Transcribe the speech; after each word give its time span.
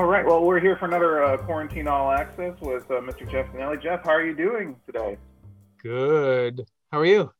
All 0.00 0.06
right. 0.06 0.24
Well, 0.24 0.42
we're 0.42 0.60
here 0.60 0.78
for 0.78 0.86
another 0.86 1.22
uh, 1.22 1.36
quarantine 1.36 1.86
all 1.86 2.10
access 2.10 2.58
with 2.62 2.90
uh, 2.90 3.02
Mr. 3.02 3.30
Geoff 3.30 3.48
Zanelli. 3.48 3.82
Geoff, 3.82 4.02
how 4.02 4.12
are 4.12 4.24
you 4.24 4.34
doing 4.34 4.74
today? 4.86 5.18
Good. 5.82 6.66
How 6.90 7.00
are 7.00 7.04
you? 7.04 7.30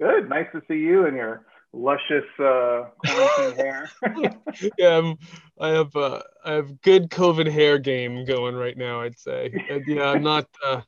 Good. 0.00 0.28
Nice 0.28 0.46
to 0.52 0.62
see 0.68 0.76
you 0.76 1.06
and 1.06 1.16
your 1.16 1.44
luscious 1.72 2.22
uh, 2.38 2.84
quarantine 3.04 3.56
hair. 3.56 3.90
yeah, 4.78 4.98
I'm, 4.98 5.16
I 5.58 5.70
have 5.70 5.96
uh, 5.96 6.22
I 6.44 6.52
have 6.52 6.80
good 6.82 7.10
COVID 7.10 7.50
hair 7.50 7.76
game 7.76 8.24
going 8.24 8.54
right 8.54 8.78
now. 8.78 9.00
I'd 9.00 9.18
say. 9.18 9.52
Uh, 9.68 9.80
yeah, 9.84 10.04
I'm 10.04 10.22
not. 10.22 10.46
Uh, 10.64 10.82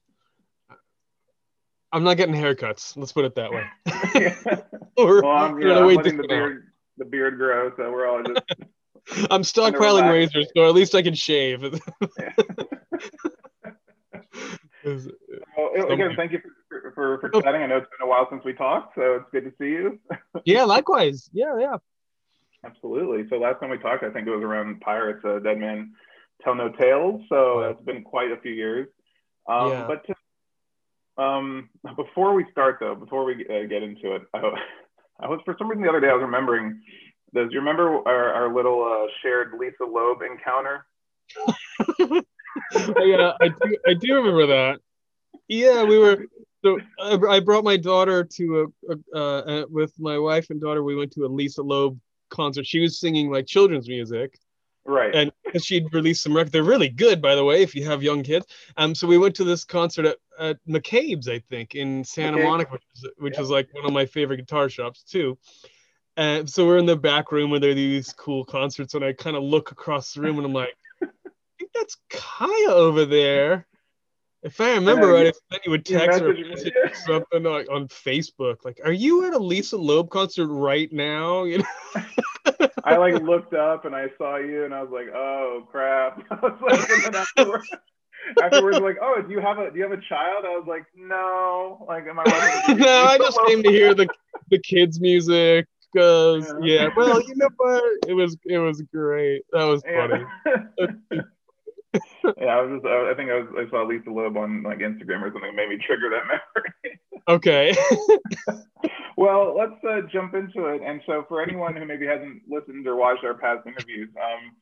I'm 1.90 2.04
not 2.04 2.16
getting 2.16 2.36
haircuts. 2.36 2.96
Let's 2.96 3.10
put 3.10 3.24
it 3.24 3.34
that 3.34 3.50
way. 3.50 3.66
well, 4.96 5.26
I'm, 5.26 5.60
yeah, 5.60 5.78
I'm 5.78 5.96
letting 5.96 6.16
the 6.16 6.28
beard, 6.28 6.68
the 6.96 7.04
beard 7.04 7.38
grow, 7.38 7.72
so 7.76 7.90
we're 7.90 8.06
all 8.06 8.22
just 8.22 8.40
I'm 9.30 9.42
stockpiling 9.42 10.10
razors, 10.10 10.48
so 10.56 10.68
at 10.68 10.74
least 10.74 10.94
I 10.94 11.02
can 11.02 11.14
shave. 11.14 11.62
well, 14.84 15.90
again, 15.90 16.12
thank 16.16 16.32
you 16.32 16.40
for, 16.68 16.92
for, 16.94 17.18
for, 17.20 17.42
chatting. 17.42 17.62
I 17.62 17.66
know 17.66 17.78
it's 17.78 17.86
been 17.98 18.06
a 18.06 18.08
while 18.08 18.26
since 18.30 18.44
we 18.44 18.52
talked, 18.52 18.94
so 18.94 19.16
it's 19.16 19.24
good 19.32 19.44
to 19.44 19.52
see 19.58 19.70
you. 19.70 19.98
yeah, 20.44 20.64
likewise. 20.64 21.30
Yeah, 21.32 21.58
yeah. 21.58 21.76
Absolutely. 22.64 23.26
So 23.30 23.36
last 23.36 23.60
time 23.60 23.70
we 23.70 23.78
talked, 23.78 24.02
I 24.02 24.10
think 24.10 24.26
it 24.26 24.30
was 24.30 24.42
around 24.42 24.80
Pirates, 24.80 25.24
uh, 25.24 25.38
Dead 25.38 25.58
Men 25.58 25.94
Tell 26.42 26.54
No 26.54 26.70
Tales. 26.70 27.22
So 27.28 27.60
it's 27.60 27.82
been 27.82 28.02
quite 28.02 28.30
a 28.30 28.36
few 28.40 28.52
years. 28.52 28.88
Um, 29.48 29.70
yeah. 29.70 29.86
But 29.86 30.04
to, 30.06 31.22
um, 31.22 31.70
before 31.96 32.34
we 32.34 32.44
start, 32.50 32.78
though, 32.80 32.94
before 32.94 33.24
we 33.24 33.46
uh, 33.46 33.66
get 33.68 33.82
into 33.82 34.14
it, 34.14 34.22
I, 34.34 34.38
I 35.20 35.28
was 35.28 35.40
for 35.44 35.54
some 35.58 35.68
reason 35.68 35.82
the 35.82 35.88
other 35.88 36.00
day 36.00 36.08
I 36.08 36.14
was 36.14 36.22
remembering 36.22 36.80
does 37.34 37.48
you 37.52 37.58
remember 37.58 38.00
our, 38.06 38.32
our 38.32 38.54
little 38.54 38.82
uh, 38.82 39.06
shared 39.22 39.52
Lisa 39.58 39.84
Loeb 39.84 40.22
encounter? 40.22 40.86
yeah, 42.72 43.32
I 43.40 43.48
do. 43.48 43.76
I 43.86 43.94
do 43.94 44.14
remember 44.14 44.46
that. 44.46 44.80
Yeah, 45.48 45.84
we 45.84 45.98
were. 45.98 46.24
So 46.64 46.78
I, 47.00 47.14
I 47.28 47.40
brought 47.40 47.64
my 47.64 47.76
daughter 47.76 48.24
to 48.24 48.72
a, 48.88 48.96
a 49.14 49.18
uh, 49.18 49.66
with 49.68 49.92
my 49.98 50.18
wife 50.18 50.50
and 50.50 50.60
daughter. 50.60 50.82
We 50.82 50.96
went 50.96 51.12
to 51.12 51.24
a 51.24 51.28
Lisa 51.28 51.62
Loeb 51.62 51.98
concert. 52.30 52.66
She 52.66 52.80
was 52.80 52.98
singing 52.98 53.30
like 53.30 53.46
children's 53.46 53.88
music. 53.88 54.38
Right. 54.84 55.14
And 55.14 55.30
she'd 55.62 55.92
released 55.92 56.22
some 56.22 56.34
records. 56.34 56.52
They're 56.52 56.62
really 56.62 56.88
good, 56.88 57.20
by 57.20 57.34
the 57.34 57.44
way, 57.44 57.62
if 57.62 57.74
you 57.74 57.84
have 57.84 58.02
young 58.02 58.22
kids. 58.22 58.46
Um, 58.78 58.94
so 58.94 59.06
we 59.06 59.18
went 59.18 59.34
to 59.36 59.44
this 59.44 59.62
concert 59.62 60.06
at, 60.06 60.16
at 60.38 60.58
McCabe's, 60.66 61.28
I 61.28 61.40
think, 61.40 61.74
in 61.74 62.02
Santa 62.04 62.42
Monica, 62.42 62.72
which 62.72 62.82
is, 62.94 63.06
which 63.18 63.38
is 63.38 63.50
like 63.50 63.68
one 63.74 63.84
of 63.84 63.92
my 63.92 64.06
favorite 64.06 64.38
guitar 64.38 64.70
shops 64.70 65.02
too. 65.02 65.36
And 66.18 66.50
so 66.50 66.66
we're 66.66 66.78
in 66.78 66.86
the 66.86 66.96
back 66.96 67.30
room 67.30 67.52
where 67.52 67.60
there 67.60 67.70
are 67.70 67.74
these 67.74 68.12
cool 68.12 68.44
concerts, 68.44 68.94
and 68.94 69.04
I 69.04 69.12
kind 69.12 69.36
of 69.36 69.44
look 69.44 69.70
across 69.70 70.12
the 70.12 70.20
room 70.20 70.38
and 70.38 70.46
I'm 70.46 70.52
like, 70.52 70.76
I 71.02 71.06
think 71.56 71.70
that's 71.72 71.96
Kaya 72.10 72.70
over 72.70 73.04
there. 73.04 73.68
If 74.42 74.60
I 74.60 74.74
remember 74.74 75.06
yeah, 75.06 75.22
right, 75.22 75.36
then 75.50 75.60
you 75.64 75.70
would 75.70 75.84
text 75.84 76.20
or 76.20 76.32
message 76.34 76.74
something 77.06 77.44
like 77.44 77.70
on 77.70 77.86
Facebook, 77.86 78.64
like, 78.64 78.80
"Are 78.84 78.92
you 78.92 79.26
at 79.26 79.32
a 79.32 79.38
Lisa 79.38 79.76
Loeb 79.76 80.10
concert 80.10 80.48
right 80.48 80.92
now?" 80.92 81.44
You 81.48 81.58
know. 81.58 82.68
I 82.82 82.96
like 82.96 83.22
looked 83.22 83.54
up 83.54 83.84
and 83.84 83.94
I 83.94 84.06
saw 84.16 84.38
you, 84.38 84.64
and 84.64 84.74
I 84.74 84.82
was 84.82 84.90
like, 84.90 85.08
"Oh 85.14 85.68
crap!" 85.70 86.24
I 86.30 86.34
was 86.34 86.58
like, 86.62 86.90
and 86.90 87.02
then 87.04 87.14
afterwards, 87.14 87.68
afterwards, 88.42 88.78
like, 88.80 88.96
"Oh, 89.00 89.22
do 89.22 89.32
you 89.32 89.40
have 89.40 89.58
a 89.58 89.70
do 89.70 89.76
you 89.76 89.82
have 89.82 89.92
a 89.92 90.02
child?" 90.08 90.44
I 90.44 90.56
was 90.56 90.66
like, 90.66 90.86
"No." 90.96 91.84
Like, 91.86 92.06
am 92.06 92.18
I? 92.18 92.74
no, 92.76 93.04
I 93.04 93.18
just 93.18 93.38
came 93.46 93.62
to 93.62 93.70
hear 93.70 93.94
the 93.94 94.08
the 94.50 94.58
kids' 94.58 95.00
music 95.00 95.66
goes, 95.94 96.46
yeah. 96.62 96.84
yeah. 96.84 96.88
Well, 96.96 97.20
you 97.20 97.34
know 97.36 97.48
what? 97.56 97.84
It 98.06 98.14
was 98.14 98.36
it 98.46 98.58
was 98.58 98.82
great. 98.82 99.42
That 99.52 99.64
was 99.64 99.82
funny. 99.82 100.24
Yeah, 100.46 101.20
yeah 102.38 102.46
I 102.46 102.60
was 102.62 102.80
just 102.80 102.86
I, 102.86 103.14
think 103.14 103.30
I 103.30 103.40
was 103.40 103.66
I 103.66 103.70
saw 103.70 103.84
Lisa 103.84 104.10
Loeb 104.10 104.36
on 104.36 104.62
like 104.62 104.78
Instagram 104.78 105.22
or 105.22 105.32
something 105.32 105.54
made 105.54 105.68
me 105.68 105.78
trigger 105.78 106.10
that 106.10 106.26
memory. 106.26 107.00
okay. 107.28 107.76
well, 109.16 109.56
let's 109.56 109.82
uh, 109.84 110.06
jump 110.12 110.34
into 110.34 110.66
it. 110.66 110.82
And 110.82 111.00
so, 111.06 111.24
for 111.28 111.42
anyone 111.42 111.76
who 111.76 111.84
maybe 111.84 112.06
hasn't 112.06 112.42
listened 112.48 112.86
or 112.86 112.96
watched 112.96 113.24
our 113.24 113.34
past 113.34 113.66
interviews, 113.66 114.10
um, 114.16 114.52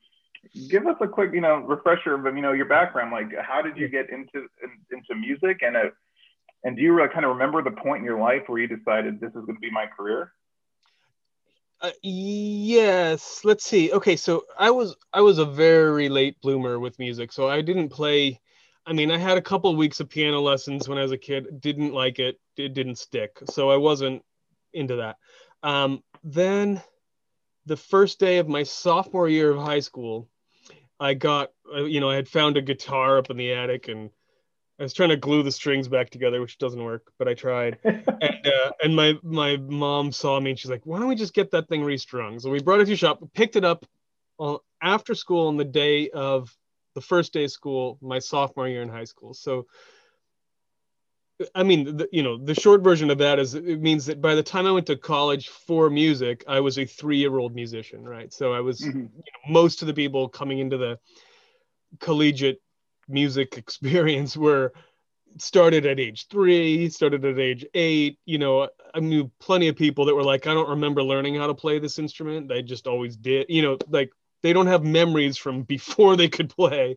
give 0.68 0.86
us 0.86 0.96
a 1.00 1.08
quick, 1.08 1.30
you 1.32 1.40
know, 1.40 1.56
refresher 1.56 2.14
of 2.14 2.24
you 2.34 2.42
know 2.42 2.52
your 2.52 2.66
background. 2.66 3.12
Like, 3.12 3.32
how 3.40 3.62
did 3.62 3.76
you 3.76 3.88
get 3.88 4.10
into 4.10 4.46
in, 4.62 4.70
into 4.90 5.14
music, 5.14 5.58
and 5.62 5.76
uh, 5.76 5.90
and 6.64 6.76
do 6.76 6.82
you 6.82 6.92
really 6.92 7.08
kind 7.12 7.24
of 7.24 7.30
remember 7.30 7.62
the 7.62 7.70
point 7.70 8.00
in 8.00 8.04
your 8.04 8.18
life 8.18 8.42
where 8.46 8.58
you 8.60 8.66
decided 8.66 9.20
this 9.20 9.30
is 9.30 9.44
going 9.46 9.54
to 9.54 9.60
be 9.60 9.70
my 9.70 9.86
career? 9.86 10.32
Uh, 11.80 11.90
yes 12.02 13.42
let's 13.44 13.64
see. 13.64 13.92
Okay 13.92 14.16
so 14.16 14.44
i 14.58 14.70
was 14.70 14.96
i 15.12 15.20
was 15.20 15.38
a 15.38 15.44
very 15.44 16.08
late 16.08 16.40
bloomer 16.40 16.78
with 16.78 16.98
music 16.98 17.30
so 17.32 17.48
i 17.50 17.60
didn't 17.60 17.90
play 17.90 18.40
i 18.86 18.94
mean 18.94 19.10
i 19.10 19.18
had 19.18 19.36
a 19.36 19.42
couple 19.42 19.70
of 19.70 19.76
weeks 19.76 20.00
of 20.00 20.08
piano 20.08 20.40
lessons 20.40 20.88
when 20.88 20.96
i 20.96 21.02
was 21.02 21.12
a 21.12 21.18
kid 21.18 21.60
didn't 21.60 21.92
like 21.92 22.18
it 22.18 22.40
it 22.56 22.72
didn't 22.72 22.96
stick 22.96 23.38
so 23.50 23.68
i 23.70 23.76
wasn't 23.76 24.22
into 24.72 24.96
that. 24.96 25.16
Um, 25.62 26.02
then 26.24 26.82
the 27.66 27.76
first 27.76 28.18
day 28.20 28.38
of 28.38 28.48
my 28.48 28.62
sophomore 28.62 29.28
year 29.28 29.50
of 29.50 29.58
high 29.58 29.80
school 29.80 30.28
i 30.98 31.12
got 31.12 31.50
uh, 31.74 31.84
you 31.84 32.00
know 32.00 32.08
i 32.08 32.14
had 32.14 32.28
found 32.28 32.56
a 32.56 32.62
guitar 32.62 33.18
up 33.18 33.28
in 33.28 33.36
the 33.36 33.52
attic 33.52 33.88
and 33.88 34.10
I 34.78 34.82
was 34.82 34.92
trying 34.92 35.08
to 35.08 35.16
glue 35.16 35.42
the 35.42 35.52
strings 35.52 35.88
back 35.88 36.10
together, 36.10 36.40
which 36.40 36.58
doesn't 36.58 36.82
work, 36.82 37.10
but 37.18 37.28
I 37.28 37.34
tried. 37.34 37.78
and 37.84 38.46
uh, 38.46 38.72
and 38.82 38.94
my 38.94 39.14
my 39.22 39.56
mom 39.56 40.12
saw 40.12 40.38
me 40.38 40.50
and 40.50 40.58
she's 40.58 40.70
like, 40.70 40.84
"Why 40.84 40.98
don't 40.98 41.08
we 41.08 41.14
just 41.14 41.34
get 41.34 41.50
that 41.52 41.68
thing 41.68 41.82
restrung?" 41.82 42.38
So 42.38 42.50
we 42.50 42.60
brought 42.60 42.80
it 42.80 42.86
to 42.86 42.96
shop, 42.96 43.22
picked 43.32 43.56
it 43.56 43.64
up 43.64 43.86
on, 44.38 44.58
after 44.82 45.14
school 45.14 45.48
on 45.48 45.56
the 45.56 45.64
day 45.64 46.10
of 46.10 46.54
the 46.94 47.00
first 47.00 47.32
day 47.32 47.44
of 47.44 47.50
school, 47.50 47.98
my 48.02 48.18
sophomore 48.18 48.68
year 48.68 48.82
in 48.82 48.88
high 48.88 49.04
school. 49.04 49.34
So, 49.34 49.66
I 51.54 51.62
mean, 51.62 51.96
the, 51.98 52.08
you 52.12 52.22
know, 52.22 52.36
the 52.36 52.54
short 52.54 52.82
version 52.82 53.10
of 53.10 53.18
that 53.18 53.38
is 53.38 53.54
it 53.54 53.80
means 53.80 54.06
that 54.06 54.20
by 54.20 54.34
the 54.34 54.42
time 54.42 54.66
I 54.66 54.72
went 54.72 54.86
to 54.86 54.96
college 54.96 55.48
for 55.48 55.88
music, 55.88 56.44
I 56.46 56.60
was 56.60 56.78
a 56.78 56.84
three-year-old 56.84 57.54
musician, 57.54 58.02
right? 58.02 58.32
So 58.32 58.52
I 58.52 58.60
was 58.60 58.80
mm-hmm. 58.80 58.98
you 58.98 59.04
know, 59.04 59.52
most 59.52 59.82
of 59.82 59.88
the 59.88 59.94
people 59.94 60.28
coming 60.28 60.58
into 60.58 60.76
the 60.76 60.98
collegiate 62.00 62.60
music 63.08 63.56
experience 63.58 64.36
where 64.36 64.72
started 65.38 65.86
at 65.86 66.00
age 66.00 66.28
three, 66.28 66.88
started 66.88 67.24
at 67.24 67.38
age 67.38 67.64
eight. 67.74 68.18
You 68.24 68.38
know, 68.38 68.68
I 68.94 69.00
knew 69.00 69.30
plenty 69.38 69.68
of 69.68 69.76
people 69.76 70.06
that 70.06 70.14
were 70.14 70.22
like, 70.22 70.46
I 70.46 70.54
don't 70.54 70.70
remember 70.70 71.02
learning 71.02 71.34
how 71.34 71.46
to 71.46 71.54
play 71.54 71.78
this 71.78 71.98
instrument. 71.98 72.48
They 72.48 72.62
just 72.62 72.86
always 72.86 73.16
did. 73.16 73.46
You 73.48 73.62
know, 73.62 73.78
like 73.88 74.10
they 74.42 74.52
don't 74.52 74.66
have 74.66 74.84
memories 74.84 75.36
from 75.36 75.62
before 75.74 76.16
they 76.16 76.28
could 76.28 76.50
play. 76.50 76.96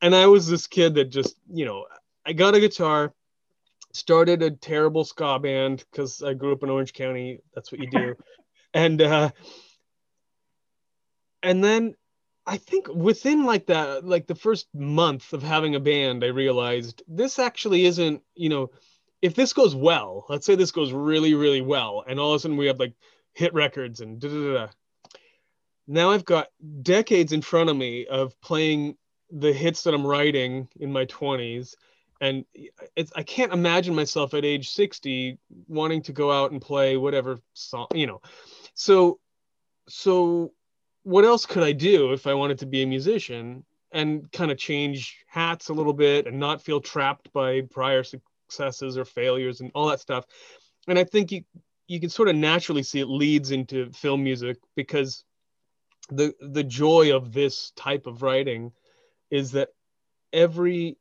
And 0.00 0.14
I 0.14 0.26
was 0.26 0.46
this 0.46 0.66
kid 0.66 0.94
that 0.94 1.10
just, 1.10 1.36
you 1.52 1.64
know, 1.64 1.86
I 2.24 2.32
got 2.32 2.54
a 2.54 2.60
guitar, 2.60 3.12
started 3.92 4.42
a 4.42 4.50
terrible 4.50 5.04
ska 5.04 5.38
band 5.38 5.84
because 5.90 6.22
I 6.22 6.34
grew 6.34 6.52
up 6.52 6.62
in 6.62 6.70
Orange 6.70 6.92
County. 6.92 7.40
That's 7.54 7.72
what 7.72 7.80
you 7.80 7.90
do. 7.90 8.14
and 8.74 9.02
uh 9.02 9.30
and 11.42 11.62
then 11.62 11.94
I 12.46 12.56
think 12.56 12.88
within 12.88 13.44
like 13.44 13.66
that, 13.66 14.04
like 14.04 14.26
the 14.26 14.34
first 14.34 14.66
month 14.74 15.32
of 15.32 15.42
having 15.42 15.74
a 15.74 15.80
band, 15.80 16.24
I 16.24 16.28
realized 16.28 17.02
this 17.06 17.38
actually 17.38 17.84
isn't, 17.84 18.22
you 18.34 18.48
know, 18.48 18.70
if 19.20 19.34
this 19.34 19.52
goes 19.52 19.74
well, 19.74 20.26
let's 20.28 20.44
say 20.44 20.56
this 20.56 20.72
goes 20.72 20.92
really, 20.92 21.34
really 21.34 21.60
well, 21.60 22.04
and 22.06 22.18
all 22.18 22.32
of 22.32 22.36
a 22.36 22.38
sudden 22.40 22.56
we 22.56 22.66
have 22.66 22.80
like 22.80 22.94
hit 23.32 23.54
records 23.54 24.00
and 24.00 24.20
da 24.20 24.28
da 24.28 24.54
da. 24.54 24.68
Now 25.86 26.10
I've 26.10 26.24
got 26.24 26.48
decades 26.82 27.32
in 27.32 27.42
front 27.42 27.70
of 27.70 27.76
me 27.76 28.06
of 28.06 28.38
playing 28.40 28.96
the 29.30 29.52
hits 29.52 29.84
that 29.84 29.94
I'm 29.94 30.06
writing 30.06 30.68
in 30.78 30.92
my 30.92 31.06
20s. 31.06 31.74
And 32.20 32.44
it's, 32.94 33.12
I 33.16 33.24
can't 33.24 33.52
imagine 33.52 33.94
myself 33.94 34.34
at 34.34 34.44
age 34.44 34.70
60 34.70 35.38
wanting 35.66 36.02
to 36.02 36.12
go 36.12 36.30
out 36.30 36.52
and 36.52 36.62
play 36.62 36.96
whatever 36.96 37.40
song, 37.54 37.88
you 37.94 38.06
know. 38.06 38.20
So, 38.74 39.18
so 39.88 40.52
what 41.02 41.24
else 41.24 41.46
could 41.46 41.62
I 41.62 41.72
do 41.72 42.12
if 42.12 42.26
I 42.26 42.34
wanted 42.34 42.58
to 42.60 42.66
be 42.66 42.82
a 42.82 42.86
musician 42.86 43.64
and 43.92 44.30
kind 44.32 44.50
of 44.50 44.58
change 44.58 45.24
hats 45.28 45.68
a 45.68 45.72
little 45.72 45.92
bit 45.92 46.26
and 46.26 46.38
not 46.38 46.62
feel 46.62 46.80
trapped 46.80 47.32
by 47.32 47.62
prior 47.62 48.02
successes 48.04 48.96
or 48.96 49.04
failures 49.04 49.60
and 49.60 49.70
all 49.74 49.88
that 49.88 50.00
stuff? 50.00 50.24
And 50.88 50.98
I 50.98 51.04
think 51.04 51.32
you 51.32 51.42
you 51.88 52.00
can 52.00 52.08
sort 52.08 52.28
of 52.28 52.36
naturally 52.36 52.82
see 52.82 53.00
it 53.00 53.06
leads 53.06 53.50
into 53.50 53.90
film 53.92 54.22
music 54.24 54.56
because 54.76 55.24
the 56.08 56.34
the 56.40 56.64
joy 56.64 57.14
of 57.14 57.32
this 57.32 57.72
type 57.76 58.06
of 58.06 58.22
writing 58.22 58.72
is 59.30 59.52
that 59.52 59.68
every 60.32 60.96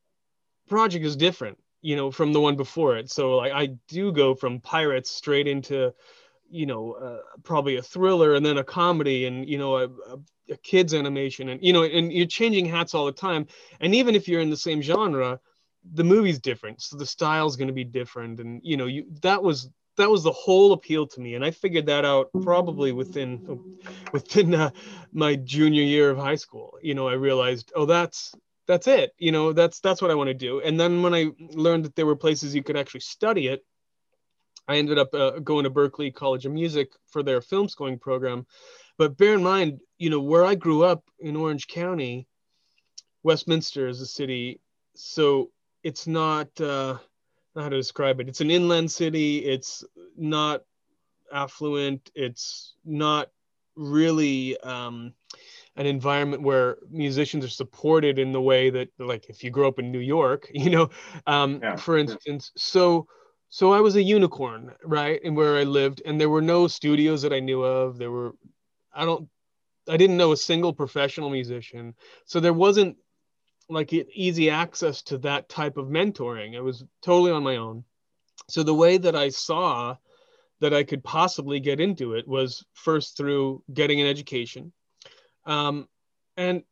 project 0.67 1.05
is 1.05 1.15
different 1.15 1.57
you 1.81 1.95
know 1.95 2.11
from 2.11 2.33
the 2.33 2.39
one 2.39 2.55
before 2.55 2.97
it 2.97 3.09
so 3.09 3.37
like 3.37 3.51
i 3.51 3.67
do 3.87 4.11
go 4.11 4.35
from 4.35 4.59
pirates 4.59 5.09
straight 5.09 5.47
into 5.47 5.93
you 6.51 6.65
know 6.65 6.93
uh, 6.93 7.19
probably 7.43 7.77
a 7.77 7.81
thriller 7.81 8.35
and 8.35 8.45
then 8.45 8.57
a 8.57 8.63
comedy 8.63 9.25
and 9.25 9.47
you 9.49 9.57
know 9.57 9.77
a, 9.77 9.85
a, 9.85 10.19
a, 10.51 10.57
kids 10.57 10.93
animation 10.93 11.49
and 11.49 11.63
you 11.63 11.73
know 11.73 11.83
and 11.83 12.11
you're 12.11 12.27
changing 12.27 12.65
hats 12.65 12.93
all 12.93 13.05
the 13.05 13.11
time. 13.11 13.47
And 13.79 13.95
even 13.95 14.15
if 14.15 14.27
you're 14.27 14.41
in 14.41 14.49
the 14.49 14.57
same 14.57 14.81
genre 14.81 15.39
the 15.93 16.03
movie's 16.03 16.39
different. 16.39 16.81
So 16.81 16.97
the 16.97 17.05
style's 17.05 17.55
going 17.55 17.67
to 17.67 17.73
be 17.73 17.83
different. 17.83 18.39
And 18.39 18.61
you 18.63 18.77
know 18.77 18.85
you 18.85 19.05
that 19.21 19.41
was 19.41 19.69
that 19.97 20.09
was 20.09 20.23
the 20.23 20.31
whole 20.31 20.73
appeal 20.73 21.05
to 21.07 21.19
me. 21.19 21.35
And 21.35 21.43
i 21.43 21.51
figured 21.51 21.85
that 21.87 22.05
out 22.05 22.29
probably 22.41 22.91
within 22.91 23.77
within 24.13 24.53
uh, 24.53 24.71
my 25.11 25.35
junior 25.35 25.83
year 25.83 26.09
of 26.09 26.17
high 26.17 26.35
school. 26.35 26.77
You 26.81 26.93
know 26.93 27.07
i 27.07 27.13
realized 27.13 27.71
oh 27.75 27.85
that's 27.85 28.33
that's 28.67 28.87
it. 28.87 29.13
You 29.17 29.31
know 29.31 29.53
that's 29.53 29.79
that's 29.79 30.01
what 30.01 30.11
i 30.11 30.15
want 30.15 30.27
to 30.27 30.33
do. 30.33 30.61
And 30.61 30.79
then 30.79 31.01
when 31.01 31.13
i 31.13 31.27
learned 31.51 31.85
that 31.85 31.95
there 31.95 32.05
were 32.05 32.15
places 32.15 32.55
you 32.55 32.63
could 32.63 32.77
actually 32.77 33.01
study 33.01 33.47
it 33.47 33.63
i 34.71 34.77
ended 34.77 34.97
up 34.97 35.13
uh, 35.13 35.39
going 35.39 35.63
to 35.63 35.69
berklee 35.69 36.13
college 36.13 36.45
of 36.45 36.51
music 36.51 36.91
for 37.07 37.23
their 37.23 37.41
film 37.41 37.67
scoring 37.67 37.99
program 37.99 38.45
but 38.97 39.17
bear 39.17 39.33
in 39.33 39.43
mind 39.43 39.79
you 39.97 40.09
know 40.09 40.19
where 40.19 40.45
i 40.45 40.55
grew 40.55 40.83
up 40.83 41.03
in 41.19 41.35
orange 41.35 41.67
county 41.67 42.27
westminster 43.23 43.87
is 43.87 44.01
a 44.01 44.05
city 44.05 44.59
so 44.95 45.49
it's 45.83 46.07
not 46.07 46.49
uh 46.61 46.97
not 47.55 47.63
how 47.63 47.69
to 47.69 47.77
describe 47.77 48.19
it. 48.19 48.29
It's 48.29 48.41
an 48.41 48.51
inland 48.51 48.91
city. 48.91 49.39
It's 49.39 49.83
not 50.17 50.61
affluent. 51.33 52.11
It's 52.15 52.75
not 52.85 53.29
really 53.75 54.57
um, 54.59 55.13
an 55.75 55.85
environment 55.85 56.43
where 56.43 56.77
musicians 56.89 57.45
are 57.45 57.49
supported 57.49 58.19
in 58.19 58.31
the 58.31 58.41
way 58.41 58.69
that, 58.69 58.89
like, 58.99 59.29
if 59.29 59.43
you 59.43 59.49
grow 59.49 59.67
up 59.67 59.79
in 59.79 59.91
New 59.91 59.99
York, 59.99 60.49
you 60.53 60.69
know, 60.69 60.89
um, 61.27 61.59
yeah. 61.61 61.75
for 61.75 61.97
instance. 61.97 62.51
So, 62.55 63.07
so 63.53 63.73
I 63.73 63.81
was 63.81 63.97
a 63.97 64.01
unicorn, 64.01 64.71
right, 64.81 65.21
in 65.21 65.35
where 65.35 65.57
I 65.57 65.63
lived, 65.63 66.01
and 66.05 66.19
there 66.19 66.29
were 66.29 66.41
no 66.41 66.67
studios 66.67 67.21
that 67.23 67.33
I 67.33 67.41
knew 67.41 67.61
of. 67.61 67.97
There 67.97 68.09
were, 68.09 68.33
I 68.95 69.03
don't, 69.03 69.27
I 69.89 69.97
didn't 69.97 70.15
know 70.15 70.31
a 70.31 70.37
single 70.37 70.71
professional 70.71 71.29
musician. 71.29 71.93
So 72.23 72.39
there 72.39 72.53
wasn't 72.53 72.95
like 73.67 73.91
easy 73.91 74.49
access 74.49 75.01
to 75.03 75.17
that 75.19 75.49
type 75.49 75.75
of 75.75 75.87
mentoring. 75.87 76.53
It 76.53 76.61
was 76.61 76.85
totally 77.01 77.31
on 77.31 77.43
my 77.43 77.57
own. 77.57 77.83
So 78.47 78.63
the 78.63 78.73
way 78.73 78.97
that 78.97 79.17
I 79.17 79.27
saw 79.27 79.97
that 80.61 80.73
I 80.73 80.83
could 80.83 81.03
possibly 81.03 81.59
get 81.59 81.81
into 81.81 82.13
it 82.13 82.25
was 82.25 82.63
first 82.71 83.17
through 83.17 83.63
getting 83.73 83.99
an 83.99 84.07
education, 84.07 84.71
um, 85.45 85.89
and 86.37 86.63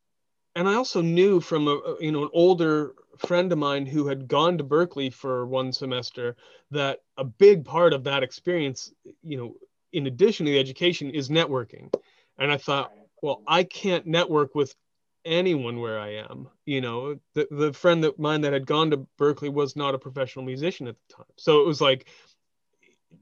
and 0.56 0.68
I 0.68 0.76
also 0.76 1.02
knew 1.02 1.42
from 1.42 1.68
a 1.68 1.96
you 2.00 2.14
know 2.14 2.24
an 2.24 2.30
older 2.32 2.94
friend 3.20 3.52
of 3.52 3.58
mine 3.58 3.86
who 3.86 4.08
had 4.08 4.28
gone 4.28 4.58
to 4.58 4.64
Berklee 4.64 5.14
for 5.14 5.46
one 5.46 5.72
semester 5.72 6.36
that 6.72 7.00
a 7.18 7.24
big 7.24 7.66
part 7.66 7.94
of 7.94 8.04
that 8.06 8.24
experience, 8.24 8.92
you 9.24 9.38
know, 9.38 9.56
in 9.94 10.08
addition 10.08 10.46
to 10.46 10.52
the 10.52 10.60
education, 10.60 11.10
is 11.10 11.30
networking. 11.30 11.94
And 12.38 12.52
I 12.52 12.58
thought, 12.58 12.92
well, 13.22 13.42
I 13.48 13.64
can't 13.64 14.06
network 14.06 14.56
with 14.56 14.74
anyone 15.26 15.80
where 15.80 16.00
I 16.00 16.16
am. 16.16 16.48
You 16.66 16.82
know, 16.82 17.20
the, 17.34 17.48
the 17.52 17.74
friend 17.74 18.04
that 18.04 18.20
mine 18.20 18.42
that 18.42 18.54
had 18.54 18.66
gone 18.66 18.92
to 18.92 19.08
Berklee 19.18 19.54
was 19.54 19.76
not 19.76 19.96
a 19.96 20.00
professional 20.00 20.46
musician 20.46 20.88
at 20.88 20.96
the 20.96 21.16
time. 21.16 21.26
So 21.38 21.62
it 21.62 21.68
was 21.68 21.82
like, 21.82 22.08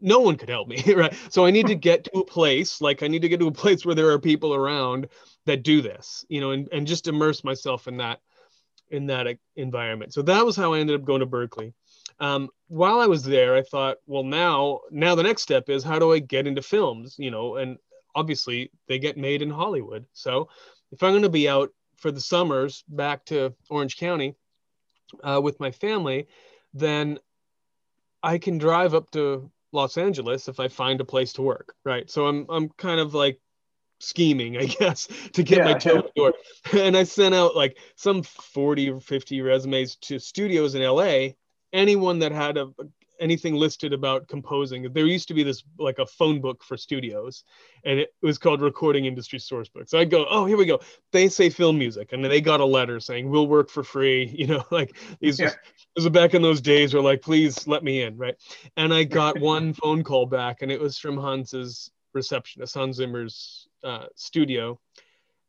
no 0.02 0.20
one 0.20 0.36
could 0.36 0.50
help 0.50 0.68
me, 0.68 0.82
right? 0.94 1.16
So 1.30 1.46
I 1.46 1.52
need 1.52 1.68
to 1.68 1.76
get 1.76 2.06
to 2.06 2.20
a 2.20 2.26
place, 2.26 2.82
like 2.82 3.04
I 3.04 3.08
need 3.08 3.22
to 3.24 3.30
get 3.30 3.40
to 3.40 3.48
a 3.48 3.52
place 3.52 3.86
where 3.86 3.96
there 3.96 4.12
are 4.12 4.20
people 4.20 4.54
around 4.54 5.08
that 5.46 5.64
do 5.64 5.82
this, 5.82 6.26
you 6.30 6.42
know, 6.42 6.52
and, 6.52 6.68
and 6.72 6.88
just 6.88 7.08
immerse 7.08 7.44
myself 7.44 7.88
in 7.88 7.98
that, 7.98 8.20
in 8.90 9.06
that 9.08 9.28
environment. 9.56 10.14
So 10.14 10.22
that 10.24 10.46
was 10.46 10.56
how 10.56 10.74
I 10.74 10.80
ended 10.80 11.00
up 11.00 11.06
going 11.06 11.20
to 11.20 11.28
Berklee. 11.28 11.74
Um, 12.20 12.50
while 12.68 13.00
I 13.00 13.06
was 13.06 13.24
there, 13.24 13.56
I 13.56 13.62
thought, 13.62 13.98
well, 14.08 14.24
now, 14.24 14.82
now 14.92 15.16
the 15.16 15.24
next 15.24 15.44
step 15.44 15.70
is 15.70 15.84
how 15.84 16.00
do 16.00 16.14
I 16.14 16.20
get 16.20 16.48
into 16.48 16.62
films, 16.62 17.16
you 17.18 17.32
know, 17.32 17.58
and 17.58 17.78
obviously 18.16 18.72
they 18.88 19.00
get 19.00 19.18
made 19.18 19.42
in 19.42 19.50
Hollywood. 19.50 20.06
So 20.14 20.50
if 20.92 21.04
I'm 21.04 21.12
going 21.12 21.22
to 21.24 21.30
be 21.30 21.48
out 21.48 21.72
for 21.96 22.12
the 22.12 22.22
summers 22.22 22.84
back 22.88 23.26
to 23.26 23.54
Orange 23.70 23.98
County 23.98 24.36
uh, 25.24 25.40
with 25.44 25.60
my 25.60 25.72
family, 25.72 26.28
then 26.74 27.20
I 28.24 28.38
can 28.38 28.58
drive 28.58 28.94
up 28.94 29.12
to 29.12 29.52
Los 29.72 29.98
Angeles 29.98 30.48
if 30.48 30.60
I 30.60 30.68
find 30.68 31.02
a 31.02 31.06
place 31.06 31.34
to 31.34 31.42
work, 31.42 31.76
right? 31.84 32.10
So 32.10 32.28
I'm 32.28 32.46
I'm 32.50 32.70
kind 32.70 33.00
of 33.00 33.14
like 33.14 33.40
scheming, 34.00 34.58
I 34.58 34.66
guess, 34.80 35.08
to 35.34 35.44
get 35.44 35.60
yeah, 35.60 35.64
my 35.66 35.74
toe 35.74 35.96
in 35.96 36.02
the 36.02 36.12
door. 36.16 36.34
And 36.74 36.98
I 36.98 37.04
sent 37.04 37.36
out 37.36 37.56
like 37.56 37.78
some 37.96 38.24
40 38.24 38.92
or 38.92 39.00
50 39.00 39.42
resumes 39.42 39.96
to 39.98 40.20
studios 40.20 40.76
in 40.76 40.84
LA. 40.84 41.30
Anyone 41.74 42.20
that 42.20 42.32
had 42.32 42.58
a, 42.58 42.70
anything 43.20 43.56
listed 43.56 43.94
about 43.94 44.28
composing. 44.28 44.92
There 44.94 45.06
used 45.06 45.28
to 45.28 45.34
be 45.34 45.44
this 45.44 45.64
like 45.78 46.00
a 46.00 46.06
phone 46.06 46.42
book 46.42 46.64
for 46.64 46.78
studios, 46.78 47.44
and 47.84 48.00
it 48.00 48.10
was 48.22 48.38
called 48.38 48.62
Recording 48.62 49.06
Industry 49.06 49.40
Sourcebook. 49.40 49.90
So 49.90 50.00
I'd 50.00 50.10
go, 50.10 50.26
oh, 50.30 50.46
here 50.46 50.58
we 50.58 50.66
go. 50.66 50.80
They 51.12 51.30
say 51.30 51.50
film 51.50 51.78
music, 51.78 52.14
and 52.14 52.24
then 52.24 52.32
they 52.32 52.42
got 52.42 52.60
a 52.60 52.66
letter 52.66 53.00
saying 53.00 53.30
we'll 53.30 53.48
work 53.48 53.70
for 53.70 53.84
free. 53.84 54.34
You 54.38 54.46
know, 54.46 54.64
like 54.70 54.96
these. 55.20 55.40
Yeah. 55.40 55.48
It 55.48 56.04
was 56.04 56.10
back 56.10 56.36
in 56.36 56.44
those 56.44 56.62
days 56.62 56.94
where 56.94 57.02
like, 57.02 57.24
please 57.24 57.68
let 57.68 57.84
me 57.84 58.04
in, 58.04 58.18
right? 58.18 58.36
And 58.76 58.94
I 58.94 59.04
got 59.04 59.40
one 59.40 59.74
phone 59.74 60.04
call 60.04 60.28
back, 60.28 60.62
and 60.62 60.72
it 60.72 60.80
was 60.80 61.00
from 61.00 61.18
Hans's 61.18 61.90
receptionist, 62.18 62.74
Hans 62.74 62.98
Zimmer's 62.98 63.68
uh, 63.84 64.08
studio, 64.16 64.80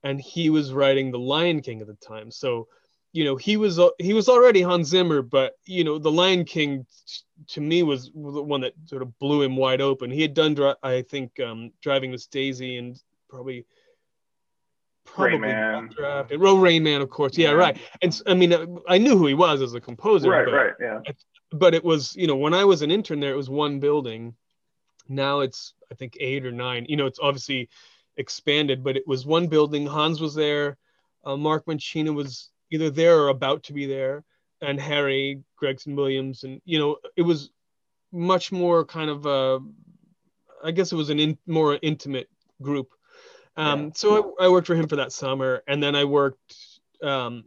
and 0.04 0.20
he 0.20 0.50
was 0.50 0.72
writing 0.72 1.10
The 1.10 1.18
Lion 1.18 1.60
King 1.60 1.80
at 1.80 1.88
the 1.88 1.94
time. 1.94 2.30
So 2.30 2.68
you 3.12 3.24
know 3.24 3.36
he 3.36 3.56
was 3.56 3.80
he 3.98 4.12
was 4.12 4.28
already 4.28 4.62
Hans 4.62 4.88
Zimmer, 4.88 5.22
but 5.22 5.54
you 5.64 5.84
know 5.84 5.98
the 5.98 6.10
Lion 6.10 6.44
King 6.44 6.86
to 7.48 7.60
me 7.60 7.82
was 7.82 8.10
the 8.14 8.42
one 8.42 8.60
that 8.60 8.74
sort 8.84 9.02
of 9.02 9.18
blew 9.18 9.42
him 9.42 9.56
wide 9.56 9.80
open. 9.80 10.10
He 10.10 10.22
had 10.22 10.34
done 10.34 10.56
I 10.82 11.02
think 11.02 11.40
um, 11.40 11.72
Driving 11.80 12.10
Miss 12.10 12.26
Daisy 12.26 12.76
and 12.76 13.00
probably 13.28 13.66
probably 15.04 15.48
draft 15.88 16.32
and 16.32 16.42
oh, 16.44 16.58
Rain 16.58 16.82
Man, 16.82 17.00
of 17.00 17.08
course. 17.08 17.36
Yeah, 17.38 17.48
yeah, 17.48 17.54
right. 17.54 17.78
And 18.02 18.22
I 18.26 18.34
mean 18.34 18.78
I 18.88 18.98
knew 18.98 19.16
who 19.16 19.26
he 19.26 19.34
was 19.34 19.62
as 19.62 19.74
a 19.74 19.80
composer. 19.80 20.30
Right, 20.30 20.44
but, 20.44 20.52
right, 20.52 20.74
yeah. 20.80 21.00
But 21.50 21.74
it 21.74 21.82
was 21.82 22.14
you 22.14 22.26
know 22.26 22.36
when 22.36 22.52
I 22.52 22.64
was 22.64 22.82
an 22.82 22.90
intern 22.90 23.20
there, 23.20 23.32
it 23.32 23.36
was 23.36 23.50
one 23.50 23.80
building. 23.80 24.34
Now 25.08 25.40
it's 25.40 25.72
I 25.90 25.94
think 25.94 26.16
eight 26.20 26.46
or 26.46 26.52
nine. 26.52 26.86
You 26.88 26.96
know 26.96 27.06
it's 27.06 27.20
obviously 27.20 27.68
expanded, 28.16 28.82
but 28.82 28.96
it 28.96 29.06
was 29.06 29.26
one 29.26 29.46
building. 29.46 29.86
Hans 29.86 30.20
was 30.20 30.34
there. 30.34 30.76
Uh, 31.24 31.36
Mark 31.36 31.66
Mancina 31.66 32.14
was 32.14 32.50
either 32.70 32.90
there 32.90 33.18
or 33.18 33.28
about 33.28 33.62
to 33.64 33.72
be 33.72 33.86
there, 33.86 34.24
and 34.60 34.80
Harry 34.80 35.42
Gregson 35.56 35.96
Williams, 35.96 36.44
and 36.44 36.60
you 36.64 36.78
know 36.78 36.96
it 37.16 37.22
was 37.22 37.50
much 38.12 38.52
more 38.52 38.84
kind 38.84 39.10
of 39.10 39.26
a, 39.26 39.60
I 40.64 40.70
guess 40.70 40.92
it 40.92 40.96
was 40.96 41.10
an 41.10 41.20
in, 41.20 41.38
more 41.46 41.78
intimate 41.82 42.28
group. 42.62 42.90
Um, 43.56 43.86
yeah. 43.86 43.90
So 43.94 44.36
I, 44.38 44.44
I, 44.46 44.48
worked 44.48 44.66
for 44.66 44.74
him 44.74 44.88
for 44.88 44.96
that 44.96 45.12
summer, 45.12 45.62
and 45.66 45.82
then 45.82 45.94
I 45.94 46.04
worked 46.04 46.56
um, 47.02 47.44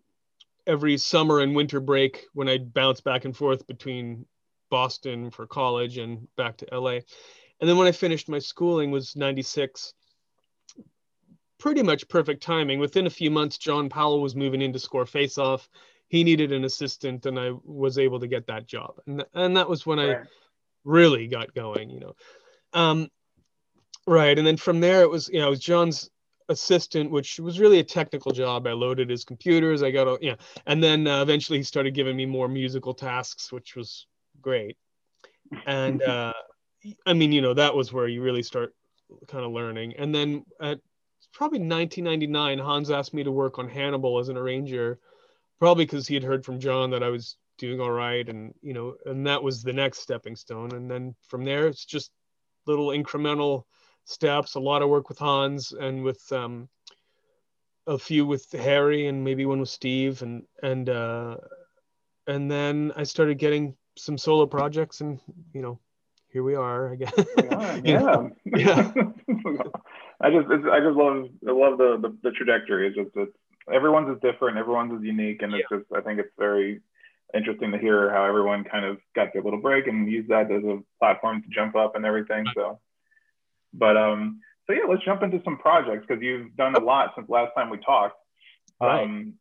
every 0.68 0.98
summer 0.98 1.40
and 1.40 1.56
winter 1.56 1.80
break 1.80 2.26
when 2.34 2.50
I 2.50 2.58
bounced 2.58 3.04
back 3.04 3.26
and 3.26 3.36
forth 3.36 3.66
between 3.66 4.26
Boston 4.70 5.32
for 5.32 5.48
college 5.48 5.98
and 5.98 6.28
back 6.36 6.58
to 6.58 6.68
LA. 6.72 7.00
And 7.62 7.70
then 7.70 7.78
when 7.78 7.88
I 7.88 7.92
finished 7.92 8.28
my 8.28 8.40
schooling 8.40 8.92
was 8.92 9.16
96 9.16 9.94
pretty 11.62 11.84
much 11.84 12.08
perfect 12.08 12.42
timing. 12.42 12.80
Within 12.80 13.06
a 13.06 13.10
few 13.10 13.30
months, 13.30 13.60
John 13.60 13.88
Powell 13.88 14.20
was 14.20 14.36
moving 14.36 14.64
in 14.64 14.74
to 14.74 14.80
score 14.80 15.06
face 15.06 15.38
off. 15.38 15.70
He 16.08 16.24
needed 16.24 16.52
an 16.52 16.66
assistant, 16.66 17.28
and 17.28 17.40
I 17.40 17.52
was 17.64 18.00
able 18.00 18.20
to 18.20 18.28
get 18.28 18.48
that 18.48 18.66
job. 18.66 18.96
And, 19.06 19.24
and 19.36 19.56
that 19.56 19.70
was 19.70 19.86
when 19.86 20.00
right. 20.00 20.18
I 20.18 20.24
really 20.84 21.28
got 21.28 21.54
going, 21.54 21.92
you 21.92 22.00
know. 22.00 22.16
Um, 22.74 23.10
right. 24.08 24.38
And 24.38 24.46
then 24.46 24.58
from 24.58 24.80
there, 24.80 25.04
it 25.04 25.10
was, 25.10 25.30
you 25.30 25.40
know, 25.40 25.48
it 25.48 25.52
was 25.52 25.60
John's 25.60 26.10
assistant, 26.50 27.12
which 27.12 27.40
was 27.40 27.60
really 27.60 27.78
a 27.78 27.84
technical 27.84 28.32
job. 28.32 28.66
I 28.66 28.72
loaded 28.72 29.12
his 29.12 29.24
computers. 29.24 29.84
I 29.84 29.92
got, 29.92 30.08
a, 30.08 30.18
yeah. 30.20 30.36
And 30.66 30.84
then 30.84 31.06
uh, 31.06 31.22
eventually 31.22 31.60
he 31.60 31.64
started 31.64 31.94
giving 31.94 32.18
me 32.18 32.26
more 32.26 32.48
musical 32.48 32.96
tasks, 32.96 33.52
which 33.52 33.76
was 33.76 34.08
great. 34.42 34.78
And 35.68 36.02
uh, 36.02 36.34
I 37.06 37.14
mean, 37.14 37.32
you 37.32 37.42
know, 37.42 37.54
that 37.54 37.76
was 37.76 37.94
where 37.94 38.08
you 38.08 38.22
really 38.22 38.44
start 38.44 38.74
kind 39.28 39.46
of 39.46 39.52
learning. 39.52 39.96
And 39.98 40.14
then 40.14 40.46
at 40.60 40.80
probably 41.34 41.60
1999, 41.60 42.60
Hans 42.60 42.92
asked 42.92 43.14
me 43.14 43.24
to 43.24 43.32
work 43.32 43.60
on 43.60 43.70
Hannibal 43.70 44.20
as 44.20 44.30
an 44.30 44.38
arranger, 44.38 45.00
probably 45.60 45.86
because 45.86 46.08
he 46.08 46.16
had 46.16 46.24
heard 46.24 46.46
from 46.46 46.60
John 46.60 46.90
that 46.92 47.04
I 47.04 47.10
was 47.10 47.38
doing 47.58 47.80
all 47.80 47.92
right, 47.92 48.28
and 48.28 48.54
you 48.62 48.74
know, 48.74 48.96
and 49.06 49.26
that 49.28 49.42
was 49.42 49.62
the 49.62 49.74
next 49.74 50.00
stepping 50.00 50.36
stone. 50.36 50.74
And 50.74 50.90
then 50.90 51.16
from 51.28 51.46
there, 51.46 51.68
it's 51.68 51.86
just 51.86 52.12
little 52.66 52.88
incremental 52.88 53.66
steps. 54.06 54.56
A 54.56 54.60
lot 54.60 54.82
of 54.82 54.90
work 54.90 55.10
with 55.10 55.20
Hans 55.20 55.72
and 55.72 56.04
with 56.04 56.22
um, 56.32 56.68
a 57.88 57.98
few 57.98 58.26
with 58.26 58.52
Harry, 58.52 59.08
and 59.08 59.24
maybe 59.24 59.46
one 59.46 59.60
with 59.60 59.70
Steve, 59.70 60.22
and 60.24 60.44
and 60.64 60.90
uh, 60.90 61.38
and 62.28 62.50
then 62.50 62.92
I 62.96 63.04
started 63.04 63.38
getting 63.38 63.76
some 63.98 64.18
solo 64.18 64.46
projects, 64.46 65.02
and 65.02 65.20
you 65.54 65.62
know, 65.62 65.80
here 66.32 66.44
we 66.44 66.56
are. 66.56 66.92
I 66.92 66.96
guess. 66.96 67.14
yeah. 67.84 68.28
yeah. 68.46 68.92
I 70.22 70.30
just 70.30 70.48
I 70.50 70.80
just 70.80 70.98
love 70.98 71.28
I 71.48 71.52
love 71.52 71.78
the, 71.78 71.98
the, 72.02 72.18
the 72.24 72.32
trajectory. 72.32 72.88
It's 72.88 72.96
just 72.96 73.10
it's 73.16 73.36
everyone's 73.72 74.16
is 74.16 74.22
different, 74.22 74.58
everyone's 74.58 75.00
is 75.00 75.06
unique, 75.06 75.42
and 75.42 75.54
it's 75.54 75.66
yeah. 75.70 75.78
just 75.78 75.92
I 75.94 76.02
think 76.02 76.20
it's 76.20 76.34
very 76.38 76.82
interesting 77.34 77.72
to 77.72 77.78
hear 77.78 78.12
how 78.12 78.26
everyone 78.26 78.64
kind 78.64 78.86
of 78.86 78.98
got 79.16 79.34
their 79.34 79.42
little 79.42 79.62
break 79.62 79.88
and 79.88 80.10
used 80.12 80.30
that 80.30 80.52
as 80.52 80.64
a 80.64 80.80
platform 81.00 81.42
to 81.42 81.48
jump 81.50 81.76
up 81.76 81.96
and 81.96 82.06
everything. 82.06 82.46
So, 82.56 82.80
but 83.74 83.98
um, 83.98 84.42
so 84.68 84.74
yeah, 84.74 84.84
let's 84.90 85.04
jump 85.04 85.24
into 85.24 85.42
some 85.44 85.58
projects 85.58 86.06
because 86.08 86.22
you've 86.22 86.56
done 86.56 86.76
a 86.76 86.80
lot 86.80 87.14
since 87.16 87.30
last 87.30 87.52
time 87.56 87.70
we 87.70 87.78
talked. 87.78 88.18
Right. 88.80 89.04
Um, 89.04 89.34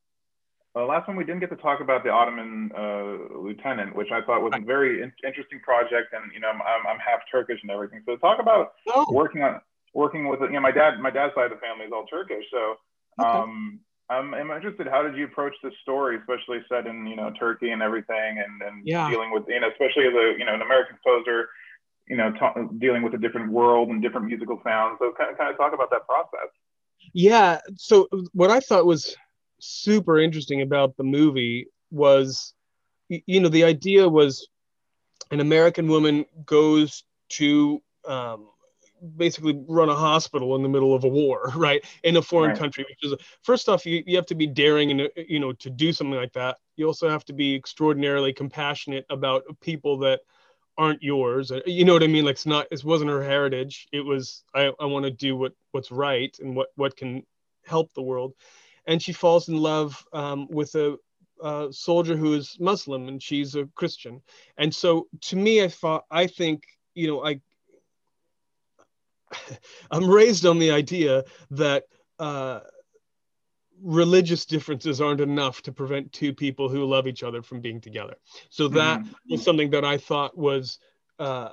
uh, 0.77 0.85
last 0.85 1.09
one 1.09 1.17
we 1.17 1.25
didn't 1.25 1.41
get 1.41 1.50
to 1.50 1.57
talk 1.57 1.81
about 1.81 2.05
the 2.05 2.11
Ottoman 2.11 2.71
uh, 2.77 3.39
lieutenant, 3.39 3.95
which 3.97 4.11
I 4.12 4.21
thought 4.23 4.41
was 4.41 4.53
a 4.55 4.65
very 4.65 5.03
in- 5.03 5.12
interesting 5.27 5.59
project, 5.61 6.12
and 6.12 6.33
you 6.33 6.39
know 6.39 6.49
I'm, 6.49 6.61
I'm, 6.62 6.99
half 6.99 7.21
Turkish 7.31 7.59
and 7.62 7.71
everything. 7.71 8.03
So 8.07 8.17
talk 8.17 8.41
about 8.41 8.75
oh. 8.89 9.07
working 9.11 9.43
on 9.43 9.61
working 9.95 10.29
with 10.29 10.41
you 10.41 10.53
know 10.53 10.61
my 10.61 10.71
dad 10.71 11.00
my 11.00 11.11
dad's 11.11 11.35
side 11.35 11.47
of 11.47 11.50
the 11.50 11.57
family 11.57 11.87
is 11.87 11.93
all 11.93 12.07
Turkish, 12.07 12.45
so 12.53 12.77
okay. 13.21 13.29
um, 13.29 13.81
I'm, 14.09 14.33
I'm 14.33 14.50
interested. 14.53 14.87
How 14.87 15.03
did 15.03 15.17
you 15.17 15.25
approach 15.25 15.55
this 15.62 15.73
story, 15.83 16.19
especially 16.19 16.59
set 16.69 16.87
in 16.87 17.05
you 17.07 17.17
know 17.17 17.33
Turkey 17.39 17.71
and 17.71 17.83
everything, 17.83 18.39
and 18.39 18.62
and 18.62 18.87
yeah. 18.87 19.11
dealing 19.11 19.33
with 19.33 19.45
you 19.49 19.59
know 19.59 19.71
especially 19.71 20.07
as 20.07 20.15
a 20.15 20.39
you 20.39 20.45
know 20.45 20.55
an 20.55 20.62
American 20.62 20.99
composer, 21.03 21.49
you 22.07 22.17
know 22.17 22.31
t- 22.31 22.79
dealing 22.79 23.03
with 23.03 23.15
a 23.15 23.19
different 23.19 23.50
world 23.50 23.89
and 23.89 24.00
different 24.00 24.29
musical 24.29 24.61
sounds. 24.62 24.99
So 25.00 25.12
kind 25.19 25.33
of 25.33 25.37
kind 25.37 25.50
of 25.50 25.57
talk 25.57 25.75
about 25.75 25.91
that 25.91 26.07
process. 26.07 26.50
Yeah. 27.12 27.59
So 27.77 28.07
what 28.35 28.50
I 28.50 28.61
thought 28.61 28.87
was 28.87 29.17
super 29.61 30.19
interesting 30.19 30.62
about 30.62 30.97
the 30.97 31.05
movie 31.05 31.69
was, 31.90 32.55
you 33.09 33.40
know, 33.40 33.49
the 33.49 33.64
idea 33.64 34.09
was 34.09 34.49
an 35.31 35.40
American 35.40 35.88
woman 35.88 36.25
goes 36.45 37.05
to 37.31 37.83
um, 38.07 38.49
basically 39.17 39.59
run 39.67 39.88
a 39.88 39.95
hospital 39.95 40.57
in 40.57 40.62
the 40.62 40.69
middle 40.69 40.95
of 40.95 41.05
a 41.05 41.09
war, 41.09 41.52
right? 41.57 41.85
In 42.02 42.17
a 42.17 42.23
foreign 42.23 42.50
right. 42.50 42.59
country, 42.59 42.85
which 42.88 43.12
is 43.12 43.19
first 43.43 43.69
off, 43.69 43.87
you, 43.87 44.02
you 44.07 44.17
have 44.17 44.26
to 44.26 44.35
be 44.35 44.47
daring 44.47 44.90
and 44.90 45.09
you 45.17 45.40
know 45.40 45.52
to 45.55 45.71
do 45.71 45.93
something 45.93 46.19
like 46.19 46.33
that. 46.33 46.59
You 46.76 46.87
also 46.87 47.09
have 47.09 47.25
to 47.26 47.33
be 47.33 47.55
extraordinarily 47.55 48.33
compassionate 48.33 49.07
about 49.11 49.45
people 49.61 49.99
that 49.99 50.21
aren't 50.79 51.02
yours. 51.02 51.52
You 51.67 51.85
know 51.85 51.93
what 51.93 52.02
I 52.02 52.07
mean? 52.07 52.25
Like 52.25 52.35
it's 52.35 52.47
not, 52.47 52.67
it 52.71 52.83
wasn't 52.85 53.11
her 53.11 53.23
heritage. 53.23 53.88
It 53.93 54.00
was 54.00 54.45
I, 54.55 54.73
I 54.81 54.87
want 54.87 55.05
to 55.05 55.11
do 55.11 55.37
what 55.37 55.52
what's 55.73 55.90
right 55.90 56.35
and 56.40 56.57
what 56.57 56.69
what 56.76 56.97
can 56.97 57.25
help 57.67 57.93
the 57.93 58.02
world 58.02 58.35
and 58.87 59.03
she 59.03 59.13
falls 59.13 59.49
in 59.49 59.57
love 59.57 60.05
um, 60.13 60.47
with 60.51 60.75
a, 60.75 60.97
a, 61.43 61.69
soldier 61.71 62.17
who 62.17 62.35
is 62.35 62.57
Muslim 62.61 63.09
and 63.09 63.23
she's 63.23 63.55
a 63.55 63.67
Christian. 63.75 64.23
And 64.57 64.75
so 64.75 65.09
to 65.23 65.37
me, 65.37 65.63
I 65.63 65.69
thought, 65.69 66.05
I 66.11 66.27
think, 66.27 66.65
you 66.95 67.09
know, 67.09 67.25
I, 67.25 67.41
I'm 69.91 70.09
raised 70.09 70.47
on 70.47 70.59
the 70.59 70.71
idea 70.71 71.25
that 71.51 71.85
uh, 72.19 72.61
religious 73.83 74.45
differences 74.45 75.01
aren't 75.01 75.21
enough 75.21 75.63
to 75.63 75.73
prevent 75.73 76.13
two 76.13 76.35
people 76.35 76.69
who 76.69 76.85
love 76.85 77.07
each 77.07 77.23
other 77.23 77.43
from 77.43 77.61
being 77.61 77.81
together. 77.81 78.17
So 78.51 78.69
that 78.69 79.01
mm-hmm. 79.01 79.13
was 79.31 79.43
something 79.43 79.71
that 79.71 79.85
I 79.85 79.97
thought 79.97 80.37
was 80.37 80.79
uh, 81.19 81.51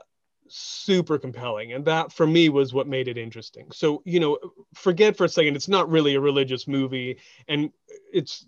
super 0.49 1.17
compelling 1.17 1.73
and 1.73 1.85
that 1.85 2.11
for 2.11 2.27
me 2.27 2.49
was 2.49 2.73
what 2.73 2.87
made 2.87 3.07
it 3.07 3.17
interesting. 3.17 3.67
So 3.71 4.01
you 4.05 4.19
know 4.19 4.37
forget 4.73 5.17
for 5.17 5.25
a 5.25 5.29
second 5.29 5.55
it's 5.55 5.67
not 5.67 5.89
really 5.89 6.15
a 6.15 6.19
religious 6.19 6.67
movie 6.67 7.17
and 7.47 7.71
it's 8.13 8.45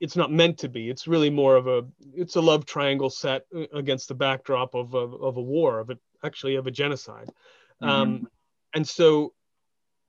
it's 0.00 0.16
not 0.16 0.32
meant 0.32 0.58
to 0.58 0.68
be. 0.68 0.88
It's 0.88 1.06
really 1.06 1.30
more 1.30 1.56
of 1.56 1.66
a 1.66 1.84
it's 2.14 2.36
a 2.36 2.40
love 2.40 2.64
triangle 2.64 3.10
set 3.10 3.46
against 3.72 4.08
the 4.08 4.14
backdrop 4.14 4.74
of 4.74 4.94
a, 4.94 4.98
of 4.98 5.36
a 5.36 5.42
war 5.42 5.78
of 5.78 5.90
it 5.90 5.98
actually 6.24 6.56
of 6.56 6.66
a 6.66 6.70
genocide. 6.70 7.30
Mm-hmm. 7.82 7.88
um, 7.88 8.28
and 8.74 8.86
so 8.86 9.32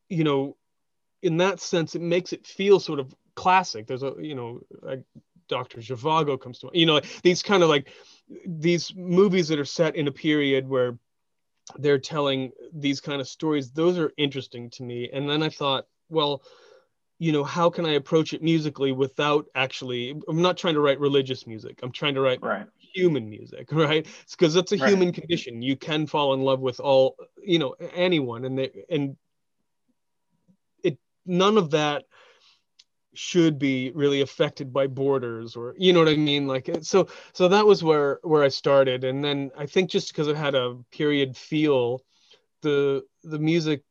you 0.09 0.23
know 0.23 0.57
in 1.21 1.37
that 1.37 1.59
sense 1.59 1.95
it 1.95 2.01
makes 2.01 2.33
it 2.33 2.45
feel 2.45 2.79
sort 2.79 2.99
of 2.99 3.13
classic. 3.35 3.87
There's 3.87 4.03
a 4.03 4.13
you 4.19 4.35
know 4.35 4.61
like 4.81 5.03
dr 5.47 5.81
zhivago 5.81 6.39
comes 6.39 6.59
to 6.59 6.69
you 6.71 6.85
know 6.85 7.01
these 7.23 7.43
kind 7.43 7.61
of 7.61 7.67
like 7.67 7.89
these 8.45 8.95
movies 8.95 9.49
that 9.49 9.59
are 9.59 9.65
set 9.65 9.97
in 9.97 10.07
a 10.07 10.11
period 10.11 10.67
where 10.67 10.97
they're 11.77 11.99
telling 11.99 12.51
these 12.73 12.99
kind 12.99 13.21
of 13.21 13.27
stories 13.27 13.71
those 13.71 13.97
are 13.97 14.11
interesting 14.17 14.69
to 14.71 14.83
me. 14.83 15.09
And 15.11 15.29
then 15.29 15.43
i 15.43 15.49
thought 15.49 15.85
well 16.09 16.43
you 17.19 17.31
know 17.31 17.43
how 17.43 17.69
can 17.69 17.85
i 17.85 17.91
approach 17.91 18.33
it 18.33 18.41
musically 18.41 18.91
without 18.91 19.45
actually 19.53 20.19
i'm 20.27 20.41
not 20.41 20.57
trying 20.57 20.73
to 20.73 20.81
write 20.81 20.99
religious 20.99 21.45
music. 21.45 21.79
I'm 21.83 21.91
trying 21.91 22.15
to 22.15 22.21
write 22.21 22.41
right. 22.41 22.65
human 22.77 23.29
music 23.29 23.67
right? 23.71 24.05
Because 24.29 24.55
it's, 24.55 24.71
it's 24.71 24.81
a 24.81 24.83
right. 24.83 24.89
human 24.89 25.13
condition. 25.13 25.61
You 25.61 25.75
can 25.75 26.07
fall 26.07 26.33
in 26.33 26.41
love 26.41 26.59
with 26.59 26.79
all 26.79 27.15
you 27.43 27.59
know 27.59 27.75
anyone. 27.93 28.45
And 28.45 28.57
they, 28.57 28.85
and 28.89 29.15
it 30.83 30.97
none 31.25 31.57
of 31.57 31.71
that 31.71 32.05
should 33.13 33.59
be 33.59 33.91
really 33.93 34.21
affected 34.21 34.71
by 34.71 34.87
borders 34.87 35.55
or 35.55 35.75
you 35.77 35.91
know 35.91 35.99
what 35.99 36.07
i 36.07 36.15
mean? 36.15 36.47
Like 36.47 36.69
so 36.81 37.07
so 37.33 37.47
that 37.49 37.65
was 37.65 37.83
where 37.83 38.19
where 38.23 38.43
i 38.43 38.47
started. 38.47 39.03
And 39.03 39.23
then 39.23 39.51
i 39.57 39.65
think 39.65 39.89
just 39.89 40.09
because 40.09 40.27
it 40.27 40.37
had 40.37 40.55
a 40.55 40.77
period 40.91 41.35
feel 41.35 42.03
the 42.61 43.03
the 43.23 43.39
music 43.39 43.83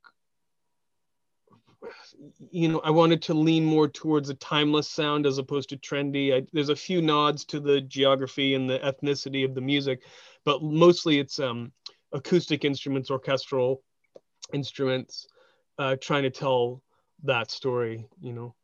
you 2.50 2.69
know 2.69 2.81
i 2.85 2.91
wanted 2.91 3.23
to 3.23 3.35
lean 3.35 3.65
more 3.65 3.89
towards 3.89 4.29
a 4.29 4.35
timeless 4.35 4.89
sound 4.89 5.27
as 5.27 5.39
opposed 5.39 5.69
to 5.71 5.77
trendy. 5.77 6.35
I, 6.35 6.47
there's 6.53 6.69
a 6.69 6.77
few 6.77 7.00
nods 7.00 7.45
to 7.47 7.61
the 7.61 7.81
geography 7.81 8.55
and 8.55 8.69
the 8.69 8.79
ethnicity 8.79 9.45
of 9.45 9.55
the 9.55 9.61
music 9.61 10.03
but 10.45 10.62
mostly 10.62 11.19
it's 11.19 11.39
um 11.39 11.73
acoustic 12.12 12.65
instruments 12.65 13.11
orchestral 13.11 13.83
instruments 14.53 15.27
uh 15.79 15.97
trying 16.00 16.23
to 16.25 16.31
tell 16.31 16.83
that 17.23 17.50
story 17.50 18.09
you 18.21 18.33
know 18.33 18.55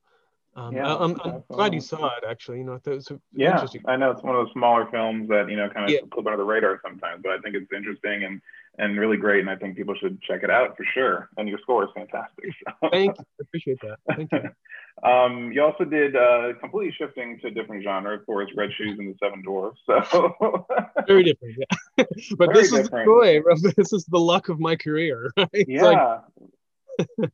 um, 0.56 0.74
yeah, 0.74 0.94
I'm, 0.94 1.20
I'm 1.22 1.44
glad 1.50 1.74
you 1.74 1.80
saw 1.80 2.06
it. 2.06 2.24
Actually, 2.28 2.58
you 2.58 2.64
know, 2.64 2.80
it's 2.84 3.12
yeah, 3.34 3.66
I 3.84 3.96
know 3.96 4.10
it's 4.10 4.22
one 4.22 4.34
of 4.34 4.46
those 4.46 4.52
smaller 4.54 4.88
films 4.90 5.28
that 5.28 5.50
you 5.50 5.56
know 5.56 5.68
kind 5.68 5.84
of 5.84 5.90
yeah. 5.90 6.00
slip 6.12 6.26
under 6.26 6.38
the 6.38 6.44
radar 6.44 6.80
sometimes, 6.82 7.20
but 7.22 7.32
I 7.32 7.38
think 7.38 7.56
it's 7.56 7.70
interesting 7.72 8.24
and 8.24 8.40
and 8.78 8.98
really 8.98 9.18
great, 9.18 9.40
and 9.40 9.50
I 9.50 9.56
think 9.56 9.76
people 9.76 9.94
should 10.00 10.20
check 10.22 10.42
it 10.42 10.50
out 10.50 10.76
for 10.76 10.84
sure. 10.94 11.28
And 11.36 11.48
your 11.48 11.58
score 11.58 11.84
is 11.84 11.90
fantastic. 11.94 12.46
So. 12.64 12.88
Thank 12.90 13.18
you, 13.18 13.24
appreciate 13.40 13.80
that. 13.82 13.98
Thank 14.16 14.30
you. 14.32 15.08
um, 15.08 15.52
you 15.52 15.62
also 15.62 15.84
did 15.84 16.16
uh, 16.16 16.54
completely 16.60 16.94
shifting 16.96 17.38
to 17.40 17.48
a 17.48 17.50
different 17.50 17.84
genre, 17.84 18.14
of 18.14 18.24
course, 18.24 18.50
Red 18.56 18.70
Shoes 18.76 18.98
and 18.98 19.08
the 19.08 19.18
Seven 19.22 19.42
Dwarfs. 19.42 19.80
So 19.86 20.00
very 21.06 21.22
different, 21.22 21.56
yeah. 21.58 22.04
but 22.38 22.52
very 22.52 22.54
this 22.54 22.70
different. 22.70 23.06
is 23.06 23.06
joy. 23.06 23.72
This 23.76 23.92
is 23.92 24.04
the 24.06 24.18
luck 24.18 24.48
of 24.48 24.58
my 24.58 24.76
career. 24.76 25.32
Right? 25.36 25.66
Yeah, 25.68 25.82
like, 25.82 26.20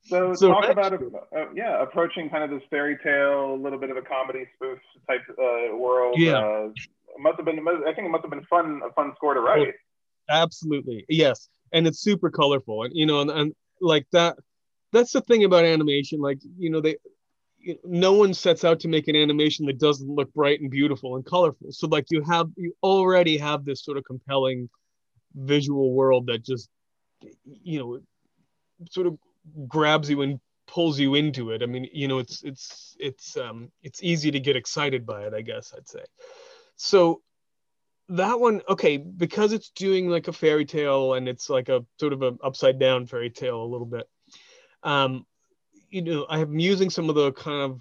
so, 0.05 0.35
so 0.35 0.49
talk 0.49 0.69
about 0.69 0.93
uh, 0.93 0.99
yeah 1.55 1.83
approaching 1.83 2.29
kind 2.31 2.45
of 2.45 2.51
this 2.51 2.67
fairy 2.71 2.99
tale 3.03 3.55
a 3.55 3.61
little 3.61 3.79
bit 3.79 3.91
of 3.91 3.97
a 3.97 4.03
comedy 4.03 4.45
spoof 4.57 4.79
type 5.09 5.23
uh, 5.31 5.77
world 5.77 6.15
yeah. 6.19 6.39
uh, 6.39 6.69
must 7.19 7.37
have 7.37 7.47
been 7.47 7.61
i 7.87 7.93
think 7.93 8.07
it 8.07 8.11
must 8.11 8.23
have 8.23 8.31
been 8.31 8.45
fun 8.45 8.81
a 8.89 8.93
fun 8.93 9.13
score 9.17 9.35
to 9.35 9.41
write. 9.41 9.75
absolutely. 10.29 11.05
Yes. 11.09 11.49
And 11.73 11.87
it's 11.87 12.01
super 12.01 12.31
colorful. 12.31 12.85
And 12.85 12.93
you 12.95 13.07
know 13.07 13.21
and, 13.21 13.31
and 13.31 13.55
like 13.81 14.07
that 14.13 14.37
that's 14.93 15.13
the 15.13 15.21
thing 15.23 15.45
about 15.45 15.65
animation. 15.65 16.21
Like 16.21 16.39
you 16.59 16.71
know 16.71 16.81
they 16.81 16.97
no 17.85 18.13
one 18.13 18.35
sets 18.35 18.65
out 18.65 18.81
to 18.81 18.89
make 18.89 19.09
an 19.09 19.17
animation 19.17 19.67
that 19.67 19.79
doesn't 19.79 20.09
look 20.09 20.33
bright 20.35 20.61
and 20.61 20.71
beautiful 20.71 21.17
and 21.17 21.25
colorful. 21.25 21.73
So 21.73 21.87
like 21.87 22.07
you 22.11 22.23
have 22.23 22.49
you 22.57 22.75
already 22.83 23.39
have 23.39 23.65
this 23.65 23.85
sort 23.85 23.99
of 23.99 24.05
compelling 24.05 24.69
visual 25.35 25.93
world 25.93 26.27
that 26.27 26.45
just 26.45 26.69
you 27.45 27.79
know 27.79 28.01
sort 28.91 29.07
of 29.07 29.19
grabs 29.69 30.09
you 30.09 30.23
and 30.23 30.41
pulls 30.67 30.99
you 30.99 31.15
into 31.15 31.51
it. 31.51 31.63
I 31.63 31.67
mean, 31.67 31.89
you 31.93 32.09
know, 32.09 32.19
it's 32.19 32.43
it's 32.43 32.97
it's 32.99 33.37
um 33.37 33.71
it's 33.83 34.03
easy 34.03 34.31
to 34.31 34.41
get 34.41 34.57
excited 34.57 35.05
by 35.05 35.23
it, 35.23 35.35
I 35.35 35.43
guess 35.43 35.73
I'd 35.77 35.89
say. 35.89 36.05
So 36.77 37.21
that 38.09 38.41
one, 38.41 38.63
okay, 38.69 38.97
because 38.97 39.53
it's 39.53 39.71
doing 39.71 40.09
like 40.09 40.29
a 40.29 40.33
fairy 40.33 40.65
tale 40.65 41.15
and 41.15 41.29
it's 41.29 41.49
like 41.49 41.69
a 41.69 41.85
sort 41.99 42.13
of 42.13 42.23
a 42.23 42.37
upside 42.43 42.79
down 42.79 43.07
fairy 43.07 43.31
tale 43.31 43.63
a 43.63 43.65
little 43.65 43.87
bit. 43.87 44.09
Um, 44.83 45.27
you 45.91 46.03
know, 46.03 46.27
I'm 46.29 46.59
using 46.59 46.91
some 46.91 47.09
of 47.09 47.15
the 47.15 47.33
kind 47.33 47.73
of 47.73 47.81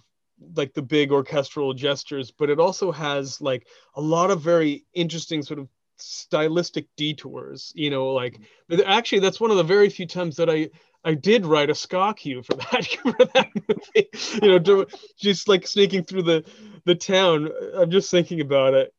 like 0.56 0.74
the 0.74 0.82
big 0.82 1.12
orchestral 1.12 1.74
gestures, 1.74 2.32
but 2.32 2.50
it 2.50 2.60
also 2.60 2.92
has 2.92 3.42
like 3.42 3.68
a 3.96 4.02
lot 4.02 4.32
of 4.32 4.42
very 4.42 4.86
interesting 4.94 5.44
sort 5.44 5.60
of 5.60 5.68
stylistic 6.04 6.88
detours 6.98 7.72
you 7.76 7.90
know 7.92 8.08
like 8.08 8.40
actually 8.86 9.20
that's 9.20 9.40
one 9.40 9.52
of 9.52 9.58
the 9.58 9.64
very 9.64 9.88
few 9.88 10.08
times 10.08 10.36
that 10.36 10.50
i 10.50 10.68
I 11.04 11.16
did 11.16 11.46
write 11.46 11.70
a 11.70 11.76
ska 11.76 12.14
cue 12.16 12.44
for 12.44 12.56
that 12.56 12.86
for 13.02 13.26
that 13.34 13.50
movie. 13.56 14.10
You 14.42 14.60
know, 14.60 14.86
just 15.18 15.48
like 15.48 15.68
sneaking 15.68 16.04
through 16.04 16.24
the 16.24 16.46
the 16.86 16.96
town. 16.96 17.50
I'm 17.76 17.92
just 17.92 18.12
thinking 18.12 18.42
about 18.42 18.74
it. 18.74 18.94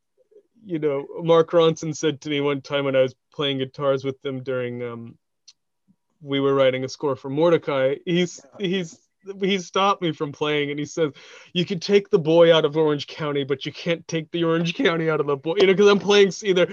You 0.65 0.79
know, 0.79 1.07
Mark 1.23 1.51
Ronson 1.51 1.95
said 1.95 2.21
to 2.23 2.31
me 2.31 2.41
one 2.41 2.61
time 2.61 2.85
when 2.85 2.97
I 2.97 3.03
was 3.03 3.15
playing 3.33 3.59
guitars 3.59 4.05
with 4.05 4.21
them 4.23 4.43
during 4.43 4.83
um, 4.83 5.19
we 6.21 6.41
were 6.41 6.55
writing 6.55 6.85
a 6.85 6.89
score 6.89 7.17
for 7.17 7.31
Mortdecai. 7.31 7.99
He's 8.07 8.41
he's 8.59 8.99
he 9.41 9.59
stopped 9.59 10.03
me 10.03 10.13
from 10.13 10.33
playing 10.33 10.71
and 10.71 10.79
he 10.79 10.85
says 10.85 11.13
you 11.53 11.65
can 11.65 11.79
take 11.79 12.11
the 12.11 12.19
boy 12.19 12.55
out 12.55 12.65
of 12.65 12.77
orange 12.77 13.07
county 13.07 13.45
but 13.45 13.65
you 13.65 13.73
can't 13.73 14.07
take 14.09 14.31
the 14.31 14.45
orange 14.45 14.75
county 14.85 15.09
out 15.09 15.21
of 15.21 15.27
the 15.27 15.37
boy 15.37 15.55
you 15.57 15.67
know 15.67 15.73
because 15.73 15.89
i'm 15.89 15.99
playing 15.99 16.33
either 16.43 16.67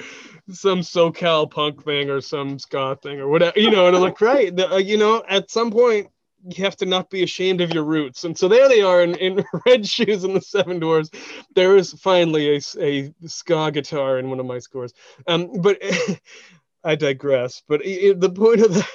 some 0.51 0.79
socal 0.79 1.49
punk 1.49 1.83
thing 1.83 2.09
or 2.09 2.21
some 2.21 2.57
ska 2.57 2.97
thing 3.01 3.19
or 3.19 3.27
whatever 3.27 3.59
you 3.59 3.69
know 3.69 3.87
and 3.87 3.95
i'm 3.95 4.01
like 4.01 4.21
right 4.21 4.55
the, 4.55 4.73
uh, 4.73 4.77
you 4.77 4.97
know 4.97 5.23
at 5.29 5.49
some 5.49 5.71
point 5.71 6.07
you 6.47 6.63
have 6.63 6.77
to 6.77 6.85
not 6.85 7.09
be 7.09 7.23
ashamed 7.23 7.59
of 7.59 7.73
your 7.73 7.83
roots 7.83 8.23
and 8.23 8.37
so 8.37 8.47
there 8.47 8.69
they 8.69 8.81
are 8.81 9.01
in, 9.01 9.15
in 9.15 9.43
red 9.65 9.85
shoes 9.85 10.23
and 10.23 10.35
the 10.35 10.41
seven 10.41 10.79
dwarfs 10.79 11.09
there 11.53 11.75
is 11.75 11.93
finally 11.93 12.55
a, 12.55 12.61
a 12.79 13.13
ska 13.27 13.71
guitar 13.71 14.19
in 14.19 14.29
one 14.29 14.39
of 14.39 14.45
my 14.45 14.59
scores. 14.59 14.93
Um, 15.27 15.51
but 15.61 15.77
i 16.85 16.95
digress 16.95 17.61
but 17.67 17.85
it, 17.85 18.21
the 18.21 18.29
point 18.29 18.61
of 18.61 18.73
the, 18.73 18.87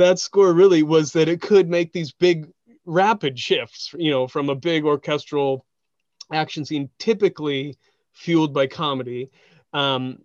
that 0.00 0.18
score 0.18 0.52
really 0.52 0.82
was 0.82 1.12
that 1.12 1.28
it 1.28 1.40
could 1.40 1.68
make 1.68 1.92
these 1.92 2.10
big 2.10 2.48
rapid 2.84 3.38
shifts, 3.38 3.94
you 3.96 4.10
know, 4.10 4.26
from 4.26 4.48
a 4.48 4.54
big 4.54 4.84
orchestral 4.84 5.64
action 6.32 6.64
scene 6.64 6.88
typically 6.98 7.76
fueled 8.12 8.52
by 8.52 8.66
comedy 8.66 9.30
um, 9.72 10.18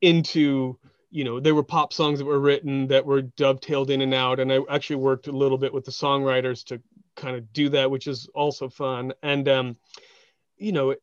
into 0.00 0.78
you 1.10 1.24
know 1.24 1.40
there 1.40 1.54
were 1.54 1.62
pop 1.62 1.92
songs 1.92 2.18
that 2.18 2.24
were 2.24 2.40
written 2.40 2.86
that 2.88 3.04
were 3.04 3.22
dovetailed 3.22 3.90
in 3.90 4.00
and 4.00 4.14
out. 4.14 4.40
And 4.40 4.52
i 4.52 4.60
actually 4.70 4.96
worked 4.96 5.28
a 5.28 5.32
little 5.32 5.58
bit 5.58 5.72
with 5.72 5.84
the 5.84 5.90
songwriters 5.90 6.64
to 6.66 6.80
kind 7.14 7.36
of 7.36 7.52
do 7.52 7.68
that 7.70 7.90
which 7.90 8.06
is 8.06 8.28
also 8.34 8.68
fun. 8.68 9.12
And 9.22 9.48
um, 9.48 9.76
you 10.56 10.72
know 10.72 10.90
it, 10.90 11.02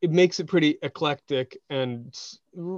it 0.00 0.10
makes 0.10 0.40
it 0.40 0.46
pretty 0.46 0.78
eclectic 0.82 1.58
and 1.68 2.18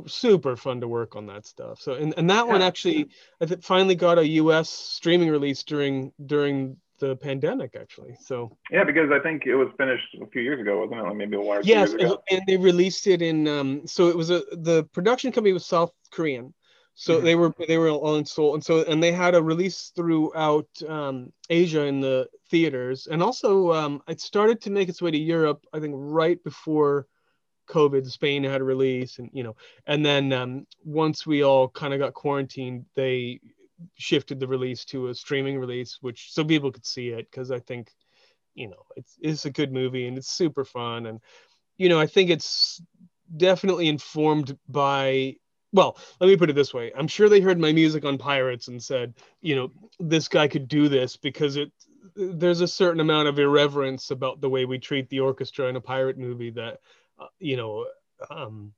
super 0.06 0.56
fun 0.56 0.80
to 0.80 0.88
work 0.88 1.14
on 1.14 1.26
that 1.26 1.46
stuff. 1.46 1.80
So 1.80 1.94
and, 1.94 2.14
and 2.16 2.28
that 2.30 2.46
yeah. 2.46 2.52
one 2.52 2.62
actually 2.62 3.08
i 3.40 3.46
think 3.46 3.62
finally 3.62 3.94
got 3.94 4.18
a 4.18 4.26
us 4.26 4.68
streaming 4.68 5.30
release 5.30 5.62
during 5.62 6.12
during 6.26 6.76
the 7.08 7.16
pandemic 7.16 7.74
actually 7.78 8.16
so 8.20 8.56
yeah 8.70 8.84
because 8.84 9.10
i 9.10 9.18
think 9.18 9.46
it 9.46 9.54
was 9.54 9.68
finished 9.76 10.06
a 10.22 10.26
few 10.28 10.42
years 10.42 10.60
ago 10.60 10.80
wasn't 10.80 10.98
it 10.98 11.02
like 11.02 11.16
maybe 11.16 11.36
a 11.36 11.40
while 11.40 11.60
yes 11.64 11.92
and 12.30 12.42
they 12.46 12.56
released 12.56 13.06
it 13.06 13.22
in 13.22 13.48
um 13.48 13.86
so 13.86 14.08
it 14.08 14.16
was 14.16 14.30
a 14.30 14.42
the 14.52 14.84
production 14.92 15.32
company 15.32 15.52
was 15.52 15.66
south 15.66 15.92
korean 16.12 16.54
so 16.94 17.16
mm-hmm. 17.16 17.24
they 17.24 17.34
were 17.34 17.54
they 17.68 17.78
were 17.78 17.88
all 17.88 18.16
in 18.16 18.24
Seoul, 18.24 18.54
and 18.54 18.62
so 18.62 18.84
and 18.84 19.02
they 19.02 19.12
had 19.12 19.34
a 19.34 19.42
release 19.42 19.92
throughout 19.96 20.68
um, 20.86 21.32
Asia 21.48 21.84
in 21.86 22.00
the 22.00 22.28
theaters, 22.50 23.08
and 23.10 23.22
also 23.22 23.72
um, 23.72 24.02
it 24.08 24.20
started 24.20 24.60
to 24.62 24.70
make 24.70 24.88
its 24.88 25.00
way 25.00 25.10
to 25.10 25.18
Europe. 25.18 25.64
I 25.72 25.80
think 25.80 25.94
right 25.96 26.42
before 26.44 27.06
COVID, 27.68 28.10
Spain 28.10 28.44
had 28.44 28.60
a 28.60 28.64
release, 28.64 29.18
and 29.18 29.30
you 29.32 29.42
know, 29.42 29.56
and 29.86 30.04
then 30.04 30.32
um, 30.34 30.66
once 30.84 31.26
we 31.26 31.42
all 31.42 31.68
kind 31.68 31.94
of 31.94 32.00
got 32.00 32.12
quarantined, 32.12 32.84
they 32.94 33.40
shifted 33.96 34.40
the 34.40 34.48
release 34.48 34.84
to 34.86 35.08
a 35.08 35.14
streaming 35.14 35.58
release, 35.58 35.98
which 36.00 36.32
so 36.32 36.44
people 36.44 36.72
could 36.72 36.86
see 36.86 37.08
it 37.08 37.30
because 37.30 37.50
I 37.50 37.58
think, 37.58 37.90
you 38.54 38.68
know, 38.68 38.84
it's 38.96 39.16
it's 39.20 39.44
a 39.44 39.50
good 39.50 39.72
movie 39.72 40.06
and 40.06 40.18
it's 40.18 40.30
super 40.30 40.64
fun, 40.64 41.06
and 41.06 41.20
you 41.76 41.88
know, 41.88 41.98
I 41.98 42.06
think 42.06 42.30
it's 42.30 42.80
definitely 43.36 43.88
informed 43.88 44.56
by 44.68 45.36
well, 45.72 45.96
let 46.20 46.26
me 46.26 46.36
put 46.36 46.50
it 46.50 46.56
this 46.56 46.74
way. 46.74 46.92
I'm 46.94 47.08
sure 47.08 47.28
they 47.28 47.40
heard 47.40 47.58
my 47.58 47.72
music 47.72 48.04
on 48.04 48.18
Pirates 48.18 48.68
and 48.68 48.82
said, 48.82 49.14
you 49.40 49.56
know, 49.56 49.72
this 49.98 50.28
guy 50.28 50.46
could 50.46 50.68
do 50.68 50.88
this 50.88 51.16
because 51.16 51.56
it 51.56 51.72
there's 52.14 52.60
a 52.60 52.68
certain 52.68 53.00
amount 53.00 53.28
of 53.28 53.38
irreverence 53.38 54.10
about 54.10 54.40
the 54.40 54.48
way 54.48 54.64
we 54.64 54.78
treat 54.78 55.08
the 55.08 55.20
orchestra 55.20 55.68
in 55.68 55.76
a 55.76 55.80
pirate 55.80 56.18
movie 56.18 56.50
that 56.50 56.80
uh, 57.18 57.26
you 57.38 57.56
know 57.56 57.86
um 58.30 58.72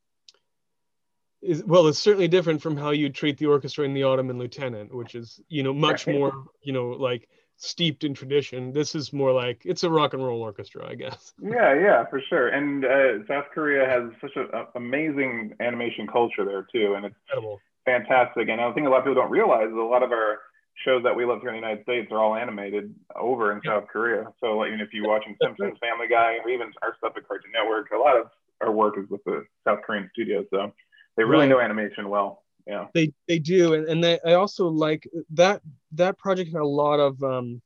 is 1.45 1.63
well 1.65 1.87
it's 1.87 1.99
certainly 1.99 2.29
different 2.29 2.61
from 2.63 2.77
how 2.77 2.91
you 2.91 3.09
treat 3.09 3.39
the 3.39 3.47
orchestra 3.47 3.85
in 3.85 3.95
the 3.95 4.03
ottoman 4.03 4.39
lieutenant 4.39 4.95
which 4.95 5.15
is 5.15 5.41
you 5.49 5.63
know 5.63 5.73
much 5.73 6.07
more 6.07 6.45
you 6.63 6.73
know 6.73 6.89
like 6.89 7.29
steeped 7.57 8.05
in 8.05 8.15
tradition. 8.15 8.73
This 8.73 8.95
is 8.95 9.13
more 9.13 9.33
like 9.33 9.63
it's 9.65 9.85
a 9.85 9.91
rock 9.91 10.15
and 10.15 10.25
roll 10.25 10.43
orchestra, 10.43 10.89
I 10.89 10.95
guess. 10.95 11.33
Yeah, 11.43 11.75
yeah, 11.75 12.05
for 12.07 12.21
sure. 12.29 12.49
And 12.49 12.85
uh, 12.85 13.27
South 13.29 13.47
Korea 13.55 13.87
has 13.87 14.11
such 14.21 14.33
an 14.37 14.49
amazing 14.75 15.55
animation 15.61 16.07
culture 16.07 16.45
there 16.45 16.67
too, 16.73 16.95
and 16.95 17.07
it's 17.07 17.15
Incredible. 17.29 17.61
fantastic. 17.85 18.49
And 18.49 18.61
I 18.61 18.73
think 18.73 18.87
a 18.87 18.91
lot 18.91 18.99
of 18.99 19.05
people 19.05 19.23
don't 19.23 19.31
realize 19.31 19.69
a 19.71 19.77
lot 19.77 20.03
of 20.03 20.11
our 20.11 20.41
shows 20.85 21.03
that 21.05 21.15
we 21.15 21.25
love 21.25 21.41
here 21.41 21.51
in 21.51 21.55
the 21.55 21.61
United 21.61 21.85
States 21.85 22.11
are 22.11 22.19
all 22.19 22.35
animated 22.35 22.95
over 23.15 23.53
in 23.53 23.61
yeah. 23.65 23.73
South 23.73 23.89
Korea. 23.89 24.25
So 24.41 24.59
like, 24.59 24.69
even 24.69 24.81
if 24.81 24.89
you're 24.93 25.09
watching 25.09 25.37
Simpsons, 25.41 25.79
Family 25.81 26.09
Guy, 26.09 26.39
or 26.43 26.51
even 26.51 26.73
our 26.83 26.97
stuff 26.99 27.13
at 27.17 27.29
Cartoon 27.29 27.53
Network, 27.53 27.91
a 27.93 27.99
lot 27.99 28.19
of 28.19 28.27
our 28.61 28.73
work 28.73 28.99
is 28.99 29.09
with 29.11 29.23
the 29.25 29.45
South 29.67 29.81
Korean 29.87 30.11
studios. 30.13 30.47
So 30.51 30.73
they 31.17 31.25
really 31.25 31.43
right. 31.43 31.49
know 31.49 31.61
animation 31.61 32.09
well. 32.09 32.43
Yeah. 32.67 32.87
They 32.95 33.13
they 33.29 33.39
do. 33.39 33.75
And, 33.75 33.87
and 33.87 34.03
they 34.03 34.19
i 34.25 34.35
also 34.35 34.69
like 34.69 35.09
that 35.31 35.61
that 35.93 36.19
project 36.19 36.53
had 36.53 36.63
a 36.63 36.67
lot 36.67 36.99
of 36.99 37.23
um 37.23 37.61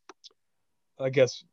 i 1.00 1.08
guess 1.08 1.44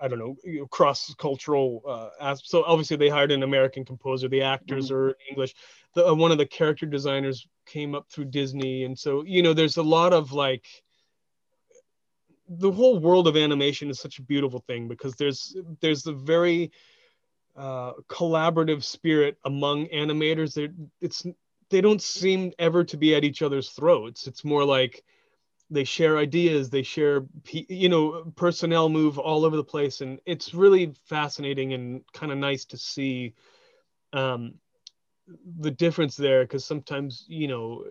i 0.00 0.08
don't 0.08 0.18
know 0.18 0.66
cross 0.66 1.14
cultural 1.18 1.82
uh 2.20 2.34
so 2.34 2.64
obviously 2.64 2.96
they 2.96 3.08
hired 3.08 3.32
an 3.32 3.42
american 3.42 3.84
composer. 3.84 4.28
The 4.28 4.42
actors 4.42 4.86
mm-hmm. 4.86 4.96
are 4.96 5.16
english. 5.30 5.54
The 5.94 6.08
uh, 6.08 6.14
one 6.14 6.32
of 6.32 6.38
the 6.38 6.46
character 6.46 6.86
designers 6.86 7.46
came 7.66 7.94
up 7.94 8.06
through 8.10 8.26
disney. 8.26 8.84
And 8.84 8.98
so 8.98 9.24
you 9.24 9.42
know 9.42 9.54
there's 9.54 9.76
a 9.76 9.82
lot 9.82 10.12
of 10.12 10.32
like 10.32 10.66
the 12.48 12.70
whole 12.70 12.98
world 12.98 13.26
of 13.26 13.36
animation 13.36 13.90
is 13.90 13.98
such 13.98 14.18
a 14.18 14.22
beautiful 14.22 14.60
thing 14.66 14.88
because 14.88 15.14
there's 15.14 15.56
there's 15.80 16.06
a 16.06 16.12
very 16.12 16.70
uh, 17.56 17.92
collaborative 18.08 18.82
spirit 18.82 19.38
among 19.44 19.86
animators. 19.86 20.54
There, 20.54 20.68
it's 21.00 21.26
they 21.70 21.80
don't 21.80 22.02
seem 22.02 22.52
ever 22.58 22.84
to 22.84 22.96
be 22.96 23.14
at 23.14 23.24
each 23.24 23.42
other's 23.42 23.70
throats. 23.70 24.26
It's 24.26 24.44
more 24.44 24.64
like 24.64 25.04
they 25.68 25.84
share 25.84 26.16
ideas, 26.16 26.70
they 26.70 26.82
share, 26.82 27.24
you 27.50 27.88
know, 27.88 28.32
personnel 28.36 28.88
move 28.88 29.18
all 29.18 29.44
over 29.44 29.56
the 29.56 29.64
place, 29.64 30.00
and 30.00 30.20
it's 30.24 30.54
really 30.54 30.94
fascinating 31.06 31.72
and 31.72 32.02
kind 32.12 32.30
of 32.30 32.38
nice 32.38 32.64
to 32.66 32.76
see 32.76 33.34
um, 34.12 34.54
the 35.58 35.70
difference 35.70 36.16
there 36.16 36.44
because 36.44 36.64
sometimes 36.64 37.24
you 37.26 37.48
know 37.48 37.84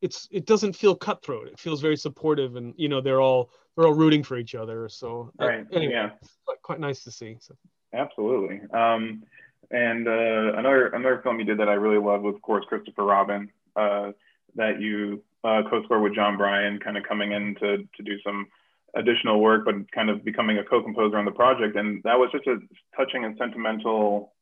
it's 0.00 0.28
it 0.30 0.46
doesn't 0.46 0.74
feel 0.74 0.94
cutthroat. 0.94 1.48
It 1.48 1.58
feels 1.58 1.80
very 1.80 1.96
supportive, 1.96 2.56
and 2.56 2.74
you 2.76 2.88
know 2.88 3.00
they're 3.00 3.20
all 3.20 3.50
they're 3.76 3.86
all 3.86 3.94
rooting 3.94 4.22
for 4.22 4.36
each 4.36 4.54
other. 4.54 4.88
So 4.88 5.32
right, 5.38 5.66
anyway, 5.72 5.92
yeah, 5.92 6.10
quite, 6.44 6.62
quite 6.62 6.80
nice 6.80 7.02
to 7.04 7.10
see. 7.10 7.36
So. 7.40 7.54
Absolutely. 7.92 8.60
Um, 8.72 9.24
and 9.70 10.08
uh, 10.08 10.58
another 10.58 10.88
another 10.88 11.20
film 11.22 11.38
you 11.38 11.44
did 11.44 11.58
that 11.58 11.68
I 11.68 11.74
really 11.74 12.02
love 12.04 12.22
was, 12.22 12.34
of 12.34 12.42
course, 12.42 12.64
Christopher 12.68 13.04
Robin, 13.04 13.50
uh, 13.76 14.12
that 14.56 14.80
you 14.80 15.22
uh, 15.44 15.62
co-scored 15.68 16.02
with 16.02 16.14
Jon 16.14 16.36
Brion, 16.36 16.78
kind 16.80 16.96
of 16.96 17.04
coming 17.04 17.32
in 17.32 17.54
to, 17.56 17.78
to 17.78 18.02
do 18.02 18.18
some 18.24 18.46
additional 18.94 19.40
work, 19.40 19.64
but 19.64 19.90
kind 19.92 20.10
of 20.10 20.24
becoming 20.24 20.58
a 20.58 20.64
co-composer 20.64 21.16
on 21.16 21.24
the 21.24 21.30
project. 21.30 21.76
And 21.76 22.02
that 22.02 22.18
was 22.18 22.30
such 22.32 22.46
a 22.46 22.58
touching 22.96 23.24
and 23.24 23.36
sentimental 23.38 24.32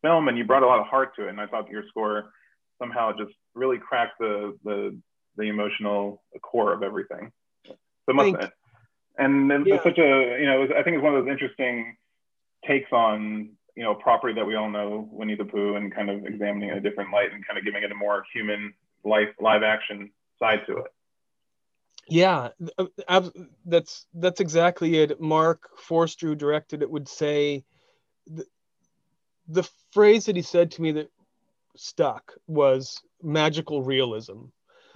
film, 0.00 0.28
and 0.28 0.38
you 0.38 0.44
brought 0.44 0.62
a 0.62 0.66
lot 0.66 0.80
of 0.80 0.86
heart 0.86 1.14
to 1.16 1.26
it. 1.26 1.30
And 1.30 1.40
I 1.40 1.46
thought 1.46 1.68
your 1.68 1.84
score 1.88 2.32
somehow 2.78 3.12
just 3.16 3.32
really 3.54 3.78
cracked 3.78 4.18
the 4.18 4.56
the, 4.64 4.98
the 5.36 5.44
emotional 5.44 6.22
core 6.42 6.72
of 6.72 6.82
everything. 6.82 7.32
So 7.66 8.12
must, 8.12 8.34
and 9.18 9.50
it's 9.52 9.68
yeah. 9.68 9.82
such 9.82 9.98
a 9.98 10.38
you 10.40 10.46
know, 10.46 10.60
was, 10.60 10.70
I 10.76 10.82
think 10.82 10.96
it's 10.96 11.02
one 11.02 11.14
of 11.14 11.24
those 11.24 11.32
interesting 11.32 11.96
takes 12.66 12.92
on 12.92 13.50
you 13.76 13.82
know, 13.82 13.94
property 13.94 14.34
that 14.34 14.46
we 14.46 14.54
all 14.54 14.70
know, 14.70 15.08
Winnie 15.10 15.34
the 15.34 15.44
Pooh, 15.44 15.74
and 15.74 15.94
kind 15.94 16.08
of 16.08 16.24
examining 16.24 16.70
a 16.70 16.80
different 16.80 17.10
light 17.10 17.32
and 17.32 17.44
kind 17.46 17.58
of 17.58 17.64
giving 17.64 17.82
it 17.82 17.90
a 17.90 17.94
more 17.94 18.24
human 18.32 18.72
life, 19.04 19.28
live 19.40 19.62
action 19.62 20.10
side 20.38 20.60
to 20.66 20.78
it. 20.78 20.92
Yeah, 22.06 22.50
uh, 23.08 23.30
that's 23.64 24.06
that's 24.14 24.40
exactly 24.40 24.98
it. 24.98 25.20
Marc 25.20 25.76
Forster, 25.78 26.28
who 26.28 26.34
directed 26.34 26.82
it, 26.82 26.90
would 26.90 27.08
say 27.08 27.64
the, 28.26 28.44
the 29.48 29.68
phrase 29.90 30.26
that 30.26 30.36
he 30.36 30.42
said 30.42 30.70
to 30.72 30.82
me 30.82 30.92
that 30.92 31.10
stuck 31.76 32.34
was 32.46 33.00
magical 33.22 33.82
realism, 33.82 34.44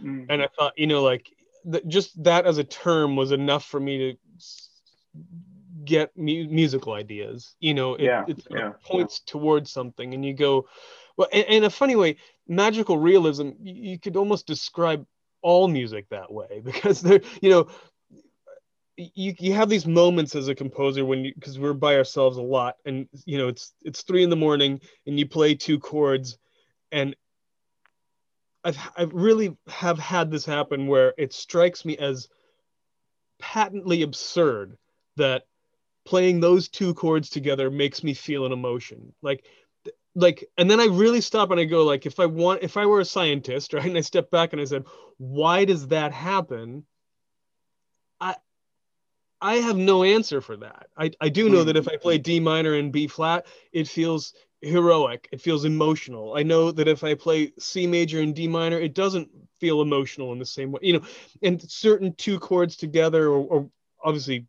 mm-hmm. 0.01 0.25
and 0.29 0.43
I 0.43 0.49
thought, 0.49 0.79
you 0.79 0.87
know, 0.87 1.03
like 1.03 1.31
just 1.89 2.23
that 2.23 2.47
as 2.47 2.59
a 2.59 2.65
term 2.65 3.17
was 3.17 3.33
enough 3.33 3.65
for 3.65 3.81
me 3.81 3.99
to 4.13 4.19
get 5.89 6.11
mu- 6.17 6.49
musical 6.49 6.93
ideas 6.93 7.57
you 7.61 7.75
know 7.75 7.95
it, 7.95 8.03
yeah, 8.03 8.25
it, 8.29 8.47
yeah, 8.51 8.73
points 8.85 9.23
yeah. 9.27 9.33
towards 9.33 9.73
something 9.73 10.13
and 10.15 10.25
you 10.25 10.35
go 10.35 10.69
well 11.17 11.29
in, 11.33 11.45
in 11.45 11.65
a 11.65 11.71
funny 11.71 11.97
way 11.97 12.17
magical 12.47 12.99
realism 12.99 13.51
you, 13.59 13.75
you 13.91 13.99
could 13.99 14.17
almost 14.17 14.47
describe 14.47 15.07
all 15.41 15.67
music 15.67 16.07
that 16.11 16.31
way 16.33 16.61
because 16.65 17.01
there 17.01 17.21
you 17.41 17.51
know 17.51 17.69
you, 18.97 19.33
you 19.39 19.55
have 19.55 19.69
these 19.69 19.87
moments 19.87 20.35
as 20.35 20.49
a 20.49 20.55
composer 20.55 21.05
when 21.05 21.25
you 21.25 21.33
because 21.35 21.59
we're 21.59 21.73
by 21.73 21.97
ourselves 21.97 22.37
a 22.37 22.43
lot 22.43 22.77
and 22.85 23.09
you 23.25 23.39
know 23.39 23.49
it's 23.49 23.73
it's 23.83 24.03
three 24.03 24.23
in 24.23 24.31
the 24.31 24.37
morning 24.37 24.81
and 25.07 25.19
you 25.19 25.27
play 25.27 25.55
two 25.55 25.79
chords 25.79 26.37
and 26.93 27.17
I've 28.65 28.79
I 28.97 29.03
really 29.05 29.57
have 29.69 29.99
had 29.99 30.31
this 30.31 30.45
happen 30.45 30.89
where 30.89 31.15
it 31.17 31.33
strikes 31.33 31.85
me 31.85 31.97
as 31.97 32.29
patently 33.39 34.03
absurd 34.03 34.77
that 35.17 35.45
playing 36.09 36.41
those 36.41 36.69
two 36.69 36.95
chords 36.95 37.29
together 37.29 37.71
makes 37.71 38.03
me 38.03 38.15
feel 38.15 38.47
an 38.47 38.53
emotion. 38.53 39.13
Like 39.21 39.45
like 40.15 40.43
and 40.57 40.71
then 40.71 40.81
i 40.81 40.87
really 40.87 41.21
stop 41.21 41.51
and 41.51 41.61
i 41.61 41.65
go 41.65 41.85
like 41.85 42.07
if 42.07 42.19
i 42.19 42.25
want 42.25 42.63
if 42.63 42.79
i 42.79 42.87
were 42.87 43.01
a 43.01 43.05
scientist 43.05 43.73
right 43.75 43.85
and 43.85 43.97
i 43.97 44.01
step 44.01 44.31
back 44.31 44.53
and 44.53 44.61
i 44.61 44.65
said 44.65 44.85
why 45.19 45.65
does 45.65 45.89
that 45.89 46.13
happen? 46.13 46.85
I 48.21 48.37
i 49.41 49.57
have 49.57 49.77
no 49.77 50.03
answer 50.03 50.41
for 50.41 50.57
that. 50.57 50.87
I 50.97 51.11
i 51.21 51.29
do 51.29 51.51
know 51.51 51.63
that 51.65 51.77
if 51.77 51.89
i 51.89 51.97
play 51.97 52.17
d 52.17 52.41
minor 52.41 52.75
and 52.75 52.91
b 52.91 53.07
flat 53.07 53.47
it 53.73 53.87
feels 53.87 54.33
heroic. 54.63 55.29
It 55.31 55.43
feels 55.43 55.65
emotional. 55.65 56.35
I 56.35 56.43
know 56.43 56.73
that 56.73 56.89
if 56.89 57.05
i 57.05 57.15
play 57.15 57.53
c 57.59 57.87
major 57.87 58.21
and 58.21 58.35
d 58.35 58.49
minor 58.49 58.81
it 58.81 58.95
doesn't 58.95 59.29
feel 59.61 59.83
emotional 59.83 60.33
in 60.33 60.39
the 60.39 60.47
same 60.47 60.73
way 60.73 60.81
you 60.83 60.95
know 60.95 61.05
and 61.43 61.61
certain 61.71 62.15
two 62.15 62.39
chords 62.39 62.77
together 62.77 63.27
or, 63.29 63.41
or 63.53 63.71
obviously 64.03 64.47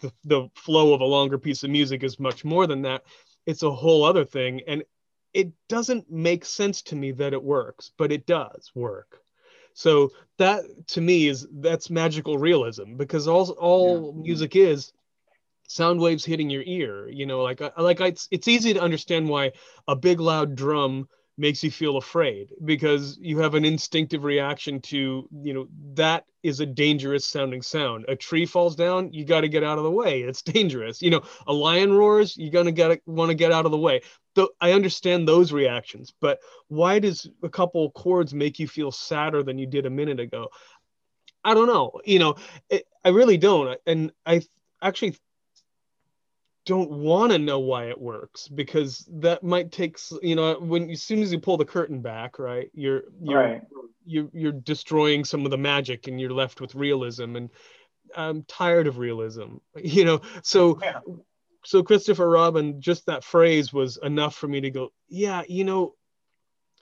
the, 0.00 0.12
the 0.24 0.48
flow 0.54 0.94
of 0.94 1.00
a 1.00 1.04
longer 1.04 1.38
piece 1.38 1.62
of 1.62 1.70
music 1.70 2.02
is 2.02 2.18
much 2.18 2.44
more 2.44 2.66
than 2.66 2.82
that 2.82 3.02
it's 3.46 3.62
a 3.62 3.70
whole 3.70 4.04
other 4.04 4.24
thing 4.24 4.60
and 4.66 4.82
it 5.34 5.50
doesn't 5.68 6.10
make 6.10 6.44
sense 6.44 6.82
to 6.82 6.96
me 6.96 7.12
that 7.12 7.32
it 7.32 7.42
works 7.42 7.92
but 7.96 8.12
it 8.12 8.26
does 8.26 8.70
work 8.74 9.20
so 9.74 10.10
that 10.38 10.64
to 10.86 11.00
me 11.00 11.28
is 11.28 11.46
that's 11.60 11.90
magical 11.90 12.38
realism 12.38 12.96
because 12.96 13.28
all 13.28 13.50
all 13.52 14.12
yeah. 14.16 14.22
music 14.22 14.56
is 14.56 14.92
sound 15.68 16.00
waves 16.00 16.24
hitting 16.24 16.50
your 16.50 16.62
ear 16.64 17.08
you 17.08 17.26
know 17.26 17.42
like 17.42 17.60
like 17.76 18.00
it's, 18.00 18.28
it's 18.30 18.48
easy 18.48 18.74
to 18.74 18.80
understand 18.80 19.28
why 19.28 19.52
a 19.86 19.94
big 19.94 20.20
loud 20.20 20.54
drum 20.54 21.08
makes 21.38 21.62
you 21.62 21.70
feel 21.70 21.96
afraid 21.96 22.52
because 22.64 23.16
you 23.20 23.38
have 23.38 23.54
an 23.54 23.64
instinctive 23.64 24.24
reaction 24.24 24.80
to 24.80 25.28
you 25.42 25.54
know 25.54 25.68
that 25.94 26.24
is 26.42 26.60
a 26.60 26.66
dangerous 26.66 27.26
sounding 27.26 27.62
sound. 27.62 28.04
A 28.08 28.16
tree 28.16 28.44
falls 28.44 28.76
down 28.76 29.12
you 29.12 29.24
got 29.24 29.42
to 29.42 29.48
get 29.48 29.64
out 29.64 29.78
of 29.78 29.84
the 29.84 29.90
way. 29.90 30.22
It's 30.22 30.42
dangerous. 30.42 31.00
You 31.00 31.10
know 31.10 31.22
a 31.46 31.52
lion 31.52 31.92
roars 31.92 32.36
you're 32.36 32.50
gonna 32.50 32.72
get 32.72 33.00
want 33.06 33.30
to 33.30 33.34
get 33.34 33.52
out 33.52 33.64
of 33.64 33.70
the 33.70 33.78
way. 33.78 34.02
So 34.36 34.50
i 34.60 34.72
understand 34.72 35.26
those 35.26 35.52
reactions 35.52 36.12
but 36.20 36.38
why 36.68 36.98
does 36.98 37.28
a 37.42 37.48
couple 37.48 37.90
chords 37.92 38.34
make 38.34 38.58
you 38.58 38.68
feel 38.68 38.92
sadder 38.92 39.42
than 39.42 39.58
you 39.58 39.66
did 39.66 39.86
a 39.86 39.90
minute 39.90 40.20
ago? 40.20 40.48
I 41.44 41.54
don't 41.54 41.68
know. 41.68 42.00
You 42.04 42.18
know 42.18 42.34
it, 42.68 42.86
i 43.04 43.10
really 43.10 43.36
don't. 43.38 43.78
And 43.86 44.12
i 44.26 44.42
actually 44.82 45.16
don't 46.68 46.90
want 46.90 47.32
to 47.32 47.38
know 47.38 47.58
why 47.58 47.86
it 47.86 47.98
works 47.98 48.46
because 48.46 49.08
that 49.10 49.42
might 49.42 49.72
take 49.72 49.98
you 50.20 50.36
know 50.36 50.60
when 50.60 50.90
as 50.90 51.02
soon 51.02 51.22
as 51.22 51.32
you 51.32 51.40
pull 51.40 51.56
the 51.56 51.64
curtain 51.64 52.02
back 52.02 52.38
right 52.38 52.70
you're 52.74 53.04
you're 53.22 53.42
right. 53.42 53.62
you're, 54.04 54.28
you're 54.34 54.52
destroying 54.52 55.24
some 55.24 55.46
of 55.46 55.50
the 55.50 55.56
magic 55.56 56.08
and 56.08 56.20
you're 56.20 56.30
left 56.30 56.60
with 56.60 56.74
realism 56.74 57.36
and 57.36 57.48
i'm 58.14 58.42
tired 58.42 58.86
of 58.86 58.98
realism 58.98 59.56
you 59.82 60.04
know 60.04 60.20
so 60.42 60.78
yeah. 60.82 61.00
so 61.64 61.82
christopher 61.82 62.28
robin 62.28 62.78
just 62.82 63.06
that 63.06 63.24
phrase 63.24 63.72
was 63.72 63.96
enough 64.02 64.34
for 64.34 64.46
me 64.46 64.60
to 64.60 64.70
go 64.70 64.92
yeah 65.08 65.42
you 65.48 65.64
know 65.64 65.94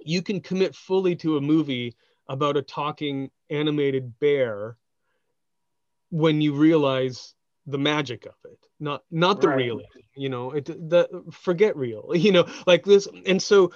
you 0.01 0.21
can 0.21 0.41
commit 0.41 0.75
fully 0.75 1.15
to 1.15 1.37
a 1.37 1.41
movie 1.41 1.95
about 2.29 2.57
a 2.57 2.63
talking 2.63 3.31
animated 3.51 4.19
bear 4.19 4.77
when 6.11 6.41
you 6.41 6.55
realize 6.55 7.36
the 7.67 7.79
magic 7.79 8.27
of 8.27 8.35
it 8.45 8.59
not 8.79 9.03
not 9.11 9.41
the 9.41 9.49
right. 9.49 9.57
real 9.57 9.81
you 10.15 10.29
know 10.29 10.53
it 10.53 10.67
the 10.67 11.09
forget 11.33 11.77
real 11.77 12.11
you 12.15 12.33
know 12.33 12.47
like 12.67 12.85
this 12.85 13.09
and 13.27 13.43
so 13.43 13.73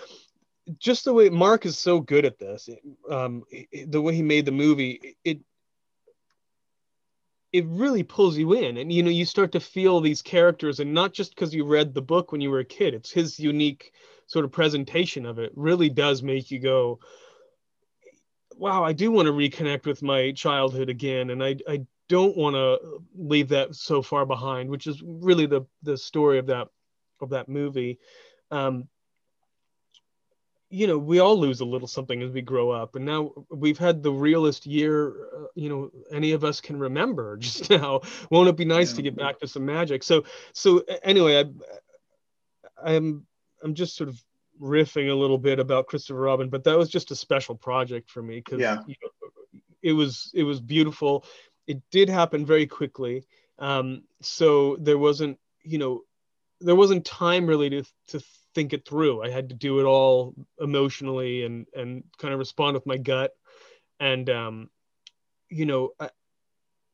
just 0.78 1.04
the 1.04 1.12
way 1.12 1.28
marc 1.28 1.66
is 1.66 1.78
so 1.78 2.00
good 2.00 2.24
at 2.24 2.38
this 2.38 2.68
um 3.10 3.42
the 3.86 4.00
way 4.00 4.14
he 4.14 4.22
made 4.22 4.44
the 4.44 4.52
movie 4.52 5.16
it 5.24 5.40
it 7.52 7.66
really 7.66 8.04
pulls 8.04 8.36
you 8.36 8.52
in 8.52 8.76
and 8.76 8.92
you 8.92 9.02
know 9.02 9.10
you 9.10 9.24
start 9.24 9.52
to 9.52 9.60
feel 9.60 10.00
these 10.00 10.22
characters 10.22 10.80
and 10.80 10.92
not 10.94 11.12
just 11.12 11.34
because 11.34 11.54
you 11.54 11.64
read 11.64 11.92
the 11.92 12.02
book 12.02 12.30
when 12.30 12.40
you 12.40 12.50
were 12.50 12.60
a 12.60 12.64
kid 12.64 12.94
it's 12.94 13.10
his 13.10 13.40
unique 13.40 13.92
sort 14.26 14.44
of 14.44 14.52
presentation 14.52 15.26
of 15.26 15.38
it 15.38 15.52
really 15.56 15.88
does 15.88 16.22
make 16.22 16.50
you 16.50 16.60
go 16.60 17.00
wow 18.56 18.84
i 18.84 18.92
do 18.92 19.10
want 19.10 19.26
to 19.26 19.32
reconnect 19.32 19.86
with 19.86 20.02
my 20.02 20.30
childhood 20.32 20.88
again 20.88 21.30
and 21.30 21.42
i 21.42 21.56
i 21.68 21.80
don't 22.10 22.36
want 22.36 22.56
to 22.56 23.00
leave 23.14 23.48
that 23.50 23.76
so 23.76 24.02
far 24.02 24.26
behind, 24.26 24.68
which 24.68 24.88
is 24.88 25.00
really 25.02 25.46
the 25.46 25.62
the 25.84 25.96
story 25.96 26.38
of 26.38 26.46
that 26.46 26.66
of 27.20 27.30
that 27.30 27.48
movie. 27.48 28.00
Um, 28.50 28.88
you 30.70 30.88
know, 30.88 30.98
we 30.98 31.20
all 31.20 31.38
lose 31.38 31.60
a 31.60 31.64
little 31.64 31.86
something 31.86 32.20
as 32.20 32.32
we 32.32 32.42
grow 32.42 32.70
up, 32.70 32.96
and 32.96 33.04
now 33.04 33.32
we've 33.48 33.78
had 33.78 34.02
the 34.02 34.12
realest 34.12 34.66
year, 34.66 35.10
uh, 35.36 35.46
you 35.54 35.68
know, 35.68 35.90
any 36.12 36.32
of 36.32 36.42
us 36.42 36.60
can 36.60 36.78
remember 36.78 37.36
just 37.38 37.70
now. 37.70 38.00
Won't 38.30 38.48
it 38.48 38.56
be 38.56 38.64
nice 38.64 38.90
yeah. 38.90 38.96
to 38.96 39.02
get 39.02 39.16
back 39.16 39.38
to 39.38 39.46
some 39.46 39.64
magic? 39.64 40.02
So, 40.02 40.24
so 40.52 40.82
anyway, 41.04 41.44
I, 41.44 42.94
I'm 42.94 43.24
I'm 43.62 43.74
just 43.74 43.96
sort 43.96 44.08
of 44.08 44.20
riffing 44.60 45.10
a 45.10 45.14
little 45.14 45.38
bit 45.38 45.60
about 45.60 45.86
Christopher 45.86 46.20
Robin, 46.20 46.48
but 46.48 46.64
that 46.64 46.76
was 46.76 46.88
just 46.88 47.12
a 47.12 47.16
special 47.16 47.54
project 47.54 48.10
for 48.10 48.20
me 48.20 48.42
because 48.44 48.58
yeah. 48.58 48.78
you 48.88 48.96
know, 49.00 49.30
it 49.82 49.92
was 49.92 50.32
it 50.34 50.42
was 50.42 50.60
beautiful 50.60 51.24
it 51.66 51.82
did 51.90 52.08
happen 52.08 52.46
very 52.46 52.66
quickly. 52.66 53.24
Um, 53.58 54.04
so 54.22 54.76
there 54.80 54.98
wasn't, 54.98 55.38
you 55.62 55.78
know, 55.78 56.02
there 56.60 56.74
wasn't 56.74 57.04
time 57.04 57.46
really 57.46 57.70
to, 57.70 57.84
to 58.08 58.20
think 58.54 58.72
it 58.72 58.86
through. 58.86 59.22
I 59.22 59.30
had 59.30 59.48
to 59.50 59.54
do 59.54 59.80
it 59.80 59.84
all 59.84 60.34
emotionally 60.58 61.44
and, 61.44 61.66
and 61.74 62.04
kind 62.18 62.32
of 62.34 62.38
respond 62.38 62.74
with 62.74 62.86
my 62.86 62.96
gut. 62.96 63.32
And, 63.98 64.28
um, 64.30 64.70
you 65.48 65.66
know, 65.66 65.90
I, 65.98 66.10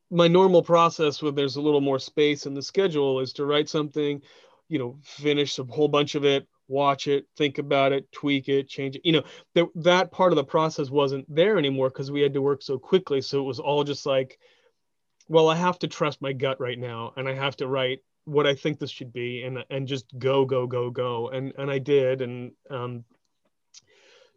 my 0.09 0.27
normal 0.27 0.61
process 0.61 1.21
when 1.21 1.35
there's 1.35 1.57
a 1.57 1.61
little 1.61 1.81
more 1.81 1.99
space 1.99 2.45
in 2.45 2.53
the 2.53 2.61
schedule 2.61 3.19
is 3.19 3.33
to 3.33 3.45
write 3.45 3.69
something, 3.69 4.21
you 4.69 4.79
know, 4.79 4.97
finish 5.03 5.57
a 5.59 5.63
whole 5.63 5.87
bunch 5.87 6.15
of 6.15 6.25
it, 6.25 6.47
watch 6.67 7.07
it, 7.07 7.25
think 7.37 7.57
about 7.57 7.91
it, 7.91 8.11
tweak 8.11 8.49
it, 8.49 8.67
change 8.67 8.95
it. 8.95 9.01
You 9.05 9.13
know, 9.13 9.23
that 9.55 9.67
that 9.75 10.11
part 10.11 10.31
of 10.31 10.37
the 10.37 10.43
process 10.43 10.89
wasn't 10.89 11.33
there 11.33 11.57
anymore 11.57 11.89
because 11.89 12.11
we 12.11 12.21
had 12.21 12.33
to 12.33 12.41
work 12.41 12.61
so 12.61 12.77
quickly. 12.77 13.21
So 13.21 13.39
it 13.39 13.43
was 13.43 13.59
all 13.59 13.83
just 13.83 14.05
like, 14.05 14.39
well, 15.27 15.49
I 15.49 15.55
have 15.55 15.79
to 15.79 15.87
trust 15.87 16.21
my 16.21 16.33
gut 16.33 16.59
right 16.59 16.79
now, 16.79 17.13
and 17.17 17.27
I 17.27 17.33
have 17.33 17.57
to 17.57 17.67
write 17.67 17.99
what 18.25 18.47
I 18.47 18.55
think 18.55 18.79
this 18.79 18.91
should 18.91 19.13
be, 19.13 19.43
and 19.43 19.63
and 19.69 19.87
just 19.87 20.05
go, 20.17 20.45
go, 20.45 20.67
go, 20.67 20.89
go, 20.89 21.29
and 21.29 21.53
and 21.57 21.69
I 21.71 21.79
did, 21.79 22.21
and 22.21 22.51
um, 22.69 23.03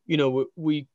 you 0.06 0.16
know, 0.16 0.46
we 0.56 0.88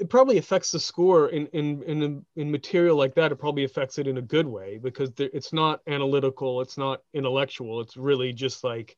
it 0.00 0.08
probably 0.08 0.38
affects 0.38 0.72
the 0.72 0.80
score 0.80 1.28
in 1.28 1.46
in 1.48 1.82
in 1.82 2.24
in 2.34 2.50
material 2.50 2.96
like 2.96 3.14
that. 3.14 3.32
It 3.32 3.36
probably 3.36 3.64
affects 3.64 3.98
it 3.98 4.06
in 4.06 4.18
a 4.18 4.22
good 4.22 4.46
way 4.46 4.78
because 4.78 5.12
there, 5.12 5.28
it's 5.32 5.52
not 5.52 5.80
analytical, 5.86 6.62
it's 6.62 6.78
not 6.78 7.02
intellectual. 7.12 7.80
It's 7.80 7.96
really 7.96 8.32
just 8.32 8.64
like 8.64 8.96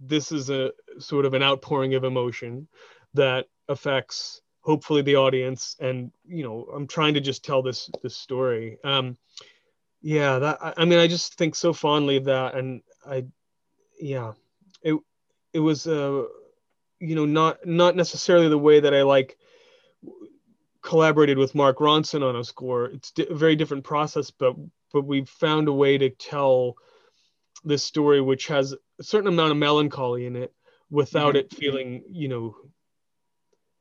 this 0.00 0.30
is 0.30 0.48
a 0.48 0.72
sort 0.98 1.26
of 1.26 1.34
an 1.34 1.42
outpouring 1.42 1.94
of 1.94 2.04
emotion 2.04 2.68
that 3.14 3.46
affects 3.68 4.40
hopefully 4.68 5.00
the 5.00 5.16
audience 5.16 5.76
and 5.80 6.12
you 6.26 6.42
know 6.42 6.68
i'm 6.74 6.86
trying 6.86 7.14
to 7.14 7.22
just 7.22 7.42
tell 7.42 7.62
this 7.62 7.88
this 8.02 8.14
story 8.14 8.76
um 8.84 9.16
yeah 10.02 10.38
that 10.38 10.58
i 10.76 10.84
mean 10.84 10.98
i 10.98 11.06
just 11.06 11.38
think 11.38 11.54
so 11.54 11.72
fondly 11.72 12.18
of 12.18 12.26
that 12.26 12.54
and 12.54 12.82
i 13.06 13.24
yeah 13.98 14.32
it 14.82 14.94
it 15.54 15.60
was 15.60 15.86
uh 15.86 16.22
you 17.00 17.14
know 17.14 17.24
not 17.24 17.64
not 17.64 17.96
necessarily 17.96 18.50
the 18.50 18.58
way 18.58 18.78
that 18.78 18.92
i 18.92 19.00
like 19.00 19.38
collaborated 20.82 21.38
with 21.38 21.54
mark 21.54 21.78
ronson 21.78 22.22
on 22.22 22.36
a 22.36 22.44
score 22.44 22.84
it's 22.90 23.10
a 23.18 23.34
very 23.34 23.56
different 23.56 23.84
process 23.84 24.30
but 24.30 24.54
but 24.92 25.06
we've 25.06 25.30
found 25.30 25.66
a 25.68 25.72
way 25.72 25.96
to 25.96 26.10
tell 26.10 26.74
this 27.64 27.82
story 27.82 28.20
which 28.20 28.48
has 28.48 28.74
a 28.98 29.02
certain 29.02 29.28
amount 29.28 29.50
of 29.50 29.56
melancholy 29.56 30.26
in 30.26 30.36
it 30.36 30.52
without 30.90 31.36
mm-hmm. 31.36 31.46
it 31.46 31.54
feeling 31.54 32.02
you 32.10 32.28
know 32.28 32.54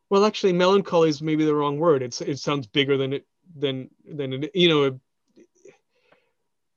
well 0.09 0.25
actually 0.25 0.53
melancholy 0.53 1.09
is 1.09 1.21
maybe 1.21 1.45
the 1.45 1.55
wrong 1.55 1.77
word 1.77 2.01
it's 2.01 2.21
it 2.21 2.39
sounds 2.39 2.67
bigger 2.67 2.97
than 2.97 3.13
it 3.13 3.25
than 3.55 3.89
than 4.05 4.33
it 4.33 4.51
you 4.53 4.69
know 4.69 4.99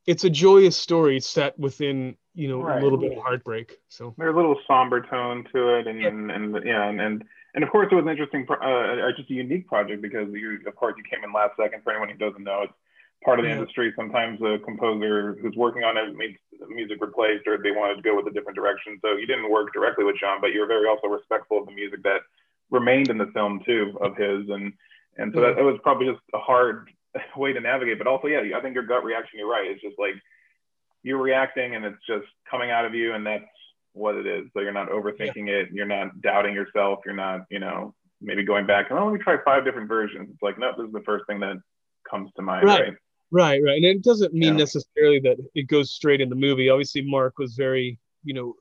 it's 0.07 0.25
a 0.25 0.31
joyous 0.31 0.77
story 0.77 1.21
set 1.21 1.59
within 1.59 2.17
you 2.35 2.49
know 2.49 2.63
right. 2.63 2.81
a 2.81 2.83
little 2.83 2.99
bit 2.99 3.13
of 3.13 3.23
heartbreak 3.23 3.79
so 3.89 4.15
there's 4.19 4.35
a 4.35 4.37
little 4.37 4.59
somber 4.67 5.01
tone 5.03 5.47
to 5.53 5.79
it 5.79 5.87
and 5.87 6.01
yeah. 6.01 6.09
and, 6.09 6.31
and 6.31 6.59
yeah 6.65 6.89
and, 6.89 7.01
and 7.01 7.25
and 7.55 7.65
of 7.65 7.71
course 7.71 7.89
it 7.91 7.95
was 7.95 8.05
an 8.05 8.11
interesting 8.11 8.47
uh, 8.49 8.55
uh, 8.55 9.13
just 9.17 9.31
a 9.31 9.35
unique 9.35 9.67
project 9.67 10.01
because 10.03 10.29
you 10.33 10.59
of 10.67 10.75
course 10.77 10.95
you 10.97 11.05
came 11.05 11.25
in 11.25 11.33
last 11.33 11.53
second 11.57 11.83
for 11.83 11.91
anyone 11.93 12.09
who 12.09 12.17
doesn't 12.17 12.45
know 12.45 12.63
it's 12.63 12.73
part 13.25 13.39
of 13.39 13.45
the 13.45 13.51
yeah. 13.51 13.59
industry 13.59 13.93
sometimes 13.97 14.41
a 14.41 14.59
composer 14.65 15.37
who's 15.43 15.55
working 15.57 15.85
on 15.85 15.97
it 15.97 16.17
needs 16.17 16.39
music 16.69 16.99
replaced 17.01 17.47
or 17.47 17.59
they 17.59 17.71
wanted 17.71 17.97
to 17.97 18.03
go 18.03 18.17
with 18.17 18.27
a 18.27 18.31
different 18.31 18.57
direction 18.57 18.99
so 19.03 19.13
you 19.17 19.27
didn't 19.27 19.51
work 19.51 19.73
directly 19.73 20.05
with 20.05 20.17
jon 20.19 20.41
but 20.41 20.53
you're 20.53 20.67
very 20.67 20.89
also 20.89 21.09
respectful 21.09 21.59
of 21.59 21.67
the 21.67 21.73
music 21.73 22.03
that 22.03 22.21
remained 22.71 23.09
in 23.09 23.19
the 23.19 23.31
film 23.35 23.61
too 23.65 23.97
of 24.01 24.17
his, 24.17 24.49
and 24.49 24.73
and 25.17 25.33
so 25.35 25.41
that, 25.41 25.57
that 25.57 25.65
was 25.65 25.79
probably 25.83 26.07
just 26.07 26.21
a 26.35 26.39
hard 26.39 26.91
way 27.37 27.53
to 27.53 27.61
navigate. 27.61 27.99
But 27.99 28.07
also, 28.07 28.29
yeah, 28.29 28.57
I 28.57 28.61
think 28.61 28.75
your 28.75 28.87
gut 28.87 29.05
reaction, 29.05 29.39
you're 29.39 29.51
right. 29.51 29.71
It's 29.71 29.83
just 29.83 29.99
like 29.99 30.15
you're 31.03 31.19
reacting, 31.19 31.75
and 31.75 31.85
it's 31.85 32.05
just 32.07 32.27
coming 32.51 32.71
out 32.71 32.85
of 32.85 32.95
you, 32.95 33.15
and 33.15 33.27
that's 33.27 33.45
what 33.93 34.15
it 34.15 34.27
is. 34.27 34.47
So 34.55 34.61
you're 34.61 34.73
not 34.73 34.89
overthinking 34.91 35.49
yeah. 35.49 35.55
it. 35.55 35.69
You're 35.73 35.87
not 35.87 36.21
doubting 36.21 36.55
yourself. 36.55 37.01
You're 37.05 37.15
not, 37.15 37.41
you 37.51 37.59
know, 37.59 37.95
maybe 38.21 38.45
going 38.45 38.67
back 38.67 38.91
and 38.91 38.99
oh, 38.99 39.07
let 39.07 39.15
me 39.15 39.19
try 39.19 39.37
five 39.45 39.65
different 39.65 39.89
versions. 39.89 40.29
It's 40.31 40.43
like 40.43 40.59
no, 40.59 40.73
this 40.77 40.87
is 40.87 40.93
the 40.93 41.03
first 41.05 41.27
thing 41.27 41.41
that 41.41 41.57
comes 42.09 42.31
to 42.37 42.43
mind, 42.43 42.67
right? 42.67 42.81
Right, 42.81 42.93
right. 43.31 43.63
right. 43.65 43.77
And 43.77 43.85
it 43.85 44.03
doesn't 44.03 44.33
mean 44.33 44.55
yeah. 44.55 44.65
necessarily 44.65 45.21
that 45.21 45.37
it 45.55 45.69
goes 45.69 45.93
straight 45.93 46.21
in 46.21 46.29
the 46.29 46.37
movie. 46.37 46.69
Obviously, 46.69 47.03
Marc 47.03 47.39
was 47.39 47.55
very, 47.55 47.99
you 48.25 48.35
know, 48.35 48.55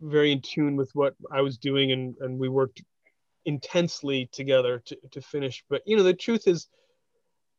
very 0.00 0.32
in 0.32 0.40
tune 0.40 0.76
with 0.76 0.90
what 0.94 1.14
I 1.30 1.40
was 1.40 1.58
doing, 1.58 1.92
and 1.92 2.14
and 2.20 2.38
we 2.38 2.48
worked 2.48 2.82
intensely 3.44 4.28
together 4.32 4.82
to, 4.86 4.96
to 5.12 5.20
finish. 5.20 5.64
But 5.68 5.82
you 5.86 5.96
know, 5.96 6.02
the 6.02 6.14
truth 6.14 6.46
is, 6.46 6.68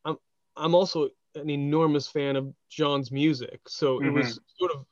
I'm 0.06 0.18
I'm 0.56 0.76
also 0.76 1.10
an 1.36 1.50
enormous 1.50 2.08
fan 2.08 2.36
of 2.36 2.54
Jon's 2.70 3.12
music, 3.12 3.62
so 3.68 4.00
mm-hmm. 4.00 4.08
it 4.08 4.12
was 4.12 4.40
sort 4.60 4.72
of 4.72 4.86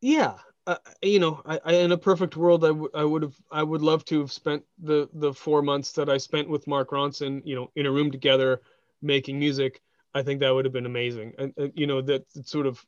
yeah. 0.00 0.34
Uh, 0.66 0.76
you 1.02 1.18
know, 1.18 1.42
I, 1.46 1.58
I, 1.64 1.72
in 1.76 1.90
a 1.92 1.98
perfect 1.98 2.36
world, 2.36 2.64
I, 2.64 2.68
w- 2.68 2.90
I 2.94 3.02
would 3.02 3.22
have, 3.22 3.34
I 3.50 3.62
would 3.62 3.80
love 3.80 4.04
to 4.06 4.20
have 4.20 4.30
spent 4.30 4.62
the 4.78 5.08
the 5.14 5.32
four 5.32 5.62
months 5.62 5.92
that 5.92 6.08
I 6.08 6.18
spent 6.18 6.48
with 6.48 6.66
Mark 6.66 6.90
Ronson, 6.90 7.40
you 7.44 7.56
know, 7.56 7.70
in 7.76 7.86
a 7.86 7.90
room 7.90 8.10
together, 8.10 8.60
making 9.00 9.38
music. 9.38 9.80
I 10.14 10.22
think 10.22 10.40
that 10.40 10.50
would 10.50 10.66
have 10.66 10.74
been 10.74 10.86
amazing. 10.86 11.32
And 11.38 11.54
uh, 11.58 11.68
you 11.74 11.86
know, 11.86 12.02
that 12.02 12.24
sort 12.46 12.66
of 12.66 12.84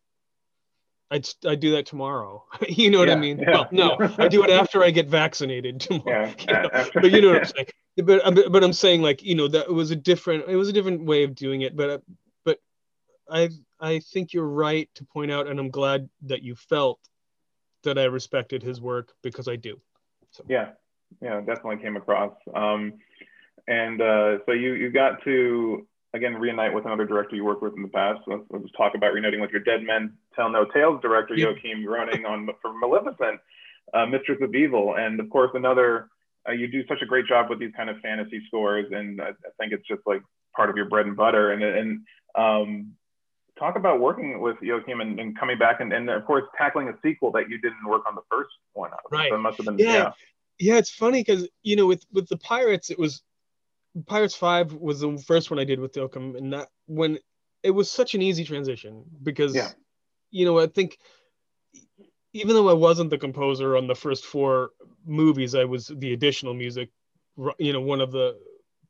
I'd 1.13 1.29
I'd 1.47 1.61
do 1.61 1.73
that 1.73 1.85
tomorrow. 1.85 2.45
you 2.69 2.91
know 2.91 2.99
what 2.99 3.09
yeah, 3.09 3.15
I 3.15 3.19
mean? 3.19 3.39
Yeah. 3.39 3.51
Well, 3.51 3.69
no, 3.71 3.97
I 4.19 4.29
do 4.29 4.43
it 4.45 4.51
after 4.63 4.83
I 4.83 4.91
get 4.91 5.09
vaccinated 5.09 5.81
tomorrow. 5.81 6.33
Yeah, 6.39 6.63
you 6.65 6.71
know? 6.71 6.91
but 6.95 7.11
you 7.11 7.21
know 7.21 7.29
what 7.29 7.39
I'm 7.39 7.45
saying. 7.45 7.67
But 7.99 8.53
but 8.53 8.65
I'm 8.65 8.73
saying 8.73 9.03
like 9.03 9.23
you 9.23 9.35
know 9.35 9.47
that 9.49 9.71
was 9.71 9.91
a 9.91 9.97
different 9.97 10.49
it 10.49 10.57
was 10.57 10.71
a 10.71 10.73
different 10.73 11.05
way 11.05 11.25
of 11.25 11.35
doing 11.35 11.61
it. 11.61 11.77
But 11.77 11.91
uh, 11.91 11.99
but 12.45 12.59
I 13.31 13.51
I 13.79 13.99
think 13.99 14.33
you're 14.33 14.49
right 14.49 14.89
to 14.95 15.05
point 15.05 15.31
out, 15.31 15.49
and 15.49 15.61
I'm 15.61 15.71
glad 15.71 16.09
that 16.23 16.43
you 16.43 16.55
felt 16.55 16.99
that 17.85 17.99
I 17.99 18.05
respected 18.05 18.63
his 18.63 18.81
work 18.81 19.13
because 19.23 19.49
I 19.49 19.57
do. 19.57 19.79
So. 20.31 20.45
Yeah, 20.49 20.71
yeah, 21.21 21.41
definitely 21.41 21.77
came 21.77 21.97
across. 21.97 22.33
Um, 22.55 22.95
and 23.69 24.01
uh, 24.01 24.39
so 24.47 24.53
you 24.53 24.73
you 24.75 24.91
got 24.91 25.23
to 25.25 25.87
again 26.15 26.35
reunite 26.35 26.75
with 26.75 26.85
another 26.85 27.07
director 27.07 27.37
you 27.37 27.45
worked 27.45 27.63
with 27.63 27.75
in 27.77 27.83
the 27.83 27.89
past. 27.89 28.21
Let's, 28.27 28.43
let's 28.51 28.71
talk 28.77 28.95
about 28.95 29.13
reuniting 29.13 29.41
with 29.41 29.51
your 29.51 29.61
Dead 29.61 29.83
Men 29.83 30.15
Tell 30.37 30.51
No 30.51 30.65
Tales 30.65 31.01
director. 31.03 31.35
Joachim 31.35 31.85
Ronning 31.85 32.27
on 32.27 32.49
for 32.61 32.73
Maleficent, 32.75 33.41
uh, 33.95 34.07
Mistress 34.07 34.39
of 34.43 34.55
Evil, 34.55 34.97
and 34.97 35.21
of 35.21 35.31
course 35.31 35.51
another. 35.55 36.09
Uh, 36.49 36.53
you 36.53 36.67
do 36.67 36.85
such 36.89 37.01
a 37.03 37.07
great 37.07 37.27
job 37.27 37.49
with 37.49 37.61
these 37.61 37.71
kind 37.77 37.89
of 37.89 37.97
fantasy 38.01 38.43
scores, 38.49 38.87
and 38.91 39.21
I, 39.21 39.29
I 39.29 39.51
think 39.61 39.73
it's 39.73 39.87
just 39.87 40.01
like 40.07 40.23
part 40.57 40.71
of 40.71 40.77
your 40.77 40.87
bread 40.87 41.07
and 41.07 41.17
butter. 41.17 41.53
And 41.53 41.63
and 41.63 42.01
um, 42.35 42.93
talk 43.59 43.77
about 43.77 44.01
working 44.01 44.41
with 44.41 44.57
Joachim 44.61 45.01
and, 45.01 45.21
and 45.21 45.39
coming 45.39 45.59
back 45.59 45.81
and, 45.81 45.93
and 45.93 46.09
of 46.11 46.25
course 46.25 46.45
tackling 46.59 46.89
a 46.89 46.95
sequel 47.03 47.31
that 47.33 47.49
you 47.49 47.59
didn't 47.59 47.85
work 47.87 48.03
on 48.07 48.15
the 48.15 48.23
first 48.31 48.51
one. 48.73 48.91
Right. 49.11 49.31
So 49.31 49.39
must 49.39 49.59
have 49.59 49.67
been 49.67 49.79
yeah. 49.79 49.93
yeah. 49.93 50.13
yeah 50.59 50.79
it's 50.79 50.91
funny 50.91 51.21
because 51.21 51.49
you 51.63 51.77
know 51.77 51.87
with 51.87 52.05
with 52.13 52.29
the 52.29 52.37
Pirates 52.37 52.91
it 52.91 52.99
was 52.99 53.23
Pirates 54.07 54.35
Five 54.35 54.73
was 54.73 55.01
the 55.01 55.23
first 55.27 55.51
one 55.51 55.59
I 55.59 55.65
did 55.65 55.81
with 55.81 55.97
Joachim, 55.97 56.37
and 56.37 56.53
that 56.53 56.69
when 56.87 57.19
it 57.63 57.71
was 57.71 57.91
such 57.91 58.15
an 58.15 58.23
easy 58.23 58.45
transition 58.45 59.05
because 59.23 59.55
yeah. 59.55 59.71
you 60.31 60.45
know 60.45 60.59
I 60.59 60.67
think 60.67 60.99
even 62.33 62.55
though 62.55 62.69
I 62.69 62.75
wasn't 62.75 63.11
the 63.11 63.19
composer 63.19 63.77
on 63.77 63.87
the 63.87 63.95
first 63.95 64.25
four 64.25 64.71
movies, 65.05 65.55
I 65.55 65.65
was 65.65 65.89
the 65.95 66.13
additional 66.13 66.55
music, 66.55 66.89
you 67.59 67.73
know, 67.73 67.81
one 67.81 68.01
of 68.01 68.11
the 68.11 68.39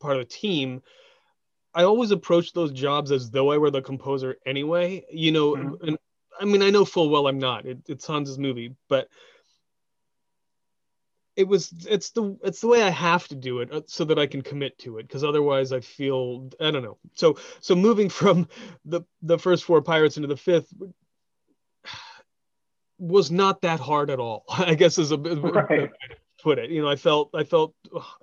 part 0.01 0.17
of 0.17 0.21
the 0.21 0.33
team. 0.33 0.83
I 1.75 1.85
always 1.85 2.11
approach 2.11 2.53
those 2.53 2.71
jobs 2.71 3.11
as 3.11 3.31
though 3.31 3.51
I 3.51 3.59
were 3.59 3.71
the 3.71 3.83
composer 3.83 4.37
anyway. 4.47 5.05
You 5.11 5.33
know, 5.33 5.53
mm-hmm. 5.53 5.89
and 5.89 5.99
I 6.41 6.45
mean, 6.45 6.63
I 6.63 6.71
know 6.71 6.85
full 6.85 7.11
well 7.11 7.27
I'm 7.27 7.39
not. 7.39 7.67
It, 7.67 7.79
it's 7.89 8.07
Hans's 8.07 8.39
movie, 8.39 8.77
but 8.89 9.09
it 11.37 11.49
was 11.49 11.73
it's 11.89 12.11
the 12.11 12.37
it's 12.43 12.61
the 12.61 12.69
way 12.69 12.83
I 12.83 12.91
have 12.91 13.27
to 13.29 13.35
do 13.35 13.61
it 13.61 13.73
uh, 13.73 13.83
so 13.87 14.05
that 14.05 14.19
I 14.19 14.27
can 14.27 14.43
commit 14.43 14.79
to 14.81 14.99
it 14.99 15.05
because 15.05 15.25
otherwise 15.25 15.73
I 15.73 15.81
feel 15.81 16.51
I 16.61 16.71
don't 16.71 16.83
know. 16.83 16.99
So 17.15 17.37
so 17.61 17.75
moving 17.75 18.09
from 18.21 18.49
the 18.85 19.03
the 19.23 19.39
first 19.39 19.65
four 19.65 19.83
pirates 19.83 20.17
into 20.17 20.29
the 20.29 20.37
fifth 20.37 20.73
was 22.99 23.31
not 23.31 23.63
that 23.63 23.81
hard 23.81 24.11
at 24.11 24.21
all. 24.21 24.45
I 24.51 24.75
guess 24.75 24.99
is 24.99 25.13
a, 25.13 25.19
right. 25.19 25.91
put 26.43 26.59
it. 26.59 26.71
You 26.71 26.83
know, 26.83 26.89
I 26.89 26.97
felt 26.97 27.31
I 27.35 27.45
felt 27.45 27.75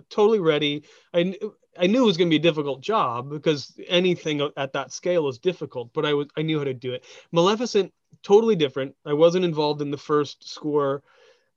totally 0.09 0.39
ready. 0.39 0.83
I 1.13 1.35
I 1.77 1.87
knew 1.87 2.03
it 2.03 2.07
was 2.07 2.17
going 2.17 2.29
to 2.29 2.33
be 2.33 2.47
a 2.47 2.51
difficult 2.51 2.81
job 2.81 3.29
because 3.29 3.79
anything 3.87 4.47
at 4.57 4.73
that 4.73 4.91
scale 4.91 5.27
is 5.29 5.39
difficult, 5.39 5.91
but 5.93 6.05
I 6.05 6.13
was 6.13 6.27
I 6.37 6.43
knew 6.43 6.59
how 6.59 6.65
to 6.65 6.73
do 6.73 6.93
it. 6.93 7.05
Maleficent, 7.31 7.91
totally 8.21 8.55
different. 8.55 8.95
I 9.05 9.13
wasn't 9.13 9.45
involved 9.45 9.81
in 9.81 9.89
the 9.89 9.97
first 9.97 10.47
score. 10.47 11.01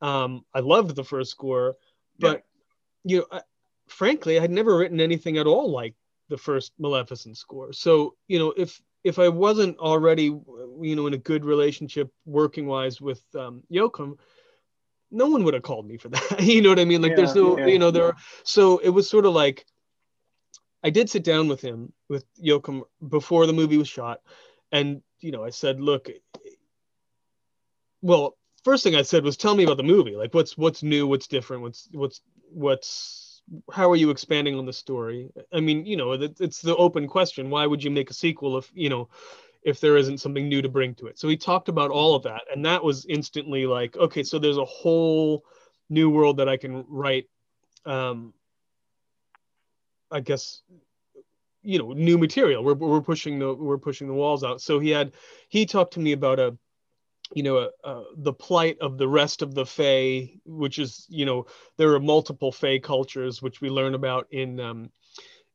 Um, 0.02 0.44
I 0.52 0.60
loved 0.60 0.94
the 0.94 1.04
first 1.04 1.30
score, 1.30 1.76
but 2.18 2.44
yeah. 3.04 3.14
you 3.14 3.18
know, 3.20 3.26
I, 3.38 3.40
frankly, 3.88 4.38
I'd 4.38 4.50
never 4.50 4.76
written 4.76 5.00
anything 5.00 5.38
at 5.38 5.46
all 5.46 5.70
like 5.70 5.94
the 6.28 6.36
first 6.36 6.72
Maleficent 6.78 7.36
score. 7.36 7.72
So 7.72 8.16
you 8.28 8.38
know, 8.38 8.52
if 8.56 8.82
if 9.04 9.18
I 9.18 9.28
wasn't 9.28 9.78
already, 9.78 10.24
you 10.24 10.96
know, 10.96 11.06
in 11.06 11.14
a 11.14 11.18
good 11.18 11.44
relationship 11.44 12.12
working 12.26 12.66
wise 12.66 13.00
with 13.00 13.22
um, 13.34 13.62
Joachim, 13.68 14.16
no 15.10 15.28
one 15.28 15.44
would 15.44 15.54
have 15.54 15.62
called 15.62 15.86
me 15.86 15.96
for 15.96 16.08
that. 16.08 16.40
you 16.40 16.62
know 16.62 16.68
what 16.68 16.78
I 16.78 16.84
mean? 16.84 17.02
Like, 17.02 17.10
yeah, 17.10 17.16
there's 17.16 17.34
no, 17.34 17.58
yeah, 17.58 17.66
you 17.66 17.78
know, 17.78 17.90
there. 17.90 18.06
Are, 18.06 18.16
so 18.44 18.78
it 18.78 18.90
was 18.90 19.08
sort 19.08 19.26
of 19.26 19.34
like 19.34 19.66
I 20.82 20.90
did 20.90 21.08
sit 21.08 21.24
down 21.24 21.48
with 21.48 21.60
him 21.60 21.92
with 22.08 22.24
Joachim 22.36 22.84
before 23.08 23.46
the 23.46 23.52
movie 23.52 23.78
was 23.78 23.88
shot, 23.88 24.20
and 24.72 25.02
you 25.20 25.30
know 25.30 25.44
I 25.44 25.50
said, 25.50 25.80
look, 25.80 26.08
well, 28.00 28.36
first 28.64 28.84
thing 28.84 28.94
I 28.94 29.02
said 29.02 29.24
was, 29.24 29.36
tell 29.36 29.54
me 29.54 29.64
about 29.64 29.76
the 29.76 29.82
movie. 29.82 30.16
Like, 30.16 30.34
what's 30.34 30.56
what's 30.56 30.82
new, 30.82 31.06
what's 31.06 31.26
different, 31.26 31.62
what's 31.62 31.88
what's 31.92 32.20
what's 32.50 33.42
how 33.72 33.90
are 33.90 33.96
you 33.96 34.10
expanding 34.10 34.58
on 34.58 34.66
the 34.66 34.72
story? 34.72 35.30
I 35.52 35.60
mean, 35.60 35.84
you 35.84 35.96
know, 35.96 36.12
it's 36.12 36.62
the 36.62 36.76
open 36.76 37.08
question. 37.08 37.50
Why 37.50 37.66
would 37.66 37.82
you 37.82 37.90
make 37.90 38.10
a 38.10 38.14
sequel 38.14 38.58
if 38.58 38.70
you 38.74 38.88
know 38.88 39.08
if 39.64 39.80
there 39.80 39.96
isn't 39.96 40.18
something 40.18 40.48
new 40.48 40.62
to 40.62 40.68
bring 40.68 40.94
to 40.96 41.06
it? 41.06 41.18
So 41.18 41.28
he 41.28 41.36
talked 41.36 41.68
about 41.68 41.90
all 41.90 42.14
of 42.14 42.22
that, 42.24 42.42
and 42.52 42.64
that 42.64 42.82
was 42.82 43.06
instantly 43.06 43.66
like, 43.66 43.96
okay, 43.96 44.22
so 44.22 44.38
there's 44.38 44.58
a 44.58 44.64
whole 44.64 45.44
new 45.90 46.10
world 46.10 46.38
that 46.38 46.48
I 46.48 46.56
can 46.56 46.84
write. 46.88 47.28
Um, 47.84 48.32
I 50.10 50.20
guess 50.20 50.62
you 51.62 51.78
know 51.78 51.92
new 51.92 52.18
material 52.18 52.62
we're, 52.62 52.74
we're 52.74 53.00
pushing 53.00 53.38
the 53.38 53.54
we're 53.54 53.78
pushing 53.78 54.08
the 54.08 54.12
walls 54.12 54.42
out 54.42 54.60
so 54.60 54.78
he 54.78 54.90
had 54.90 55.12
he 55.48 55.64
talked 55.64 55.94
to 55.94 56.00
me 56.00 56.12
about 56.12 56.40
a 56.40 56.56
you 57.34 57.42
know 57.42 57.70
uh, 57.84 58.02
the 58.16 58.32
plight 58.32 58.78
of 58.80 58.98
the 58.98 59.08
rest 59.08 59.42
of 59.42 59.54
the 59.54 59.66
Fae, 59.66 60.32
which 60.44 60.78
is 60.78 61.06
you 61.08 61.24
know 61.24 61.46
there 61.76 61.92
are 61.94 62.00
multiple 62.00 62.52
Fae 62.52 62.78
cultures 62.78 63.42
which 63.42 63.60
we 63.60 63.70
learn 63.70 63.94
about 63.94 64.26
in 64.30 64.60
um, 64.60 64.90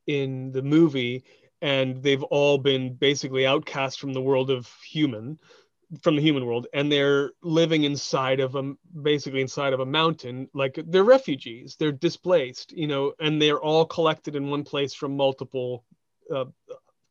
in 0.06 0.52
the 0.52 0.62
movie 0.62 1.24
and 1.62 2.04
they've 2.04 2.24
all 2.24 2.58
been 2.58 2.94
basically 2.94 3.46
outcast 3.46 4.00
from 4.00 4.13
the 4.13 4.22
world 4.22 4.52
of 4.52 4.72
human 4.88 5.40
from 6.02 6.16
the 6.16 6.22
human 6.22 6.46
world 6.46 6.68
and 6.74 6.92
they're 6.92 7.32
living 7.42 7.84
inside 7.84 8.40
of 8.40 8.56
a 8.56 8.74
basically 9.02 9.42
inside 9.42 9.74
of 9.74 9.80
a 9.80 9.86
mountain 9.86 10.48
like 10.54 10.80
they're 10.88 11.04
refugees 11.04 11.76
they're 11.80 11.92
displaced 11.92 12.74
you 12.74 12.88
know 12.88 13.13
and 13.20 13.42
they're 13.42 13.60
all 13.60 13.86
collected 13.86 14.36
in 14.36 14.50
one 14.50 14.63
place 14.63 14.94
from 14.94 15.16
multiple 15.16 15.84
uh, 16.34 16.46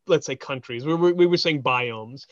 let's 0.07 0.26
say 0.26 0.37
countries. 0.37 0.85
We 0.85 0.94
were, 0.94 1.12
we 1.12 1.26
were 1.26 1.37
saying 1.37 1.62
biomes. 1.62 2.26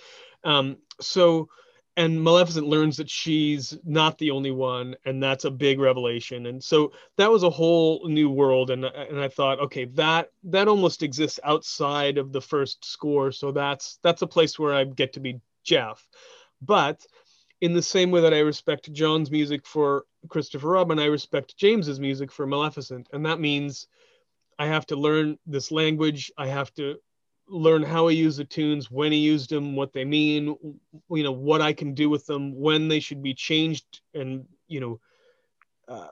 Um, 0.45 0.79
so 1.01 1.49
and 1.97 2.23
maleficent 2.23 2.67
learns 2.67 2.97
that 2.97 3.09
she's 3.09 3.79
not 3.85 4.19
the 4.19 4.31
only 4.31 4.51
one 4.51 4.97
and 5.05 5.23
that's 5.23 5.45
a 5.45 5.51
big 5.51 5.79
revelation 5.79 6.47
and 6.47 6.63
so 6.63 6.93
that 7.17 7.31
was 7.31 7.43
a 7.43 7.51
whole 7.51 8.09
new 8.09 8.29
world 8.29 8.71
and 8.71 8.85
and 8.85 9.21
i 9.21 9.29
thought 9.29 9.61
okay 9.61 9.85
that 9.85 10.31
that 10.43 10.69
almost 10.69 11.03
exists 11.03 11.39
outside 11.45 12.19
of 12.19 12.33
the 12.33 12.41
first 12.41 12.85
score 12.85 13.31
so 13.31 13.53
that's 13.53 13.99
that's 14.03 14.23
a 14.23 14.27
place 14.27 14.59
where 14.59 14.75
i 14.75 14.85
get 14.85 15.13
to 15.13 15.21
be 15.21 15.41
geoff 15.63 16.07
but 16.61 17.05
in 17.61 17.73
the 17.73 17.83
same 17.83 18.11
way 18.11 18.21
that 18.21 18.35
I 18.35 18.41
respect 18.41 18.93
Jon's 18.93 19.31
music 19.31 19.67
for 19.67 20.05
Christopher 20.29 20.69
Robin, 20.69 20.99
I 20.99 21.07
respect 21.07 21.57
James's 21.57 21.99
music 21.99 22.31
for 22.31 22.47
Maleficent. 22.47 23.09
And 23.15 23.25
that 23.25 23.41
means 23.41 23.87
I 24.59 24.67
have 24.67 24.87
to 24.89 24.97
learn 24.97 25.39
this 25.47 25.71
language. 25.71 26.31
I 26.37 26.49
have 26.49 26.75
to 26.75 26.97
learn 27.49 27.83
how 27.83 28.09
he 28.09 28.17
use 28.17 28.37
the 28.37 28.45
tunes, 28.45 28.91
when 28.91 29.13
he 29.13 29.19
used 29.19 29.51
them, 29.51 29.77
what 29.77 29.93
they 29.93 30.05
mean, 30.05 30.57
you 31.11 31.23
know, 31.23 31.33
what 31.33 31.61
I 31.61 31.73
can 31.73 31.95
do 31.95 32.09
with 32.09 32.27
them, 32.27 32.59
when 32.59 32.89
they 32.89 33.01
should 33.01 33.23
be 33.23 33.35
changed 33.35 34.01
and, 34.15 34.47
you 34.67 34.81
know, 34.81 35.01
uh, 35.89 36.09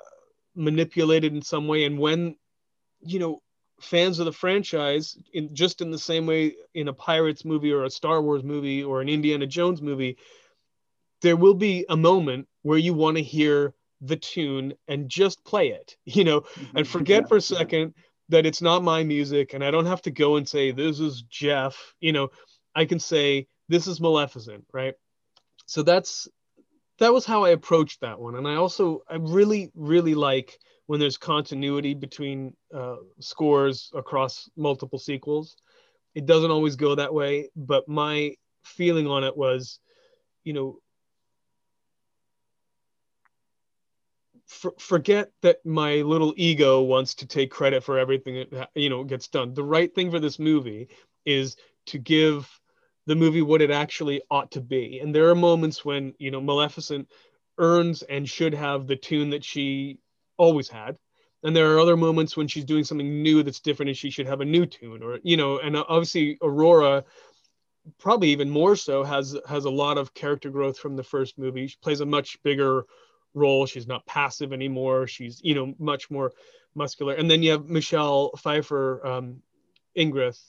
manipulated 0.55 1.35
in 1.35 1.43
some 1.43 1.67
way. 1.67 1.85
And 1.85 1.99
when, 1.99 2.37
you 3.01 3.19
know, 3.19 3.43
fans 3.83 4.19
of 4.19 4.27
the 4.27 4.33
franchise 4.33 5.19
in 5.33 5.55
just 5.55 5.81
in 5.81 5.91
the 5.91 5.99
same 5.99 6.25
way 6.25 6.55
in 6.75 6.89
a 6.89 6.93
pirates 6.93 7.45
movie 7.45 7.73
or 7.73 7.85
a 7.85 7.91
star 7.91 8.23
wars 8.23 8.45
movie 8.45 8.83
or 8.83 9.01
an 9.01 9.09
indiana 9.09 9.47
jones 9.47 9.83
movie 9.83 10.17
there 11.21 11.37
will 11.37 11.55
be 11.55 11.85
a 11.89 11.97
moment 11.97 12.47
where 12.63 12.79
you 12.79 12.95
want 12.95 13.17
to 13.17 13.23
hear 13.23 13.75
the 14.01 14.17
tune 14.17 14.73
and 14.87 15.09
just 15.09 15.45
play 15.45 15.69
it 15.69 15.97
you 16.05 16.23
know 16.23 16.43
mm-hmm. 16.43 16.77
and 16.77 16.87
forget 16.87 17.29
for 17.29 17.37
a 17.37 17.41
second 17.41 17.93
that 18.29 18.47
it's 18.47 18.63
not 18.63 18.83
my 18.83 19.03
music 19.05 19.55
and 19.55 19.65
i 19.65 19.71
don't 19.71 19.87
have 19.87 20.03
to 20.03 20.11
go 20.11 20.37
and 20.37 20.49
say 20.49 20.71
this 20.71 21.01
is 21.01 21.23
geoff. 21.23 21.95
You 22.01 22.13
know 22.13 22.31
i 22.75 22.85
can 22.85 22.99
say 22.99 23.47
this 23.69 23.87
is 23.87 24.01
maleficent 24.01 24.65
right? 24.73 24.95
So 25.67 25.83
that's 25.83 26.29
that 26.99 27.13
was 27.13 27.25
how 27.25 27.45
i 27.45 27.51
approached 27.51 28.01
that 28.01 28.21
one. 28.21 28.37
And 28.37 28.47
i 28.47 28.57
also 28.57 29.03
i 29.09 29.17
really 29.17 29.71
really 29.75 30.15
like 30.15 30.59
when 30.87 31.01
there's 31.01 31.17
continuity 31.17 31.95
between 31.95 32.55
uh, 32.75 32.97
scores 33.21 33.91
across 33.95 34.51
multiple 34.57 34.99
sequels. 34.99 35.57
It 36.15 36.27
doesn't 36.27 36.51
always 36.51 36.77
go 36.77 36.95
that 36.95 37.15
way, 37.15 37.49
but 37.57 37.89
my 37.89 38.35
feeling 38.65 39.07
on 39.07 39.25
it 39.25 39.35
was, 39.35 39.79
you 40.45 40.53
know, 40.53 40.82
for, 44.53 44.75
forget 44.79 45.31
that 45.43 45.65
my 45.65 45.97
little 45.97 46.35
ego 46.37 46.83
wants 46.83 47.15
to 47.17 47.27
take 47.27 47.51
credit 47.51 47.83
for 47.83 47.99
everything 47.99 48.47
that 48.53 48.71
you 48.75 48.91
know 48.91 49.05
gets 49.05 49.29
done. 49.29 49.55
The 49.55 49.65
right 49.65 49.93
thing 49.95 50.11
for 50.11 50.21
this 50.21 50.39
movie 50.39 50.89
is 51.25 51.57
to 51.87 51.99
give 51.99 52.49
the 53.07 53.17
movie 53.17 53.43
what 53.43 53.63
it 53.63 53.71
actually 53.71 54.23
ought 54.31 54.53
to 54.53 54.61
be. 54.61 55.01
And 55.01 55.15
there 55.15 55.29
are 55.31 55.35
moments 55.35 55.85
when 55.85 56.15
you 56.19 56.31
know 56.31 56.41
Maleficent 56.41 57.09
earns 57.59 58.03
and 58.03 58.29
should 58.29 58.55
have 58.55 58.87
the 58.87 58.97
tune 58.97 59.31
that 59.31 59.45
she 59.45 59.99
always 60.39 60.69
had 60.69 60.97
and 61.43 61.57
there 61.57 61.73
are 61.73 61.81
other 61.81 61.97
moments 61.97 62.37
when 62.37 62.47
she's 62.47 62.65
doing 62.65 62.85
something 62.85 63.23
new 63.23 63.43
that's 63.43 63.61
different 63.61 63.89
and 63.89 63.99
she 63.99 64.11
should 64.11 64.27
have 64.27 64.41
a 64.41 64.45
new 64.45 64.67
tune 64.67 65.03
or 65.03 65.19
you 65.23 65.37
know 65.37 65.59
and 65.59 65.77
uh, 65.77 65.85
obviously 65.89 66.39
aurora 66.43 67.05
probably 67.99 68.29
even 68.29 68.49
more 68.49 68.77
so 68.77 69.03
has 69.03 69.37
has 69.49 69.65
a 69.65 69.71
lot 69.71 69.99
of 69.99 70.15
character 70.15 70.51
growth 70.51 70.79
from 70.79 70.97
the 70.97 71.03
first 71.03 71.39
movie 71.39 71.67
she 71.67 71.77
plays 71.83 72.01
a 72.01 72.07
much 72.07 72.41
bigger 72.43 72.85
role. 73.35 73.67
She's 73.67 73.87
not 73.87 74.07
passive 74.07 74.53
anymore. 74.53 75.07
She's 75.07 75.41
you 75.43 75.55
know 75.55 75.75
much 75.79 76.11
more 76.11 76.33
muscular. 76.75 77.15
And 77.15 77.31
then 77.31 77.43
you 77.43 77.53
have 77.53 77.69
michelle 77.69 78.31
pfeiffer 78.37 79.07
um, 79.07 79.43
Ingrith 79.97 80.41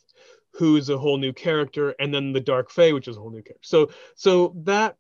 who's 0.53 0.89
a 0.89 0.97
whole 0.97 1.17
new 1.17 1.33
character, 1.33 1.95
and 1.99 2.13
then 2.13 2.31
the 2.31 2.39
Dark 2.39 2.69
Fae, 2.69 2.91
which 2.91 3.07
is 3.07 3.17
a 3.17 3.19
whole 3.19 3.31
new 3.31 3.41
character. 3.41 3.59
So 3.63 3.91
so 4.15 4.53
that 4.63 4.95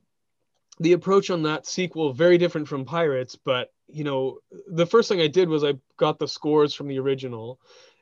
the 0.79 0.93
approach 0.93 1.29
on 1.29 1.43
that 1.43 1.67
sequel 1.67 2.13
very 2.13 2.37
different 2.37 2.67
from 2.67 2.85
Pirates, 2.85 3.35
but 3.35 3.71
you 3.87 4.03
know 4.03 4.39
the 4.67 4.87
first 4.87 5.09
thing 5.09 5.21
I 5.21 5.27
did 5.27 5.49
was 5.49 5.63
I 5.63 5.73
got 5.97 6.19
the 6.19 6.27
scores 6.27 6.73
from 6.73 6.87
the 6.87 6.99
original, 6.99 7.59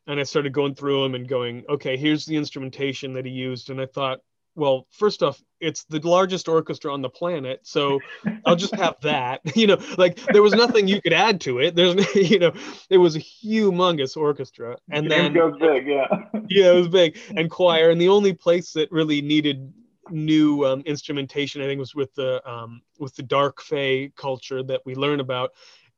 and 0.08 0.20
I 0.20 0.24
started 0.24 0.54
going 0.54 0.76
through 0.76 1.04
them 1.04 1.16
and 1.16 1.28
going, 1.28 1.66
okay, 1.70 1.98
here's 1.98 2.26
the 2.26 2.38
instrumentation 2.38 3.14
that 3.14 3.26
he 3.26 3.32
used, 3.32 3.70
and 3.70 3.82
I 3.82 3.86
thought, 3.86 4.20
well, 4.56 4.88
first 4.92 5.24
off, 5.24 5.42
it's 5.60 5.86
the 5.86 6.00
largest 6.00 6.48
orchestra 6.48 6.94
on 6.94 7.02
the 7.02 7.10
planet, 7.10 7.62
so 7.64 8.00
I'll 8.46 8.56
just 8.56 8.76
have 8.76 8.96
that. 9.02 9.42
you 9.56 9.68
know, 9.68 9.78
like 9.98 10.20
there 10.34 10.42
was 10.42 10.54
nothing 10.54 10.88
you 10.88 11.02
could 11.02 11.14
add 11.14 11.42
to 11.42 11.60
it. 11.60 11.76
There's, 11.76 11.96
you 12.16 12.40
know, 12.40 12.54
it 12.90 12.98
was 12.98 13.16
a 13.16 13.20
humongous 13.20 14.18
orchestra, 14.18 14.78
and 14.90 15.10
then 15.10 15.28
it 15.28 15.34
goes 15.34 15.54
big, 15.60 15.88
yeah, 15.88 16.08
yeah, 16.50 16.72
it 16.72 16.76
was 16.76 16.88
big, 16.88 17.18
and 17.36 17.50
choir, 17.50 17.90
and 17.90 18.02
the 18.02 18.10
only 18.10 18.34
place 18.34 18.74
that 18.74 18.92
really 18.92 19.22
needed 19.22 19.72
new 20.10 20.66
um, 20.66 20.82
instrumentation, 20.82 21.62
I 21.62 21.66
think, 21.66 21.80
was 21.80 21.96
with 21.96 22.14
the 22.16 22.48
um, 22.50 22.82
with 23.00 23.16
the 23.16 23.24
dark 23.24 23.62
Fae 23.62 24.12
culture 24.16 24.64
that 24.64 24.82
we 24.86 24.96
learn 24.96 25.20
about, 25.20 25.52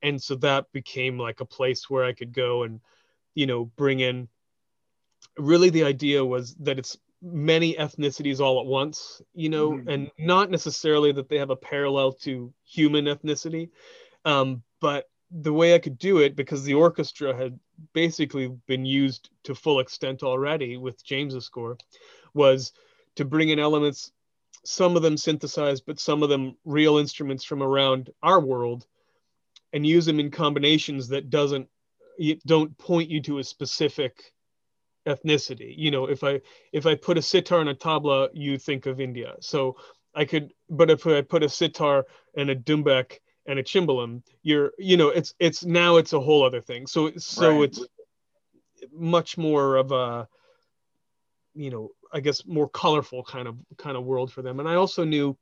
and 0.03 0.21
so 0.21 0.35
that 0.35 0.71
became 0.73 1.17
like 1.17 1.39
a 1.39 1.45
place 1.45 1.89
where 1.89 2.03
I 2.03 2.13
could 2.13 2.33
go 2.33 2.63
and, 2.63 2.81
you 3.33 3.47
know, 3.47 3.65
bring 3.65 4.01
in. 4.01 4.27
Really, 5.37 5.69
the 5.69 5.85
idea 5.85 6.23
was 6.23 6.53
that 6.55 6.77
it's 6.77 6.97
many 7.23 7.75
ethnicities 7.75 8.41
all 8.41 8.59
at 8.59 8.65
once, 8.65 9.21
you 9.33 9.49
know, 9.49 9.71
mm-hmm. 9.71 9.89
and 9.89 10.12
not 10.19 10.51
necessarily 10.51 11.13
that 11.13 11.29
they 11.29 11.38
have 11.38 11.49
a 11.49 11.55
parallel 11.55 12.12
to 12.12 12.53
human 12.65 13.05
ethnicity. 13.05 13.69
Um, 14.25 14.62
but 14.81 15.09
the 15.31 15.53
way 15.53 15.73
I 15.73 15.79
could 15.79 15.97
do 15.97 16.19
it, 16.19 16.36
because 16.36 16.63
the 16.63 16.73
orchestra 16.73 17.36
had 17.36 17.57
basically 17.93 18.49
been 18.67 18.86
used 18.86 19.29
to 19.43 19.55
full 19.55 19.79
extent 19.79 20.21
already 20.21 20.77
with 20.77 21.03
James's 21.03 21.45
score, 21.45 21.77
was 22.33 22.73
to 23.15 23.25
bring 23.25 23.49
in 23.49 23.59
elements, 23.59 24.12
some 24.65 24.95
of 24.95 25.01
them 25.01 25.17
synthesized, 25.17 25.83
but 25.88 25.99
some 25.99 26.23
of 26.23 26.29
them 26.29 26.57
real 26.65 26.97
instruments 26.97 27.43
from 27.43 27.63
around 27.63 28.09
our 28.21 28.39
world, 28.39 28.86
and 29.71 29.88
use 29.88 30.05
them 30.05 30.19
in 30.19 30.29
combinations 30.29 31.07
that 31.07 31.29
doesn't 31.29 31.67
don't 32.45 32.77
point 32.77 33.09
you 33.09 33.19
to 33.21 33.39
a 33.39 33.43
specific 33.43 34.33
ethnicity. 35.07 35.73
You 35.77 35.91
know 35.91 36.05
if 36.05 36.23
i 36.23 36.41
if 36.71 36.85
i 36.85 36.95
put 36.95 37.17
a 37.17 37.21
sitar 37.21 37.59
and 37.59 37.69
a 37.69 37.75
tabla 37.75 38.29
you 38.33 38.57
think 38.57 38.85
of 38.85 38.99
india. 38.99 39.35
So 39.39 39.77
i 40.15 40.25
could 40.25 40.53
but 40.69 40.89
if 40.89 41.05
i 41.07 41.21
put 41.21 41.43
a 41.43 41.49
sitar 41.49 42.05
and 42.37 42.49
a 42.49 42.55
doumbek 42.55 43.19
and 43.45 43.59
a 43.59 43.63
cimbalom 43.63 44.21
you're 44.41 44.71
you 44.77 44.97
know 44.97 45.09
it's 45.09 45.33
it's 45.39 45.65
now 45.65 45.97
it's 45.97 46.13
a 46.13 46.19
whole 46.19 46.43
other 46.43 46.61
thing. 46.61 46.87
So 46.87 47.11
so 47.17 47.51
right. 47.51 47.63
it's 47.63 47.85
much 48.91 49.37
more 49.37 49.77
of 49.77 49.91
a 49.91 50.27
you 51.53 51.69
know 51.69 51.89
i 52.11 52.19
guess 52.19 52.45
more 52.45 52.67
colorful 52.67 53.23
kind 53.23 53.47
of 53.47 53.57
kind 53.77 53.97
of 53.97 54.03
world 54.03 54.31
for 54.31 54.41
them. 54.41 54.59
And 54.59 54.69
i 54.69 54.75
also 54.75 55.03
knew 55.03 55.37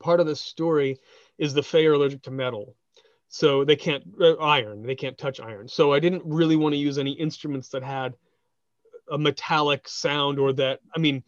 part 0.00 0.20
of 0.20 0.26
the 0.26 0.36
story 0.36 0.98
is 1.38 1.54
the 1.54 1.62
Fae 1.62 1.84
are 1.84 1.94
allergic 1.94 2.22
to 2.22 2.30
metal. 2.30 2.74
So 3.28 3.64
they 3.64 3.76
can't 3.76 4.04
uh, 4.20 4.34
iron. 4.34 4.82
They 4.82 4.94
can't 4.94 5.18
touch 5.18 5.40
iron. 5.40 5.68
So 5.68 5.92
i 5.92 6.00
didn't 6.00 6.22
really 6.24 6.56
want 6.56 6.74
to 6.74 6.78
use 6.78 6.98
any 6.98 7.12
instruments 7.12 7.68
that 7.70 7.82
had 7.82 8.14
a 9.10 9.18
metallic 9.18 9.88
sound 9.88 10.38
or 10.38 10.52
that 10.52 10.80
i 10.94 10.98
mean 10.98 11.22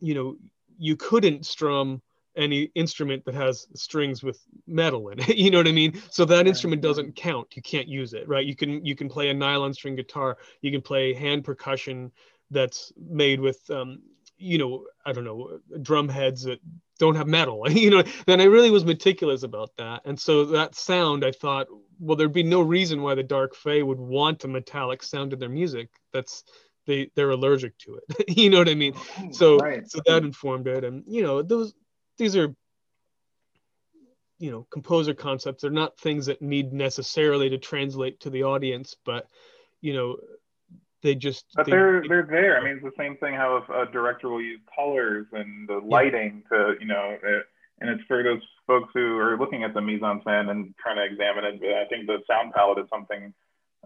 you 0.00 0.14
know 0.14 0.36
you 0.78 0.96
couldn't 0.96 1.44
strum 1.46 2.00
any 2.36 2.70
instrument 2.76 3.24
that 3.24 3.34
has 3.34 3.66
strings 3.74 4.22
with 4.22 4.40
metal 4.66 5.08
in 5.08 5.18
it 5.18 5.28
you 5.36 5.50
know 5.50 5.58
what 5.58 5.68
i 5.68 5.72
mean? 5.72 6.00
So 6.10 6.24
that 6.24 6.46
instrument 6.46 6.80
doesn't 6.82 7.16
count. 7.16 7.56
You 7.56 7.62
can't 7.62 7.88
use 7.88 8.14
it 8.14 8.28
right? 8.28 8.46
You 8.46 8.54
can 8.54 8.84
you 8.84 8.94
can 8.94 9.08
play 9.08 9.28
a 9.28 9.34
nylon 9.34 9.74
string 9.74 9.96
guitar. 9.96 10.38
You 10.62 10.70
can 10.70 10.80
play 10.80 11.12
hand 11.12 11.44
percussion 11.44 12.12
that's 12.50 12.92
made 12.96 13.40
with 13.40 13.68
um, 13.70 14.00
you 14.38 14.56
know 14.56 14.84
i 15.04 15.12
don't 15.12 15.24
know 15.24 15.58
drum 15.82 16.08
heads 16.08 16.44
that 16.44 16.60
don't 16.98 17.16
have 17.16 17.26
metal 17.26 17.70
you 17.70 17.90
know? 17.90 18.02
Then 18.26 18.40
i 18.40 18.44
really 18.44 18.70
was 18.70 18.84
meticulous 18.84 19.42
about 19.42 19.70
that. 19.76 20.02
And 20.04 20.18
so 20.18 20.44
that 20.46 20.76
sound 20.76 21.24
i 21.24 21.32
thought 21.32 21.66
well 21.98 22.16
there'd 22.16 22.32
be 22.32 22.44
no 22.44 22.60
reason 22.60 23.02
why 23.02 23.14
the 23.16 23.22
dark 23.22 23.54
fae 23.56 23.82
would 23.82 23.98
want 23.98 24.44
a 24.44 24.48
metallic 24.48 25.02
sound 25.02 25.32
in 25.32 25.38
their 25.40 25.48
music 25.48 25.88
that's 26.12 26.44
they 26.88 27.10
they're 27.14 27.30
allergic 27.30 27.78
to 27.78 27.96
it. 27.96 28.24
You 28.36 28.50
know 28.50 28.58
what 28.58 28.68
i 28.68 28.74
mean? 28.74 28.94
Oh, 28.96 29.30
so 29.30 29.58
right. 29.58 29.88
so 29.88 30.00
that 30.06 30.24
informed 30.24 30.66
it. 30.66 30.82
And 30.82 31.04
you 31.06 31.22
know 31.22 31.42
those 31.42 31.74
these 32.16 32.34
are 32.34 32.52
you 34.38 34.50
know 34.50 34.66
composer 34.70 35.14
concepts. 35.14 35.62
They're 35.62 35.70
not 35.70 35.98
things 36.00 36.26
that 36.26 36.42
need 36.42 36.72
necessarily 36.72 37.50
to 37.50 37.58
translate 37.58 38.18
to 38.20 38.30
the 38.30 38.42
audience 38.42 38.96
but 39.04 39.28
you 39.80 39.92
know 39.92 40.16
they 41.02 41.14
just 41.14 41.44
but 41.54 41.66
they, 41.66 41.72
they're 41.72 42.02
they're 42.08 42.28
there. 42.28 42.58
I 42.58 42.64
mean 42.64 42.74
it's 42.76 42.84
the 42.84 43.02
same 43.02 43.16
thing 43.18 43.34
how 43.34 43.62
a 43.72 43.86
director 43.92 44.30
will 44.30 44.42
use 44.42 44.60
colors 44.74 45.26
and 45.32 45.68
the 45.68 45.78
lighting 45.84 46.42
yeah. 46.50 46.58
to 46.58 46.74
you 46.80 46.86
know 46.86 47.16
it, 47.22 47.44
and 47.80 47.90
it's 47.90 48.02
for 48.08 48.22
those 48.22 48.42
folks 48.66 48.90
who 48.94 49.16
are 49.18 49.38
looking 49.38 49.62
at 49.62 49.74
the 49.74 49.80
mise 49.80 50.02
en 50.02 50.20
scène 50.20 50.50
and 50.50 50.74
trying 50.82 50.96
to 50.96 51.04
examine 51.04 51.44
it. 51.44 51.60
But 51.60 51.74
i 51.74 51.84
think 51.84 52.06
the 52.06 52.18
sound 52.26 52.52
palette 52.54 52.78
is 52.78 52.88
something 52.90 53.32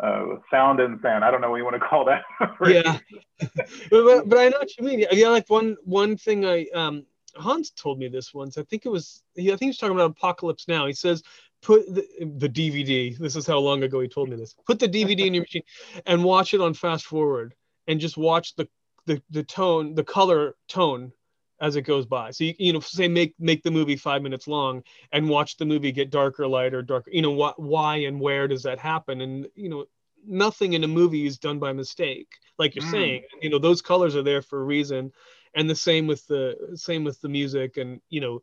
uh, 0.00 0.36
sound 0.50 0.80
and 0.80 0.98
sound. 1.02 1.24
I 1.24 1.30
don't 1.30 1.40
know 1.40 1.50
what 1.50 1.56
you 1.56 1.64
want 1.64 1.76
to 1.76 1.86
call 1.86 2.04
that. 2.06 2.22
yeah, 2.66 2.98
but, 3.90 4.28
but 4.28 4.38
I 4.38 4.48
know 4.48 4.58
what 4.58 4.76
you 4.76 4.84
mean. 4.84 5.04
Yeah, 5.10 5.28
like 5.28 5.48
one 5.48 5.76
one 5.84 6.16
thing 6.16 6.44
I 6.44 6.66
um 6.74 7.04
Hans 7.36 7.70
told 7.70 7.98
me 7.98 8.08
this 8.08 8.32
once. 8.32 8.58
I 8.58 8.62
think 8.64 8.86
it 8.86 8.90
was 8.90 9.22
I 9.38 9.42
think 9.42 9.60
he 9.60 9.66
was 9.68 9.78
talking 9.78 9.96
about 9.96 10.12
Apocalypse 10.12 10.68
Now. 10.68 10.86
He 10.86 10.92
says 10.92 11.22
put 11.62 11.86
the, 11.86 12.04
the 12.38 12.48
DVD. 12.48 13.16
This 13.16 13.36
is 13.36 13.46
how 13.46 13.58
long 13.58 13.82
ago 13.82 14.00
he 14.00 14.08
told 14.08 14.28
me 14.28 14.36
this. 14.36 14.54
Put 14.66 14.78
the 14.78 14.88
DVD 14.88 15.26
in 15.26 15.34
your 15.34 15.42
machine 15.42 15.62
and 16.06 16.24
watch 16.24 16.54
it 16.54 16.60
on 16.60 16.74
fast 16.74 17.06
forward 17.06 17.54
and 17.86 18.00
just 18.00 18.16
watch 18.16 18.54
the 18.56 18.68
the 19.06 19.22
the 19.30 19.42
tone, 19.42 19.94
the 19.94 20.04
color 20.04 20.54
tone 20.68 21.12
as 21.62 21.76
it 21.76 21.82
goes 21.82 22.04
by. 22.04 22.32
So 22.32 22.44
you, 22.44 22.54
you 22.58 22.72
know, 22.72 22.80
say 22.80 23.08
make 23.08 23.34
make 23.38 23.62
the 23.62 23.70
movie 23.70 23.96
five 23.96 24.20
minutes 24.20 24.48
long 24.48 24.82
and 25.12 25.28
watch 25.28 25.56
the 25.56 25.64
movie 25.64 25.92
get 25.92 26.10
darker, 26.10 26.46
lighter, 26.46 26.82
darker. 26.82 27.10
You 27.12 27.22
know, 27.22 27.30
what, 27.30 27.58
why 27.58 27.98
and 27.98 28.20
where 28.20 28.48
does 28.48 28.64
that 28.64 28.80
happen? 28.80 29.20
And 29.20 29.46
you 29.54 29.68
know, 29.68 29.86
nothing 30.26 30.72
in 30.72 30.82
a 30.82 30.88
movie 30.88 31.24
is 31.24 31.38
done 31.38 31.60
by 31.60 31.72
mistake. 31.72 32.26
Like 32.58 32.74
you're 32.74 32.84
mm. 32.84 32.90
saying, 32.90 33.22
you 33.40 33.48
know, 33.48 33.60
those 33.60 33.80
colors 33.80 34.16
are 34.16 34.24
there 34.24 34.42
for 34.42 34.60
a 34.60 34.64
reason. 34.64 35.12
And 35.54 35.70
the 35.70 35.76
same 35.76 36.08
with 36.08 36.26
the 36.26 36.72
same 36.74 37.04
with 37.04 37.20
the 37.20 37.28
music. 37.28 37.76
And 37.76 38.00
you 38.10 38.20
know, 38.20 38.40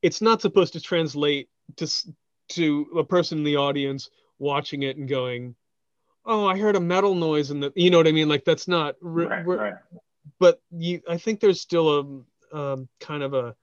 it's 0.00 0.22
not 0.22 0.40
supposed 0.40 0.74
to 0.74 0.80
translate 0.80 1.48
to 1.76 1.88
to 2.50 2.86
a 2.98 3.04
person 3.04 3.38
in 3.38 3.44
the 3.44 3.56
audience 3.56 4.10
watching 4.38 4.84
it 4.84 4.96
and 4.96 5.08
going, 5.08 5.56
"Oh, 6.24 6.46
I 6.46 6.56
heard 6.56 6.76
a 6.76 6.80
metal 6.80 7.16
noise," 7.16 7.50
and 7.50 7.60
the 7.60 7.72
you 7.74 7.90
know 7.90 7.96
what 7.96 8.06
I 8.06 8.12
mean. 8.12 8.28
Like 8.28 8.44
that's 8.44 8.68
not. 8.68 8.94
Right, 9.00 9.44
right 9.44 9.74
but 10.38 10.60
you, 10.70 11.00
I 11.08 11.18
think 11.18 11.40
there's 11.40 11.60
still 11.60 12.00
a 12.00 12.22
um, 12.52 12.88
kind 13.00 13.22
of 13.22 13.34
a, 13.34 13.54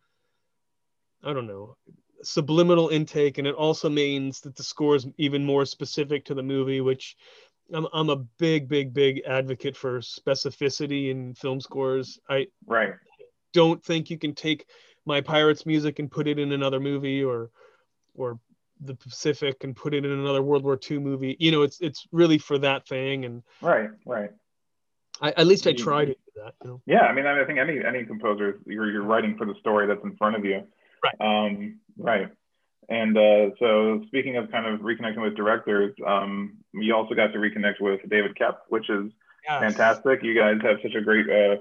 I 1.23 1.33
don't 1.33 1.47
know, 1.47 1.77
subliminal 2.23 2.89
intake, 2.89 3.37
and 3.37 3.47
it 3.47 3.55
also 3.55 3.89
means 3.89 4.41
that 4.41 4.55
the 4.55 4.63
score 4.63 4.95
is 4.95 5.07
even 5.17 5.45
more 5.45 5.65
specific 5.65 6.25
to 6.25 6.33
the 6.33 6.43
movie, 6.43 6.81
which 6.81 7.15
I'm, 7.73 7.87
I'm 7.93 8.09
a 8.09 8.17
big, 8.17 8.67
big, 8.67 8.93
big 8.93 9.23
advocate 9.27 9.75
for 9.75 9.99
specificity 9.99 11.09
in 11.09 11.33
film 11.33 11.59
scores. 11.59 12.19
I 12.29 12.47
right 12.65 12.93
don't 13.55 13.81
think 13.81 14.09
you 14.09 14.17
can 14.19 14.35
take 14.35 14.67
my 15.05 15.21
Pirates 15.21 15.65
music 15.65 15.99
and 15.99 16.11
put 16.11 16.27
it 16.27 16.37
in 16.37 16.51
another 16.51 16.79
movie 16.79 17.23
or 17.23 17.49
or 18.13 18.37
the 18.81 18.95
Pacific 18.95 19.63
and 19.63 19.75
put 19.75 19.93
it 19.93 20.03
in 20.03 20.11
another 20.11 20.43
World 20.43 20.65
War 20.65 20.77
II 20.91 20.99
movie. 20.99 21.37
You 21.39 21.51
know, 21.51 21.61
it's 21.61 21.79
it's 21.79 22.05
really 22.11 22.37
for 22.37 22.57
that 22.59 22.85
thing 22.85 23.23
and 23.23 23.43
right, 23.61 23.89
right. 24.05 24.31
I, 25.21 25.31
at 25.31 25.47
least 25.47 25.65
I 25.67 25.73
try 25.73 26.05
to 26.05 26.13
do 26.13 26.19
that. 26.43 26.53
You 26.63 26.69
know? 26.69 26.81
Yeah, 26.85 27.01
I 27.01 27.13
mean, 27.13 27.25
I 27.25 27.43
think 27.45 27.59
any 27.59 27.83
any 27.83 28.05
composer, 28.05 28.59
you're 28.65 28.91
you're 28.91 29.03
writing 29.03 29.37
for 29.37 29.45
the 29.45 29.55
story 29.59 29.87
that's 29.87 30.03
in 30.03 30.15
front 30.17 30.35
of 30.35 30.45
you. 30.45 30.63
Right. 31.03 31.15
Um, 31.19 31.79
right. 31.97 32.29
And 32.89 33.17
uh, 33.17 33.49
so, 33.59 34.03
speaking 34.07 34.37
of 34.37 34.51
kind 34.51 34.67
of 34.67 34.81
reconnecting 34.81 35.21
with 35.21 35.35
directors, 35.35 35.95
um, 36.05 36.57
we 36.73 36.91
also 36.91 37.15
got 37.15 37.27
to 37.33 37.39
reconnect 37.39 37.81
with 37.81 38.01
David 38.09 38.35
Koepp, 38.39 38.57
which 38.69 38.89
is 38.89 39.11
yes. 39.47 39.61
fantastic. 39.61 40.21
You 40.21 40.35
guys 40.35 40.57
have 40.61 40.77
such 40.83 40.93
a 40.93 41.01
great. 41.01 41.27
Uh, 41.29 41.57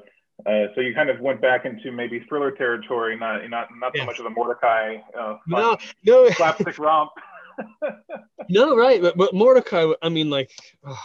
uh, 0.49 0.67
so 0.75 0.81
you 0.81 0.93
kind 0.95 1.09
of 1.09 1.21
went 1.21 1.40
back 1.40 1.64
into 1.64 1.93
maybe 1.93 2.21
thriller 2.29 2.51
territory, 2.51 3.17
not 3.17 3.49
not 3.49 3.69
not 3.79 3.93
yes. 3.95 4.03
so 4.03 4.07
much 4.07 4.19
of 4.19 4.25
the 4.25 4.31
Mortdecai. 4.31 5.01
Uh, 5.19 5.37
no, 5.47 5.79
no, 6.05 6.29
slapstick 6.31 6.79
romp. 6.79 7.13
no, 8.50 8.77
right, 8.77 9.00
but, 9.00 9.17
but 9.17 9.33
Mortdecai. 9.33 9.94
I 10.02 10.09
mean, 10.09 10.29
like, 10.29 10.50
oh 10.85 10.98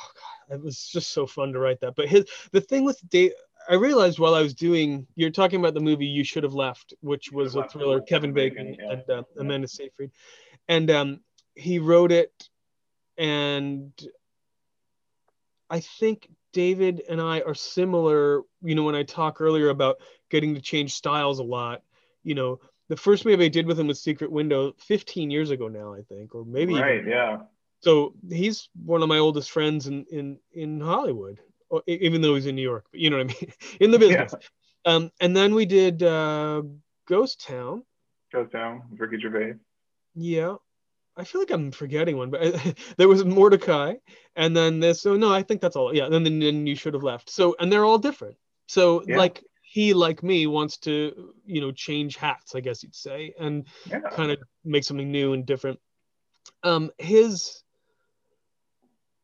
it 0.49 0.61
was 0.61 0.87
just 0.87 1.11
so 1.11 1.25
fun 1.25 1.53
to 1.53 1.59
write 1.59 1.79
that. 1.81 1.95
But 1.95 2.07
his 2.07 2.25
the 2.51 2.61
thing 2.61 2.83
with 2.83 2.99
Dave, 3.09 3.31
I 3.69 3.75
realized 3.75 4.19
while 4.19 4.35
I 4.35 4.41
was 4.41 4.53
doing, 4.53 5.05
you're 5.15 5.29
talking 5.29 5.59
about 5.59 5.73
the 5.73 5.79
movie 5.79 6.05
You 6.05 6.23
Should 6.23 6.43
Have 6.43 6.53
Left, 6.53 6.93
which 7.01 7.31
was 7.31 7.55
a 7.55 7.63
thriller, 7.63 8.01
Kevin 8.01 8.33
Bacon 8.33 8.75
yeah. 8.79 8.91
and 8.91 9.09
uh, 9.09 9.23
Amanda 9.37 9.67
Seyfried, 9.67 10.11
and 10.67 10.89
um, 10.89 11.19
he 11.55 11.79
wrote 11.79 12.11
it, 12.11 12.49
and 13.17 13.91
I 15.69 15.81
think 15.81 16.29
David 16.53 17.03
and 17.09 17.21
I 17.21 17.41
are 17.41 17.55
similar. 17.55 18.41
You 18.61 18.75
know, 18.75 18.83
when 18.83 18.95
I 18.95 19.03
talk 19.03 19.41
earlier 19.41 19.69
about 19.69 19.97
getting 20.29 20.55
to 20.55 20.61
change 20.61 20.93
styles 20.93 21.39
a 21.39 21.43
lot, 21.43 21.83
you 22.23 22.35
know, 22.35 22.59
the 22.87 22.97
first 22.97 23.25
movie 23.25 23.45
I 23.45 23.49
did 23.49 23.67
with 23.67 23.79
him 23.79 23.87
was 23.87 24.01
Secret 24.01 24.31
Window 24.31 24.73
15 24.79 25.29
years 25.29 25.51
ago 25.51 25.67
now, 25.67 25.93
I 25.93 26.01
think, 26.01 26.33
or 26.33 26.43
maybe 26.43 26.73
right, 26.73 26.99
even, 26.99 27.09
yeah 27.09 27.37
so 27.81 28.13
he's 28.29 28.69
one 28.83 29.01
of 29.01 29.09
my 29.09 29.17
oldest 29.17 29.51
friends 29.51 29.87
in 29.87 30.05
in 30.11 30.39
in 30.53 30.79
Hollywood. 30.79 31.39
even 31.87 32.21
though 32.21 32.35
he's 32.35 32.47
in 32.47 32.55
New 32.55 32.63
York. 32.63 32.85
But 32.91 32.99
you 32.99 33.09
know 33.09 33.17
what 33.17 33.31
I 33.31 33.41
mean? 33.41 33.53
in 33.79 33.91
the 33.91 33.99
business. 33.99 34.33
Yeah. 34.33 34.93
Um, 34.93 35.11
and 35.19 35.35
then 35.35 35.53
we 35.53 35.65
did 35.65 36.01
uh, 36.01 36.63
Ghost 37.07 37.45
Town. 37.45 37.83
Ghost 38.31 38.51
Town, 38.51 38.83
Ricky 38.97 39.19
Gervais. 39.19 39.55
Yeah. 40.15 40.55
I 41.19 41.25
feel 41.25 41.41
like 41.41 41.51
I'm 41.51 41.71
forgetting 41.71 42.17
one, 42.17 42.29
but 42.29 42.41
there 42.97 43.09
was 43.09 43.23
Mortdecai, 43.23 43.99
and 44.37 44.55
then 44.55 44.79
this. 44.79 45.01
So 45.01 45.15
no, 45.17 45.33
I 45.33 45.43
think 45.43 45.59
that's 45.59 45.75
all. 45.75 45.93
Yeah, 45.93 46.05
and 46.05 46.13
then, 46.13 46.39
then 46.39 46.65
you 46.65 46.75
should 46.75 46.93
have 46.93 47.03
left. 47.03 47.29
So 47.29 47.55
and 47.59 47.71
they're 47.71 47.83
all 47.83 47.97
different. 47.97 48.37
So 48.67 49.03
yeah. 49.05 49.17
like 49.17 49.43
he, 49.61 49.93
like 49.93 50.23
me, 50.23 50.47
wants 50.47 50.77
to 50.79 51.33
you 51.45 51.59
know 51.59 51.71
change 51.73 52.15
hats, 52.15 52.55
I 52.55 52.61
guess 52.61 52.83
you'd 52.83 52.95
say, 52.95 53.33
and 53.37 53.67
yeah. 53.85 53.99
kind 54.11 54.31
of 54.31 54.39
make 54.63 54.85
something 54.85 55.11
new 55.11 55.33
and 55.33 55.45
different. 55.45 55.79
Um, 56.63 56.89
his. 56.97 57.63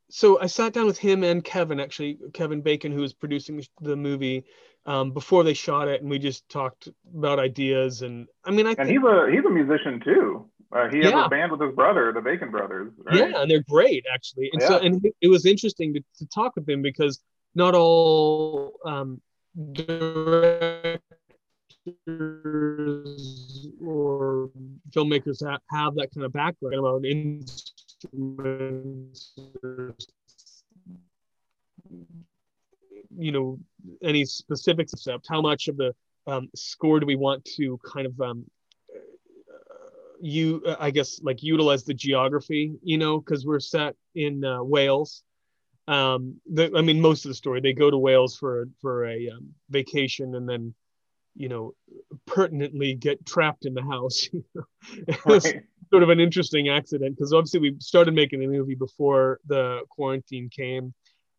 So 0.10 0.39
I 0.39 0.45
sat 0.45 0.74
down 0.74 0.86
with 0.86 0.97
him 0.97 1.24
and 1.24 1.43
Kevin, 1.43 1.80
actually, 1.80 2.20
Kevin 2.34 2.62
Bacon, 2.62 2.91
who 2.91 3.01
was 3.01 3.14
producing 3.14 3.64
the 3.82 3.95
movie, 3.95 4.45
um, 4.86 5.12
before 5.12 5.43
they 5.43 5.53
shot 5.53 5.88
it, 5.88 6.01
and 6.01 6.10
we 6.10 6.20
just 6.20 6.47
talked 6.47 6.89
about 7.16 7.39
ideas. 7.39 8.01
And 8.03 8.28
I 8.43 8.51
mean, 8.51 8.68
I 8.68 8.76
and 8.78 8.88
he's 8.89 9.01
a 9.01 9.28
he's 9.32 9.43
a 9.45 9.49
musician 9.49 9.99
too. 10.03 10.49
Uh, 10.72 10.89
he 10.89 10.99
has 10.99 11.12
yeah. 11.12 11.26
a 11.26 11.30
band 11.30 11.51
with 11.51 11.62
his 11.62 11.74
brother, 11.74 12.12
the 12.14 12.22
Bacon 12.22 12.51
Brothers. 12.51 12.91
Right? 12.97 13.18
Yeah, 13.18 13.41
and 13.41 13.49
they're 13.49 13.64
great 13.68 14.06
actually. 14.14 14.49
And 14.51 14.62
yeah. 14.62 14.68
so, 14.68 14.78
and 14.80 15.06
it 15.22 15.28
was 15.28 15.45
interesting 15.45 15.93
to, 15.93 16.01
to 16.20 16.26
talk 16.28 16.56
with 16.56 16.68
him 16.68 16.82
because 16.82 17.22
not 17.56 17.74
all 17.76 18.74
um, 18.86 19.22
directors 19.72 20.99
or 23.82 24.49
filmmakers 24.91 25.47
have, 25.47 25.62
have 25.70 25.95
that 25.95 26.10
kind 26.14 26.26
of 26.26 26.34
background 26.34 26.76
about 26.76 27.06
you 33.18 33.32
know, 33.32 33.60
any 34.03 34.26
specifics 34.26 34.93
except 34.93 35.28
how 35.30 35.41
much 35.41 35.68
of 35.68 35.78
the 35.78 35.93
um, 36.28 36.49
score 36.56 36.99
do 36.99 37.06
we 37.06 37.16
want 37.16 37.45
to 37.45 37.80
kind 37.93 38.08
of 38.08 38.20
um, 38.20 38.45
you 40.22 40.64
i 40.80 40.89
guess 40.89 41.20
like 41.24 41.43
utilize 41.43 41.84
the 41.84 41.93
geography 41.93 42.74
you 42.82 42.97
know 42.97 43.20
because 43.20 43.45
we're 43.45 43.60
set 43.60 43.95
in 44.16 44.43
uh, 44.43 44.64
wales. 44.64 45.24
Um 45.88 46.39
the, 46.51 46.72
i 46.76 46.82
mean 46.82 46.99
most 46.99 47.26
of 47.26 47.30
the 47.30 47.36
story 47.36 47.62
they 47.62 47.74
go 47.74 47.91
to 47.91 47.97
wales 47.97 48.38
for 48.38 48.68
for 48.82 49.06
a 49.06 49.30
um, 49.30 49.53
vacation 49.70 50.36
and 50.36 50.47
then 50.49 50.74
you 51.36 51.49
know 51.49 51.74
pertinently 52.26 52.95
get 52.95 53.26
trapped 53.26 53.66
in 53.66 53.74
the 53.74 53.84
house 53.84 54.30
right. 55.26 55.64
Sort 55.89 56.03
of 56.03 56.09
an 56.09 56.19
interesting 56.19 56.69
accident 56.69 57.15
because 57.15 57.33
obviously 57.33 57.59
we 57.59 57.75
started 57.79 58.13
making 58.13 58.39
the 58.39 58.47
movie 58.47 58.75
before 58.75 59.39
the 59.47 59.81
quarantine 59.89 60.49
came 60.49 60.93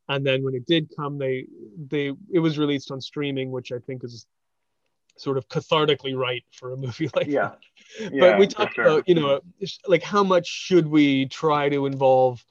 and 0.08 0.24
then 0.24 0.42
when 0.44 0.54
it 0.54 0.66
did 0.66 0.88
come 0.96 1.18
they 1.18 1.46
they 1.88 2.12
it 2.32 2.38
was 2.38 2.58
released 2.58 2.90
on 2.90 3.00
streaming 3.00 3.50
which 3.50 3.72
i 3.72 3.78
think 3.86 4.04
is 4.04 4.26
sort 5.16 5.38
of 5.38 5.48
cathartically 5.48 6.16
right 6.16 6.44
for 6.52 6.72
a 6.72 6.76
movie 6.76 7.10
like 7.16 7.26
yeah. 7.26 7.52
that. 7.98 8.12
Yeah, 8.12 8.20
but 8.20 8.38
we 8.38 8.46
talked 8.46 8.74
sure. 8.74 8.84
about, 8.84 9.08
you 9.08 9.14
know, 9.14 9.40
like 9.86 10.02
how 10.02 10.22
much 10.22 10.46
should 10.46 10.86
we 10.86 11.26
try 11.26 11.68
to 11.68 11.86
involve 11.86 12.44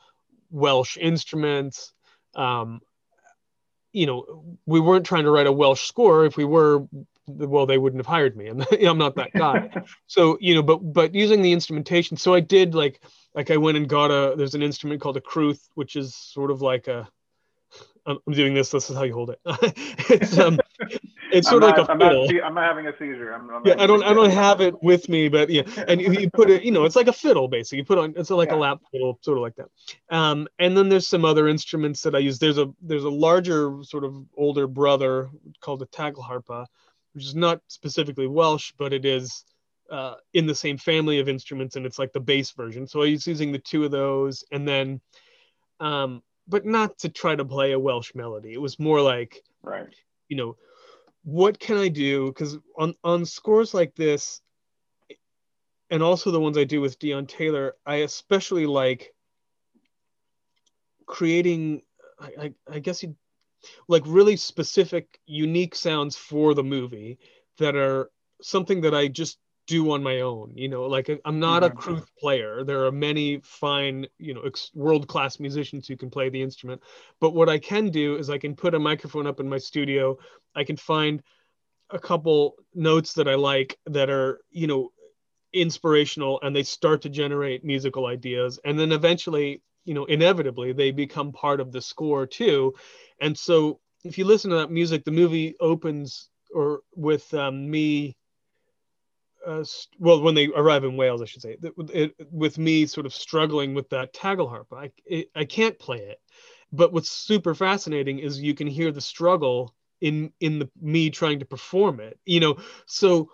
Welsh 0.51 0.97
instruments? 0.97 1.93
Um, 2.35 2.81
you 3.91 4.05
know, 4.05 4.57
we 4.65 4.79
weren't 4.79 5.05
trying 5.05 5.23
to 5.23 5.31
write 5.31 5.47
a 5.47 5.51
Welsh 5.51 5.87
score. 5.87 6.25
If 6.25 6.35
we 6.35 6.45
were, 6.45 6.85
well, 7.27 7.65
they 7.65 7.77
wouldn't 7.77 7.99
have 7.99 8.05
hired 8.05 8.35
me. 8.35 8.47
I'm, 8.47 8.61
I'm 8.85 8.97
not 8.97 9.15
that 9.15 9.33
guy. 9.33 9.69
so, 10.07 10.37
you 10.39 10.55
know, 10.55 10.63
but 10.63 10.77
but 10.77 11.15
using 11.15 11.41
the 11.41 11.51
instrumentation. 11.51 12.17
So 12.17 12.33
I 12.33 12.39
did 12.39 12.75
like 12.75 13.01
like 13.33 13.51
I 13.51 13.57
went 13.57 13.77
and 13.77 13.87
got 13.87 14.11
a. 14.11 14.35
There's 14.35 14.55
an 14.55 14.63
instrument 14.63 15.01
called 15.01 15.17
a 15.17 15.21
crwth 15.21 15.69
which 15.75 15.95
is 15.95 16.15
sort 16.15 16.51
of 16.51 16.61
like 16.61 16.87
a 16.87 17.07
I'm 18.07 18.19
doing 18.31 18.53
this. 18.53 18.69
This 18.69 18.89
is 18.89 18.95
how 18.95 19.03
you 19.03 19.13
hold 19.13 19.31
it. 19.31 19.39
it's 20.09 20.37
um, 20.37 20.59
it's 21.31 21.49
sort 21.49 21.63
of 21.63 21.69
like 21.69 21.79
a 21.79 21.91
I'm 21.91 21.99
fiddle. 21.99 22.31
Not, 22.31 22.43
I'm 22.43 22.53
not 22.53 22.63
having 22.63 22.87
a 22.87 22.91
seizure. 22.93 23.33
I'm, 23.33 23.49
I'm 23.49 23.65
yeah, 23.65 23.75
I 23.79 23.87
don't 23.87 24.03
I 24.03 24.13
don't 24.13 24.29
have 24.45 24.61
it 24.61 24.81
with 24.83 25.09
me, 25.09 25.27
but 25.27 25.49
yeah, 25.49 25.63
and 25.87 25.99
you 25.99 26.29
put 26.29 26.51
it, 26.51 26.63
you 26.63 26.71
know, 26.71 26.85
it's 26.85 26.95
like 26.95 27.07
a 27.07 27.13
fiddle 27.13 27.47
basically. 27.47 27.79
You 27.79 27.85
put 27.85 27.97
on 27.97 28.13
it's 28.15 28.29
like 28.29 28.49
yeah. 28.49 28.55
a 28.55 28.57
lap 28.57 28.81
fiddle, 28.91 29.17
sort 29.21 29.39
of 29.39 29.41
like 29.41 29.55
that. 29.55 29.69
Um, 30.15 30.47
and 30.59 30.77
then 30.77 30.87
there's 30.87 31.07
some 31.07 31.25
other 31.25 31.47
instruments 31.47 32.01
that 32.03 32.13
I 32.13 32.19
use. 32.19 32.37
There's 32.37 32.59
a 32.59 32.71
there's 32.79 33.05
a 33.05 33.09
larger 33.09 33.75
sort 33.81 34.03
of 34.03 34.15
older 34.37 34.67
brother 34.67 35.29
called 35.59 35.81
a 35.81 35.87
tagelharpa, 35.87 36.67
which 37.15 37.25
is 37.25 37.35
not 37.35 37.61
specifically 37.67 38.27
Welsh, 38.27 38.73
but 38.77 38.91
it 38.91 39.05
is 39.05 39.45
uh, 39.89 40.15
in 40.33 40.45
the 40.45 40.53
same 40.53 40.77
family 40.77 41.19
of 41.19 41.29
instruments, 41.29 41.77
and 41.77 41.85
it's 41.85 41.97
like 41.97 42.11
the 42.11 42.19
bass 42.19 42.51
version. 42.51 42.85
So 42.85 43.01
I 43.01 43.11
was 43.11 43.25
using 43.25 43.53
the 43.53 43.59
two 43.59 43.85
of 43.85 43.91
those, 43.91 44.43
and 44.51 44.67
then 44.67 44.99
um, 45.79 46.21
but 46.47 46.65
not 46.65 46.97
to 46.99 47.09
try 47.09 47.35
to 47.35 47.45
play 47.45 47.71
a 47.71 47.79
Welsh 47.79 48.13
melody. 48.15 48.53
It 48.53 48.61
was 48.61 48.79
more 48.79 49.01
like, 49.01 49.41
right, 49.63 49.87
you 50.27 50.35
know, 50.35 50.57
what 51.23 51.57
can 51.57 51.77
I 51.77 51.87
do? 51.87 52.27
Because 52.27 52.57
on 52.77 52.95
on 53.01 53.25
scores 53.25 53.73
like 53.73 53.95
this, 53.95 54.41
and 55.89 56.03
also 56.03 56.31
the 56.31 56.39
ones 56.39 56.57
I 56.57 56.65
do 56.65 56.81
with 56.81 56.99
Deon 56.99 57.29
Taylor, 57.29 57.75
I 57.85 57.95
especially 57.97 58.65
like 58.65 59.13
creating. 61.05 61.81
I, 62.19 62.31
I, 62.41 62.53
I 62.75 62.79
guess 62.79 63.03
you 63.03 63.15
like 63.87 64.03
really 64.05 64.35
specific, 64.35 65.19
unique 65.25 65.75
sounds 65.75 66.15
for 66.15 66.53
the 66.53 66.63
movie 66.63 67.17
that 67.57 67.75
are 67.75 68.09
something 68.41 68.81
that 68.81 68.93
I 68.93 69.07
just 69.07 69.37
do 69.67 69.91
on 69.91 70.03
my 70.03 70.21
own 70.21 70.51
you 70.55 70.67
know? 70.67 70.83
Like 70.83 71.09
i'm 71.25 71.39
not 71.39 71.63
a 71.63 71.69
mm-hmm. 71.69 71.95
crwth 71.95 72.07
player. 72.19 72.63
There 72.63 72.85
are 72.85 72.91
many 72.91 73.41
fine 73.43 74.05
you 74.19 74.33
know 74.33 74.41
ex- 74.41 74.71
world 74.73 75.07
class 75.07 75.39
musicians 75.39 75.87
who 75.87 75.97
can 75.97 76.09
play 76.09 76.29
the 76.29 76.41
instrument. 76.41 76.81
But 77.19 77.33
what 77.33 77.49
i 77.49 77.57
can 77.57 77.89
do 77.89 78.17
is 78.17 78.29
i 78.29 78.37
can 78.37 78.55
put 78.55 78.75
a 78.75 78.79
microphone 78.79 79.27
up 79.27 79.39
in 79.39 79.49
my 79.49 79.57
studio. 79.57 80.17
I 80.55 80.63
can 80.63 80.77
find 80.77 81.21
a 81.89 81.99
couple 81.99 82.55
notes 82.73 83.13
that 83.13 83.27
i 83.27 83.35
like 83.35 83.77
that 83.85 84.09
are 84.09 84.39
you 84.49 84.67
know 84.67 84.91
inspirational 85.53 86.39
and 86.43 86.55
they 86.55 86.63
start 86.63 87.01
to 87.01 87.09
generate 87.09 87.63
musical 87.63 88.05
ideas. 88.05 88.59
And 88.65 88.77
then 88.77 88.91
eventually 88.91 89.61
you 89.85 89.93
know 89.93 90.05
inevitably 90.05 90.73
they 90.73 90.91
become 90.91 91.31
part 91.31 91.59
of 91.59 91.71
the 91.71 91.81
score 91.81 92.25
too 92.25 92.73
and 93.21 93.37
so 93.37 93.79
if 94.03 94.17
you 94.17 94.25
listen 94.25 94.49
to 94.51 94.57
that 94.57 94.71
music 94.71 95.05
the 95.05 95.11
movie 95.11 95.55
opens 95.59 96.29
or 96.53 96.81
with 96.95 97.33
um, 97.33 97.69
me 97.69 98.15
uh, 99.45 99.63
well, 99.99 100.21
when 100.21 100.33
they 100.33 100.47
arrive 100.47 100.83
in 100.83 100.97
Wales, 100.97 101.21
I 101.21 101.25
should 101.25 101.41
say, 101.41 101.57
it, 101.61 101.73
it, 101.93 102.27
with 102.31 102.57
me 102.57 102.85
sort 102.85 103.05
of 103.05 103.13
struggling 103.13 103.73
with 103.73 103.89
that 103.89 104.13
tagelharp, 104.13 104.65
I 104.75 104.91
it, 105.05 105.29
I 105.35 105.45
can't 105.45 105.77
play 105.77 105.99
it. 105.99 106.19
But 106.71 106.91
what's 106.91 107.09
super 107.09 107.53
fascinating 107.53 108.19
is 108.19 108.41
you 108.41 108.55
can 108.55 108.67
hear 108.67 108.91
the 108.91 109.01
struggle 109.01 109.75
in 110.01 110.33
in 110.39 110.59
the 110.59 110.69
me 110.81 111.09
trying 111.09 111.39
to 111.39 111.45
perform 111.45 111.99
it. 111.99 112.19
You 112.25 112.39
know, 112.39 112.57
so 112.87 113.29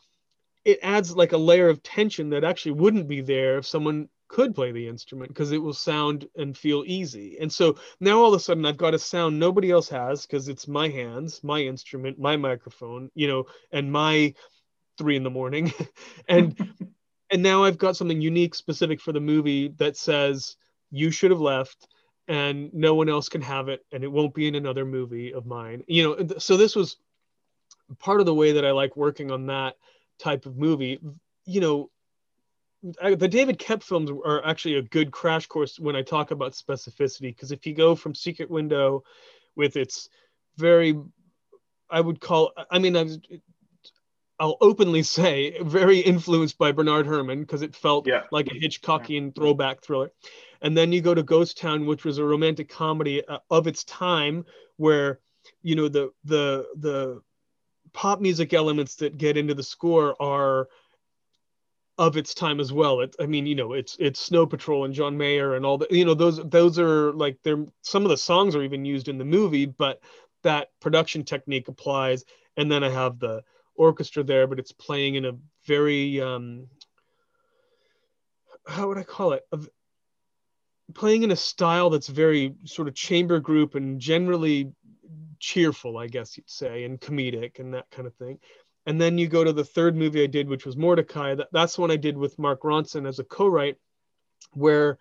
it 0.66 0.80
adds 0.84 1.16
like 1.16 1.32
a 1.32 1.38
layer 1.38 1.70
of 1.70 1.82
tension 1.82 2.30
that 2.32 2.43
actually 2.43 2.74
wouldn't 2.74 3.08
be 3.08 3.22
there 3.22 3.60
if 3.60 3.66
someone 3.66 4.10
could 4.32 4.56
play 4.56 4.72
the 4.72 4.88
instrument 4.88 5.30
because 5.30 5.52
it 5.52 5.62
will 5.62 5.74
sound 5.74 6.28
and 6.38 6.58
feel 6.58 6.84
easy. 6.88 7.38
And 7.40 7.52
so 7.52 7.76
now 8.00 8.20
all 8.20 8.34
of 8.34 8.40
a 8.40 8.44
sudden 8.44 8.66
I've 8.66 8.78
got 8.78 8.94
a 8.94 9.00
sound 9.00 9.38
nobody 9.38 9.72
else 9.72 9.90
has 9.90 10.26
because 10.26 10.48
it's 10.48 10.70
my 10.70 10.88
hands, 10.88 11.44
my 11.44 11.60
instrument, 11.60 12.18
my 12.18 12.38
microphone, 12.38 13.12
you 13.14 13.28
know, 13.28 13.46
and 13.74 13.92
my 13.92 14.34
three 14.98 15.18
in 15.18 15.24
the 15.24 15.30
morning. 15.30 15.74
And 16.28 16.58
and 17.32 17.42
now 17.42 17.64
i've 17.64 17.78
got 17.78 17.96
something 17.96 18.22
unique 18.22 18.54
specific 18.54 19.00
for 19.00 19.14
the 19.14 19.20
movie 19.20 19.70
that 19.78 19.96
says 19.96 20.58
you 20.92 21.12
should 21.12 21.32
have 21.32 21.40
left 21.40 21.88
and 22.28 22.74
no 22.74 22.94
one 22.94 23.08
else 23.10 23.30
can 23.30 23.42
have 23.42 23.70
it 23.70 23.86
and 23.92 24.04
it 24.04 24.12
won't 24.12 24.34
be 24.34 24.48
in 24.48 24.56
another 24.56 24.86
movie 24.86 25.34
of 25.34 25.46
mine. 25.46 25.84
You 25.88 26.04
know 26.04 26.28
so 26.38 26.58
this 26.58 26.76
was 26.76 26.98
part 28.00 28.20
of 28.20 28.26
the 28.26 28.34
way 28.34 28.54
that 28.54 28.66
i 28.66 28.72
like 28.72 28.96
working 28.96 29.32
on 29.32 29.48
that 29.48 29.76
type 30.20 30.46
of 30.46 30.58
movie. 30.58 31.00
You 31.46 31.62
know 31.62 31.90
the 32.84 33.28
david 33.28 33.60
koepp 33.60 33.84
films 33.84 34.10
are 34.10 34.46
actually 34.46 34.76
a 34.76 34.82
good 34.82 35.12
crash 35.12 35.48
course 35.48 35.80
when 35.80 35.96
i 35.96 36.02
talk 36.02 36.32
about 36.32 36.54
specificity 36.54 37.34
because 37.36 37.52
if 37.52 37.66
you 37.66 37.74
go 37.74 37.96
from 37.96 38.16
secret 38.16 38.50
window 38.50 39.04
with 39.56 39.76
its 39.76 40.10
very 40.58 40.98
i 41.90 42.02
would 42.02 42.20
call 42.20 42.52
i 42.72 42.80
mean 42.80 42.96
i 42.96 43.04
was 43.04 43.20
I'll 44.42 44.58
openly 44.60 45.04
say, 45.20 45.62
very 45.62 46.00
influenced 46.00 46.58
by 46.58 46.72
Bernard 46.72 47.06
Herrmann 47.06 47.42
because 47.42 47.62
it 47.62 47.76
felt 47.76 48.08
yeah. 48.08 48.24
like 48.32 48.48
a 48.48 48.56
Hitchcockian 48.56 49.36
throwback 49.36 49.84
thriller. 49.84 50.12
And 50.62 50.76
then 50.76 50.92
you 50.92 51.00
go 51.00 51.14
to 51.14 51.24
Ghost 51.24 51.60
Town, 51.60 51.86
which 51.86 52.04
was 52.04 52.18
a 52.18 52.26
romantic 52.26 52.68
comedy 52.68 53.24
uh, 53.26 53.38
of 53.52 53.68
its 53.68 53.84
time, 53.84 54.46
where 54.78 55.20
you 55.62 55.76
know 55.76 55.88
the 55.88 56.12
the 56.24 56.68
the 56.76 57.22
pop 57.94 58.20
music 58.20 58.54
elements 58.54 58.96
that 58.96 59.18
get 59.18 59.38
into 59.38 59.54
the 59.54 59.64
score 59.64 60.20
are 60.22 60.70
of 62.02 62.18
its 62.18 62.34
time 62.34 62.60
as 62.60 62.74
well. 62.74 63.02
It, 63.02 63.16
I 63.20 63.28
mean, 63.28 63.45
you 63.45 63.54
know, 63.54 63.74
it's 63.74 63.95
it's 63.99 64.20
Snow 64.20 64.47
Patrol 64.47 64.86
and 64.86 64.93
John 64.93 65.16
Mayer 65.16 65.54
and 65.54 65.64
all 65.64 65.78
the, 65.78 65.88
you 65.91 66.04
know, 66.04 66.16
those 66.16 66.43
those 66.49 66.80
are 66.80 67.14
like 67.14 67.38
they're 67.43 67.64
some 67.84 68.04
of 68.04 68.10
the 68.10 68.18
songs 68.18 68.56
are 68.56 68.64
even 68.64 68.84
used 68.86 69.08
in 69.08 69.20
the 69.20 69.24
movie, 69.24 69.68
but 69.68 70.02
that 70.41 70.70
production 70.80 71.24
technique 71.24 71.68
applies. 71.68 72.26
And 72.58 72.72
then 72.72 72.84
I 72.84 72.89
have 72.89 73.20
the 73.20 73.43
orchestra 73.76 74.24
there, 74.24 74.47
but 74.47 74.58
it's 74.58 74.72
playing 74.72 75.14
in 75.14 75.26
a 75.26 75.34
very 75.68 76.20
um, 76.20 76.68
how 78.66 78.88
would 78.88 78.97
I 78.97 79.04
call 79.04 79.34
it? 79.34 79.43
A, 79.52 79.60
playing 80.95 81.22
in 81.22 81.30
a 81.30 81.36
style 81.36 81.91
that's 81.91 82.08
very 82.08 82.56
sort 82.66 82.88
of 82.88 82.95
chamber 82.95 83.39
group 83.39 83.76
and 83.76 84.02
generally 84.02 84.72
cheerful, 85.38 85.99
I 85.99 86.08
guess 86.08 86.36
you'd 86.36 86.49
say, 86.49 86.84
and 86.84 86.99
comedic 86.99 87.60
and 87.60 87.76
that 87.76 87.91
kind 87.91 88.08
of 88.08 88.16
thing. 88.16 88.39
And 88.86 89.00
then 89.00 89.18
you 89.18 89.28
go 89.28 89.44
to 89.44 89.54
the 89.54 89.64
third 89.64 89.96
movie 89.96 90.24
I 90.24 90.28
did, 90.28 90.50
which 90.50 90.66
was 90.66 90.76
Mortdecai. 90.76 91.38
That, 91.38 91.50
that's 91.52 91.78
one 91.78 91.92
I 91.92 91.98
did 91.98 92.18
with 92.18 92.40
Mark 92.40 92.62
Ronson 92.64 93.08
as 93.08 93.20
a 93.20 93.24
co-write, 93.24 93.78
where 94.54 94.98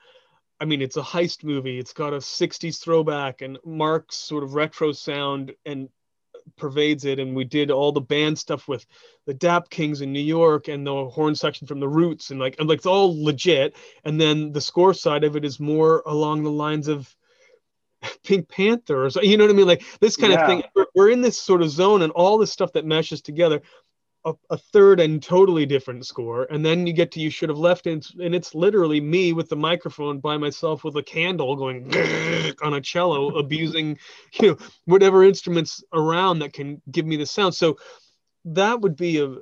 I 0.60 0.66
mean, 0.66 0.82
it's 0.82 0.98
a 0.98 1.02
heist 1.02 1.42
movie. 1.42 1.78
It's 1.78 1.94
got 1.94 2.12
a 2.12 2.18
60s 2.18 2.80
throwback 2.80 3.40
and 3.40 3.58
Mark's 3.64 4.16
sort 4.16 4.44
of 4.44 4.54
retro 4.54 4.92
sound 4.92 5.54
and 5.64 5.88
pervades 6.58 7.06
it. 7.06 7.18
And 7.18 7.34
we 7.34 7.44
did 7.44 7.70
all 7.70 7.92
the 7.92 8.00
band 8.00 8.38
stuff 8.38 8.68
with 8.68 8.84
the 9.24 9.32
Dap 9.32 9.70
Kings 9.70 10.02
in 10.02 10.12
New 10.12 10.20
York 10.20 10.68
and 10.68 10.86
the 10.86 11.06
horn 11.06 11.34
section 11.34 11.66
from 11.66 11.80
the 11.80 11.88
Roots 11.88 12.30
and 12.30 12.38
like, 12.38 12.56
and 12.58 12.68
like 12.68 12.78
it's 12.78 12.86
all 12.86 13.24
legit. 13.24 13.74
And 14.04 14.20
then 14.20 14.52
the 14.52 14.60
score 14.60 14.92
side 14.92 15.24
of 15.24 15.34
it 15.34 15.46
is 15.46 15.58
more 15.58 16.02
along 16.04 16.42
the 16.42 16.50
lines 16.50 16.88
of 16.88 17.14
Pink 18.24 18.48
Panther 18.48 19.06
or 19.06 19.10
you 19.22 19.36
know 19.36 19.44
what 19.44 19.50
I 19.50 19.56
mean? 19.56 19.66
Like 19.66 19.84
this 20.00 20.16
kind 20.16 20.32
yeah. 20.32 20.40
of 20.40 20.46
thing. 20.46 20.62
We're, 20.74 20.86
we're 20.94 21.10
in 21.10 21.20
this 21.20 21.40
sort 21.40 21.62
of 21.62 21.70
zone 21.70 22.02
and 22.02 22.12
all 22.12 22.38
this 22.38 22.52
stuff 22.52 22.72
that 22.72 22.84
meshes 22.84 23.20
together 23.22 23.62
a, 24.24 24.34
a, 24.50 24.58
third 24.58 25.00
and 25.00 25.22
totally 25.22 25.64
different 25.64 26.04
score 26.06 26.44
and 26.50 26.64
then 26.64 26.86
you 26.86 26.92
get 26.92 27.10
to 27.12 27.20
you 27.20 27.30
should 27.30 27.48
have 27.48 27.58
left 27.58 27.86
and, 27.86 28.06
and 28.22 28.34
it's 28.34 28.54
literally 28.54 29.00
me 29.00 29.32
with 29.32 29.48
the 29.48 29.56
microphone 29.56 30.20
by 30.20 30.36
myself 30.36 30.84
with 30.84 30.96
a 30.96 31.02
candle 31.02 31.56
going 31.56 31.90
on 32.62 32.74
a 32.74 32.80
cello 32.80 33.28
abusing 33.38 33.98
you 34.34 34.48
know 34.48 34.56
whatever 34.84 35.24
instruments 35.24 35.82
around 35.92 36.40
that 36.40 36.52
can 36.52 36.80
give 36.90 37.06
me 37.06 37.16
the 37.16 37.26
sound 37.26 37.54
so 37.54 37.78
that 38.44 38.80
would 38.80 38.96
be 38.96 39.20
a 39.20 39.34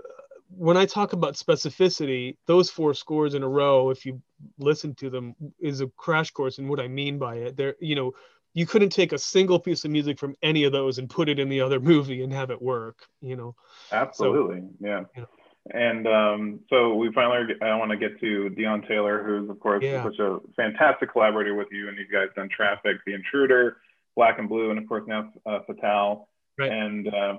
when 0.50 0.76
i 0.76 0.86
talk 0.86 1.12
about 1.12 1.34
specificity 1.34 2.36
those 2.46 2.70
four 2.70 2.94
scores 2.94 3.34
in 3.34 3.42
a 3.42 3.48
row 3.48 3.90
if 3.90 4.06
you 4.06 4.22
listen 4.59 4.94
to 4.94 5.11
them 5.11 5.34
is 5.59 5.80
a 5.80 5.88
crash 5.96 6.30
course 6.30 6.59
in 6.59 6.68
what 6.68 6.80
i 6.80 6.86
mean 6.86 7.18
by 7.18 7.34
it 7.34 7.56
there 7.56 7.74
you 7.80 7.96
know 7.96 8.12
you 8.55 8.66
couldn't 8.66 8.90
take 8.90 9.12
a 9.12 9.18
single 9.18 9.59
piece 9.59 9.84
of 9.84 9.90
music 9.90 10.18
from 10.18 10.36
any 10.42 10.64
of 10.64 10.72
those 10.72 10.99
and 10.99 11.09
put 11.09 11.28
it 11.28 11.38
in 11.38 11.49
the 11.49 11.61
other 11.61 11.80
movie 11.80 12.22
and 12.22 12.32
have 12.32 12.51
it 12.51 12.61
work 12.61 13.07
you 13.20 13.36
know 13.36 13.55
absolutely 13.92 14.61
so, 14.61 14.68
yeah 14.80 15.05
you 15.14 15.22
know. 15.22 15.28
and 15.72 16.07
um, 16.07 16.61
so 16.70 16.94
we 16.94 17.12
finally 17.12 17.55
i 17.62 17.74
want 17.76 17.90
to 17.90 17.96
get 17.96 18.18
to 18.20 18.51
deon 18.59 18.86
taylor 18.86 19.22
who's 19.22 19.49
of 19.49 19.59
course 19.61 19.82
yeah. 19.82 20.03
such 20.03 20.18
a 20.18 20.38
fantastic 20.57 21.12
collaborator 21.12 21.55
with 21.55 21.68
you 21.70 21.88
and 21.88 21.99
you 21.99 22.07
guys 22.11 22.28
done 22.36 22.49
traffic 22.49 22.96
the 23.07 23.14
intruder 23.14 23.78
black 24.16 24.38
and 24.38 24.49
blue 24.49 24.70
and 24.70 24.78
of 24.78 24.88
course 24.88 25.05
now 25.07 25.30
uh, 25.46 25.61
fatale 25.66 26.28
right. 26.59 26.72
and 26.72 27.09
uh, 27.14 27.36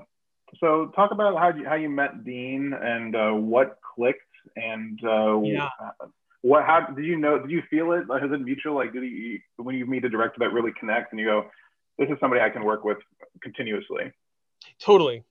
so 0.60 0.92
talk 0.96 1.12
about 1.12 1.38
how 1.38 1.50
you 1.50 1.66
how 1.66 1.76
you 1.76 1.90
met 1.90 2.24
deon 2.24 2.74
and 2.82 3.16
uh, 3.16 3.32
what 3.32 3.80
clicked 3.96 4.22
and 4.56 5.00
uh, 5.04 5.40
yeah 5.42 5.70
what 6.42 6.64
how 6.66 6.82
did 6.82 7.06
you 7.06 7.18
know 7.18 7.40
did 7.40 7.52
you 7.52 7.62
feel 7.70 7.92
it? 7.94 8.08
Like, 8.08 8.24
is 8.24 8.32
it 8.32 8.42
mutual? 8.42 8.76
Like 8.76 8.94
did 8.94 9.04
you 9.04 9.40
when 9.58 9.76
you 9.76 9.86
meet 9.86 10.06
a 10.06 10.10
director 10.10 10.38
that 10.40 10.54
really 10.54 10.72
connects 10.80 11.10
and 11.12 11.20
you 11.20 11.26
go 11.26 11.46
this 12.00 12.10
is 12.10 12.18
somebody 12.20 12.42
i 12.42 12.50
can 12.50 12.64
work 12.64 12.84
with 12.84 12.98
continuously. 13.44 14.12
Totally. 14.82 15.24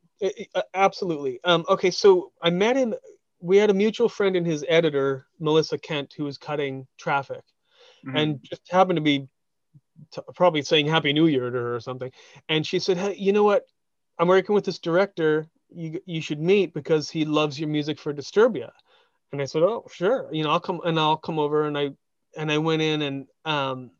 Absolutely. 0.74 1.40
Um, 1.44 1.64
okay 1.68 1.90
so 1.90 2.32
i 2.42 2.50
met 2.50 2.76
him 2.76 2.94
we 3.40 3.56
had 3.56 3.70
a 3.70 3.74
mutual 3.74 4.08
friend 4.08 4.36
and 4.36 4.46
his 4.46 4.64
editor 4.68 5.26
melissa 5.40 5.78
kent 5.78 6.14
who 6.16 6.24
was 6.24 6.38
cutting 6.38 6.86
traffic. 6.98 7.42
Mm-hmm. 8.06 8.16
and 8.16 8.42
just 8.44 8.62
happened 8.70 8.96
to 8.98 9.02
be 9.02 9.26
t- 10.12 10.22
probably 10.36 10.62
saying 10.62 10.86
happy 10.86 11.12
new 11.12 11.26
year 11.26 11.50
to 11.50 11.58
her 11.58 11.74
or 11.74 11.80
something. 11.80 12.12
And 12.48 12.64
she 12.64 12.78
said 12.78 12.96
hey 12.98 13.16
you 13.16 13.32
know 13.32 13.44
what? 13.44 13.66
I'm 14.18 14.28
working 14.28 14.54
with 14.54 14.64
this 14.64 14.78
director 14.78 15.48
you, 15.70 16.00
you 16.06 16.20
should 16.20 16.40
meet 16.40 16.74
because 16.74 17.10
he 17.10 17.24
loves 17.24 17.58
your 17.58 17.68
music 17.68 17.98
for 17.98 18.12
disturbia 18.12 18.70
and 19.32 19.42
I 19.42 19.44
said, 19.44 19.62
"Oh, 19.62 19.86
sure. 19.92 20.28
You 20.32 20.44
know, 20.44 20.50
I'll 20.50 20.60
come 20.60 20.80
and 20.84 20.98
I'll 20.98 21.16
come 21.16 21.38
over." 21.38 21.66
And 21.66 21.76
I 21.76 21.90
and 22.36 22.50
I 22.50 22.58
went 22.58 22.82
in 22.82 23.02
and 23.02 23.26
um, 23.44 23.90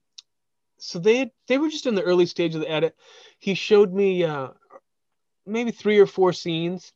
so 0.78 0.98
they 0.98 1.32
they 1.46 1.58
were 1.58 1.68
just 1.68 1.86
in 1.86 1.94
the 1.94 2.02
early 2.02 2.26
stage 2.26 2.54
of 2.54 2.60
the 2.60 2.70
edit. 2.70 2.96
He 3.38 3.54
showed 3.54 3.92
me 3.92 4.24
uh, 4.24 4.48
maybe 5.46 5.70
three 5.70 5.98
or 5.98 6.06
four 6.06 6.32
scenes. 6.32 6.92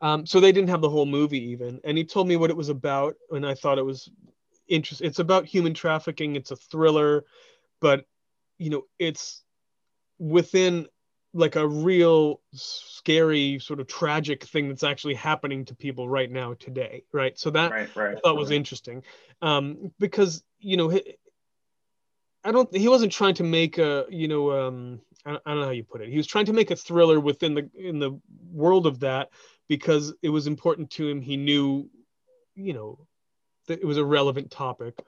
Um, 0.00 0.26
so 0.26 0.38
they 0.38 0.52
didn't 0.52 0.70
have 0.70 0.80
the 0.80 0.90
whole 0.90 1.06
movie 1.06 1.50
even, 1.50 1.80
and 1.82 1.98
he 1.98 2.04
told 2.04 2.28
me 2.28 2.36
what 2.36 2.50
it 2.50 2.56
was 2.56 2.68
about, 2.68 3.16
and 3.32 3.44
I 3.44 3.54
thought 3.54 3.78
it 3.78 3.84
was 3.84 4.08
interesting. 4.68 5.08
It's 5.08 5.18
about 5.18 5.44
human 5.44 5.74
trafficking. 5.74 6.36
It's 6.36 6.52
a 6.52 6.56
thriller, 6.56 7.24
but 7.80 8.06
you 8.58 8.70
know, 8.70 8.82
it's 9.00 9.42
within 10.20 10.86
like 11.34 11.56
a 11.56 11.66
real 11.66 12.40
scary 12.52 13.58
sort 13.58 13.80
of 13.80 13.86
tragic 13.86 14.44
thing 14.44 14.68
that's 14.68 14.82
actually 14.82 15.14
happening 15.14 15.64
to 15.64 15.74
people 15.74 16.08
right 16.08 16.30
now 16.30 16.54
today 16.54 17.04
right? 17.12 17.38
So 17.38 17.50
that 17.50 17.70
right, 17.70 17.96
right, 17.96 18.16
i 18.16 18.20
thought 18.20 18.36
was 18.36 18.50
interesting. 18.50 19.02
Um, 19.42 19.92
because 19.98 20.42
you 20.58 20.76
know 20.76 20.90
i 22.44 22.50
don't 22.50 22.74
he 22.74 22.88
wasn't 22.88 23.12
trying 23.12 23.34
to 23.34 23.44
make 23.44 23.78
a 23.78 24.04
you 24.08 24.26
know 24.26 24.50
um, 24.50 25.00
I, 25.24 25.32
I 25.32 25.50
don't 25.50 25.60
know 25.60 25.66
how 25.66 25.72
you 25.72 25.84
put 25.84 26.00
it. 26.00 26.08
He 26.08 26.16
was 26.16 26.26
trying 26.26 26.46
to 26.46 26.52
make 26.52 26.70
a 26.70 26.76
thriller 26.76 27.20
within 27.20 27.54
the 27.54 27.70
in 27.76 27.98
the 27.98 28.18
world 28.52 28.86
of 28.86 29.00
that 29.00 29.30
because 29.68 30.14
it 30.22 30.30
was 30.30 30.46
important 30.46 30.90
to 30.92 31.08
him. 31.08 31.20
He 31.20 31.36
knew 31.36 31.88
you 32.54 32.72
know 32.72 33.06
it 33.70 33.84
was 33.84 33.96
a 33.96 34.04
relevant 34.04 34.50
topic. 34.50 34.98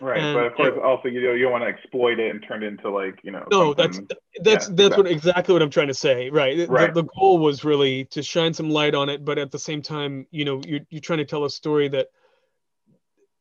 Right, 0.00 0.20
and, 0.20 0.34
but 0.34 0.46
of 0.46 0.54
course, 0.54 0.72
and, 0.74 0.82
also 0.82 1.08
you 1.08 1.22
know 1.22 1.32
you 1.32 1.44
don't 1.44 1.52
want 1.52 1.64
to 1.64 1.68
exploit 1.68 2.20
it 2.20 2.30
and 2.30 2.44
turn 2.46 2.62
it 2.62 2.66
into 2.66 2.90
like 2.90 3.18
you 3.22 3.32
know. 3.32 3.44
No, 3.50 3.74
that's 3.74 3.98
that's 3.98 4.20
yeah, 4.34 4.42
that's 4.42 4.68
exactly. 4.68 5.02
what 5.02 5.10
exactly 5.10 5.52
what 5.52 5.62
I'm 5.62 5.70
trying 5.70 5.88
to 5.88 5.94
say. 5.94 6.30
Right. 6.30 6.68
right. 6.68 6.94
The, 6.94 7.02
the, 7.02 7.08
goal 7.18 7.38
was 7.38 7.64
really 7.64 8.04
to 8.06 8.22
shine 8.22 8.54
some 8.54 8.70
light 8.70 8.94
on 8.94 9.08
it, 9.08 9.24
but 9.24 9.38
at 9.38 9.50
the 9.50 9.58
same 9.58 9.82
time, 9.82 10.26
you 10.30 10.44
know, 10.44 10.60
you're 10.66 10.80
you're 10.90 11.00
trying 11.00 11.18
to 11.18 11.24
tell 11.24 11.44
a 11.44 11.50
story 11.50 11.88
that 11.88 12.08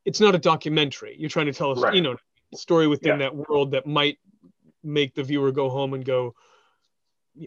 it's 0.06 0.20
not 0.20 0.34
a 0.34 0.40
documentary. 0.40 1.16
You're 1.20 1.30
trying 1.30 1.48
to 1.48 1.54
tell 1.54 1.72
us, 1.72 1.82
right. 1.82 1.94
you 1.94 2.02
know, 2.02 2.16
story 2.56 2.88
within 2.88 3.20
yeah. 3.20 3.30
that 3.30 3.36
world 3.36 3.72
that 3.72 3.86
might 3.86 4.18
make 4.84 5.14
the 5.14 5.24
viewer 5.24 5.52
go 5.52 5.70
home 5.70 5.94
and 5.94 6.04
go, 6.04 6.34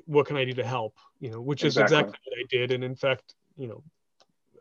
"What 0.07 0.27
can 0.27 0.37
I 0.37 0.45
do 0.45 0.53
to 0.55 0.65
help?" 0.65 0.97
You 1.19 1.31
know, 1.31 1.41
which 1.41 1.65
exactly. 1.65 1.85
is 1.85 1.93
exactly 1.93 2.19
what 2.25 2.39
I 2.39 2.45
did, 2.49 2.71
and 2.71 2.85
in 2.85 2.95
fact, 2.95 3.35
you 3.57 3.67
know, 3.67 3.83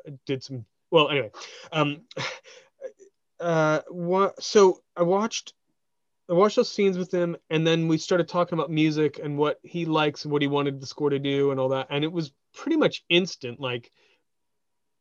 I 0.07 0.13
did 0.25 0.43
some 0.43 0.65
well 0.91 1.09
anyway 1.09 1.31
um 1.71 2.01
uh 3.39 3.79
what 3.89 4.41
so 4.41 4.81
i 4.95 5.03
watched 5.03 5.53
i 6.29 6.33
watched 6.33 6.57
those 6.57 6.71
scenes 6.71 6.97
with 6.97 7.13
him 7.13 7.37
and 7.49 7.65
then 7.65 7.87
we 7.87 7.97
started 7.97 8.27
talking 8.27 8.57
about 8.57 8.69
music 8.69 9.19
and 9.23 9.37
what 9.37 9.59
he 9.63 9.85
likes 9.85 10.25
and 10.25 10.31
what 10.31 10.41
he 10.41 10.47
wanted 10.47 10.81
the 10.81 10.85
score 10.85 11.09
to 11.09 11.19
do 11.19 11.51
and 11.51 11.59
all 11.59 11.69
that 11.69 11.87
and 11.89 12.03
it 12.03 12.11
was 12.11 12.31
pretty 12.53 12.77
much 12.77 13.03
instant 13.09 13.59
like 13.59 13.91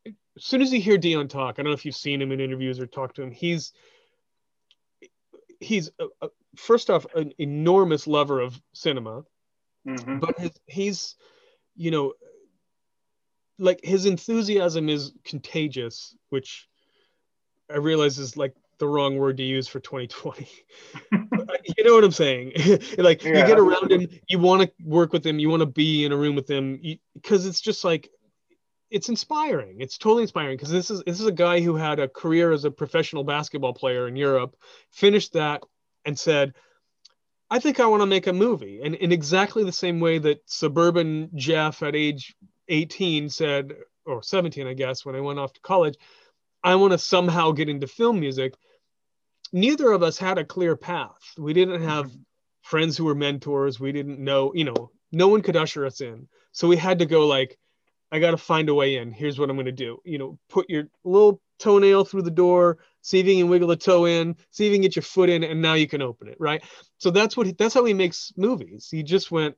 as 0.06 0.44
soon 0.44 0.62
as 0.62 0.72
you 0.72 0.80
hear 0.80 0.98
Deon 0.98 1.28
talk 1.28 1.54
i 1.58 1.62
don't 1.62 1.70
know 1.70 1.74
if 1.74 1.84
you've 1.84 1.96
seen 1.96 2.22
him 2.22 2.32
in 2.32 2.40
interviews 2.40 2.78
or 2.78 2.86
talked 2.86 3.16
to 3.16 3.22
him 3.22 3.32
he's 3.32 3.72
he's 5.60 5.90
a, 5.98 6.06
a, 6.22 6.28
first 6.56 6.90
off 6.90 7.06
an 7.14 7.32
enormous 7.38 8.06
lover 8.06 8.40
of 8.40 8.60
cinema 8.72 9.24
mm-hmm. 9.86 10.18
but 10.18 10.38
his, 10.38 10.52
he's 10.66 11.16
you 11.74 11.90
know 11.90 12.12
like 13.58 13.80
his 13.82 14.06
enthusiasm 14.06 14.88
is 14.88 15.12
contagious, 15.24 16.14
which 16.30 16.68
I 17.70 17.76
realize 17.76 18.18
is 18.18 18.36
like 18.36 18.54
the 18.78 18.88
wrong 18.88 19.16
word 19.16 19.36
to 19.38 19.42
use 19.42 19.68
for 19.68 19.80
2020. 19.80 20.48
you 21.76 21.84
know 21.84 21.94
what 21.94 22.04
I'm 22.04 22.12
saying? 22.12 22.52
like 22.98 23.24
yeah. 23.24 23.40
you 23.40 23.46
get 23.46 23.58
around 23.58 23.90
him, 23.90 24.08
you 24.28 24.38
want 24.38 24.62
to 24.62 24.70
work 24.84 25.12
with 25.12 25.26
him, 25.26 25.38
you 25.38 25.48
want 25.48 25.60
to 25.60 25.66
be 25.66 26.04
in 26.04 26.12
a 26.12 26.16
room 26.16 26.36
with 26.36 26.48
him 26.48 26.80
because 27.14 27.46
it's 27.46 27.60
just 27.60 27.84
like 27.84 28.08
it's 28.90 29.08
inspiring. 29.08 29.80
It's 29.80 29.98
totally 29.98 30.22
inspiring 30.22 30.56
because 30.56 30.70
this 30.70 30.90
is 30.90 31.02
this 31.04 31.20
is 31.20 31.26
a 31.26 31.32
guy 31.32 31.60
who 31.60 31.76
had 31.76 31.98
a 31.98 32.08
career 32.08 32.52
as 32.52 32.64
a 32.64 32.70
professional 32.70 33.24
basketball 33.24 33.74
player 33.74 34.08
in 34.08 34.16
Europe, 34.16 34.56
finished 34.90 35.34
that 35.34 35.62
and 36.04 36.18
said, 36.18 36.54
I 37.50 37.58
think 37.58 37.80
I 37.80 37.86
want 37.86 38.02
to 38.02 38.06
make 38.06 38.26
a 38.26 38.32
movie. 38.32 38.80
And 38.82 38.94
in 38.94 39.12
exactly 39.12 39.64
the 39.64 39.72
same 39.72 40.00
way 40.00 40.18
that 40.18 40.42
suburban 40.46 41.30
Geoff 41.34 41.82
at 41.82 41.96
age 41.96 42.34
18 42.68 43.28
said, 43.28 43.74
or 44.04 44.22
17, 44.22 44.66
I 44.66 44.74
guess, 44.74 45.04
when 45.04 45.14
I 45.14 45.20
went 45.20 45.38
off 45.38 45.52
to 45.54 45.60
college, 45.60 45.96
I 46.62 46.74
want 46.74 46.92
to 46.92 46.98
somehow 46.98 47.52
get 47.52 47.68
into 47.68 47.86
film 47.86 48.20
music. 48.20 48.54
Neither 49.52 49.92
of 49.92 50.02
us 50.02 50.18
had 50.18 50.38
a 50.38 50.44
clear 50.44 50.76
path. 50.76 51.34
We 51.36 51.52
didn't 51.52 51.82
have 51.82 52.06
mm-hmm. 52.06 52.20
friends 52.62 52.96
who 52.96 53.04
were 53.04 53.14
mentors. 53.14 53.78
We 53.78 53.92
didn't 53.92 54.18
know, 54.18 54.52
you 54.54 54.64
know, 54.64 54.90
no 55.12 55.28
one 55.28 55.42
could 55.42 55.56
usher 55.56 55.86
us 55.86 56.00
in. 56.00 56.28
So 56.52 56.68
we 56.68 56.76
had 56.76 56.98
to 56.98 57.06
go 57.06 57.26
like, 57.26 57.58
I 58.10 58.18
got 58.18 58.30
to 58.32 58.36
find 58.38 58.68
a 58.68 58.74
way 58.74 58.96
in. 58.96 59.12
Here's 59.12 59.38
what 59.38 59.50
I'm 59.50 59.56
going 59.56 59.66
to 59.66 59.72
do. 59.72 60.00
You 60.04 60.18
know, 60.18 60.38
put 60.48 60.68
your 60.68 60.84
little 61.04 61.40
toenail 61.58 62.04
through 62.04 62.22
the 62.22 62.30
door, 62.30 62.78
see 63.02 63.20
if 63.20 63.26
you 63.26 63.36
can 63.36 63.50
wiggle 63.50 63.68
the 63.68 63.76
toe 63.76 64.06
in, 64.06 64.36
see 64.50 64.66
if 64.66 64.70
you 64.70 64.76
can 64.76 64.82
get 64.82 64.96
your 64.96 65.02
foot 65.02 65.28
in, 65.28 65.44
and 65.44 65.60
now 65.60 65.74
you 65.74 65.86
can 65.86 66.02
open 66.02 66.28
it, 66.28 66.36
right? 66.38 66.62
So 66.98 67.10
that's 67.10 67.36
what 67.36 67.56
that's 67.58 67.74
how 67.74 67.84
he 67.84 67.94
makes 67.94 68.32
movies. 68.36 68.88
He 68.90 69.02
just 69.02 69.30
went, 69.30 69.56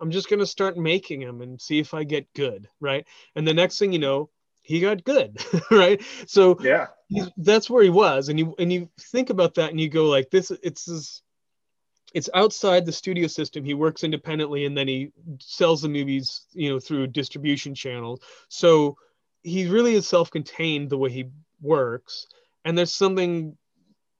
I'm 0.00 0.10
just 0.10 0.28
going 0.28 0.40
to 0.40 0.46
start 0.46 0.76
making 0.76 1.20
them 1.20 1.40
and 1.40 1.60
see 1.60 1.78
if 1.78 1.94
I 1.94 2.04
get 2.04 2.32
good. 2.34 2.68
Right. 2.80 3.06
And 3.34 3.46
the 3.46 3.54
next 3.54 3.78
thing 3.78 3.92
you 3.92 3.98
know, 3.98 4.30
he 4.62 4.80
got 4.80 5.04
good. 5.04 5.38
right. 5.70 6.02
So 6.26 6.58
yeah, 6.60 6.86
that's 7.36 7.70
where 7.70 7.82
he 7.82 7.90
was. 7.90 8.28
And 8.28 8.38
you, 8.38 8.54
and 8.58 8.72
you 8.72 8.90
think 8.98 9.30
about 9.30 9.54
that 9.54 9.70
and 9.70 9.80
you 9.80 9.88
go 9.88 10.06
like 10.06 10.30
this, 10.30 10.50
it's 10.62 10.84
this, 10.84 11.22
it's 12.14 12.30
outside 12.34 12.84
the 12.86 12.92
studio 12.92 13.26
system. 13.26 13.64
He 13.64 13.74
works 13.74 14.04
independently 14.04 14.64
and 14.64 14.76
then 14.76 14.88
he 14.88 15.12
sells 15.38 15.82
the 15.82 15.88
movies, 15.88 16.46
you 16.52 16.70
know, 16.70 16.80
through 16.80 17.08
distribution 17.08 17.74
channels. 17.74 18.20
So 18.48 18.96
he 19.42 19.66
really 19.66 19.94
is 19.94 20.08
self-contained 20.08 20.90
the 20.90 20.98
way 20.98 21.10
he 21.10 21.30
works. 21.60 22.26
And 22.64 22.76
there's 22.76 22.92
something 22.92 23.56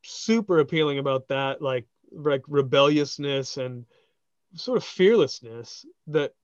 super 0.03 0.61
appealing 0.61 0.99
about 0.99 1.29
that, 1.29 1.61
like, 1.61 1.87
like 2.13 2.43
rebelliousness 2.47 3.57
and, 3.57 3.85
sort 4.57 4.77
of 4.77 4.85
fearlessness 4.85 5.85
that 6.07 6.35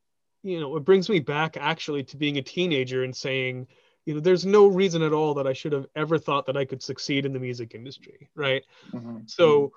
you 0.43 0.61
know 0.61 0.77
it 0.77 0.85
brings 0.85 1.09
me 1.09 1.21
back 1.21 1.57
actually 1.59 2.03
to 2.05 2.17
being 2.17 2.39
a 2.39 2.43
teenager 2.43 3.05
and 3.05 3.17
saying 3.17 3.67
you 4.05 4.15
know 4.15 4.21
there's 4.21 4.47
no 4.47 4.67
reason 4.67 5.03
at 5.03 5.13
all 5.13 5.35
that 5.35 5.47
i 5.47 5.53
should 5.53 5.73
have 5.73 5.87
ever 5.97 6.19
thought 6.19 6.47
that 6.47 6.57
i 6.57 6.65
could 6.65 6.83
succeed 6.83 7.25
in 7.25 7.33
the 7.33 7.39
music 7.39 7.75
industry 7.75 8.29
right 8.35 8.65
mm-hmm. 8.93 9.19
so 9.27 9.73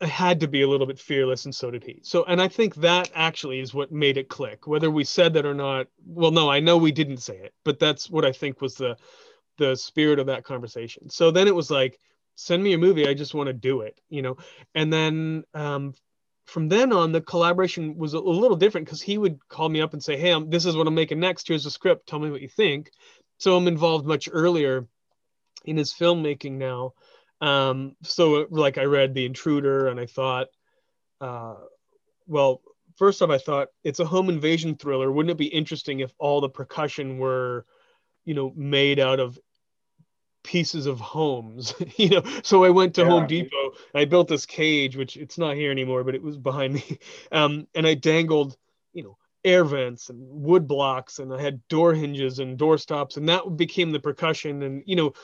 I 0.00 0.06
had 0.06 0.40
to 0.40 0.48
be 0.48 0.62
a 0.62 0.68
little 0.68 0.86
bit 0.86 0.98
fearless, 0.98 1.44
and 1.44 1.54
so 1.54 1.70
did 1.70 1.84
he. 1.84 2.00
So, 2.02 2.24
and 2.24 2.42
I 2.42 2.48
think 2.48 2.74
that 2.76 3.10
actually 3.14 3.60
is 3.60 3.72
what 3.72 3.92
made 3.92 4.18
it 4.18 4.28
click. 4.28 4.66
Whether 4.66 4.90
we 4.90 5.04
said 5.04 5.32
that 5.34 5.46
or 5.46 5.54
not, 5.54 5.86
well, 6.04 6.30
no, 6.30 6.50
I 6.50 6.60
know 6.60 6.76
we 6.76 6.92
didn't 6.92 7.18
say 7.18 7.36
it, 7.36 7.54
but 7.64 7.78
that's 7.78 8.10
what 8.10 8.24
I 8.24 8.32
think 8.32 8.60
was 8.60 8.74
the 8.74 8.96
the 9.56 9.76
spirit 9.76 10.18
of 10.18 10.26
that 10.26 10.44
conversation. 10.44 11.08
So 11.08 11.30
then 11.30 11.46
it 11.46 11.54
was 11.54 11.70
like, 11.70 12.00
send 12.34 12.62
me 12.62 12.72
a 12.72 12.78
movie, 12.78 13.06
I 13.06 13.14
just 13.14 13.34
want 13.34 13.46
to 13.46 13.52
do 13.52 13.82
it, 13.82 14.00
you 14.08 14.20
know. 14.20 14.36
And 14.74 14.92
then 14.92 15.44
um, 15.54 15.94
from 16.46 16.68
then 16.68 16.92
on, 16.92 17.12
the 17.12 17.20
collaboration 17.20 17.96
was 17.96 18.14
a, 18.14 18.20
little 18.20 18.56
different 18.56 18.86
because 18.86 19.00
he 19.00 19.18
would 19.18 19.38
call 19.48 19.68
me 19.68 19.80
up 19.80 19.92
and 19.92 20.02
say, 20.02 20.16
"Hey, 20.16 20.30
I'm, 20.30 20.50
this 20.50 20.66
is 20.66 20.76
what 20.76 20.86
I'm 20.86 20.94
making 20.94 21.20
next. 21.20 21.48
Here's 21.48 21.64
the 21.64 21.70
script. 21.70 22.06
Tell 22.06 22.18
me 22.18 22.30
what 22.30 22.42
you 22.42 22.48
think." 22.48 22.90
So 23.38 23.56
I'm 23.56 23.68
involved 23.68 24.06
much 24.06 24.28
earlier 24.30 24.86
in 25.64 25.76
his 25.76 25.92
filmmaking 25.92 26.52
now. 26.52 26.94
Um, 27.40 27.96
so 28.02 28.46
like 28.50 28.78
I 28.78 28.84
read 28.84 29.14
The 29.14 29.26
Intruder 29.26 29.88
and 29.88 29.98
I 29.98 30.06
thought, 30.06 30.48
uh, 31.20 31.56
well, 32.26 32.62
first 32.96 33.22
off, 33.22 33.30
I 33.30 33.38
thought 33.38 33.68
it's 33.82 34.00
a 34.00 34.06
home 34.06 34.28
invasion 34.28 34.76
thriller. 34.76 35.10
Wouldn't 35.10 35.32
it 35.32 35.36
be 35.38 35.46
interesting 35.46 36.00
if 36.00 36.12
all 36.18 36.40
the 36.40 36.48
percussion 36.48 37.18
were, 37.18 37.66
you 38.24 38.34
know, 38.34 38.52
made 38.56 38.98
out 38.98 39.20
of 39.20 39.38
pieces 40.44 40.86
of 40.86 41.00
homes, 41.00 41.74
you 41.96 42.10
know. 42.10 42.22
So 42.44 42.62
I 42.62 42.70
went 42.70 42.94
to 42.94 43.02
yeah. 43.02 43.08
Home 43.08 43.26
Depot. 43.26 43.72
I 43.94 44.04
built 44.04 44.28
this 44.28 44.46
cage, 44.46 44.96
which 44.96 45.16
it's 45.16 45.38
not 45.38 45.56
here 45.56 45.72
anymore, 45.72 46.04
but 46.04 46.14
it 46.14 46.22
was 46.22 46.36
behind 46.36 46.74
me. 46.74 47.00
Um, 47.32 47.66
and 47.74 47.86
I 47.86 47.94
dangled, 47.94 48.56
you 48.92 49.02
know, 49.02 49.16
air 49.44 49.64
vents 49.64 50.08
and 50.10 50.20
wood 50.20 50.68
blocks, 50.68 51.18
and 51.18 51.32
I 51.32 51.40
had 51.40 51.66
door 51.68 51.94
hinges 51.94 52.38
and 52.38 52.56
door 52.56 52.78
stops, 52.78 53.16
and 53.16 53.28
that 53.28 53.56
became 53.56 53.90
the 53.90 53.98
percussion. 53.98 54.62
And 54.62 54.82
you 54.86 54.94
know, 54.94 55.14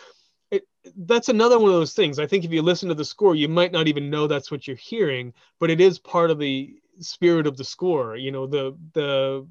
it, 0.50 0.64
that's 0.96 1.28
another 1.28 1.58
one 1.58 1.68
of 1.68 1.76
those 1.76 1.92
things. 1.92 2.18
I 2.18 2.26
think 2.26 2.44
if 2.44 2.50
you 2.50 2.62
listen 2.62 2.88
to 2.88 2.94
the 2.94 3.04
score, 3.04 3.36
you 3.36 3.48
might 3.48 3.70
not 3.70 3.86
even 3.86 4.10
know 4.10 4.26
that's 4.26 4.50
what 4.50 4.66
you're 4.66 4.76
hearing, 4.76 5.32
but 5.60 5.70
it 5.70 5.80
is 5.80 5.98
part 5.98 6.30
of 6.30 6.38
the 6.38 6.74
spirit 6.98 7.46
of 7.46 7.56
the 7.56 7.64
score. 7.64 8.16
You 8.16 8.32
know, 8.32 8.46
the 8.46 8.76
the 8.94 9.46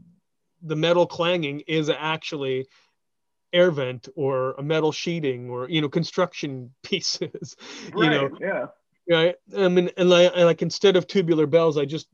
the 0.62 0.76
metal 0.76 1.08
clanging 1.08 1.62
is 1.62 1.90
actually 1.90 2.68
air 3.54 3.72
vent 3.72 4.10
or 4.16 4.54
a 4.54 4.64
metal 4.64 4.92
sheeting 4.92 5.50
or 5.50 5.70
you 5.70 5.82
know 5.82 5.90
construction 5.90 6.72
pieces 6.84 7.56
right, 7.94 8.04
you 8.04 8.10
know? 8.10 8.30
Yeah. 8.40 8.66
Right? 9.10 9.36
I 9.58 9.68
mean 9.68 9.90
and 9.98 10.10
like, 10.10 10.36
like 10.36 10.62
instead 10.62 10.96
of 10.96 11.08
tubular 11.08 11.48
bells 11.48 11.78
i 11.78 11.86
just 11.86 12.08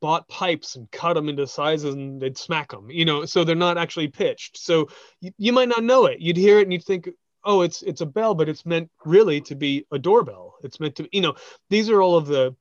bought 0.00 0.28
pipes 0.28 0.76
and 0.76 0.90
cut 0.90 1.14
them 1.14 1.28
into 1.28 1.46
sizes 1.46 1.94
and 1.94 2.20
they'd 2.20 2.38
smack 2.38 2.70
them 2.70 2.90
you 2.90 3.04
know? 3.04 3.24
So 3.24 3.44
they're 3.44 3.54
not 3.54 3.78
actually 3.78 4.08
pitched. 4.08 4.56
So 4.56 4.88
you, 5.20 5.32
you 5.36 5.52
might 5.52 5.68
not 5.68 5.84
know 5.84 6.06
it. 6.06 6.20
You'd 6.20 6.38
hear 6.38 6.58
it 6.58 6.62
and 6.62 6.72
you'd 6.72 6.84
think 6.84 7.08
oh 7.44 7.62
it's 7.62 7.82
it's 7.82 8.00
a 8.00 8.06
bell 8.06 8.34
but 8.34 8.48
it's 8.48 8.66
meant 8.66 8.90
really 9.04 9.40
to 9.42 9.54
be 9.54 9.86
a 9.92 9.98
doorbell. 9.98 10.56
It's 10.62 10.80
meant 10.80 10.96
to 10.96 11.08
you 11.12 11.20
know 11.20 11.34
these 11.68 11.88
are 11.88 12.02
all 12.02 12.16
of 12.16 12.26
the 12.26 12.54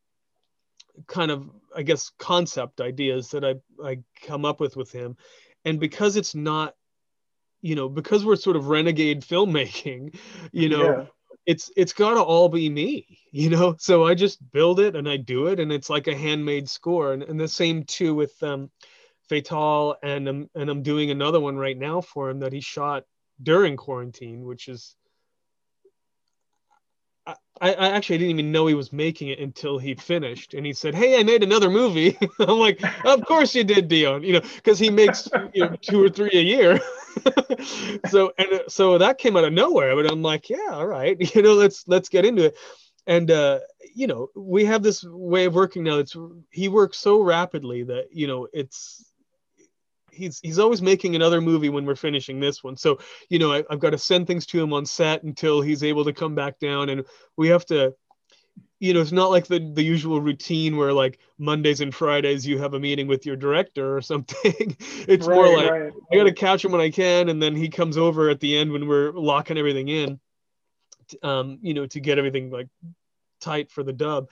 kind 1.08 1.32
of 1.32 1.50
i 1.76 1.82
guess 1.82 2.12
concept 2.20 2.82
ideas 2.82 3.30
that 3.30 3.46
i 3.46 3.56
i 3.84 4.00
come 4.22 4.46
up 4.46 4.60
with 4.60 4.76
with 4.76 4.92
him. 4.92 5.18
And 5.66 5.80
because 5.80 6.16
it's 6.16 6.36
not 6.36 6.76
you 7.62 7.76
know 7.76 7.90
because 7.90 8.26
we're 8.26 8.36
sort 8.36 8.56
of 8.56 8.68
renegade 8.68 9.22
filmmaking 9.22 10.16
you 10.52 10.70
know 10.70 10.84
yeah. 10.84 11.06
it's 11.46 11.72
it's 11.76 11.94
got 11.94 12.14
to 12.14 12.22
all 12.22 12.50
be 12.50 12.70
me 12.70 13.20
you 13.32 13.50
know 13.50 13.76
so 13.78 14.06
i 14.06 14.14
just 14.14 14.40
build 14.52 14.80
it 14.80 14.96
and 14.96 15.10
i 15.10 15.18
do 15.18 15.48
it 15.48 15.60
and 15.60 15.72
it's 15.72 15.90
like 15.90 16.08
a 16.08 16.16
handmade 16.16 16.70
score 16.70 17.14
and, 17.14 17.24
and 17.24 17.40
the 17.40 17.48
same 17.48 17.84
too 17.84 18.14
with 18.16 18.42
um 18.44 18.70
fatale 19.28 19.96
and 20.02 20.28
um, 20.28 20.50
and 20.56 20.70
i'm 20.70 20.84
doing 20.84 21.12
another 21.12 21.40
one 21.40 21.58
right 21.58 21.78
now 21.78 22.02
for 22.02 22.30
him 22.30 22.40
that 22.40 22.54
he 22.54 22.62
shot 22.62 23.04
during 23.42 23.78
quarantine 23.78 24.44
which 24.46 24.68
is 24.68 24.96
I, 27.62 27.74
I, 27.74 27.90
actually 27.90 28.20
didn't 28.20 28.40
even 28.40 28.52
know 28.52 28.68
he 28.68 28.74
was 28.74 28.94
making 28.94 29.30
it 29.30 29.40
until 29.40 29.78
he 29.78 29.94
finished, 29.96 30.54
and 30.54 30.66
he 30.66 30.74
said, 30.74 30.96
"Hey, 30.96 31.20
I 31.20 31.24
made 31.24 31.44
another 31.44 31.70
movie." 31.70 32.18
I'm 32.40 32.58
like, 32.58 32.82
"Of 33.06 33.26
course 33.26 33.54
you 33.54 33.64
did, 33.64 33.90
Deon," 33.90 34.26
you 34.26 34.34
know, 34.34 34.42
because 34.56 34.80
he 34.80 34.90
makes 34.90 35.28
you 35.54 35.66
know, 35.66 35.76
two 35.82 36.04
or 36.04 36.10
three 36.10 36.32
a 36.34 36.42
year. 36.42 36.80
so 38.10 38.32
and 38.38 38.54
uh, 38.54 38.60
so 38.68 38.98
that 38.98 39.18
came 39.18 39.36
out 39.36 39.44
of 39.44 39.54
nowhere, 39.54 39.96
but 39.96 40.10
I'm 40.12 40.22
like, 40.22 40.50
"Yeah, 40.50 40.70
all 40.72 40.88
right, 40.88 41.18
you 41.36 41.42
know, 41.42 41.54
let's 41.56 41.88
let's 41.88 42.10
get 42.10 42.26
into 42.26 42.46
it." 42.46 42.58
And 43.08 43.30
uh, 43.30 43.60
you 43.94 44.08
know, 44.08 44.30
we 44.36 44.66
have 44.66 44.84
this 44.84 45.04
way 45.04 45.46
of 45.46 45.56
working 45.56 45.84
now. 45.84 45.98
It's 45.98 46.16
he 46.52 46.70
works 46.70 46.98
so 46.98 47.22
rapidly 47.22 47.84
that 47.84 48.08
you 48.12 48.28
know 48.28 48.48
it's 48.54 49.09
he's 50.20 50.40
he's 50.44 50.60
always 50.60 50.82
making 50.82 51.16
another 51.16 51.42
movie 51.42 51.70
when 51.70 51.86
we're 51.86 51.96
finishing 51.96 52.40
this 52.40 52.64
one. 52.64 52.78
So 52.78 53.00
you 53.30 53.40
know 53.40 53.54
I, 53.54 53.64
have 53.70 53.80
got 53.80 53.92
to 53.92 53.98
send 53.98 54.28
things 54.28 54.46
to 54.48 54.62
him 54.62 54.74
on 54.74 54.86
set 54.86 55.24
until 55.24 55.62
he's 55.62 55.84
able 55.84 56.06
to 56.06 56.14
come 56.14 56.36
back 56.36 56.60
down, 56.60 56.90
and 56.90 57.06
we 57.38 57.48
have 57.50 57.66
to. 57.68 57.96
You 58.82 58.94
know, 58.94 59.02
it's 59.02 59.12
not 59.12 59.30
like 59.30 59.46
the, 59.46 59.60
the 59.74 59.84
usual 59.84 60.22
routine 60.22 60.78
where 60.78 60.94
like 60.94 61.20
Mondays 61.38 61.82
and 61.82 61.94
Fridays 61.94 62.48
you 62.48 62.58
have 62.60 62.76
a 62.76 62.80
meeting 62.80 63.08
with 63.08 63.26
your 63.26 63.36
director 63.36 63.98
or 63.98 64.02
something. 64.14 64.78
it's 65.08 65.28
right, 65.28 65.36
more 65.36 65.58
like 65.58 65.70
right. 65.70 65.92
I 66.12 66.16
got 66.16 66.24
to 66.24 66.34
catch 66.34 66.64
him 66.64 66.72
when 66.72 66.80
I 66.80 66.90
can, 66.90 67.28
and 67.30 67.44
then 67.44 67.56
he 67.56 67.68
comes 67.70 67.98
over 67.98 68.30
at 68.30 68.40
the 68.40 68.58
end 68.58 68.72
when 68.72 68.88
we're 68.88 69.12
locking 69.12 69.58
everything 69.58 69.90
in. 69.90 70.20
Um, 71.24 71.60
you 71.62 71.74
know, 71.74 71.88
to 71.88 72.00
get 72.00 72.20
everything 72.20 72.52
like 72.52 72.68
tight 73.42 73.72
for 73.72 73.84
the 73.84 73.94
dub 73.94 74.30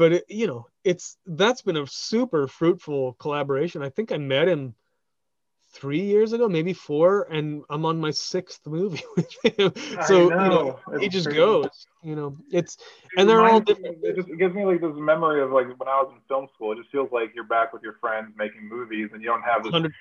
but 0.00 0.12
it, 0.12 0.24
you 0.28 0.46
know 0.46 0.66
it's 0.82 1.18
that's 1.26 1.60
been 1.60 1.76
a 1.76 1.86
super 1.86 2.48
fruitful 2.48 3.12
collaboration 3.14 3.82
i 3.82 3.90
think 3.90 4.10
i 4.10 4.16
met 4.16 4.48
him 4.48 4.74
three 5.72 6.00
years 6.00 6.32
ago, 6.32 6.48
maybe 6.48 6.72
four, 6.72 7.26
and 7.30 7.62
I'm 7.70 7.84
on 7.84 8.00
my 8.00 8.10
sixth 8.10 8.66
movie 8.66 9.02
with 9.16 9.32
him. 9.44 9.72
So 10.06 10.28
know. 10.28 10.42
you 10.42 10.50
know, 10.50 10.80
it's 10.92 11.04
it 11.04 11.10
just 11.10 11.26
crazy. 11.26 11.38
goes. 11.38 11.86
You 12.02 12.16
know, 12.16 12.36
it's 12.50 12.78
and 13.16 13.28
they're 13.28 13.44
all 13.44 13.60
different. 13.60 13.98
it 14.02 14.16
just 14.16 14.28
it 14.28 14.38
gives 14.38 14.54
me 14.54 14.64
like 14.64 14.80
this 14.80 14.92
memory 14.94 15.42
of 15.42 15.50
like 15.50 15.66
when 15.66 15.88
I 15.88 16.02
was 16.02 16.12
in 16.14 16.20
film 16.28 16.48
school. 16.54 16.72
It 16.72 16.78
just 16.78 16.90
feels 16.90 17.10
like 17.12 17.32
you're 17.34 17.44
back 17.44 17.72
with 17.72 17.82
your 17.82 17.96
friends 18.00 18.32
making 18.36 18.68
movies, 18.68 19.10
and 19.12 19.22
you 19.22 19.28
don't 19.28 19.42
have 19.42 19.62
this 19.62 19.72
100. 19.72 19.92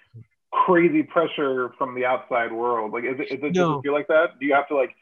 crazy 0.52 1.04
pressure 1.04 1.72
from 1.78 1.96
the 1.96 2.06
outside 2.06 2.52
world. 2.52 2.92
Like, 2.92 3.04
is 3.04 3.20
it, 3.20 3.32
is 3.32 3.44
it 3.44 3.56
no. 3.56 3.74
just 3.74 3.84
feel 3.84 3.94
like 3.94 4.08
that? 4.08 4.40
Do 4.40 4.46
you 4.46 4.54
have 4.54 4.68
to 4.70 4.76
like? 4.76 4.96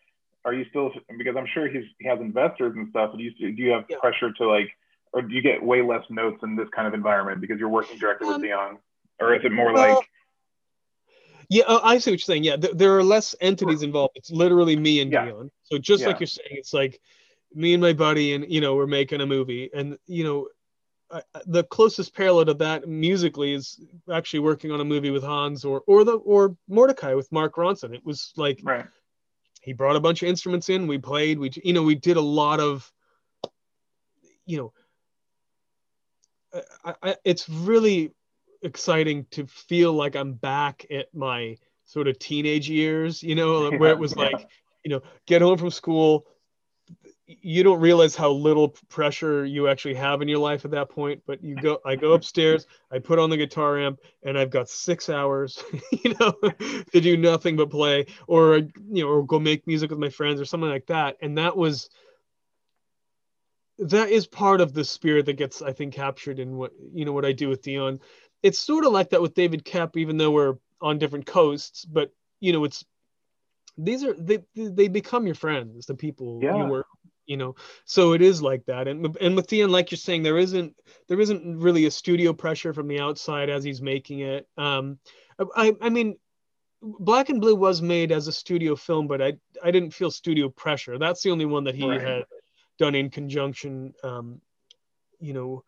Are 0.45 0.53
you 0.53 0.65
still 0.69 0.91
because 1.17 1.35
I'm 1.37 1.47
sure 1.53 1.67
he's 1.67 1.83
he 1.99 2.07
has 2.07 2.19
investors 2.19 2.73
and 2.75 2.89
stuff. 2.89 3.15
Do 3.15 3.23
you 3.23 3.31
do 3.31 3.61
you 3.61 3.71
have 3.71 3.85
yeah. 3.89 3.97
pressure 3.99 4.31
to 4.31 4.47
like, 4.47 4.69
or 5.13 5.21
do 5.21 5.33
you 5.33 5.41
get 5.41 5.61
way 5.61 5.81
less 5.81 6.03
notes 6.09 6.39
in 6.43 6.55
this 6.55 6.67
kind 6.75 6.87
of 6.87 6.93
environment 6.93 7.41
because 7.41 7.59
you're 7.59 7.69
working 7.69 7.97
directly 7.97 8.27
um, 8.27 8.41
with 8.41 8.49
Deon? 8.49 8.77
Or 9.19 9.33
is 9.33 9.43
it 9.43 9.51
more 9.51 9.73
well, 9.73 9.95
like 9.95 10.07
yeah, 11.49 11.63
uh, 11.63 11.79
I 11.83 11.97
see 11.97 12.11
what 12.11 12.19
you're 12.19 12.25
saying. 12.25 12.43
Yeah, 12.43 12.57
th- 12.57 12.75
there 12.75 12.97
are 12.97 13.03
less 13.03 13.35
entities 13.39 13.81
involved. 13.81 14.13
It's 14.15 14.31
literally 14.31 14.75
me 14.75 15.01
and 15.01 15.11
yeah. 15.11 15.27
Deon. 15.27 15.49
So 15.63 15.77
just 15.77 16.01
yeah. 16.01 16.07
like 16.07 16.19
you're 16.19 16.27
saying, 16.27 16.49
it's 16.51 16.73
like 16.73 16.99
me 17.53 17.73
and 17.73 17.81
my 17.81 17.93
buddy, 17.93 18.33
and 18.33 18.51
you 18.51 18.61
know, 18.61 18.75
we're 18.75 18.87
making 18.87 19.21
a 19.21 19.25
movie, 19.25 19.69
and 19.73 19.97
you 20.07 20.23
know, 20.23 20.47
uh, 21.09 21.21
the 21.45 21.63
closest 21.63 22.13
parallel 22.13 22.45
to 22.45 22.53
that 22.55 22.87
musically 22.87 23.53
is 23.53 23.79
actually 24.11 24.41
working 24.41 24.71
on 24.71 24.81
a 24.81 24.85
movie 24.85 25.11
with 25.11 25.23
Hans 25.23 25.63
or 25.63 25.83
or 25.87 26.03
the 26.03 26.13
or 26.17 26.57
Mortdecai 26.69 27.15
with 27.15 27.31
Mark 27.31 27.55
Ronson. 27.55 27.93
It 27.93 28.05
was 28.05 28.33
like 28.35 28.59
right. 28.63 28.85
he 29.61 29.71
brought 29.71 29.95
a 29.95 30.01
bunch 30.01 30.21
of 30.21 30.27
instruments 30.27 30.67
in, 30.69 30.85
we 30.85 30.97
played, 30.97 31.39
we 31.39 31.51
you 31.63 31.73
know, 31.73 31.83
we 31.83 31.95
did 31.95 32.17
a 32.17 32.21
lot 32.21 32.59
of, 32.59 32.91
you 34.45 34.57
know. 34.57 34.73
I, 36.83 36.95
I, 37.03 37.15
it's 37.23 37.47
really 37.49 38.13
exciting 38.61 39.25
to 39.31 39.45
feel 39.47 39.93
like 39.93 40.15
I'm 40.15 40.33
back 40.33 40.85
at 40.91 41.13
my 41.13 41.57
sort 41.87 42.07
of 42.07 42.19
teenage 42.19 42.69
years, 42.69 43.23
you 43.23 43.35
know, 43.35 43.71
where 43.77 43.91
it 43.91 43.97
was 43.97 44.15
yeah. 44.15 44.23
like, 44.23 44.47
you 44.83 44.91
know, 44.91 45.01
get 45.25 45.41
home 45.41 45.57
from 45.57 45.71
school. 45.71 46.27
You 47.25 47.61
don't 47.61 47.81
realize 47.81 48.15
how 48.15 48.31
little 48.31 48.69
pressure 48.87 49.43
you 49.43 49.67
actually 49.67 49.95
have 49.95 50.21
in 50.21 50.29
your 50.29 50.39
life 50.39 50.63
at 50.63 50.71
that 50.71 50.89
point. 50.89 51.23
But 51.27 51.43
you 51.43 51.55
go, 51.55 51.79
I 51.85 51.97
go 51.97 52.13
upstairs, 52.13 52.67
I 52.89 52.99
put 52.99 53.19
on 53.19 53.29
the 53.29 53.35
guitar 53.35 53.77
amp, 53.79 53.99
and 54.23 54.37
I've 54.37 54.49
got 54.49 54.69
six 54.69 55.09
hours, 55.09 55.61
you 55.91 56.15
know, 56.19 56.31
to 56.93 57.01
do 57.01 57.17
nothing 57.17 57.57
but 57.57 57.69
play, 57.69 58.05
or 58.27 58.57
you 58.57 59.03
know, 59.03 59.09
or 59.09 59.25
go 59.25 59.39
make 59.39 59.67
music 59.67 59.89
with 59.89 59.99
my 59.99 60.09
friends 60.09 60.39
or 60.39 60.45
something 60.45 60.69
like 60.69 60.87
that. 60.87 61.17
And 61.21 61.37
that 61.37 61.57
was, 61.57 61.89
that 63.77 64.09
is 64.09 64.25
part 64.25 64.61
of 64.61 64.73
the 64.73 64.85
spirit 64.85 65.25
that 65.25 65.33
gets, 65.33 65.61
I 65.61 65.73
think, 65.73 65.93
captured 65.93 66.39
in 66.39 66.55
what 66.55 66.71
you 66.93 67.03
know 67.03 67.11
what 67.11 67.25
I 67.25 67.33
do 67.33 67.49
with 67.49 67.61
Deon 67.61 67.99
it's 68.47 68.59
sort 68.59 68.85
of 68.85 68.93
like 68.93 69.09
that 69.09 69.21
with 69.21 69.33
David 69.33 69.65
Koepp, 69.65 69.97
even 69.97 70.17
though 70.17 70.31
we're 70.31 70.55
on 70.81 70.97
different 70.97 71.25
coasts. 71.25 71.83
But 71.83 72.13
you 72.39 72.53
know, 72.53 72.63
it's 72.63 72.85
these 73.77 74.03
are 74.05 74.13
they 74.13 74.39
they 74.55 74.87
become 74.87 75.25
your 75.25 75.35
friends, 75.35 75.85
the 75.85 75.95
people 75.95 76.39
yeah. 76.41 76.55
you 76.55 76.71
work. 76.71 76.87
You 77.25 77.35
know, 77.35 77.55
so 77.83 78.13
it 78.13 78.21
is 78.21 78.41
like 78.41 78.65
that, 78.67 78.87
and 78.87 79.17
and 79.19 79.35
with 79.35 79.47
Deon, 79.47 79.69
like 79.69 79.91
you're 79.91 79.97
saying, 79.97 80.23
there 80.23 80.37
isn't 80.37 80.73
there 81.09 81.19
isn't 81.19 81.59
really 81.59 81.85
a 81.85 81.91
studio 81.91 82.31
pressure 82.31 82.73
from 82.73 82.87
the 82.87 83.01
outside 83.01 83.49
as 83.49 83.65
he's 83.65 83.81
making 83.81 84.21
it. 84.21 84.47
Um, 84.57 84.97
I 85.53 85.75
I 85.81 85.89
mean, 85.89 86.15
Black 86.81 87.27
and 87.27 87.41
Blue 87.41 87.55
was 87.55 87.81
made 87.81 88.13
as 88.13 88.29
a 88.29 88.31
studio 88.31 88.77
film, 88.77 89.07
but 89.07 89.21
I 89.21 89.33
I 89.61 89.71
didn't 89.71 89.93
feel 89.93 90.09
studio 90.09 90.47
pressure. 90.47 90.97
That's 90.97 91.21
the 91.21 91.31
only 91.31 91.45
one 91.45 91.65
that 91.65 91.75
he 91.75 91.89
right. 91.89 91.99
had 91.99 92.23
done 92.79 92.95
in 92.95 93.09
conjunction. 93.09 93.93
Um, 94.05 94.39
you 95.19 95.33
know, 95.33 95.65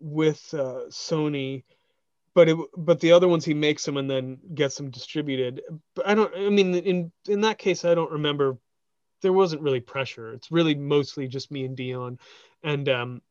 with 0.00 0.42
uh, 0.52 0.88
Sony, 0.90 1.62
but 2.34 2.48
it, 2.48 2.56
but 2.76 3.00
the 3.00 3.12
other 3.12 3.28
ones 3.28 3.44
he 3.44 3.54
makes 3.54 3.84
them 3.84 3.96
and 3.96 4.10
then 4.10 4.38
gets 4.54 4.76
them 4.76 4.90
distributed. 4.90 5.62
But 5.94 6.06
I 6.06 6.14
don't. 6.14 6.34
I 6.34 6.50
mean, 6.50 6.74
in 6.74 7.12
in 7.28 7.40
that 7.42 7.58
case, 7.58 7.84
I 7.84 7.94
don't 7.94 8.12
remember. 8.12 8.58
There 9.22 9.32
wasn't 9.32 9.62
really 9.62 9.80
pressure. 9.80 10.32
It's 10.32 10.50
really 10.50 10.74
mostly 10.74 11.28
just 11.28 11.50
me 11.50 11.64
and 11.64 11.76
Deon, 11.76 12.18
and 12.62 12.88
um, 12.88 13.22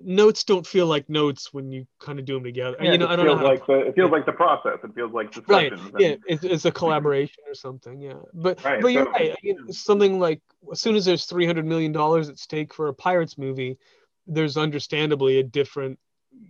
notes 0.00 0.44
don't 0.44 0.66
feel 0.66 0.86
like 0.86 1.08
notes 1.08 1.52
when 1.52 1.70
you 1.70 1.86
kind 2.00 2.18
of 2.18 2.24
do 2.24 2.34
them 2.34 2.44
together. 2.44 2.76
Yeah, 2.80 2.92
you 2.92 2.98
know, 2.98 3.08
I 3.08 3.16
don't 3.16 3.26
know. 3.26 3.34
Like 3.34 3.66
the, 3.66 3.86
it 3.86 3.94
feels 3.94 4.10
like 4.10 4.26
the 4.26 4.32
process. 4.32 4.78
It 4.82 4.94
feels 4.94 5.12
like 5.12 5.34
right. 5.48 5.72
Yeah, 5.98 6.16
it's, 6.26 6.44
it's, 6.44 6.64
a 6.64 6.70
collaboration 6.70 7.44
or 7.46 7.54
something. 7.54 8.00
Yeah, 8.00 8.14
but 8.34 8.62
right. 8.64 8.82
but 8.82 8.88
you're 8.88 9.04
so, 9.04 9.10
right. 9.12 9.32
I 9.32 9.36
mean, 9.42 9.72
something 9.72 10.18
like 10.18 10.40
as 10.70 10.80
soon 10.80 10.96
as 10.96 11.04
there's 11.04 11.24
three 11.24 11.46
hundred 11.46 11.66
million 11.66 11.92
dollars 11.92 12.28
at 12.28 12.38
stake 12.38 12.74
for 12.74 12.88
a 12.88 12.94
Pirates 12.94 13.38
movie, 13.38 13.78
there's 14.26 14.56
understandably 14.56 15.38
a 15.38 15.42
different, 15.42 15.98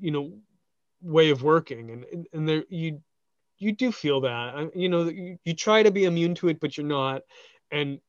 you 0.00 0.10
know, 0.10 0.32
way 1.02 1.30
of 1.30 1.42
working, 1.42 1.90
and 1.90 2.26
and 2.32 2.48
there 2.48 2.64
you 2.68 3.00
you 3.58 3.72
do 3.72 3.92
feel 3.92 4.20
that. 4.22 4.54
Uh, 4.54 4.66
you 4.74 4.88
know, 4.88 5.04
you, 5.08 5.38
you 5.44 5.54
try 5.54 5.82
to 5.82 5.90
be 5.90 6.04
immune 6.04 6.34
to 6.36 6.48
it, 6.48 6.60
but 6.60 6.76
you're 6.76 6.86
not, 6.86 7.22
and 7.70 8.00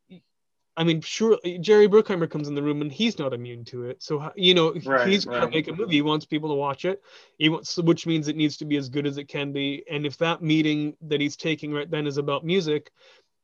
I 0.76 0.84
mean, 0.84 1.02
sure, 1.02 1.38
Jerry 1.60 1.88
Bruckheimer 1.88 2.30
comes 2.30 2.48
in 2.48 2.56
the 2.56 2.64
room 2.64 2.82
and 2.82 2.92
he's 2.92 3.20
not 3.20 3.34
immune 3.34 3.64
to 3.66 3.86
it. 3.86 4.02
So 4.02 4.32
you 4.36 4.56
know, 4.56 4.74
right, 4.86 5.08
he's 5.08 5.26
gonna 5.26 5.50
make 5.50 5.68
a 5.68 5.74
movie. 5.74 5.96
He 5.96 6.02
wants 6.02 6.26
people 6.26 6.50
to 6.50 6.56
watch 6.56 6.86
it. 6.86 7.02
He 7.38 7.50
wants, 7.50 7.78
which 7.78 8.08
means 8.08 8.28
it 8.28 8.36
needs 8.36 8.58
to 8.58 8.66
be 8.66 8.78
as 8.78 8.90
good 8.90 9.06
as 9.06 9.18
it 9.18 9.28
can 9.28 9.52
be. 9.52 9.84
And 9.90 10.06
if 10.06 10.18
that 10.18 10.42
meeting 10.42 10.96
that 11.02 11.22
he's 11.22 11.36
taking 11.36 11.72
right 11.72 11.90
then 11.90 12.08
is 12.08 12.18
about 12.18 12.44
music, 12.44 12.92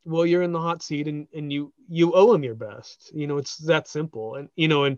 well, 0.05 0.25
you're 0.25 0.41
in 0.41 0.53
the 0.53 0.61
hot 0.61 0.81
seat 0.81 1.07
and 1.07 1.27
and 1.33 1.53
you 1.53 1.71
you 1.87 2.13
owe 2.13 2.33
him 2.33 2.43
your 2.43 2.55
best. 2.55 3.11
You 3.13 3.27
know, 3.27 3.37
it's 3.37 3.57
that 3.57 3.87
simple. 3.87 4.35
And 4.35 4.49
you 4.55 4.67
know, 4.67 4.85
and 4.85 4.97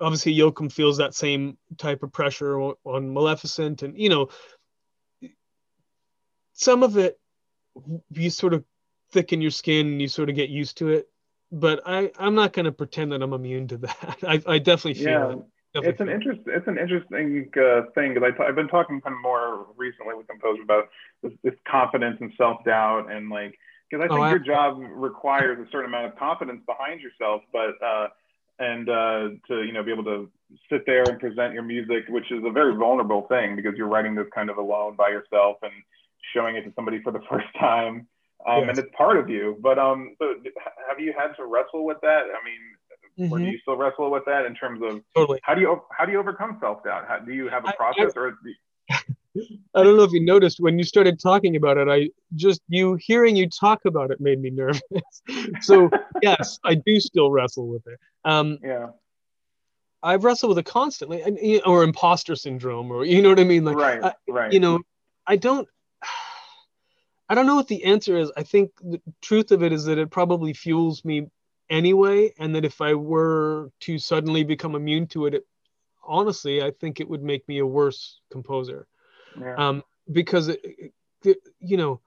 obviously 0.00 0.32
Joachim 0.32 0.68
feels 0.68 0.98
that 0.98 1.14
same 1.14 1.56
type 1.78 2.02
of 2.02 2.12
pressure 2.12 2.58
on, 2.58 3.12
Maleficent, 3.12 3.82
and 3.82 3.98
you 3.98 4.08
know, 4.08 4.28
some 6.52 6.82
of 6.82 6.96
it 6.96 7.18
you 8.10 8.30
sort 8.30 8.54
of 8.54 8.64
thicken 9.12 9.40
your 9.40 9.50
skin 9.50 9.86
and 9.86 10.02
you 10.02 10.08
sort 10.08 10.30
of 10.30 10.34
get 10.34 10.48
used 10.48 10.78
to 10.78 10.88
it 10.88 11.08
but 11.52 11.82
I 11.86 12.10
I'm 12.18 12.34
not 12.34 12.52
going 12.52 12.64
to 12.64 12.72
pretend 12.72 13.12
that 13.12 13.22
I'm 13.22 13.32
immune 13.32 13.68
to 13.68 13.76
that. 13.78 14.16
I, 14.26 14.42
I 14.46 14.58
definitely 14.58 14.94
feel 14.94 15.04
yeah. 15.04 15.32
it. 15.32 15.38
Definitely 15.74 15.90
it's 15.90 16.00
an 16.00 16.08
interest. 16.08 16.40
It's 16.46 16.68
an 16.68 16.78
interesting 16.78 17.50
uh, 17.56 17.82
thing 17.94 18.14
because 18.14 18.32
i 18.32 18.36
t- 18.36 18.44
I've 18.48 18.54
been 18.54 18.68
talking 18.68 19.00
kind 19.00 19.14
of 19.14 19.20
more 19.20 19.66
recently 19.76 20.14
with 20.14 20.26
composers 20.26 20.64
about 20.64 20.84
this, 21.22 21.32
this 21.42 21.54
confidence 21.68 22.16
and 22.20 22.32
self 22.38 22.64
doubt 22.64 23.12
and 23.12 23.28
like 23.28 23.58
because 23.90 24.02
I 24.02 24.06
oh, 24.06 24.16
think 24.16 24.26
oh, 24.26 24.30
your 24.30 24.38
job 24.38 24.78
requires 24.80 25.58
a 25.58 25.70
certain 25.70 25.86
amount 25.86 26.06
of 26.06 26.18
confidence 26.18 26.62
behind 26.66 27.00
yourself, 27.00 27.42
but 27.52 27.74
uh, 27.84 28.08
and 28.58 28.88
uh, 28.88 29.28
to 29.48 29.62
you 29.62 29.72
know 29.72 29.82
be 29.82 29.92
able 29.92 30.04
to 30.04 30.30
sit 30.70 30.84
there 30.86 31.02
and 31.02 31.18
present 31.18 31.54
your 31.54 31.62
music, 31.62 32.04
which 32.08 32.30
is 32.30 32.42
a 32.44 32.50
very 32.50 32.74
vulnerable 32.74 33.26
thing 33.28 33.56
because 33.56 33.74
you're 33.76 33.88
writing 33.88 34.14
this 34.14 34.26
kind 34.34 34.50
of 34.50 34.58
alone 34.58 34.96
by 34.96 35.08
yourself 35.08 35.56
and 35.62 35.72
showing 36.34 36.56
it 36.56 36.62
to 36.62 36.72
somebody 36.74 37.00
for 37.02 37.12
the 37.12 37.20
first 37.30 37.46
time 37.58 38.06
um, 38.46 38.60
yes. 38.60 38.68
and 38.70 38.78
it's 38.78 38.96
part 38.96 39.16
of 39.18 39.28
you. 39.28 39.56
But 39.60 39.78
um, 39.78 40.14
so 40.18 40.34
have 40.88 41.00
you 41.00 41.12
had 41.16 41.34
to 41.36 41.46
wrestle 41.46 41.84
with 41.84 41.98
that? 42.02 42.24
I 42.30 42.44
mean, 42.44 43.26
mm-hmm. 43.26 43.32
or 43.32 43.38
do 43.38 43.44
you 43.44 43.58
still 43.58 43.76
wrestle 43.76 44.10
with 44.10 44.24
that 44.26 44.46
in 44.46 44.54
terms 44.54 44.80
of 44.82 45.02
totally. 45.14 45.40
how 45.42 45.54
do 45.54 45.60
you 45.60 45.80
how 45.96 46.04
do 46.04 46.12
you 46.12 46.18
overcome 46.18 46.58
self 46.60 46.84
doubt? 46.84 47.26
Do 47.26 47.32
you 47.32 47.48
have 47.48 47.64
a 47.64 47.72
process 47.72 48.12
I, 48.16 48.20
I, 48.20 48.22
or? 48.22 48.38
I 49.74 49.82
don't 49.82 49.96
know 49.96 50.02
if 50.02 50.12
you 50.12 50.24
noticed 50.24 50.60
when 50.60 50.78
you 50.78 50.84
started 50.84 51.20
talking 51.20 51.56
about 51.56 51.78
it. 51.78 51.88
I 51.88 52.10
just 52.34 52.60
you 52.68 52.98
hearing 53.00 53.36
you 53.36 53.48
talk 53.48 53.84
about 53.84 54.10
it 54.10 54.20
made 54.20 54.40
me 54.40 54.50
nervous. 54.52 54.82
so 55.62 55.90
yes, 56.22 56.58
I 56.64 56.74
do 56.74 57.00
still 57.00 57.30
wrestle 57.30 57.68
with 57.68 57.86
it. 57.86 57.98
Um, 58.24 58.58
yeah. 58.62 58.88
I've 60.02 60.24
wrestled 60.24 60.50
with 60.50 60.58
it 60.58 60.70
constantly, 60.70 61.60
or 61.62 61.82
imposter 61.82 62.36
syndrome, 62.36 62.92
or 62.92 63.04
you 63.04 63.22
know 63.22 63.30
what 63.30 63.40
I 63.40 63.44
mean. 63.44 63.64
Like, 63.64 63.76
right, 63.76 64.14
right. 64.28 64.52
You 64.52 64.60
know, 64.60 64.80
I 65.26 65.36
don't. 65.36 65.66
I 67.28 67.34
don't 67.34 67.46
know 67.46 67.56
what 67.56 67.66
the 67.66 67.82
answer 67.82 68.16
is. 68.16 68.30
I 68.36 68.44
think 68.44 68.70
the 68.80 69.00
truth 69.20 69.50
of 69.50 69.64
it 69.64 69.72
is 69.72 69.86
that 69.86 69.98
it 69.98 70.12
probably 70.12 70.52
fuels 70.52 71.04
me 71.04 71.26
anyway, 71.68 72.32
and 72.38 72.54
that 72.54 72.64
if 72.64 72.80
I 72.80 72.94
were 72.94 73.70
to 73.80 73.98
suddenly 73.98 74.44
become 74.44 74.76
immune 74.76 75.08
to 75.08 75.26
it, 75.26 75.34
it 75.34 75.44
honestly, 76.06 76.62
I 76.62 76.70
think 76.70 77.00
it 77.00 77.08
would 77.08 77.22
make 77.22 77.46
me 77.48 77.58
a 77.58 77.66
worse 77.66 78.20
composer. 78.30 78.86
Yeah. 79.40 79.54
Um, 79.56 79.82
because 80.10 80.48
it, 80.48 80.92
it, 81.24 81.38
you 81.60 81.76
know, 81.76 82.00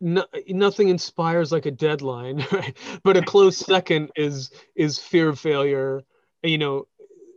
no, 0.00 0.26
nothing 0.48 0.88
inspires 0.88 1.52
like 1.52 1.66
a 1.66 1.70
deadline, 1.70 2.44
right? 2.52 2.76
But 3.02 3.16
a 3.16 3.22
close 3.22 3.56
second 3.56 4.10
is 4.16 4.50
is 4.74 4.98
fear 4.98 5.28
of 5.28 5.38
failure. 5.38 6.02
You 6.42 6.58
know, 6.58 6.86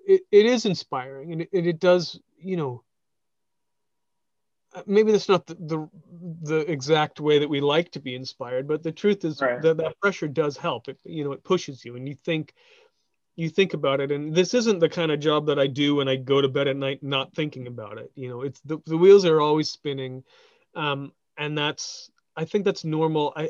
it, 0.05 0.21
it 0.31 0.45
is 0.45 0.65
inspiring, 0.65 1.31
and 1.31 1.41
it, 1.43 1.49
it 1.51 1.79
does, 1.79 2.19
you 2.37 2.57
know, 2.57 2.83
maybe 4.85 5.11
that's 5.11 5.29
not 5.29 5.45
the, 5.47 5.55
the, 5.55 5.89
the 6.43 6.71
exact 6.71 7.19
way 7.19 7.39
that 7.39 7.49
we 7.49 7.61
like 7.61 7.89
to 7.91 7.99
be 7.99 8.13
inspired 8.13 8.67
but 8.67 8.83
the 8.83 8.91
truth 8.91 9.25
is 9.25 9.41
right. 9.41 9.61
that 9.61 9.77
that 9.77 9.99
pressure 9.99 10.27
does 10.27 10.57
help 10.57 10.87
it 10.87 10.97
you 11.03 11.23
know 11.23 11.31
it 11.31 11.43
pushes 11.43 11.83
you 11.83 11.95
and 11.95 12.07
you 12.07 12.13
think 12.13 12.53
you 13.37 13.49
think 13.49 13.73
about 13.73 14.01
it 14.01 14.11
and 14.11 14.35
this 14.35 14.53
isn't 14.53 14.79
the 14.79 14.89
kind 14.89 15.11
of 15.11 15.19
job 15.19 15.45
that 15.45 15.59
i 15.59 15.67
do 15.67 15.95
when 15.95 16.09
i 16.09 16.15
go 16.15 16.41
to 16.41 16.49
bed 16.49 16.67
at 16.67 16.75
night 16.75 17.01
not 17.01 17.33
thinking 17.33 17.67
about 17.67 17.97
it 17.97 18.11
you 18.15 18.27
know 18.27 18.41
it's 18.41 18.59
the, 18.65 18.77
the 18.85 18.97
wheels 18.97 19.23
are 19.23 19.39
always 19.39 19.69
spinning 19.69 20.23
um, 20.75 21.13
and 21.37 21.57
that's 21.57 22.11
i 22.35 22.43
think 22.43 22.65
that's 22.65 22.83
normal 22.83 23.33
i 23.35 23.49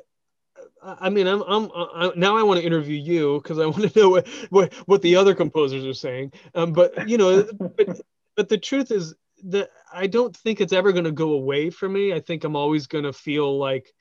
I 0.81 1.09
mean, 1.09 1.27
I'm, 1.27 1.41
I'm, 1.43 1.71
I, 1.73 2.11
now 2.15 2.37
I 2.37 2.43
want 2.43 2.59
to 2.59 2.65
interview 2.65 2.97
you 2.97 3.39
because 3.41 3.59
I 3.59 3.65
want 3.65 3.91
to 3.91 3.99
know 3.99 4.09
what, 4.09 4.27
what, 4.49 4.73
what 4.85 5.01
the 5.01 5.15
other 5.15 5.35
composers 5.35 5.85
are 5.85 5.93
saying. 5.93 6.33
Um, 6.55 6.71
but 6.71 7.07
you 7.09 7.17
know, 7.17 7.47
but, 7.59 8.01
but 8.35 8.49
the 8.49 8.57
truth 8.57 8.91
is, 8.91 9.13
that 9.43 9.69
I 9.93 10.07
don't 10.07 10.35
think 10.35 10.61
it's 10.61 10.73
ever 10.73 10.91
going 10.91 11.05
to 11.05 11.11
go 11.11 11.33
away 11.33 11.69
for 11.69 11.87
me. 11.87 12.13
I 12.13 12.19
think 12.19 12.43
I'm 12.43 12.55
always 12.55 12.87
going 12.87 13.03
to 13.03 13.13
feel 13.13 13.57
like, 13.57 13.93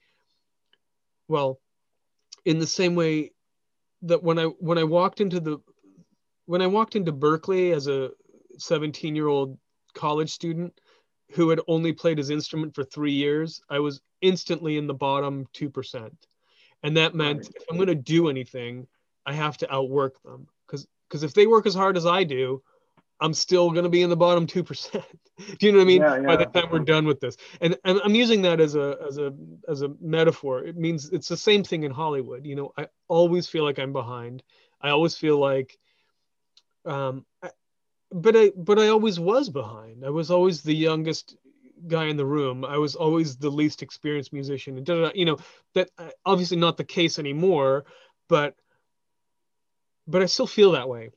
well, 1.29 1.61
in 2.45 2.59
the 2.59 2.67
same 2.67 2.95
way 2.95 3.33
that 4.03 4.23
when 4.23 4.39
I 4.39 4.45
when 4.45 4.79
I 4.79 4.85
walked 4.85 5.21
into 5.21 5.41
the 5.41 5.59
when 6.47 6.63
I 6.63 6.67
walked 6.67 6.97
into 6.97 7.13
Berklee 7.13 7.75
as 7.75 7.87
a 7.87 8.11
17 8.59 9.15
year 9.15 9.29
old 9.29 9.59
college 9.95 10.31
student 10.31 10.81
who 11.33 11.51
had 11.51 11.61
only 11.69 11.93
played 11.93 12.19
his 12.19 12.31
instrument 12.31 12.75
for 12.75 12.85
three 12.85 13.13
years, 13.13 13.61
I 13.69 13.81
was 13.81 14.01
instantly 14.23 14.79
in 14.79 14.87
the 14.87 14.95
bottom 14.95 15.47
two 15.53 15.71
percent, 15.71 16.15
and 16.83 16.97
that 16.97 17.15
meant 17.15 17.49
if 17.55 17.65
I'm 17.71 17.77
going 17.77 17.89
to 17.89 17.95
do 17.95 18.29
anything, 18.29 18.87
I 19.27 19.35
have 19.35 19.59
to 19.59 19.73
outwork 19.73 20.23
them 20.23 20.47
because 20.67 20.87
because 21.09 21.23
if 21.23 21.35
they 21.35 21.47
work 21.47 21.67
as 21.67 21.75
hard 21.75 21.97
as 21.97 22.07
I 22.07 22.25
do, 22.25 22.63
I'm 23.21 23.35
still 23.35 23.71
going 23.71 23.85
to 23.85 23.91
be 23.91 24.03
in 24.03 24.11
the 24.11 24.17
bottom 24.17 24.47
2%. 24.47 24.93
Do 25.59 25.67
you 25.67 25.73
know 25.73 25.79
what 25.79 25.85
I 25.85 25.87
mean? 25.87 26.03
Yeah, 26.03 26.17
yeah. 26.17 26.27
By 26.27 26.37
the 26.37 26.47
time 26.47 26.69
we're 26.71 26.81
done 26.81 27.07
with 27.07 27.21
this. 27.21 27.37
And, 27.61 27.77
and 27.85 28.01
I'm 28.05 28.15
using 28.15 28.43
that 28.43 28.61
as 28.61 28.75
a, 28.75 28.97
as 29.07 29.19
a, 29.19 29.33
as 29.69 29.83
a 29.83 29.91
metaphor. 30.01 30.65
It 30.65 30.77
means 30.77 31.11
it's 31.11 31.29
the 31.29 31.37
same 31.37 31.63
thing 31.63 31.85
in 31.85 31.93
Hollywood. 31.93 32.45
You 32.45 32.57
know, 32.57 32.73
I 32.77 32.89
always 33.09 33.47
feel 33.49 33.65
like 33.65 33.79
I'm 33.79 33.93
behind. 33.93 34.43
I 34.81 34.91
always 34.91 35.17
feel 35.17 35.39
like, 35.39 35.79
um, 36.87 37.25
I, 37.43 37.51
but 38.11 38.37
I, 38.37 38.53
but 38.57 38.79
I 38.79 38.89
always 38.89 39.19
was 39.19 39.51
behind. 39.51 40.05
I 40.05 40.11
was 40.11 40.31
always 40.31 40.63
the 40.63 40.75
youngest 40.75 41.37
guy 41.87 42.07
in 42.07 42.17
the 42.17 42.27
room. 42.27 42.65
I 42.65 42.79
was 42.79 42.95
always 42.95 43.37
the 43.37 43.51
least 43.51 43.83
experienced 43.83 44.33
musician. 44.33 44.79
And 44.79 45.13
you 45.15 45.25
know, 45.25 45.39
that 45.75 45.91
uh, 45.99 46.11
obviously 46.25 46.57
not 46.57 46.77
the 46.77 46.85
case 46.85 47.19
anymore, 47.19 47.85
but, 48.29 48.55
but 50.07 50.23
I 50.23 50.27
still 50.27 50.47
feel 50.47 50.73
that 50.73 50.89
way 50.89 51.11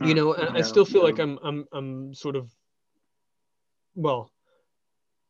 you 0.00 0.14
know 0.14 0.36
yeah, 0.36 0.50
i 0.54 0.62
still 0.62 0.84
feel 0.84 1.02
yeah. 1.02 1.06
like 1.06 1.18
i'm 1.18 1.38
i'm 1.42 1.66
i'm 1.72 2.14
sort 2.14 2.36
of 2.36 2.50
well 3.94 4.30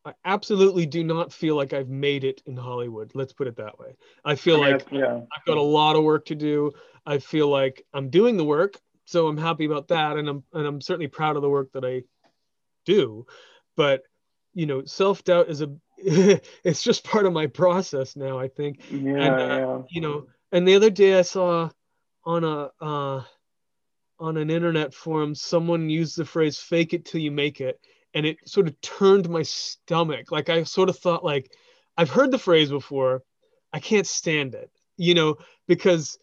i 0.04 0.12
absolutely 0.24 0.86
do 0.86 1.02
not 1.02 1.32
feel 1.32 1.56
like 1.56 1.72
i've 1.72 1.88
made 1.88 2.24
it 2.24 2.42
in 2.46 2.56
hollywood 2.56 3.10
let's 3.14 3.32
put 3.32 3.46
it 3.46 3.56
that 3.56 3.78
way 3.78 3.96
i 4.24 4.34
feel 4.34 4.60
like 4.60 4.86
i've 4.92 5.44
got 5.46 5.56
a 5.56 5.62
lot 5.62 5.96
of 5.96 6.04
work 6.04 6.24
to 6.24 6.34
do 6.34 6.72
i 7.06 7.18
feel 7.18 7.48
like 7.48 7.84
i'm 7.94 8.10
doing 8.10 8.36
the 8.36 8.44
work 8.44 8.74
so 9.10 9.26
i'm 9.26 9.36
happy 9.36 9.64
about 9.64 9.88
that 9.88 10.16
and 10.16 10.28
i'm 10.28 10.44
and 10.52 10.66
i'm 10.66 10.80
certainly 10.80 11.08
proud 11.08 11.34
of 11.34 11.42
the 11.42 11.48
work 11.48 11.72
that 11.72 11.84
i 11.84 12.02
do. 12.84 13.26
But 13.76 14.02
you 14.52 14.66
know 14.66 14.84
self-doubt 14.84 15.48
is 15.48 15.62
a 15.62 15.70
it's 16.64 16.82
just 16.82 17.04
part 17.04 17.26
of 17.26 17.32
my 17.32 17.46
process 17.46 18.16
now 18.16 18.38
i 18.38 18.48
think. 18.48 18.80
Yeah, 18.90 19.14
and, 19.14 19.34
uh, 19.34 19.46
yeah. 19.46 19.82
you 19.88 20.00
know 20.00 20.26
and 20.52 20.66
the 20.66 20.74
other 20.74 20.90
day 20.90 21.18
i 21.18 21.22
saw 21.22 21.70
on 22.24 22.44
a 22.44 22.70
uh 22.80 23.22
on 24.18 24.36
an 24.36 24.50
internet 24.50 24.92
forum 24.92 25.34
someone 25.34 25.88
used 25.88 26.16
the 26.16 26.24
phrase 26.24 26.58
fake 26.58 26.92
it 26.92 27.04
till 27.04 27.20
you 27.20 27.30
make 27.30 27.60
it 27.60 27.80
and 28.12 28.26
it 28.26 28.36
sort 28.46 28.66
of 28.66 28.78
turned 28.80 29.28
my 29.28 29.42
stomach. 29.42 30.30
Like 30.30 30.48
i 30.48 30.62
sort 30.64 30.88
of 30.88 30.98
thought 30.98 31.24
like 31.24 31.50
i've 31.96 32.10
heard 32.10 32.30
the 32.30 32.38
phrase 32.38 32.70
before. 32.70 33.22
I 33.72 33.78
can't 33.78 34.06
stand 34.06 34.54
it 34.54 34.70
you 34.96 35.14
know 35.14 35.36
because 35.66 36.18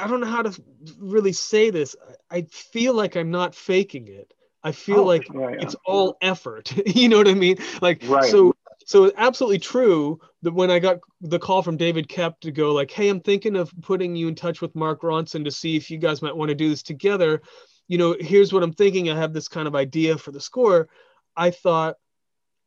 i 0.00 0.06
don't 0.06 0.20
know 0.20 0.26
how 0.26 0.42
to 0.42 0.62
really 0.98 1.32
say 1.32 1.70
this 1.70 1.94
i 2.30 2.42
feel 2.42 2.94
like 2.94 3.16
i'm 3.16 3.30
not 3.30 3.54
faking 3.54 4.08
it 4.08 4.32
i 4.62 4.72
feel 4.72 5.00
oh, 5.00 5.04
like 5.04 5.28
yeah, 5.32 5.50
yeah. 5.50 5.56
it's 5.60 5.76
all 5.86 6.16
effort 6.20 6.72
you 6.96 7.08
know 7.08 7.18
what 7.18 7.28
i 7.28 7.34
mean 7.34 7.56
like 7.80 8.02
right. 8.06 8.30
so 8.30 8.54
so 8.90 9.12
absolutely 9.16 9.60
true 9.60 10.18
that 10.42 10.52
when 10.52 10.68
I 10.68 10.80
got 10.80 10.98
the 11.20 11.38
call 11.38 11.62
from 11.62 11.76
David 11.76 12.08
Koepp 12.08 12.40
to 12.40 12.50
go 12.50 12.72
like, 12.72 12.90
hey, 12.90 13.08
I'm 13.08 13.20
thinking 13.20 13.54
of 13.54 13.72
putting 13.82 14.16
you 14.16 14.26
in 14.26 14.34
touch 14.34 14.60
with 14.60 14.74
Mark 14.74 15.02
Ronson 15.02 15.44
to 15.44 15.50
see 15.52 15.76
if 15.76 15.92
you 15.92 15.98
guys 15.98 16.22
might 16.22 16.36
want 16.36 16.48
to 16.48 16.56
do 16.56 16.68
this 16.68 16.82
together. 16.82 17.40
You 17.86 17.98
know, 17.98 18.16
here's 18.18 18.52
what 18.52 18.64
I'm 18.64 18.72
thinking. 18.72 19.08
I 19.08 19.16
have 19.16 19.32
this 19.32 19.46
kind 19.46 19.68
of 19.68 19.76
idea 19.76 20.18
for 20.18 20.32
the 20.32 20.40
score. 20.40 20.88
I 21.36 21.52
thought, 21.52 21.98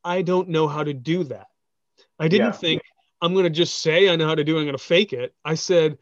I 0.02 0.22
don't 0.22 0.48
know 0.48 0.68
how 0.68 0.86
to 0.86 0.94
do 0.94 1.26
that. 1.26 1.48
I 2.18 2.30
didn't 2.30 2.48
yeah. 2.48 2.52
think 2.54 2.82
I'm 3.22 3.34
going 3.34 3.44
to 3.44 3.50
just 3.50 3.82
say 3.82 4.10
I 4.10 4.16
know 4.16 4.28
how 4.28 4.36
to 4.36 4.46
do 4.46 4.56
it. 4.56 4.60
I'm 4.60 4.66
going 4.66 4.78
to 4.78 4.84
fake 4.84 5.12
it. 5.12 5.34
I 5.44 5.56
said, 5.56 5.98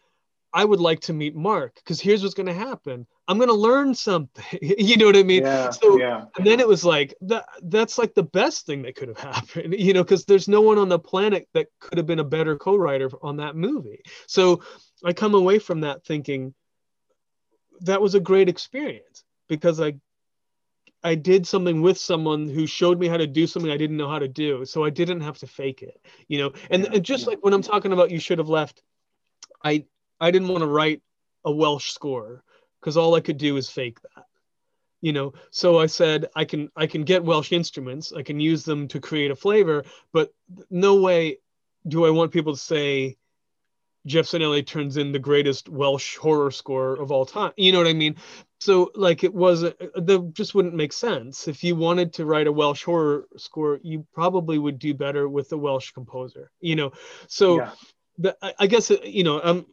I 0.54 0.66
would 0.66 0.80
like 0.80 1.00
to 1.02 1.14
meet 1.14 1.36
Mark 1.36 1.76
because 1.76 2.02
here's 2.02 2.24
what's 2.24 2.34
going 2.34 2.48
to 2.48 2.54
happen. 2.54 3.08
I'm 3.28 3.38
going 3.38 3.50
to 3.50 3.56
learn 3.56 3.96
something. 3.96 4.44
you 4.62 4.98
know 4.98 5.06
what 5.06 5.16
I 5.16 5.24
mean? 5.24 5.44
Yeah, 5.44 5.70
so, 5.70 5.98
yeah. 5.98 6.26
and 6.38 6.46
then 6.46 6.60
it 6.60 6.68
was 6.68 6.84
like, 6.84 7.14
that, 7.22 7.46
that's 7.64 7.98
like 7.98 8.14
the 8.14 8.24
best 8.24 8.66
thing 8.66 8.82
that 8.82 8.96
could 8.96 9.08
have 9.10 9.20
happened, 9.36 9.76
you 9.78 9.94
know, 9.94 10.04
because 10.04 10.26
there's 10.26 10.48
no 10.48 10.62
one 10.62 10.78
on 10.78 10.90
the 10.90 11.00
planet 11.00 11.48
that 11.54 11.68
could 11.80 11.98
have 11.98 12.08
been 12.08 12.20
a 12.20 12.26
better 12.26 12.58
co 12.58 12.76
writer 12.76 13.10
on 13.22 13.38
that 13.38 13.56
movie. 13.56 14.02
So 14.28 14.62
I 15.04 15.14
come 15.14 15.36
away 15.36 15.60
from 15.60 15.82
that 15.82 16.04
thinking 16.04 16.54
that 17.82 18.02
was 18.02 18.16
a 18.16 18.20
great 18.20 18.50
experience 18.50 19.24
because 19.48 19.80
I 19.80 19.96
I 21.04 21.16
did 21.16 21.48
something 21.48 21.82
with 21.82 21.98
someone 21.98 22.48
who 22.48 22.68
showed 22.68 23.00
me 23.00 23.08
how 23.08 23.18
to 23.18 23.26
do 23.26 23.48
something 23.48 23.72
I 23.72 23.78
didn't 23.78 23.98
know 23.98 24.08
how 24.08 24.20
to 24.20 24.28
do. 24.28 24.66
So 24.66 24.84
I 24.84 24.92
didn't 24.92 25.22
have 25.22 25.40
to 25.40 25.48
fake 25.48 25.82
it, 25.82 26.00
you 26.28 26.38
know. 26.38 26.54
And, 26.70 26.84
yeah, 26.84 26.90
and 26.94 27.04
just 27.04 27.24
yeah. 27.24 27.30
like 27.30 27.40
when 27.44 27.54
I'm 27.54 27.64
talking 27.64 27.92
about 27.92 28.12
you 28.12 28.20
should 28.20 28.38
have 28.38 28.50
left, 28.50 28.84
I 29.64 29.86
I 30.22 30.32
didn't 30.32 30.48
want 30.48 30.62
to 30.62 30.68
write 30.68 31.02
a 31.44 31.52
Welsh 31.52 31.92
score 31.92 32.44
because 32.80 32.96
all 32.96 33.16
I 33.16 33.20
could 33.20 33.38
do 33.38 33.58
is 33.58 33.70
fake 33.70 34.00
that. 34.02 34.26
You 35.02 35.14
know, 35.14 35.34
so 35.50 35.80
I 35.80 35.88
said 35.88 36.30
I 36.36 36.46
can 36.46 36.70
I 36.76 36.86
can 36.86 37.04
get 37.04 37.24
Welsh 37.24 37.52
instruments, 37.52 38.14
I 38.14 38.22
can 38.22 38.40
use 38.40 38.64
them 38.64 38.88
to 38.90 39.00
create 39.00 39.32
a 39.32 39.36
flavor, 39.36 39.84
but 40.14 40.32
no 40.70 41.02
way 41.02 41.40
do 41.88 42.06
I 42.06 42.12
want 42.12 42.32
people 42.32 42.54
to 42.54 42.60
say 42.60 43.18
Geoff 44.06 44.26
Zanelli 44.26 44.66
turns 44.66 44.98
in 44.98 45.12
the 45.12 45.20
greatest 45.20 45.70
Welsh 45.70 46.18
horror 46.18 46.52
score 46.52 46.94
of 46.94 47.12
all 47.12 47.26
time. 47.26 47.52
You 47.58 47.72
know 47.72 47.80
what 47.80 47.88
I 47.88 47.94
mean? 47.94 48.16
So 48.60 48.92
like 48.94 49.24
it 49.24 49.34
was 49.34 49.62
the 49.62 50.32
just 50.34 50.54
wouldn't 50.54 50.76
make 50.76 50.94
sense. 50.94 51.48
If 51.48 51.64
you 51.64 51.76
wanted 51.76 52.14
to 52.14 52.26
write 52.26 52.46
a 52.46 52.52
Welsh 52.52 52.84
horror 52.84 53.28
score, 53.38 53.80
you 53.82 54.06
probably 54.14 54.60
would 54.60 54.78
do 54.78 54.94
better 54.94 55.28
with 55.28 55.52
a 55.52 55.58
Welsh 55.58 55.92
composer. 55.92 56.52
You 56.60 56.76
know, 56.76 56.92
so 57.28 57.58
yeah. 57.58 57.72
the, 58.20 58.38
I, 58.42 58.54
I 58.60 58.68
guess 58.68 58.92
you 59.04 59.24
know 59.24 59.42
um 59.44 59.66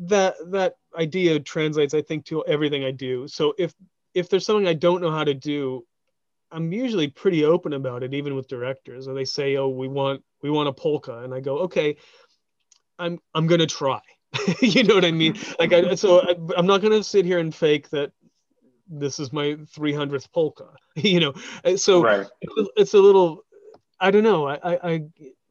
that 0.00 0.34
that 0.50 0.74
idea 0.96 1.38
translates 1.40 1.94
I 1.94 2.02
think 2.02 2.24
to 2.26 2.44
everything 2.46 2.84
I 2.84 2.90
do. 2.90 3.28
So 3.28 3.54
if 3.58 3.74
if 4.14 4.28
there's 4.28 4.46
something 4.46 4.66
I 4.66 4.74
don't 4.74 5.02
know 5.02 5.10
how 5.10 5.24
to 5.24 5.34
do, 5.34 5.84
I'm 6.50 6.72
usually 6.72 7.08
pretty 7.08 7.44
open 7.44 7.74
about 7.74 8.02
it, 8.02 8.14
even 8.14 8.34
with 8.34 8.48
directors. 8.48 9.06
Or 9.06 9.14
they 9.14 9.24
say, 9.24 9.56
"Oh, 9.56 9.68
we 9.68 9.88
want 9.88 10.22
we 10.42 10.50
want 10.50 10.68
a 10.68 10.72
polka," 10.72 11.18
and 11.18 11.34
I 11.34 11.40
go, 11.40 11.58
"Okay, 11.60 11.96
I'm 12.98 13.18
I'm 13.34 13.46
gonna 13.46 13.66
try." 13.66 14.00
you 14.60 14.84
know 14.84 14.94
what 14.94 15.04
I 15.04 15.12
mean? 15.12 15.36
Like, 15.58 15.72
I, 15.72 15.94
so 15.94 16.20
I, 16.20 16.34
I'm 16.56 16.66
not 16.66 16.80
gonna 16.80 17.04
sit 17.04 17.24
here 17.24 17.38
and 17.38 17.54
fake 17.54 17.90
that 17.90 18.12
this 18.88 19.20
is 19.20 19.32
my 19.32 19.56
300th 19.76 20.32
polka. 20.32 20.70
you 20.96 21.20
know, 21.20 21.34
so 21.76 22.02
right. 22.02 22.26
it's, 22.40 22.70
it's 22.76 22.94
a 22.94 22.98
little. 22.98 23.44
I 24.00 24.10
don't 24.10 24.24
know. 24.24 24.48
I 24.48 24.94
I 24.94 25.02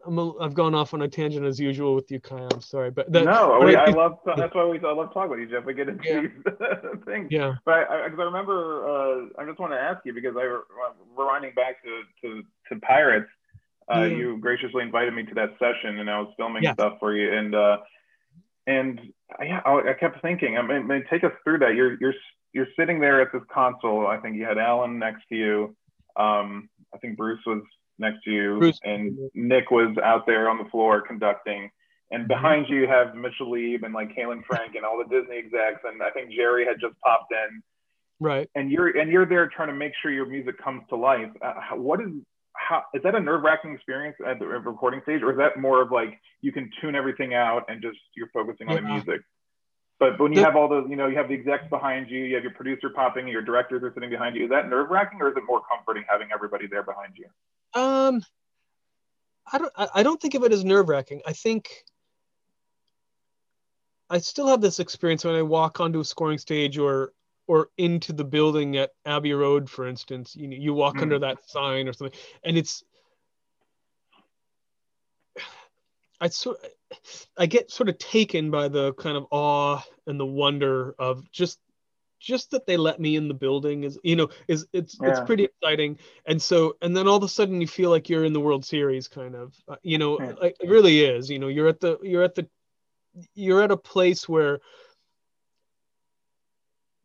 I'm 0.06 0.18
a, 0.18 0.38
I've 0.39 0.54
gone 0.54 0.74
off 0.74 0.93
on 0.93 1.02
a 1.02 1.08
tangent 1.08 1.45
as 1.45 1.60
usual 1.60 1.93
with 1.93 2.10
you, 2.10 2.20
Kai. 2.20 2.47
I'm 2.52 2.62
sorry, 2.62 2.89
but 2.89 3.12
that, 3.12 3.26
no, 3.26 3.62
I, 3.62 3.74
I, 3.74 3.89
love 3.89 4.20
that's 4.26 4.56
why 4.56 4.66
we 4.66 4.80
I 4.80 4.93
love 4.93 5.14
talking 5.14 5.32
with 5.32 5.39
you, 5.39 5.47
Geoff. 5.50 5.66
We 5.66 5.74
get 5.74 5.89
into 5.89 6.08
yeah. 6.08 6.22
these 6.22 7.02
things. 7.06 7.28
Yeah. 7.32 7.56
But 7.66 7.74
I, 7.74 7.84
I, 7.84 7.97
I 8.04 8.08
remember, 8.08 8.88
uh, 8.88 9.26
I 9.38 9.45
just 9.45 9.60
want 9.60 9.74
to 9.74 9.78
ask 9.80 10.00
you 10.06 10.14
because 10.14 10.36
I 10.38 10.60
rewinding 11.18 11.54
back 11.56 11.84
to 11.84 12.02
to, 12.22 12.43
to 12.70 12.80
Pirates. 12.82 13.30
Uh, 13.93 14.02
yeah. 14.02 14.18
You 14.18 14.38
graciously 14.38 14.84
invited 14.84 15.14
me 15.14 15.24
to 15.24 15.34
that 15.36 15.50
session, 15.60 16.00
and 16.00 16.10
I 16.10 16.20
was 16.20 16.34
filming 16.38 16.64
yeah. 16.64 16.74
stuff 16.74 16.97
for 17.00 17.16
you. 17.16 17.34
And 17.34 17.56
uh, 17.56 17.78
and 18.68 19.02
yeah, 19.41 19.62
I, 19.66 19.89
I 19.89 19.93
kept 20.00 20.22
thinking. 20.22 20.58
I 20.58 20.62
mean, 20.62 20.78
I 20.78 20.84
mean, 20.84 21.04
take 21.10 21.24
us 21.24 21.32
through 21.43 21.60
that. 21.60 21.76
You're 21.76 21.97
you're 22.00 22.14
you're 22.54 22.68
sitting 22.78 23.00
there 23.00 23.22
at 23.22 23.34
this 23.34 23.41
console. 23.52 24.08
I 24.08 24.18
think 24.18 24.38
you 24.38 24.45
had 24.45 24.58
Alan 24.58 24.97
next 24.97 25.24
to 25.30 25.36
you. 25.36 25.76
Um, 26.16 26.70
I 26.93 26.97
think 26.97 27.18
Bruce 27.18 27.41
was 27.45 27.64
next 28.00 28.24
to 28.24 28.32
you, 28.32 28.58
Bruce. 28.60 28.80
and 28.84 29.18
Nick 29.34 29.72
was 29.72 29.95
out 30.04 30.26
there 30.26 30.50
on 30.50 30.58
the 30.58 30.70
floor 30.70 31.02
conducting. 31.02 31.70
And 32.12 32.22
mm-hmm. 32.22 32.28
behind 32.28 32.66
you, 32.70 32.82
you 32.82 32.88
have 32.88 33.16
Mitchell 33.16 33.52
Leib 33.52 33.84
and 33.84 33.93
like 33.93 34.16
Kalen 34.16 34.43
Frank 34.45 34.76
and 34.76 34.86
all 34.86 34.97
the 34.97 35.04
Disney 35.04 35.38
execs, 35.38 35.82
and 35.84 36.02
I 36.02 36.10
think 36.12 36.32
Jerry 36.32 36.66
had 36.66 36.80
just 36.80 37.00
popped 37.02 37.32
in. 37.32 37.62
Right. 38.20 38.50
And 38.56 38.72
you're 38.72 38.97
and 38.97 39.12
you're 39.12 39.26
there 39.26 39.47
trying 39.47 39.70
to 39.70 39.76
make 39.76 39.93
sure 40.02 40.12
your 40.12 40.26
music 40.26 40.62
comes 40.62 40.82
to 40.89 40.95
life. 40.95 41.30
Uh, 41.41 41.76
what 41.76 42.02
is 42.02 42.10
how 42.54 42.84
is 42.93 43.02
that 43.04 43.16
a 43.16 43.20
nerve 43.20 43.43
wracking 43.43 43.74
experience 43.74 44.18
at 44.26 44.39
the 44.39 44.45
recording 44.45 45.02
stage, 45.04 45.22
or 45.22 45.32
is 45.32 45.38
that 45.38 45.60
more 45.60 45.82
of 45.82 45.91
like 45.91 46.20
you 46.41 46.52
can 46.52 46.70
tune 46.82 46.95
everything 46.95 47.34
out 47.34 47.64
and 47.70 47.82
just 47.82 47.97
you're 48.16 48.30
focusing 48.34 48.68
on 48.68 48.76
yeah. 48.76 48.82
the 48.82 48.88
music? 48.88 49.22
But 50.00 50.18
when 50.18 50.32
you 50.32 50.39
have 50.41 50.56
all 50.56 50.70
the, 50.70 50.88
you 50.88 50.95
know, 50.95 51.08
you 51.08 51.18
have 51.18 51.28
the 51.28 51.34
execs 51.34 51.66
behind 51.70 52.10
you, 52.10 52.24
you 52.24 52.36
have 52.36 52.43
your 52.43 52.54
producer 52.54 52.89
popping, 52.89 53.28
your 53.28 53.41
directors 53.41 53.84
are 53.84 53.93
sitting 53.93 54.10
behind 54.10 54.38
you. 54.38 54.45
Is 54.45 54.50
that 54.50 54.70
nerve 54.70 54.89
wracking, 54.89 55.22
or 55.22 55.28
is 55.28 55.36
it 55.36 55.43
more 55.45 55.62
comforting 55.70 56.06
having 56.10 56.30
everybody 56.34 56.68
there 56.68 56.84
behind 56.84 57.14
you? 57.18 57.26
Um, 57.74 58.24
I 59.51 59.57
don't. 59.57 59.74
I 59.95 60.03
don't 60.03 60.22
think 60.22 60.36
of 60.36 60.43
it 60.43 60.51
as 60.51 60.63
nerve 60.63 60.89
wracking. 60.89 61.22
I 61.26 61.34
think 61.34 61.84
I 64.09 64.20
still 64.20 64.47
have 64.47 64.61
this 64.61 64.80
experience 64.80 65.24
when 65.24 65.36
I 65.36 65.41
walk 65.41 65.80
onto 65.80 65.99
a 65.99 66.05
scoring 66.05 66.38
stage 66.38 66.78
or 66.78 67.13
or 67.47 67.70
into 67.78 68.13
the 68.13 68.24
building 68.24 68.78
at 68.78 68.91
Abbey 69.05 69.34
Road, 69.34 69.70
for 69.70 69.88
instance. 69.88 70.36
You 70.36 70.47
know, 70.47 70.57
you 70.57 70.74
walk 70.74 70.97
mm. 70.97 71.03
under 71.03 71.20
that 71.20 71.49
sign 71.49 71.88
or 71.88 71.93
something, 71.93 72.17
and 72.43 72.57
it's 72.57 72.84
I 76.22 76.30
sort 76.30 76.57
I 77.38 77.45
get 77.45 77.72
sort 77.72 77.89
of 77.89 77.97
taken 77.97 78.51
by 78.51 78.67
the 78.67 78.93
kind 78.93 79.15
of 79.15 79.28
awe 79.32 79.82
and 80.07 80.20
the 80.20 80.26
wonder 80.26 80.95
of 80.99 81.30
just 81.32 81.59
just 82.20 82.51
that 82.51 82.65
they 82.65 82.78
let 82.78 82.99
me 82.99 83.15
in 83.15 83.28
the 83.28 83.34
building 83.34 83.84
is 83.84 83.97
you 84.03 84.15
know 84.15 84.30
is 84.47 84.67
it's 84.74 84.97
yeah. 85.01 85.09
it's 85.09 85.20
pretty 85.22 85.45
exciting 85.45 85.97
and 86.26 86.41
so 86.41 86.76
and 86.82 86.95
then 86.95 87.07
all 87.07 87.17
of 87.17 87.24
a 87.24 87.28
sudden 87.28 87.61
you 87.61 87.67
feel 87.67 87.89
like 87.89 88.09
you're 88.09 88.26
in 88.26 88.34
the 88.34 88.39
world 88.39 88.65
series 88.65 89.07
kind 89.07 89.36
of 89.36 89.55
uh, 89.67 89.76
you 89.82 89.97
know 89.97 90.20
yeah. 90.20 90.34
like, 90.41 90.55
it 90.59 90.70
really 90.70 91.03
is 91.03 91.30
you 91.30 91.39
know 91.39 91.47
you're 91.47 91.67
at 91.67 91.80
the 91.80 91.97
you're 92.03 92.24
at 92.24 92.36
the 92.36 92.47
you're 93.34 93.63
at 93.63 93.72
a 93.72 93.78
place 93.78 94.28
where 94.28 94.59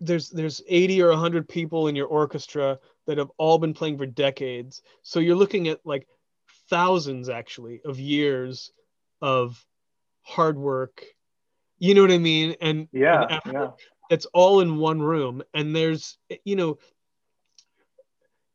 there's 0.00 0.28
there's 0.30 0.60
80 0.66 1.02
or 1.02 1.10
100 1.10 1.48
people 1.48 1.88
in 1.88 1.96
your 1.96 2.08
orchestra 2.08 2.78
that 3.06 3.18
have 3.18 3.30
all 3.38 3.58
been 3.58 3.74
playing 3.74 3.96
for 3.96 4.06
decades 4.06 4.82
so 5.02 5.20
you're 5.20 5.36
looking 5.36 5.68
at 5.68 5.80
like 5.84 6.08
thousands 6.68 7.28
actually 7.28 7.80
of 7.84 7.98
years 8.00 8.72
of 9.22 9.64
hard 10.22 10.58
work 10.58 11.04
you 11.78 11.94
know 11.94 12.02
what 12.02 12.10
i 12.10 12.18
mean 12.18 12.54
and 12.60 12.88
yeah, 12.92 13.40
and 13.44 13.52
yeah. 13.52 13.68
It's 14.10 14.26
all 14.26 14.60
in 14.60 14.76
one 14.76 15.00
room 15.00 15.42
and 15.52 15.74
there's 15.74 16.18
you 16.44 16.56
know 16.56 16.78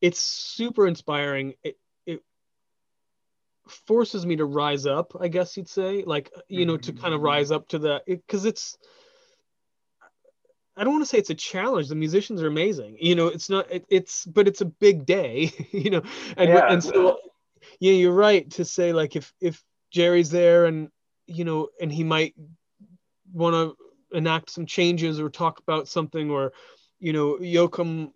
it's 0.01 0.19
super 0.19 0.87
inspiring 0.87 1.53
it, 1.63 1.77
it 2.05 2.21
forces 3.67 4.25
me 4.25 4.35
to 4.35 4.45
rise 4.45 4.85
up 4.85 5.15
i 5.19 5.27
guess 5.27 5.57
you'd 5.57 5.69
say 5.69 6.03
like 6.05 6.31
you 6.47 6.65
know 6.65 6.77
to 6.77 6.93
kind 6.93 7.13
of 7.13 7.19
mm-hmm. 7.19 7.27
rise 7.27 7.51
up 7.51 7.67
to 7.67 7.79
that 7.79 8.03
because 8.05 8.45
it, 8.45 8.49
it's 8.49 8.77
I 10.79 10.85
don't 10.85 10.93
want 10.93 11.01
to 11.01 11.09
say 11.09 11.17
it's 11.17 11.29
a 11.29 11.35
challenge. 11.35 11.89
The 11.89 11.95
musicians 11.95 12.41
are 12.41 12.47
amazing. 12.47 12.95
You 13.01 13.13
know, 13.13 13.27
it's 13.27 13.49
not. 13.49 13.69
It, 13.69 13.85
it's 13.89 14.25
but 14.25 14.47
it's 14.47 14.61
a 14.61 14.65
big 14.65 15.05
day. 15.05 15.51
You 15.71 15.89
know, 15.89 16.03
and 16.37 16.49
yeah, 16.49 16.71
and 16.71 16.81
so 16.81 17.19
yeah, 17.81 17.91
you're 17.91 18.13
right 18.13 18.49
to 18.51 18.63
say 18.63 18.93
like 18.93 19.17
if 19.17 19.33
if 19.41 19.61
Jerry's 19.91 20.29
there 20.29 20.65
and 20.65 20.89
you 21.27 21.43
know, 21.43 21.67
and 21.81 21.91
he 21.91 22.05
might 22.05 22.33
want 23.33 23.55
to 23.55 23.88
enact 24.11 24.49
some 24.49 24.65
changes 24.65 25.19
or 25.19 25.29
talk 25.29 25.59
about 25.59 25.87
something, 25.87 26.29
or 26.29 26.53
you 26.99 27.13
know, 27.13 27.39
Joachim 27.39 28.11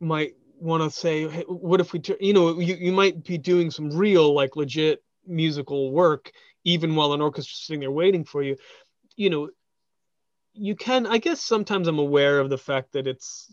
might 0.00 0.34
want 0.58 0.82
to 0.82 0.90
say, 0.90 1.28
hey, 1.28 1.44
what 1.48 1.80
if 1.80 1.92
we, 1.92 2.00
you 2.20 2.32
know, 2.32 2.60
you, 2.60 2.74
you 2.76 2.92
might 2.92 3.24
be 3.24 3.38
doing 3.38 3.70
some 3.70 3.90
real, 3.90 4.32
like 4.32 4.56
legit 4.56 5.02
musical 5.26 5.90
work, 5.90 6.30
even 6.64 6.94
while 6.94 7.12
an 7.12 7.20
orchestra's 7.20 7.66
sitting 7.66 7.80
there 7.80 7.90
waiting 7.90 8.24
for 8.24 8.42
you. 8.42 8.56
You 9.16 9.30
know, 9.30 9.50
you 10.54 10.76
can, 10.76 11.06
I 11.06 11.18
guess 11.18 11.40
sometimes 11.40 11.88
I'm 11.88 11.98
aware 11.98 12.38
of 12.38 12.50
the 12.50 12.58
fact 12.58 12.92
that 12.92 13.06
it's 13.06 13.52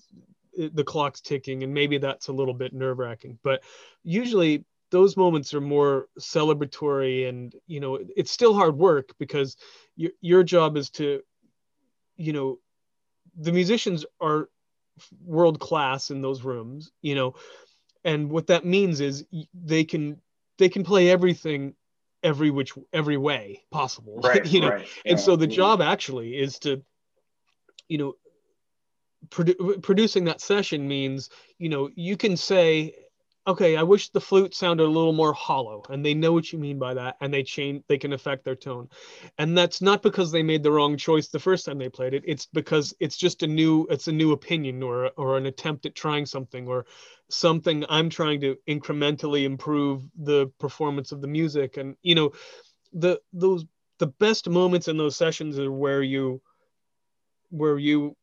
it, 0.54 0.76
the 0.76 0.84
clock's 0.84 1.22
ticking 1.22 1.64
and 1.64 1.74
maybe 1.74 1.98
that's 1.98 2.28
a 2.28 2.34
little 2.34 2.54
bit 2.54 2.74
nerve 2.74 3.00
wracking, 3.00 3.40
but 3.44 3.64
usually 4.04 4.66
those 4.92 5.16
moments 5.16 5.54
are 5.54 5.62
more 5.62 6.08
celebratory 6.20 7.30
and 7.30 7.54
you 7.68 7.80
know 7.80 8.00
it's 8.16 8.32
still 8.32 8.56
hard 8.56 8.76
work 8.76 9.14
because 9.20 9.56
your 9.96 10.12
your 10.22 10.44
job 10.44 10.78
is 10.78 10.90
to 10.90 11.22
you 12.20 12.34
know 12.34 12.60
the 13.38 13.52
musicians 13.52 14.06
are 14.22 14.50
world 15.26 15.60
class 15.60 16.12
in 16.12 16.22
those 16.22 16.44
rooms 16.44 16.92
you 17.02 17.16
know 17.16 17.34
and 18.04 18.30
what 18.30 18.48
that 18.48 18.66
means 18.66 19.00
is 19.00 19.26
they 19.54 19.84
can 19.84 20.20
they 20.58 20.70
can 20.70 20.84
play 20.84 21.10
everything 21.10 21.74
every 22.22 22.52
which 22.52 22.74
every 22.92 23.18
way 23.18 23.62
possible 23.72 24.20
right, 24.24 24.46
you 24.46 24.60
know 24.60 24.70
right, 24.70 24.88
and 25.06 25.18
yeah. 25.18 25.24
so 25.24 25.36
the 25.36 25.48
job 25.48 25.82
actually 25.82 26.38
is 26.38 26.60
to 26.60 26.84
you 27.88 27.98
know 27.98 28.14
produ- 29.30 29.82
producing 29.82 30.26
that 30.26 30.42
session 30.42 30.88
means 30.88 31.30
you 31.58 31.70
know 31.70 31.90
you 31.96 32.18
can 32.18 32.36
say 32.36 32.94
okay, 33.50 33.76
I 33.76 33.84
wish 33.84 34.10
the 34.10 34.22
flute 34.22 34.54
sounded 34.54 34.84
a 34.86 34.88
little 34.88 35.12
more 35.12 35.34
hollow, 35.34 35.84
and 35.90 36.06
they 36.06 36.14
know 36.14 36.32
what 36.32 36.54
you 36.54 36.60
mean 36.60 36.78
by 36.78 36.94
that, 36.94 37.18
and 37.20 37.34
they 37.34 37.42
change, 37.42 37.84
they 37.88 37.98
can 37.98 38.14
affect 38.14 38.46
their 38.46 38.56
tone, 38.56 38.88
and 39.40 39.58
that's 39.58 39.82
not 39.82 40.04
because 40.04 40.32
they 40.32 40.44
made 40.44 40.62
the 40.62 40.72
wrong 40.72 40.96
choice 40.98 41.28
the 41.28 41.40
first 41.40 41.66
time 41.66 41.80
they 41.80 41.90
played 41.90 42.14
it. 42.14 42.24
It's 42.28 42.46
because 42.46 42.94
it's 43.00 43.18
just 43.18 43.42
a 43.42 43.48
new, 43.48 43.88
it's 43.90 44.08
a 44.08 44.12
new 44.12 44.32
opinion 44.34 44.84
or 44.84 45.12
or 45.18 45.38
an 45.38 45.48
attempt 45.48 45.86
at 45.88 45.96
trying 45.96 46.28
something 46.28 46.68
or 46.68 46.86
something 47.30 47.84
I'm 47.90 48.10
trying 48.10 48.40
to 48.42 48.56
incrementally 48.68 49.44
improve 49.44 50.04
the 50.16 50.52
performance 50.60 51.12
of 51.12 51.22
the 51.22 51.28
music, 51.28 51.78
and 51.78 51.96
you 52.04 52.16
know, 52.16 52.32
the 52.94 53.20
those 53.34 53.66
the 53.98 54.08
best 54.08 54.48
moments 54.48 54.88
in 54.88 54.98
those 54.98 55.16
sessions 55.16 55.58
are 55.60 55.72
where 55.72 56.04
you, 56.04 56.42
where 57.50 57.80
you, 57.80 58.16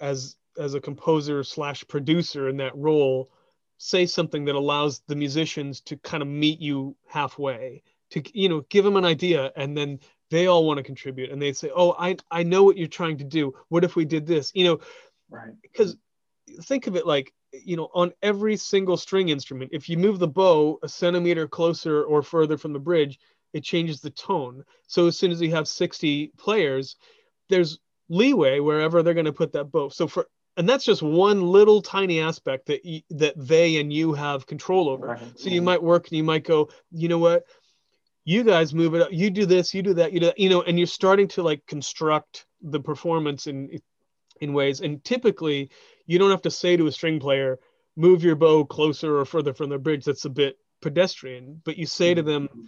as 0.00 0.36
as 0.58 0.74
a 0.74 0.80
composer 0.80 1.44
slash 1.44 1.86
producer 1.86 2.48
in 2.48 2.56
that 2.56 2.76
role 2.76 3.30
say 3.84 4.06
something 4.06 4.44
that 4.44 4.54
allows 4.54 5.02
the 5.08 5.16
musicians 5.16 5.80
to 5.80 5.96
kind 5.96 6.22
of 6.22 6.28
meet 6.28 6.60
you 6.60 6.94
halfway 7.08 7.82
to 8.10 8.22
you 8.32 8.48
know 8.48 8.60
give 8.68 8.84
them 8.84 8.96
an 8.96 9.04
idea 9.04 9.50
and 9.56 9.76
then 9.76 9.98
they 10.30 10.46
all 10.46 10.64
want 10.64 10.78
to 10.78 10.84
contribute 10.84 11.32
and 11.32 11.42
they 11.42 11.52
say 11.52 11.68
oh 11.74 11.92
i 11.98 12.16
i 12.30 12.44
know 12.44 12.62
what 12.62 12.76
you're 12.76 12.86
trying 12.86 13.18
to 13.18 13.24
do. 13.24 13.52
What 13.70 13.82
if 13.82 13.96
we 13.96 14.04
did 14.04 14.24
this? 14.24 14.52
You 14.54 14.64
know 14.64 14.80
right. 15.30 15.52
because 15.62 15.96
think 16.62 16.86
of 16.86 16.94
it 16.94 17.08
like 17.08 17.34
you 17.50 17.76
know 17.76 17.88
on 17.92 18.12
every 18.22 18.56
single 18.56 18.96
string 18.96 19.30
instrument 19.30 19.72
if 19.72 19.88
you 19.88 19.98
move 19.98 20.20
the 20.20 20.28
bow 20.28 20.78
a 20.84 20.88
centimeter 20.88 21.48
closer 21.48 22.04
or 22.04 22.22
further 22.22 22.56
from 22.56 22.72
the 22.72 22.78
bridge 22.78 23.18
it 23.52 23.64
changes 23.64 24.00
the 24.00 24.10
tone. 24.10 24.62
So 24.86 25.08
as 25.08 25.18
soon 25.18 25.32
as 25.32 25.42
you 25.42 25.50
have 25.50 25.66
60 25.66 26.32
players 26.38 26.94
there's 27.48 27.80
leeway 28.08 28.60
wherever 28.60 29.02
they're 29.02 29.12
going 29.12 29.26
to 29.26 29.32
put 29.32 29.54
that 29.54 29.72
bow. 29.72 29.88
So 29.88 30.06
for 30.06 30.28
and 30.56 30.68
that's 30.68 30.84
just 30.84 31.02
one 31.02 31.40
little 31.40 31.80
tiny 31.80 32.20
aspect 32.20 32.66
that 32.66 32.80
y- 32.84 33.02
that 33.10 33.34
they 33.36 33.78
and 33.78 33.92
you 33.92 34.12
have 34.12 34.46
control 34.46 34.88
over. 34.88 35.08
Right. 35.08 35.38
so 35.38 35.48
you 35.48 35.62
might 35.62 35.82
work 35.82 36.08
and 36.08 36.16
you 36.16 36.24
might 36.24 36.44
go 36.44 36.68
you 36.90 37.08
know 37.08 37.18
what? 37.18 37.44
You 38.24 38.44
guys 38.44 38.72
move 38.72 38.94
it 38.94 39.02
up. 39.02 39.12
You 39.12 39.30
do 39.30 39.46
this 39.46 39.74
you 39.74 39.82
do 39.82 39.94
that 39.94 40.12
you 40.12 40.20
do 40.20 40.26
that, 40.26 40.38
you 40.38 40.48
know 40.48 40.62
and 40.62 40.78
you're 40.78 40.86
starting 40.86 41.28
to 41.28 41.42
like 41.42 41.66
construct 41.66 42.46
the 42.60 42.80
performance 42.80 43.46
in 43.46 43.80
in 44.40 44.52
ways. 44.52 44.80
And 44.80 45.02
typically 45.04 45.70
you 46.06 46.18
don't 46.18 46.30
have 46.30 46.42
to 46.42 46.50
say 46.50 46.76
to 46.76 46.86
a 46.86 46.92
string 46.92 47.20
player 47.20 47.58
move 47.96 48.24
your 48.24 48.36
bow 48.36 48.64
closer 48.64 49.18
or 49.18 49.24
further 49.24 49.52
from 49.52 49.70
the 49.70 49.78
bridge 49.78 50.04
that's 50.04 50.24
a 50.24 50.30
bit 50.30 50.56
pedestrian 50.80 51.60
but 51.64 51.76
you 51.76 51.86
say 51.86 52.14
to 52.14 52.22
them 52.22 52.48
mm-hmm. 52.48 52.62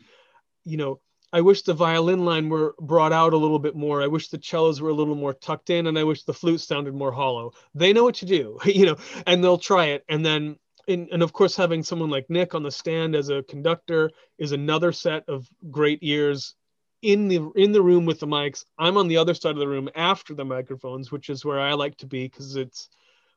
you 0.65 0.77
know 0.77 1.01
I 1.35 1.41
wish 1.41 1.63
the 1.63 1.75
violin 1.75 2.25
line 2.25 2.49
were 2.49 2.77
brought 2.81 3.13
out 3.13 3.33
a 3.33 3.37
little 3.37 3.59
bit 3.59 3.75
more. 3.75 4.01
I 4.01 4.07
wish 4.07 4.29
the 4.29 4.41
cellos 4.41 4.81
were 4.81 4.91
a 4.91 4.95
little 4.95 5.17
more 5.17 5.35
tucked 5.35 5.69
in, 5.69 5.89
and 5.89 5.99
I 5.99 6.05
wish 6.05 6.23
the 6.23 6.33
flute 6.33 6.61
sounded 6.61 6.95
more 6.95 7.11
hollow. 7.11 7.55
They 7.75 7.93
know 7.93 8.05
what 8.05 8.15
to 8.17 8.25
do, 8.25 8.61
you 8.65 8.87
know, 8.87 8.97
and 9.27 9.43
they'll 9.43 9.59
try 9.59 9.87
it. 9.87 10.05
And 10.09 10.25
then, 10.25 10.61
in, 10.87 11.09
and 11.11 11.25
of 11.25 11.33
course, 11.33 11.57
having 11.57 11.83
someone 11.83 12.09
like 12.09 12.31
Nick 12.31 12.55
on 12.55 12.63
the 12.63 12.71
stand 12.71 13.17
as 13.17 13.31
a 13.31 13.43
conductor 13.43 14.13
is 14.39 14.53
another 14.53 14.93
set 14.93 15.29
of 15.29 15.49
great 15.73 15.99
ears 16.03 16.55
in 17.03 17.27
the 17.27 17.51
in 17.57 17.73
the 17.73 17.83
room 17.83 18.07
with 18.07 18.21
the 18.21 18.29
mics. 18.29 18.65
I'm 18.79 18.97
on 18.97 19.09
the 19.09 19.17
other 19.17 19.35
side 19.35 19.57
of 19.57 19.59
the 19.59 19.67
room 19.67 19.91
after 19.97 20.35
the 20.35 20.45
microphones, 20.45 21.11
which 21.11 21.31
is 21.31 21.45
where 21.45 21.59
I 21.59 21.73
like 21.73 21.97
to 21.97 22.07
be 22.07 22.29
because 22.29 22.55
it's 22.55 22.89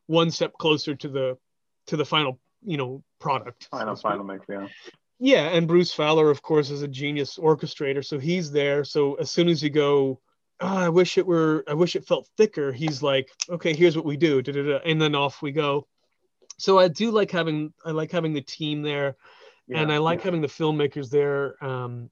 one 0.06 0.30
step 0.30 0.54
closer 0.54 0.94
to 0.94 1.08
the 1.08 1.38
to 1.88 1.98
the 1.98 2.06
final 2.06 2.38
you 2.64 2.78
know 2.78 3.04
product. 3.20 3.70
Final 3.72 3.96
final 3.96 4.24
mix, 4.24 4.46
yeah. 4.48 4.68
Yeah, 5.20 5.48
and 5.48 5.68
Bruce 5.68 5.94
Fowler, 5.94 6.30
of 6.30 6.42
course, 6.42 6.70
is 6.70 6.84
a 6.84 6.88
genius 6.88 7.38
orchestrator, 7.38 8.06
so 8.06 8.20
he's 8.20 8.52
there. 8.52 8.84
So 8.84 9.16
as 9.16 9.32
soon 9.32 9.50
as 9.50 9.64
you 9.64 9.70
go, 9.70 10.20
oh, 10.60 10.78
I 10.78 10.90
wish 10.90 11.18
it 11.18 11.26
were, 11.26 11.64
I 11.68 11.74
wish 11.74 11.96
it 11.96 12.06
felt 12.06 12.30
thicker. 12.38 12.72
He's 12.72 13.02
like, 13.02 13.32
okay, 13.50 13.74
here's 13.76 13.96
what 13.96 14.06
we 14.06 14.16
do, 14.16 14.42
da-da-da, 14.42 14.80
and 14.86 15.02
then 15.02 15.16
off 15.16 15.42
we 15.42 15.52
go. 15.52 15.88
So 16.60 16.78
I 16.78 16.88
do 16.88 17.10
like 17.12 17.32
having, 17.32 17.74
I 17.84 17.92
like 17.92 18.12
having 18.12 18.34
the 18.34 18.42
team 18.42 18.84
there, 18.84 19.16
yeah, 19.68 19.82
and 19.82 19.92
I 19.92 19.98
like 19.98 20.20
yeah. 20.20 20.26
having 20.26 20.42
the 20.42 20.48
filmmakers 20.48 21.10
there. 21.10 21.64
Um, 21.64 22.12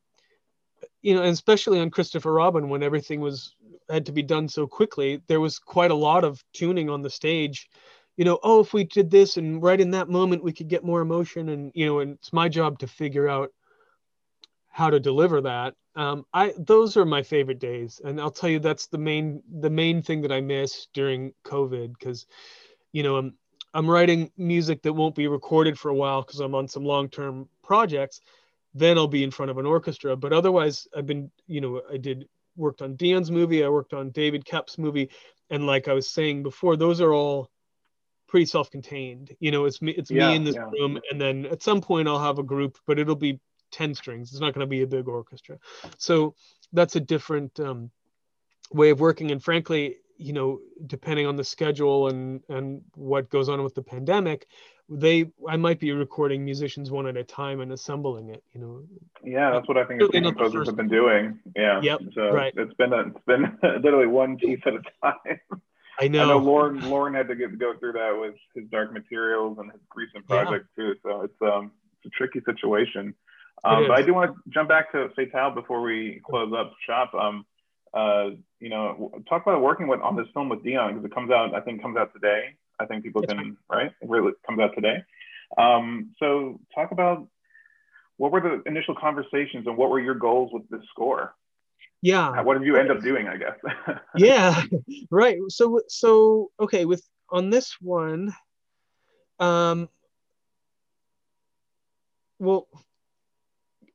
you 1.01 1.13
know, 1.13 1.21
and 1.21 1.31
especially 1.31 1.79
on 1.79 1.91
Christopher 1.91 2.33
Robin 2.33 2.69
when 2.69 2.81
everything 2.81 3.19
was 3.21 3.55
had 3.87 4.07
to 4.07 4.11
be 4.11 4.23
done 4.23 4.47
so 4.47 4.65
quickly, 4.65 5.21
there 5.27 5.39
was 5.39 5.59
quite 5.59 5.91
a 5.91 5.95
lot 5.95 6.23
of 6.23 6.43
tuning 6.53 6.89
on 6.89 7.03
the 7.03 7.09
stage 7.09 7.69
you 8.18 8.26
know, 8.26 8.39
oh, 8.43 8.61
if 8.61 8.74
we 8.74 8.86
did 8.86 9.11
this 9.11 9.38
and 9.38 9.61
right 9.61 9.80
in 9.80 9.91
that 9.91 10.09
moment 10.09 10.43
we 10.43 10.53
could 10.53 10.68
get 10.68 10.84
more 10.84 11.01
emotion, 11.01 11.49
and 11.49 11.72
you 11.76 11.86
know, 11.86 11.99
and 11.99 12.13
it's 12.13 12.34
my 12.34 12.49
job 12.49 12.80
to 12.80 12.88
figure 12.88 13.28
out 13.28 13.51
how 14.70 14.89
to 14.89 14.99
deliver 14.99 15.41
that. 15.41 15.74
Um, 15.95 16.26
I 16.34 16.53
those 16.57 16.97
are 16.97 17.05
my 17.05 17.24
favorite 17.24 17.59
days, 17.59 18.01
and 18.03 18.20
I'll 18.20 18.32
tell 18.32 18.49
you 18.49 18.59
that's 18.59 18.88
the 18.88 18.97
main 18.97 19.41
the 19.59 19.70
main 19.70 20.01
thing 20.01 20.22
that 20.22 20.32
I 20.32 20.41
miss 20.41 20.88
during 20.93 21.34
COVID 21.45 21.93
because, 21.97 22.26
you 22.91 23.03
know, 23.03 23.16
I'm 23.18 23.38
I'm 23.74 23.89
writing 23.89 24.32
music 24.38 24.82
that 24.84 24.93
won't 24.93 25.16
be 25.16 25.28
recorded 25.28 25.78
for 25.78 25.89
a 25.89 25.95
while 25.95 26.22
because 26.22 26.39
I'm 26.39 26.55
on 26.55 26.68
some 26.68 26.86
long 26.86 27.09
term 27.09 27.49
projects. 27.63 28.22
Then 28.74 28.97
I'll 28.97 29.07
be 29.07 29.24
in 29.24 29.32
front 29.32 29.51
of 29.51 29.57
an 29.57 29.66
orchestra, 29.66 30.18
but 30.18 30.34
otherwise 30.34 30.88
I've 30.95 31.05
been, 31.05 31.32
you 31.47 31.61
know, 31.61 31.82
I 31.91 31.97
did 31.97 32.28
worked 32.57 32.82
on 32.82 32.95
Deon's 32.95 33.32
movie, 33.32 33.63
I 33.63 33.70
worked 33.70 33.93
on 33.93 34.11
David 34.11 34.45
Koepp's 34.45 34.78
movie, 34.78 35.09
and 35.49 35.66
like 35.66 35.88
I 35.88 35.93
was 35.93 36.09
saying 36.09 36.43
before, 36.43 36.76
those 36.76 37.01
are 37.01 37.13
all 37.13 37.49
pretty 38.36 38.45
self-contained. 38.45 39.33
You 39.39 39.51
know, 39.51 39.63
it's 39.63 39.81
me, 39.81 39.93
it's 39.93 40.11
yeah, 40.11 40.27
me 40.27 40.36
in 40.36 40.43
this 40.43 40.55
yeah. 40.55 40.69
room, 40.77 40.99
and 41.09 41.21
then 41.21 41.45
at 41.45 41.63
some 41.63 41.79
point 41.79 42.09
I'll 42.09 42.21
have 42.21 42.38
a 42.38 42.43
group, 42.43 42.77
but 42.86 42.99
it'll 42.99 43.15
be 43.15 43.39
ten 43.71 43.95
strings. 43.95 44.31
It's 44.31 44.41
not 44.41 44.53
going 44.53 44.67
to 44.67 44.69
be 44.69 44.81
a 44.81 44.88
big 44.88 45.07
orchestra. 45.07 45.57
So 45.97 46.36
that's 46.73 46.97
a 46.97 46.99
different 46.99 47.57
um, 47.61 47.91
way 48.73 48.89
of 48.89 48.99
working. 48.99 49.31
And 49.31 49.41
frankly, 49.41 49.99
you 50.17 50.33
know, 50.33 50.59
depending 50.86 51.27
on 51.27 51.38
the 51.38 51.45
schedule 51.45 52.09
and 52.09 52.41
and 52.49 52.81
what 52.95 53.29
goes 53.29 53.47
on 53.47 53.63
with 53.63 53.73
the 53.73 53.83
pandemic, 53.83 54.47
they 54.89 55.31
I 55.47 55.55
might 55.55 55.79
be 55.79 55.93
recording 55.93 56.43
musicians 56.43 56.91
one 56.91 57.07
at 57.07 57.15
a 57.15 57.23
time 57.23 57.61
and 57.61 57.71
assembling 57.71 58.31
it. 58.31 58.43
You 58.51 58.59
know. 58.59 58.83
Yeah, 59.23 59.51
that's 59.51 59.67
what 59.69 59.77
I 59.77 59.86
think 59.86 60.01
the 60.01 60.21
composers 60.21 60.67
have 60.67 60.75
been 60.75 60.89
doing. 60.89 61.39
Yeah. 61.55 61.79
Yep. 61.81 62.01
So 62.13 62.33
right. 62.33 62.53
It's 62.57 62.73
been 62.73 62.91
a, 62.91 62.99
it's 62.99 63.25
been 63.25 63.57
literally 63.81 64.07
one 64.07 64.36
piece 64.36 64.59
at 64.65 64.73
a 64.73 64.81
time. 65.01 65.39
I 65.99 66.07
know. 66.07 66.23
I 66.23 66.27
know 66.27 66.37
Lorne 66.37 66.89
Lorne 66.89 67.13
had 67.13 67.27
to 67.27 67.35
get, 67.35 67.57
go 67.57 67.73
through 67.79 67.93
that 67.93 68.17
with 68.19 68.35
his 68.53 68.69
Dark 68.69 68.91
Materials 68.91 69.57
and 69.59 69.71
his 69.71 69.81
recent 69.95 70.27
project 70.27 70.67
yeah. 70.77 70.83
too. 70.83 70.95
So 71.03 71.21
it's 71.21 71.41
um 71.41 71.71
it's 71.97 72.13
a 72.13 72.17
tricky 72.17 72.41
situation. 72.45 73.13
Um, 73.63 73.87
but 73.87 73.97
I 73.97 74.01
do 74.03 74.13
want 74.13 74.35
to 74.35 74.49
jump 74.49 74.69
back 74.69 74.91
to 74.91 75.09
Fatale 75.15 75.51
before 75.51 75.81
we 75.81 76.21
close 76.25 76.53
up 76.55 76.73
shop. 76.85 77.13
Um, 77.15 77.45
uh, 77.93 78.31
you 78.59 78.69
know, 78.69 79.11
talk 79.27 79.41
about 79.43 79.61
working 79.61 79.87
with 79.87 80.01
on 80.01 80.15
this 80.15 80.27
film 80.33 80.49
with 80.49 80.63
Deon 80.63 80.89
because 80.89 81.05
it 81.05 81.13
comes 81.13 81.31
out. 81.31 81.55
I 81.55 81.61
think 81.61 81.81
comes 81.81 81.97
out 81.97 82.13
today. 82.13 82.55
I 82.79 82.85
think 82.85 83.03
people 83.03 83.21
can 83.23 83.57
right. 83.69 83.91
It 84.01 84.09
really 84.09 84.33
comes 84.45 84.59
out 84.59 84.75
today. 84.75 84.97
Um, 85.57 86.11
so 86.19 86.59
talk 86.73 86.91
about 86.91 87.27
what 88.17 88.31
were 88.31 88.41
the 88.41 88.69
initial 88.69 88.95
conversations 88.95 89.65
and 89.67 89.77
what 89.77 89.89
were 89.89 89.99
your 89.99 90.15
goals 90.15 90.51
with 90.53 90.69
this 90.69 90.81
score? 90.89 91.33
Yeah. 92.05 92.41
What 92.41 92.57
did 92.57 92.67
you 92.67 92.77
end 92.77 92.91
up 92.91 93.01
doing 93.01 93.27
i 93.27 93.37
guess? 93.37 93.57
Yeah. 94.15 94.61
Right. 95.09 95.37
So 95.49 95.81
so 95.87 96.51
okay 96.59 96.85
with 96.85 97.03
on 97.29 97.49
this 97.49 97.75
one 97.81 98.33
um 99.39 99.89
well 102.39 102.67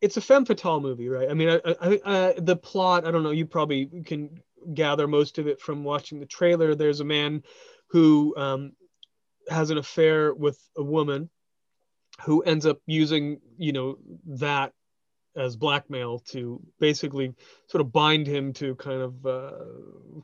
it's 0.03 0.17
a 0.17 0.21
femme 0.21 0.45
fatale 0.45 0.81
movie 0.81 1.09
right? 1.09 1.31
I 1.31 1.35
mean 1.35 1.49
I, 1.49 1.61
I, 1.65 2.01
I, 2.05 2.35
the 2.37 2.57
plot 2.57 3.07
i 3.07 3.11
don't 3.11 3.23
know 3.23 3.31
you 3.31 3.47
probably 3.47 3.87
can 4.05 4.41
gather 4.75 5.07
most 5.07 5.39
of 5.39 5.47
it 5.47 5.61
from 5.61 5.85
watching 5.85 6.21
the 6.21 6.27
trailer. 6.27 6.75
There's 6.75 7.01
a 7.01 7.05
man 7.05 7.43
who 7.89 8.35
um, 8.37 8.73
has 9.49 9.71
an 9.71 9.79
affair 9.79 10.35
with 10.35 10.59
a 10.77 10.83
woman 10.83 11.31
who 12.25 12.43
ends 12.43 12.67
up 12.67 12.79
using 12.87 13.41
you 13.57 13.73
know 13.73 13.99
that 14.27 14.73
as 15.37 15.57
blackmail 15.57 16.19
to 16.19 16.61
basically 16.79 17.33
sort 17.69 17.81
of 17.81 17.93
bind 17.93 18.27
him 18.27 18.53
to 18.55 18.75
kind 18.77 19.01
of 19.01 19.27
uh, 19.27 19.65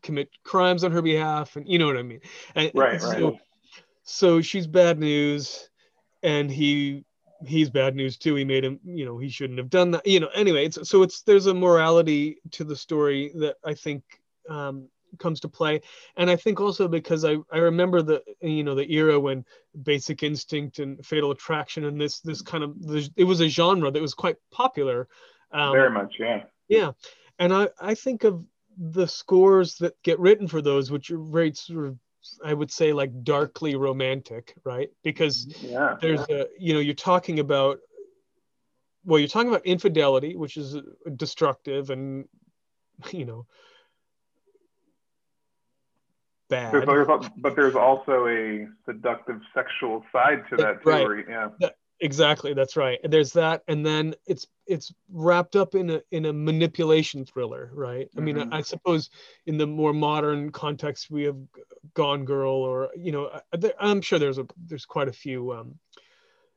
commit 0.03 0.29
crimes 0.43 0.85
on 0.85 0.93
her 0.93 1.03
behalf, 1.03 1.57
and 1.57 1.69
you 1.69 1.79
know 1.79 1.87
what 1.87 1.97
I 1.97 2.03
mean. 2.03 2.21
And 2.55 2.71
right, 2.75 3.01
so, 3.01 3.31
right. 3.31 3.41
So 4.03 4.41
she's 4.41 4.67
bad 4.67 4.99
news, 4.99 5.69
and 6.23 6.51
he 6.51 7.05
he's 7.45 7.71
bad 7.71 7.95
news 7.95 8.17
too. 8.17 8.35
He 8.35 8.45
made 8.45 8.65
him, 8.65 8.81
you 8.85 9.05
know, 9.05 9.19
he 9.19 9.29
shouldn't 9.29 9.59
have 9.59 9.71
done 9.71 9.91
that. 9.93 10.07
You 10.07 10.21
know, 10.21 10.31
anyway, 10.35 10.67
it's, 10.67 10.89
so 10.89 11.03
it's 11.03 11.23
there's 11.23 11.47
a 11.47 11.55
morality 11.55 12.39
to 12.53 12.65
the 12.65 12.77
story 12.77 13.33
that 13.37 13.57
I 13.65 13.75
think 13.75 14.03
um, 14.49 14.89
comes 15.19 15.41
to 15.41 15.49
play. 15.49 15.81
And 16.17 16.31
i 16.31 16.37
think 16.37 16.61
also 16.61 16.89
because 16.89 17.25
i 17.25 17.37
i 17.53 17.59
remember 17.59 18.03
the 18.03 18.23
you 18.41 18.65
know 18.65 18.75
the 18.75 18.91
era 18.93 19.19
when 19.19 19.45
basic 19.83 20.23
instinct 20.23 20.79
and 20.79 21.05
fatal 21.05 21.31
attraction 21.31 21.85
and 21.85 22.01
this 22.01 22.21
this 22.21 22.43
kind 22.43 22.65
of 22.65 22.75
it 23.17 23.25
was 23.25 23.41
a 23.41 23.49
genre 23.49 23.91
that 23.91 24.03
was 24.03 24.15
quite 24.15 24.37
popular 24.51 25.09
um, 25.53 25.73
very 25.73 25.91
much 25.91 26.15
yeah. 26.19 26.43
Yeah. 26.69 26.93
And 27.39 27.53
i 27.53 27.69
i 27.81 27.95
think 27.95 28.25
of 28.25 28.45
the 28.79 29.07
scores 29.07 29.77
that 29.77 30.01
get 30.03 30.19
written 30.19 30.49
for 30.49 30.61
those 30.61 30.91
which 30.91 31.11
are 31.11 31.19
very 31.19 31.53
sort 31.55 31.87
of 31.87 31.99
i 32.45 32.53
would 32.53 32.71
say 32.71 32.93
like 32.93 33.23
darkly 33.23 33.77
romantic 33.77 34.55
right? 34.65 34.91
Because 35.03 35.47
yeah, 35.63 35.97
there's 36.01 36.25
yeah. 36.29 36.43
a 36.43 36.47
you 36.59 36.75
know 36.75 36.81
you're 36.81 36.95
talking 36.95 37.39
about 37.39 37.79
well 39.05 39.19
you're 39.19 39.29
talking 39.29 39.49
about 39.49 39.65
infidelity 39.65 40.37
which 40.37 40.57
is 40.57 40.77
destructive 41.17 41.91
and 41.91 42.27
you 43.13 43.25
know 43.25 43.47
bad. 46.49 46.73
There's, 46.73 47.09
but 47.39 47.57
there's 47.57 47.75
also 47.75 48.27
a 48.29 48.69
seductive 48.85 49.41
sexual 49.55 50.05
side 50.13 50.45
to 50.51 50.57
that 50.57 50.83
too. 50.83 50.91
Right. 50.91 51.25
Yeah. 51.29 51.69
Exactly, 52.01 52.53
that's 52.53 52.77
right. 52.77 52.99
There's 53.05 53.33
that, 53.33 53.63
and 53.69 53.85
then 53.85 54.15
it's 54.27 54.47
it's 54.67 54.93
wrapped 55.11 55.57
up 55.57 55.75
in 55.75 55.89
a 55.89 56.03
in 56.11 56.27
a 56.27 56.33
manipulation 56.33 57.25
thriller, 57.25 57.71
right? 57.73 58.11
I 58.17 58.21
mean, 58.21 58.37
I, 58.37 58.43
mm-hmm. 58.43 58.55
I, 58.55 58.61
suppose 58.61 59.09
in 59.47 59.57
the 59.57 59.67
more 59.67 59.95
modern 59.95 60.53
context, 60.53 61.11
we 61.11 61.23
have 61.23 61.39
Gone 61.95 62.27
Girl, 62.27 62.53
or 62.53 62.91
you 62.95 63.13
know, 63.13 63.31
I, 63.55 63.91
am 63.91 64.03
sure 64.03 64.19
there's 64.19 64.37
a 64.37 64.47
there's 64.67 64.85
quite 64.85 65.09
a 65.09 65.13
few 65.13 65.53
um, 65.53 65.79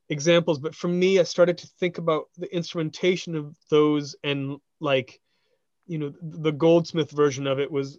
examples, 0.10 0.60
but 0.60 0.76
for 0.76 0.90
me, 0.90 1.20
I 1.20 1.24
started 1.24 1.58
to 1.60 1.68
think 1.80 2.00
about 2.00 2.26
the 2.38 2.54
instrumentation 2.54 3.34
of 3.34 3.56
those, 3.70 4.18
and 4.26 4.58
like, 4.82 5.22
you 5.88 6.00
know, 6.00 6.14
the 6.22 6.52
Goldsmith 6.52 7.12
version 7.12 7.48
of 7.48 7.60
it 7.60 7.72
was 7.72 7.98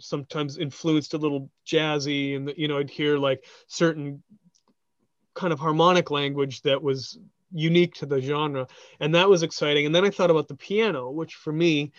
sometimes 0.00 0.58
influenced 0.58 1.14
a 1.14 1.18
little 1.18 1.50
jazzy, 1.66 2.36
and 2.36 2.52
you 2.56 2.68
know, 2.68 2.78
I'd 2.78 2.90
hear 2.90 3.18
like 3.18 3.44
certain 3.66 4.22
kind 5.34 5.52
of 5.52 5.60
harmonic 5.60 6.10
language 6.10 6.62
that 6.62 6.82
was 6.82 7.18
unique 7.52 7.94
to 7.94 8.06
the 8.06 8.20
genre. 8.20 8.66
And 9.00 9.14
that 9.14 9.28
was 9.28 9.42
exciting. 9.42 9.86
And 9.86 9.94
then 9.94 10.04
i 10.04 10.10
thought 10.10 10.30
about 10.30 10.48
the 10.48 10.56
piano 10.56 11.10
which 11.10 11.34
for 11.34 11.52
me 11.52 11.92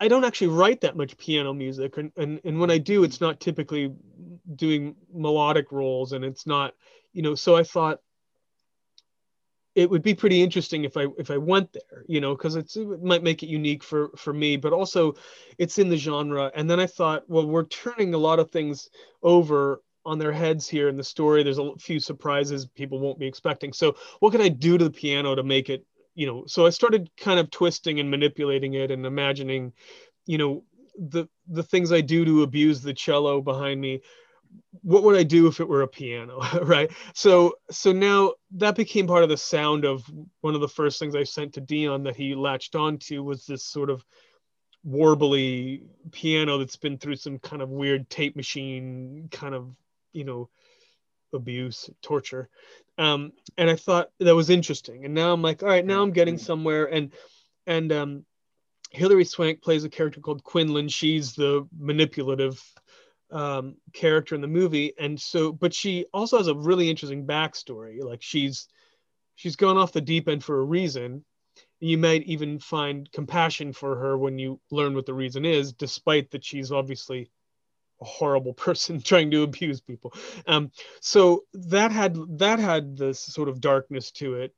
i 0.00 0.08
don't 0.08 0.24
actually 0.24 0.48
write 0.48 0.80
that 0.80 0.96
much 0.96 1.16
piano 1.16 1.52
music. 1.52 1.96
And, 1.96 2.12
and, 2.16 2.40
and 2.44 2.58
when 2.58 2.70
i 2.70 2.78
do 2.78 3.04
it's 3.04 3.20
not 3.20 3.40
typically 3.40 3.92
doing 4.54 4.96
melodic 5.12 5.70
roles 5.70 6.12
and 6.12 6.24
it's 6.24 6.46
not 6.46 6.74
you 7.12 7.22
know 7.22 7.34
so 7.34 7.56
i 7.56 7.62
thought 7.62 8.00
it 9.76 9.88
would 9.88 10.02
be 10.02 10.14
pretty 10.14 10.42
interesting 10.42 10.84
if 10.84 10.96
i 10.96 11.06
if 11.18 11.30
i 11.30 11.36
went 11.36 11.72
there 11.72 12.04
you 12.08 12.20
know 12.20 12.34
because 12.34 12.56
it 12.56 12.76
might 13.02 13.22
make 13.22 13.42
it 13.44 13.48
unique 13.48 13.84
for 13.84 14.10
for 14.16 14.32
me 14.32 14.56
but 14.56 14.72
also 14.72 15.14
it's 15.58 15.78
in 15.78 15.88
the 15.88 15.96
genre 15.96 16.50
and 16.56 16.68
then 16.68 16.80
i 16.80 16.86
thought 16.86 17.22
well 17.28 17.46
we're 17.46 17.66
turning 17.66 18.14
a 18.14 18.18
lot 18.18 18.40
of 18.40 18.50
things 18.50 18.90
over 19.22 19.80
on 20.06 20.18
their 20.20 20.32
heads 20.32 20.68
here 20.68 20.88
in 20.88 20.96
the 20.96 21.04
story. 21.04 21.42
There's 21.42 21.58
a 21.58 21.72
few 21.78 21.98
surprises 21.98 22.64
people 22.64 23.00
won't 23.00 23.18
be 23.18 23.26
expecting. 23.26 23.72
So 23.72 23.96
what 24.20 24.30
can 24.30 24.40
I 24.40 24.48
do 24.48 24.78
to 24.78 24.84
the 24.84 24.90
piano 24.90 25.34
to 25.34 25.42
make 25.42 25.68
it, 25.68 25.84
you 26.14 26.26
know? 26.26 26.44
So 26.46 26.64
I 26.64 26.70
started 26.70 27.10
kind 27.16 27.40
of 27.40 27.50
twisting 27.50 27.98
and 27.98 28.08
manipulating 28.08 28.74
it 28.74 28.92
and 28.92 29.04
imagining, 29.04 29.72
you 30.24 30.38
know, 30.38 30.62
the 30.96 31.26
the 31.48 31.62
things 31.62 31.92
I 31.92 32.00
do 32.00 32.24
to 32.24 32.42
abuse 32.42 32.80
the 32.80 32.94
cello 32.94 33.42
behind 33.42 33.80
me. 33.80 34.00
What 34.82 35.02
would 35.02 35.16
I 35.16 35.22
do 35.22 35.46
if 35.46 35.60
it 35.60 35.68
were 35.68 35.82
a 35.82 35.88
piano, 35.88 36.40
right? 36.62 36.90
So 37.14 37.54
so 37.70 37.92
now 37.92 38.34
that 38.52 38.76
became 38.76 39.06
part 39.06 39.22
of 39.22 39.28
the 39.28 39.36
sound 39.36 39.84
of 39.84 40.04
one 40.40 40.54
of 40.54 40.60
the 40.60 40.68
first 40.68 40.98
things 40.98 41.14
I 41.14 41.24
sent 41.24 41.54
to 41.54 41.60
Deon 41.60 42.04
that 42.04 42.16
he 42.16 42.34
latched 42.34 42.76
onto 42.76 43.22
was 43.22 43.46
this 43.46 43.64
sort 43.64 43.90
of 43.90 44.04
warbly 44.86 45.82
piano 46.12 46.58
that's 46.58 46.76
been 46.76 46.98
through 46.98 47.16
some 47.16 47.38
kind 47.40 47.60
of 47.60 47.70
weird 47.70 48.08
tape 48.08 48.36
machine 48.36 49.28
kind 49.32 49.54
of 49.54 49.74
you 50.12 50.24
know 50.24 50.48
abuse 51.32 51.90
torture. 52.02 52.48
Um 52.98 53.32
and 53.58 53.68
i 53.68 53.76
thought 53.76 54.10
that 54.20 54.34
was 54.34 54.50
interesting. 54.50 55.04
And 55.04 55.14
now 55.14 55.32
i'm 55.32 55.42
like 55.42 55.62
all 55.62 55.68
right 55.68 55.84
now 55.84 56.02
i'm 56.02 56.12
getting 56.12 56.38
somewhere. 56.38 56.86
And 56.86 57.12
and 57.66 57.92
um 57.92 58.24
hilary 58.92 59.24
swank 59.24 59.62
plays 59.62 59.84
a 59.84 59.90
character 59.90 60.20
called 60.20 60.44
quinlan. 60.44 60.88
She's 60.88 61.34
the 61.34 61.66
manipulative 61.76 62.62
um 63.32 63.74
character 63.92 64.34
in 64.34 64.40
the 64.40 64.46
movie 64.46 64.92
and 64.98 65.20
so 65.20 65.52
but 65.52 65.74
she 65.74 66.06
also 66.14 66.38
has 66.38 66.46
a 66.46 66.54
really 66.54 66.88
interesting 66.88 67.26
backstory 67.26 68.02
like 68.02 68.22
she's 68.22 68.68
she's 69.34 69.56
gone 69.56 69.76
off 69.76 69.92
the 69.92 70.00
deep 70.00 70.28
end 70.28 70.44
for 70.44 70.60
a 70.60 70.64
reason 70.64 71.24
you 71.80 71.98
might 71.98 72.22
even 72.22 72.58
find 72.58 73.10
compassion 73.12 73.72
for 73.72 73.96
her 73.96 74.16
when 74.16 74.38
you 74.38 74.60
learn 74.70 74.94
what 74.94 75.06
the 75.06 75.14
reason 75.14 75.44
is 75.44 75.72
despite 75.72 76.30
that 76.30 76.44
she's 76.44 76.72
obviously 76.72 77.30
a 78.00 78.04
horrible 78.04 78.52
person 78.66 79.00
trying 79.00 79.30
to 79.30 79.42
abuse 79.42 79.80
people. 79.80 80.12
Um, 80.46 80.70
so 81.00 81.44
that 81.54 81.92
had 81.92 82.16
that 82.38 82.58
had 82.58 82.96
this 82.96 83.20
sort 83.20 83.48
of 83.48 83.60
darkness 83.60 84.10
to 84.12 84.34
it. 84.34 84.54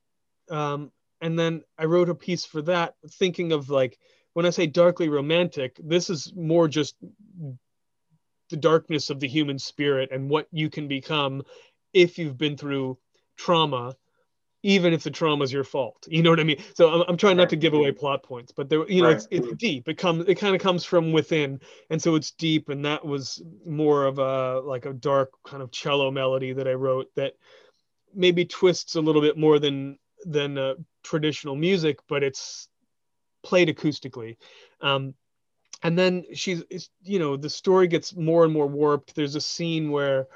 Um, 0.51 0.93
and 1.21 1.39
then 1.39 1.63
I 1.77 1.85
wrote 1.85 2.09
a 2.09 2.15
piece 2.15 2.45
for 2.45 2.63
that, 2.63 2.95
thinking 3.13 3.53
of 3.53 3.71
like 3.71 3.99
when 4.35 4.47
I 4.47 4.51
say 4.51 4.67
darkly 4.67 5.09
romantic, 5.09 5.79
this 5.83 6.11
is 6.11 6.33
more 6.35 6.69
just 6.69 6.95
the 8.51 8.57
darkness 8.57 9.11
of 9.11 9.21
the 9.21 9.29
human 9.29 9.59
spirit 9.59 10.11
and 10.13 10.29
what 10.31 10.47
you 10.51 10.71
can 10.71 10.89
become 10.89 11.43
if 11.93 12.19
you've 12.19 12.39
been 12.39 12.57
through 12.57 12.99
trauma 13.37 13.95
even 14.63 14.93
if 14.93 15.05
the 15.05 15.11
trauma 15.11 15.45
is 15.45 15.53
your 15.53 15.65
fault. 15.65 16.07
You 16.11 16.23
know 16.23 16.31
what 16.31 16.41
I 16.41 16.45
mean? 16.45 16.63
So 16.75 16.91
I'm, 16.91 17.05
I'm 17.09 17.17
trying 17.17 17.37
not 17.37 17.51
to 17.51 17.57
give 17.57 17.75
away 17.75 17.93
plot 17.93 18.23
points, 18.23 18.53
but 18.53 18.69
there, 18.69 18.89
you 18.91 19.03
know, 19.03 19.09
right. 19.09 19.17
it's, 19.17 19.29
it's 19.31 19.53
deep. 19.57 19.89
It 19.89 19.99
comes, 19.99 20.29
it 20.29 20.35
kind 20.35 20.55
of 20.55 20.61
comes 20.61 20.85
from 20.85 21.13
within, 21.13 21.61
and 21.91 22.03
so 22.03 22.17
it's 22.17 22.33
deep. 22.33 22.69
And 22.69 22.85
that 22.85 23.05
was 23.05 23.43
more 23.65 24.05
of 24.05 24.19
a 24.19 24.61
like 24.61 24.85
a 24.85 24.93
dark 24.93 25.31
kind 25.47 25.63
of 25.63 25.71
cello 25.71 26.11
melody 26.11 26.53
that 26.53 26.67
I 26.67 26.75
wrote 26.75 27.07
that 27.15 27.35
maybe 28.15 28.45
twists 28.45 28.97
a 28.97 29.01
little 29.01 29.23
bit 29.23 29.39
more 29.39 29.59
than 29.59 29.99
than 30.25 30.59
uh, 30.59 30.75
traditional 31.05 31.55
music, 31.55 31.99
but 32.09 32.25
it's 32.25 32.69
played 33.45 33.69
acoustically. 33.69 34.37
Um, 34.81 35.15
and 35.83 35.99
then 35.99 36.25
she's, 36.35 36.63
you 37.03 37.19
know, 37.19 37.37
the 37.37 37.51
story 37.51 37.87
gets 37.89 38.15
more 38.17 38.45
and 38.45 38.53
more 38.53 38.67
warped. 38.67 39.15
There's 39.15 39.37
a 39.37 39.41
scene 39.41 39.91
where 39.91 40.27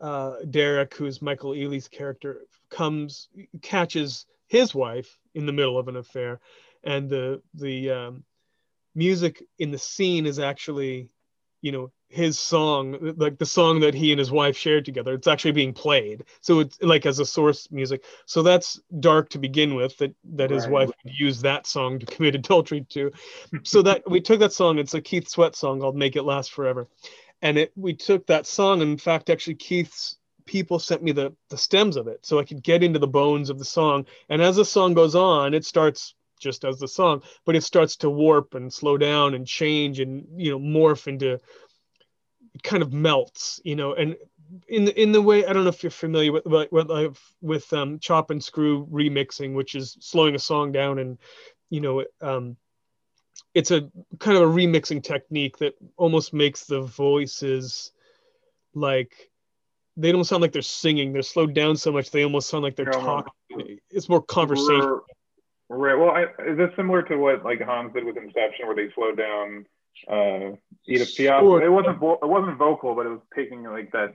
uh, 0.00 0.36
Derek, 0.50 0.94
who's 0.94 1.22
Michael 1.22 1.52
Ealy's 1.52 1.88
character, 1.88 2.42
comes 2.70 3.28
catches 3.62 4.26
his 4.46 4.74
wife 4.74 5.18
in 5.34 5.46
the 5.46 5.52
middle 5.52 5.78
of 5.78 5.88
an 5.88 5.96
affair, 5.96 6.40
and 6.84 7.08
the 7.08 7.42
the 7.54 7.90
um, 7.90 8.24
music 8.94 9.42
in 9.58 9.70
the 9.70 9.78
scene 9.78 10.26
is 10.26 10.38
actually, 10.38 11.10
you 11.62 11.72
know, 11.72 11.92
his 12.08 12.38
song, 12.38 12.96
like 13.16 13.38
the 13.38 13.46
song 13.46 13.80
that 13.80 13.94
he 13.94 14.12
and 14.12 14.18
his 14.18 14.30
wife 14.30 14.56
shared 14.56 14.84
together. 14.84 15.12
It's 15.12 15.26
actually 15.26 15.52
being 15.52 15.74
played, 15.74 16.24
so 16.40 16.60
it's 16.60 16.80
like 16.80 17.04
as 17.04 17.18
a 17.18 17.26
source 17.26 17.70
music. 17.70 18.04
So 18.24 18.42
that's 18.42 18.80
dark 19.00 19.28
to 19.30 19.38
begin 19.38 19.74
with. 19.74 19.96
That 19.98 20.14
that 20.36 20.50
his 20.50 20.66
wife 20.66 20.88
would 20.88 21.14
use 21.14 21.42
that 21.42 21.66
song 21.66 21.98
to 21.98 22.06
commit 22.06 22.34
adultery 22.34 22.86
to. 22.90 23.12
so 23.62 23.82
that 23.82 24.08
we 24.08 24.20
took 24.20 24.40
that 24.40 24.54
song. 24.54 24.78
It's 24.78 24.94
a 24.94 25.02
Keith 25.02 25.28
Sweat 25.28 25.54
song 25.54 25.80
called 25.80 25.96
"Make 25.96 26.16
It 26.16 26.22
Last 26.22 26.52
Forever," 26.52 26.88
and 27.42 27.58
it 27.58 27.72
we 27.76 27.92
took 27.92 28.26
that 28.26 28.46
song. 28.46 28.80
In 28.80 28.96
fact, 28.96 29.28
actually, 29.28 29.56
Keith's 29.56 30.16
people 30.46 30.78
sent 30.78 31.02
me 31.02 31.12
the 31.12 31.34
the 31.50 31.58
stems 31.58 31.96
of 31.96 32.08
it 32.08 32.24
so 32.24 32.38
I 32.38 32.44
could 32.44 32.62
get 32.62 32.82
into 32.82 32.98
the 32.98 33.06
bones 33.06 33.50
of 33.50 33.58
the 33.58 33.66
song. 33.66 34.06
And 34.30 34.40
as 34.40 34.56
the 34.56 34.64
song 34.64 34.94
goes 34.94 35.14
on, 35.14 35.52
it 35.52 35.66
starts 35.66 36.14
just 36.40 36.64
as 36.64 36.78
the 36.78 36.88
song, 36.88 37.22
but 37.44 37.56
it 37.56 37.62
starts 37.62 37.96
to 37.96 38.08
warp 38.08 38.54
and 38.54 38.72
slow 38.72 38.96
down 38.96 39.34
and 39.34 39.46
change 39.46 40.00
and 40.00 40.26
you 40.36 40.50
know 40.50 40.58
morph 40.58 41.06
into 41.06 41.38
it 42.58 42.62
kind 42.64 42.82
of 42.82 42.92
melts, 42.92 43.60
you 43.64 43.76
know, 43.76 43.94
and 43.94 44.16
in 44.68 44.84
the 44.84 45.00
in 45.00 45.12
the 45.12 45.22
way 45.22 45.46
I 45.46 45.52
don't 45.52 45.62
know 45.62 45.70
if 45.70 45.82
you're 45.82 45.90
familiar 45.90 46.32
with 46.32 46.44
with 46.72 47.16
with 47.40 47.72
um, 47.72 47.98
chop 48.00 48.30
and 48.30 48.42
screw 48.42 48.86
remixing, 48.86 49.54
which 49.54 49.74
is 49.74 49.96
slowing 50.00 50.34
a 50.34 50.40
song 50.40 50.72
down 50.72 50.98
and 50.98 51.18
you 51.70 51.80
know 51.80 52.04
um, 52.20 52.56
it's 53.54 53.70
a 53.70 53.88
kind 54.18 54.36
of 54.36 54.42
a 54.42 54.52
remixing 54.52 55.02
technique 55.02 55.58
that 55.58 55.74
almost 55.96 56.34
makes 56.34 56.64
the 56.64 56.80
voices 56.80 57.92
like 58.74 59.30
they 59.96 60.10
don't 60.10 60.24
sound 60.24 60.42
like 60.42 60.52
they're 60.52 60.62
singing. 60.62 61.12
They're 61.12 61.22
slowed 61.22 61.54
down 61.54 61.76
so 61.76 61.92
much 61.92 62.10
they 62.10 62.24
almost 62.24 62.48
sound 62.48 62.64
like 62.64 62.74
they're 62.74 62.86
talking. 62.86 63.78
It's 63.90 64.08
more 64.08 64.22
conversation. 64.22 65.00
Right. 65.68 65.94
Well, 65.94 66.10
I, 66.10 66.24
is 66.50 66.56
this 66.56 66.70
similar 66.76 67.02
to 67.02 67.16
what 67.16 67.44
like 67.44 67.60
Hans 67.60 67.92
did 67.92 68.04
with 68.04 68.16
Inception, 68.16 68.66
where 68.66 68.76
they 68.76 68.92
slowed 68.94 69.16
down 69.16 69.66
uh, 70.06 70.56
Edith 70.86 71.16
Piaf? 71.16 71.40
Sure. 71.40 71.62
It 71.62 71.70
wasn't 71.70 71.98
vo- 71.98 72.18
it 72.22 72.28
wasn't 72.28 72.58
vocal, 72.58 72.94
but 72.94 73.06
it 73.06 73.10
was 73.10 73.20
taking 73.34 73.64
like 73.64 73.90
that 73.92 74.14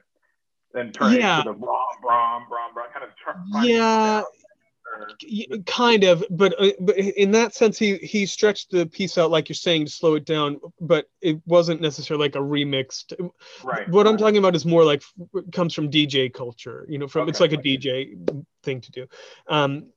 and 0.74 0.94
turning 0.94 1.20
yeah. 1.20 1.44
to 1.44 1.50
the 1.50 1.54
brom 1.54 1.78
brom 2.02 2.46
brom 2.50 2.74
brom 2.74 2.88
kind 2.94 3.06
of. 3.06 3.66
yeah, 3.66 4.24
kind 5.66 6.04
of 6.04 6.24
but, 6.30 6.54
uh, 6.60 6.72
but 6.80 6.98
in 6.98 7.32
that 7.32 7.56
sense 7.56 7.78
he 7.78 7.98
he 7.98 8.26
stretched 8.26 8.70
the 8.70 8.86
piece 8.86 9.18
out 9.18 9.32
like 9.32 9.50
you're 9.50 9.56
saying 9.56 9.86
to 9.86 9.92
slow 9.92 10.16
it 10.16 10.26
down 10.26 10.60
but 10.80 11.08
it 11.22 11.42
wasn't 11.46 11.82
necessarily 11.82 12.24
like 12.24 12.36
a 12.36 12.40
remixed 12.40 13.14
right 13.64 13.90
what 13.90 14.06
i'm 14.06 14.18
talking 14.18 14.38
about 14.38 14.56
is 14.56 14.66
more 14.66 14.84
like 14.84 15.02
comes 15.52 15.74
from 15.74 15.90
dj 15.90 16.32
culture 16.32 16.86
you 16.90 17.00
know 17.00 17.08
from 17.08 17.24
okay. 17.24 17.30
it's 17.30 17.40
like 17.40 17.54
a 17.54 17.58
dj 17.58 18.16
thing 18.62 18.82
to 18.82 18.92
do 18.92 19.08
um 19.48 19.88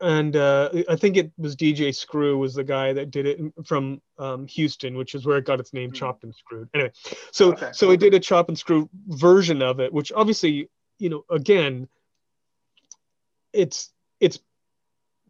and 0.00 0.36
uh, 0.36 0.70
I 0.88 0.96
think 0.96 1.16
it 1.16 1.32
was 1.38 1.56
DJ 1.56 1.94
Screw 1.94 2.38
was 2.38 2.54
the 2.54 2.64
guy 2.64 2.92
that 2.92 3.10
did 3.10 3.26
it 3.26 3.40
from 3.64 4.00
um, 4.18 4.46
Houston, 4.48 4.96
which 4.96 5.14
is 5.14 5.24
where 5.24 5.38
it 5.38 5.46
got 5.46 5.60
its 5.60 5.72
name, 5.72 5.90
mm-hmm. 5.90 5.96
Chopped 5.96 6.24
and 6.24 6.34
Screwed. 6.34 6.68
Anyway, 6.74 6.92
so 7.32 7.52
okay. 7.52 7.70
so 7.72 7.90
I 7.90 7.96
did 7.96 8.14
a 8.14 8.20
chop 8.20 8.48
and 8.48 8.58
screw 8.58 8.90
version 9.08 9.62
of 9.62 9.80
it, 9.80 9.92
which 9.92 10.12
obviously, 10.14 10.68
you 10.98 11.08
know, 11.08 11.24
again, 11.30 11.88
it's 13.52 13.90
it's 14.20 14.38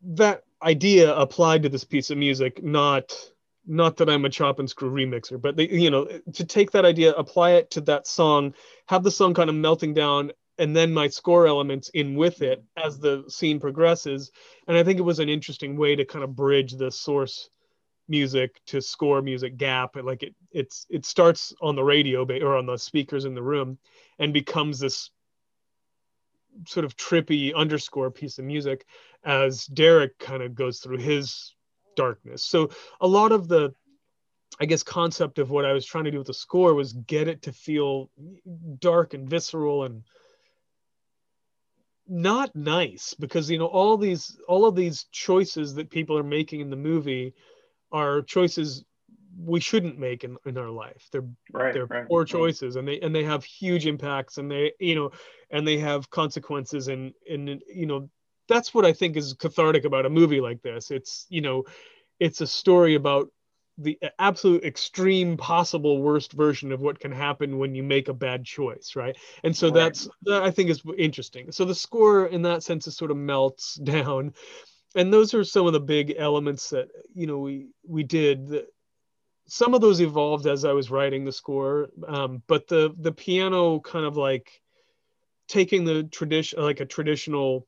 that 0.02 0.42
idea 0.62 1.14
applied 1.14 1.62
to 1.62 1.68
this 1.68 1.84
piece 1.84 2.10
of 2.10 2.18
music, 2.18 2.62
not 2.62 3.14
not 3.66 3.96
that 3.96 4.08
I'm 4.08 4.24
a 4.24 4.30
chop 4.30 4.58
and 4.58 4.70
screw 4.70 4.90
remixer, 4.90 5.40
but 5.40 5.56
they, 5.56 5.68
you 5.68 5.90
know, 5.90 6.06
to 6.34 6.44
take 6.44 6.70
that 6.72 6.84
idea, 6.84 7.12
apply 7.12 7.52
it 7.52 7.70
to 7.72 7.80
that 7.82 8.06
song, 8.06 8.54
have 8.88 9.02
the 9.02 9.10
song 9.10 9.34
kind 9.34 9.50
of 9.50 9.56
melting 9.56 9.92
down, 9.94 10.32
and 10.58 10.74
then 10.74 10.92
my 10.92 11.08
score 11.08 11.46
elements 11.46 11.88
in 11.90 12.14
with 12.14 12.42
it 12.42 12.62
as 12.76 12.98
the 12.98 13.24
scene 13.28 13.60
progresses. 13.60 14.30
And 14.66 14.76
I 14.76 14.82
think 14.82 14.98
it 14.98 15.02
was 15.02 15.18
an 15.18 15.28
interesting 15.28 15.76
way 15.76 15.96
to 15.96 16.04
kind 16.04 16.24
of 16.24 16.34
bridge 16.34 16.72
the 16.72 16.90
source 16.90 17.50
music 18.08 18.60
to 18.66 18.80
score 18.80 19.20
music 19.20 19.56
gap. 19.56 19.96
Like 19.96 20.22
it, 20.22 20.34
it's 20.52 20.86
it 20.88 21.04
starts 21.04 21.52
on 21.60 21.76
the 21.76 21.84
radio 21.84 22.24
or 22.42 22.56
on 22.56 22.66
the 22.66 22.76
speakers 22.76 23.24
in 23.24 23.34
the 23.34 23.42
room, 23.42 23.78
and 24.18 24.32
becomes 24.32 24.78
this 24.78 25.10
sort 26.66 26.86
of 26.86 26.96
trippy 26.96 27.54
underscore 27.54 28.10
piece 28.10 28.38
of 28.38 28.44
music 28.44 28.86
as 29.24 29.66
Derek 29.66 30.18
kind 30.18 30.42
of 30.42 30.54
goes 30.54 30.78
through 30.78 30.98
his 30.98 31.54
darkness. 31.96 32.42
So 32.42 32.70
a 33.00 33.06
lot 33.06 33.32
of 33.32 33.48
the 33.48 33.74
I 34.58 34.64
guess 34.64 34.82
concept 34.82 35.38
of 35.38 35.50
what 35.50 35.66
I 35.66 35.72
was 35.72 35.84
trying 35.84 36.04
to 36.04 36.10
do 36.10 36.18
with 36.18 36.28
the 36.28 36.34
score 36.34 36.72
was 36.72 36.94
get 36.94 37.28
it 37.28 37.42
to 37.42 37.52
feel 37.52 38.10
dark 38.78 39.12
and 39.12 39.28
visceral 39.28 39.84
and 39.84 40.02
not 42.08 42.54
nice 42.54 43.14
because 43.14 43.50
you 43.50 43.58
know 43.58 43.66
all 43.66 43.96
these 43.96 44.38
all 44.48 44.66
of 44.66 44.74
these 44.74 45.04
choices 45.10 45.74
that 45.74 45.90
people 45.90 46.16
are 46.16 46.22
making 46.22 46.60
in 46.60 46.70
the 46.70 46.76
movie 46.76 47.34
are 47.92 48.22
choices 48.22 48.84
we 49.38 49.60
shouldn't 49.60 49.98
make 49.98 50.24
in, 50.24 50.36
in 50.46 50.56
our 50.56 50.70
life 50.70 51.08
they're 51.12 51.26
right, 51.52 51.74
they're 51.74 51.86
right, 51.86 52.08
poor 52.08 52.24
choices 52.24 52.74
right. 52.74 52.80
and 52.80 52.88
they 52.88 53.00
and 53.00 53.14
they 53.14 53.24
have 53.24 53.44
huge 53.44 53.86
impacts 53.86 54.38
and 54.38 54.50
they 54.50 54.72
you 54.78 54.94
know 54.94 55.10
and 55.50 55.66
they 55.66 55.78
have 55.78 56.08
consequences 56.10 56.88
and 56.88 57.12
and 57.28 57.62
you 57.72 57.86
know 57.86 58.08
that's 58.48 58.72
what 58.72 58.84
i 58.84 58.92
think 58.92 59.16
is 59.16 59.34
cathartic 59.34 59.84
about 59.84 60.06
a 60.06 60.10
movie 60.10 60.40
like 60.40 60.62
this 60.62 60.90
it's 60.90 61.26
you 61.28 61.40
know 61.40 61.64
it's 62.20 62.40
a 62.40 62.46
story 62.46 62.94
about 62.94 63.28
the 63.78 63.98
absolute 64.18 64.64
extreme 64.64 65.36
possible 65.36 66.00
worst 66.00 66.32
version 66.32 66.72
of 66.72 66.80
what 66.80 66.98
can 66.98 67.12
happen 67.12 67.58
when 67.58 67.74
you 67.74 67.82
make 67.82 68.08
a 68.08 68.14
bad 68.14 68.44
choice 68.44 68.96
right? 68.96 69.16
And 69.44 69.56
so 69.56 69.68
right. 69.68 69.74
that's 69.74 70.08
that 70.22 70.42
i 70.42 70.50
think 70.50 70.70
is 70.70 70.82
interesting. 70.96 71.52
So 71.52 71.64
the 71.64 71.74
score 71.74 72.26
in 72.26 72.42
that 72.42 72.62
sense 72.62 72.86
is 72.86 72.96
sort 72.96 73.10
of 73.10 73.16
melts 73.16 73.74
down. 73.84 74.34
And 74.94 75.12
those 75.12 75.34
are 75.34 75.44
some 75.44 75.66
of 75.66 75.74
the 75.74 75.80
big 75.80 76.14
elements 76.16 76.70
that 76.70 76.88
you 77.14 77.26
know 77.26 77.38
we 77.38 77.68
we 77.86 78.02
did. 78.02 78.64
Some 79.48 79.74
of 79.74 79.80
those 79.80 80.00
evolved 80.00 80.46
as 80.46 80.64
i 80.64 80.72
was 80.72 80.90
writing 80.90 81.24
the 81.24 81.30
score 81.30 81.88
um, 82.08 82.42
but 82.48 82.66
the 82.66 82.92
the 82.98 83.12
piano 83.12 83.78
kind 83.78 84.04
of 84.04 84.16
like 84.16 84.60
taking 85.46 85.84
the 85.84 86.02
tradition 86.04 86.60
like 86.60 86.80
a 86.80 86.86
traditional 86.86 87.66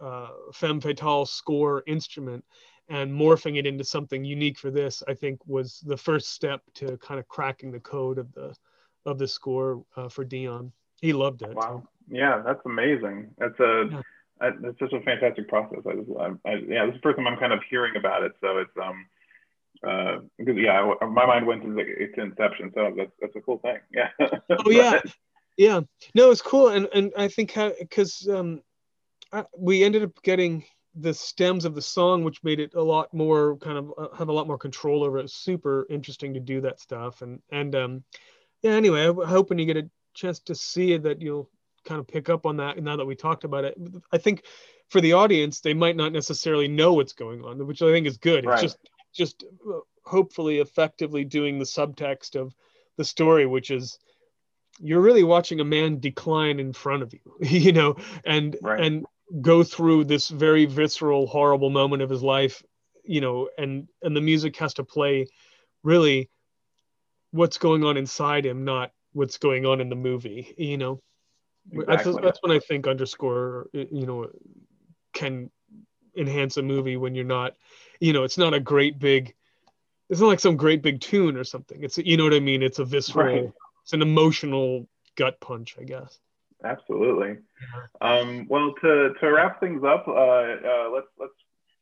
uh, 0.00 0.28
femme 0.52 0.80
fatale 0.80 1.24
score 1.24 1.82
instrument 1.86 2.44
and 2.88 3.12
morphing 3.12 3.58
it 3.58 3.66
into 3.66 3.84
something 3.84 4.24
unique 4.24 4.58
for 4.58 4.70
this 4.70 5.02
i 5.08 5.14
think 5.14 5.38
was 5.46 5.80
the 5.86 5.96
first 5.96 6.30
step 6.30 6.62
to 6.74 6.96
kind 6.98 7.20
of 7.20 7.28
cracking 7.28 7.70
the 7.70 7.80
code 7.80 8.18
of 8.18 8.32
the 8.32 8.54
of 9.06 9.18
the 9.18 9.28
score 9.28 9.84
uh, 9.96 10.08
for 10.08 10.24
deon. 10.24 10.70
He 11.00 11.12
loved 11.12 11.42
it. 11.42 11.54
Wow. 11.54 11.82
Yeah 12.08 12.42
that's 12.44 12.60
amazing. 12.64 13.30
That's 13.38 13.58
a 13.60 13.88
yeah. 13.90 14.02
I, 14.40 14.50
it's 14.64 14.78
just 14.78 14.92
a 14.92 15.00
fantastic 15.00 15.48
process. 15.48 15.80
I 15.88 15.94
just 15.94 16.10
I, 16.18 16.26
I, 16.48 16.54
yeah 16.68 16.86
this 16.86 16.94
is 16.94 17.00
the 17.00 17.02
first 17.02 17.16
time 17.16 17.26
i'm 17.26 17.38
kind 17.38 17.52
of 17.52 17.60
hearing 17.68 17.96
about 17.96 18.22
it 18.22 18.32
so 18.40 18.58
it's 18.58 18.70
um 18.82 19.06
uh 19.86 20.18
because 20.38 20.56
yeah 20.56 20.92
my 21.02 21.26
mind 21.26 21.46
went 21.46 21.62
to, 21.62 21.78
its 21.78 22.14
inception 22.16 22.70
so 22.74 22.92
that's 22.96 23.12
that's 23.20 23.36
a 23.36 23.40
cool 23.40 23.58
thing. 23.58 23.78
Yeah. 23.92 24.08
Oh 24.50 24.70
yeah. 24.70 25.00
Yeah. 25.56 25.80
No 26.14 26.30
it's 26.30 26.42
cool 26.42 26.68
and 26.68 26.88
and 26.94 27.12
i 27.16 27.28
think 27.28 27.54
because 27.78 28.28
um 28.28 28.62
I, 29.32 29.44
we 29.56 29.82
ended 29.82 30.02
up 30.02 30.22
getting 30.22 30.64
the 30.94 31.14
stems 31.14 31.64
of 31.64 31.74
the 31.74 31.82
song, 31.82 32.24
which 32.24 32.44
made 32.44 32.60
it 32.60 32.74
a 32.74 32.82
lot 32.82 33.12
more 33.14 33.56
kind 33.58 33.78
of 33.78 33.92
uh, 33.96 34.14
have 34.16 34.28
a 34.28 34.32
lot 34.32 34.46
more 34.46 34.58
control 34.58 35.02
over 35.02 35.18
it. 35.18 35.30
super 35.30 35.86
interesting 35.88 36.34
to 36.34 36.40
do 36.40 36.60
that 36.60 36.80
stuff. 36.80 37.22
And 37.22 37.40
and 37.50 37.74
um, 37.74 38.04
yeah. 38.62 38.72
Anyway, 38.72 39.02
I 39.02 39.26
hope 39.26 39.50
when 39.50 39.58
you 39.58 39.66
get 39.66 39.76
a 39.76 39.90
chance 40.14 40.40
to 40.40 40.54
see 40.54 40.92
it 40.92 41.02
that 41.04 41.20
you'll 41.20 41.48
kind 41.84 42.00
of 42.00 42.06
pick 42.06 42.28
up 42.28 42.46
on 42.46 42.56
that. 42.58 42.82
Now 42.82 42.96
that 42.96 43.06
we 43.06 43.14
talked 43.14 43.44
about 43.44 43.64
it, 43.64 43.76
I 44.12 44.18
think 44.18 44.44
for 44.88 45.00
the 45.00 45.14
audience 45.14 45.60
they 45.60 45.74
might 45.74 45.96
not 45.96 46.12
necessarily 46.12 46.68
know 46.68 46.92
what's 46.92 47.14
going 47.14 47.42
on, 47.44 47.66
which 47.66 47.82
I 47.82 47.90
think 47.90 48.06
is 48.06 48.18
good. 48.18 48.44
Right. 48.44 48.54
It's 48.54 48.62
just 48.62 48.78
just 49.14 49.44
uh, 49.68 49.80
hopefully 50.04 50.58
effectively 50.58 51.24
doing 51.24 51.58
the 51.58 51.64
subtext 51.64 52.36
of 52.36 52.54
the 52.96 53.04
story, 53.04 53.46
which 53.46 53.70
is 53.70 53.98
you're 54.78 55.00
really 55.00 55.24
watching 55.24 55.60
a 55.60 55.64
man 55.64 56.00
decline 56.00 56.58
in 56.58 56.72
front 56.72 57.02
of 57.02 57.12
you, 57.12 57.20
you 57.40 57.72
know, 57.72 57.96
and 58.24 58.56
right. 58.62 58.80
and 58.80 59.06
go 59.40 59.62
through 59.62 60.04
this 60.04 60.28
very 60.28 60.66
visceral 60.66 61.26
horrible 61.26 61.70
moment 61.70 62.02
of 62.02 62.10
his 62.10 62.22
life 62.22 62.62
you 63.04 63.20
know 63.20 63.48
and 63.58 63.88
and 64.02 64.14
the 64.14 64.20
music 64.20 64.56
has 64.56 64.74
to 64.74 64.84
play 64.84 65.26
really 65.82 66.30
what's 67.30 67.58
going 67.58 67.84
on 67.84 67.96
inside 67.96 68.44
him 68.44 68.64
not 68.64 68.92
what's 69.12 69.38
going 69.38 69.64
on 69.64 69.80
in 69.80 69.88
the 69.88 69.96
movie 69.96 70.54
you 70.58 70.76
know 70.76 71.00
exactly. 71.72 72.20
that's 72.22 72.42
when 72.42 72.52
i 72.52 72.58
think 72.58 72.86
underscore 72.86 73.68
you 73.72 74.06
know 74.06 74.28
can 75.14 75.50
enhance 76.16 76.56
a 76.58 76.62
movie 76.62 76.96
when 76.96 77.14
you're 77.14 77.24
not 77.24 77.54
you 78.00 78.12
know 78.12 78.24
it's 78.24 78.38
not 78.38 78.52
a 78.52 78.60
great 78.60 78.98
big 78.98 79.34
it's 80.10 80.20
not 80.20 80.26
like 80.26 80.40
some 80.40 80.56
great 80.56 80.82
big 80.82 81.00
tune 81.00 81.36
or 81.36 81.44
something 81.44 81.82
it's 81.82 81.96
you 81.98 82.16
know 82.16 82.24
what 82.24 82.34
i 82.34 82.40
mean 82.40 82.62
it's 82.62 82.78
a 82.78 82.84
visceral 82.84 83.26
right. 83.26 83.52
it's 83.82 83.94
an 83.94 84.02
emotional 84.02 84.86
gut 85.16 85.40
punch 85.40 85.76
i 85.80 85.84
guess 85.84 86.18
Absolutely. 86.64 87.38
Um, 88.00 88.46
well, 88.48 88.74
to, 88.82 89.14
to 89.20 89.26
wrap 89.26 89.60
things 89.60 89.82
up, 89.84 90.06
uh, 90.06 90.12
uh, 90.12 90.90
let's 90.92 91.06
let's 91.18 91.32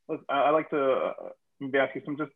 let's. 0.09 0.23
I 0.28 0.51
like 0.51 0.70
to 0.70 0.93
uh, 0.93 1.12
maybe 1.61 1.78
ask 1.78 1.94
you 1.94 2.02
some 2.05 2.16
just. 2.16 2.32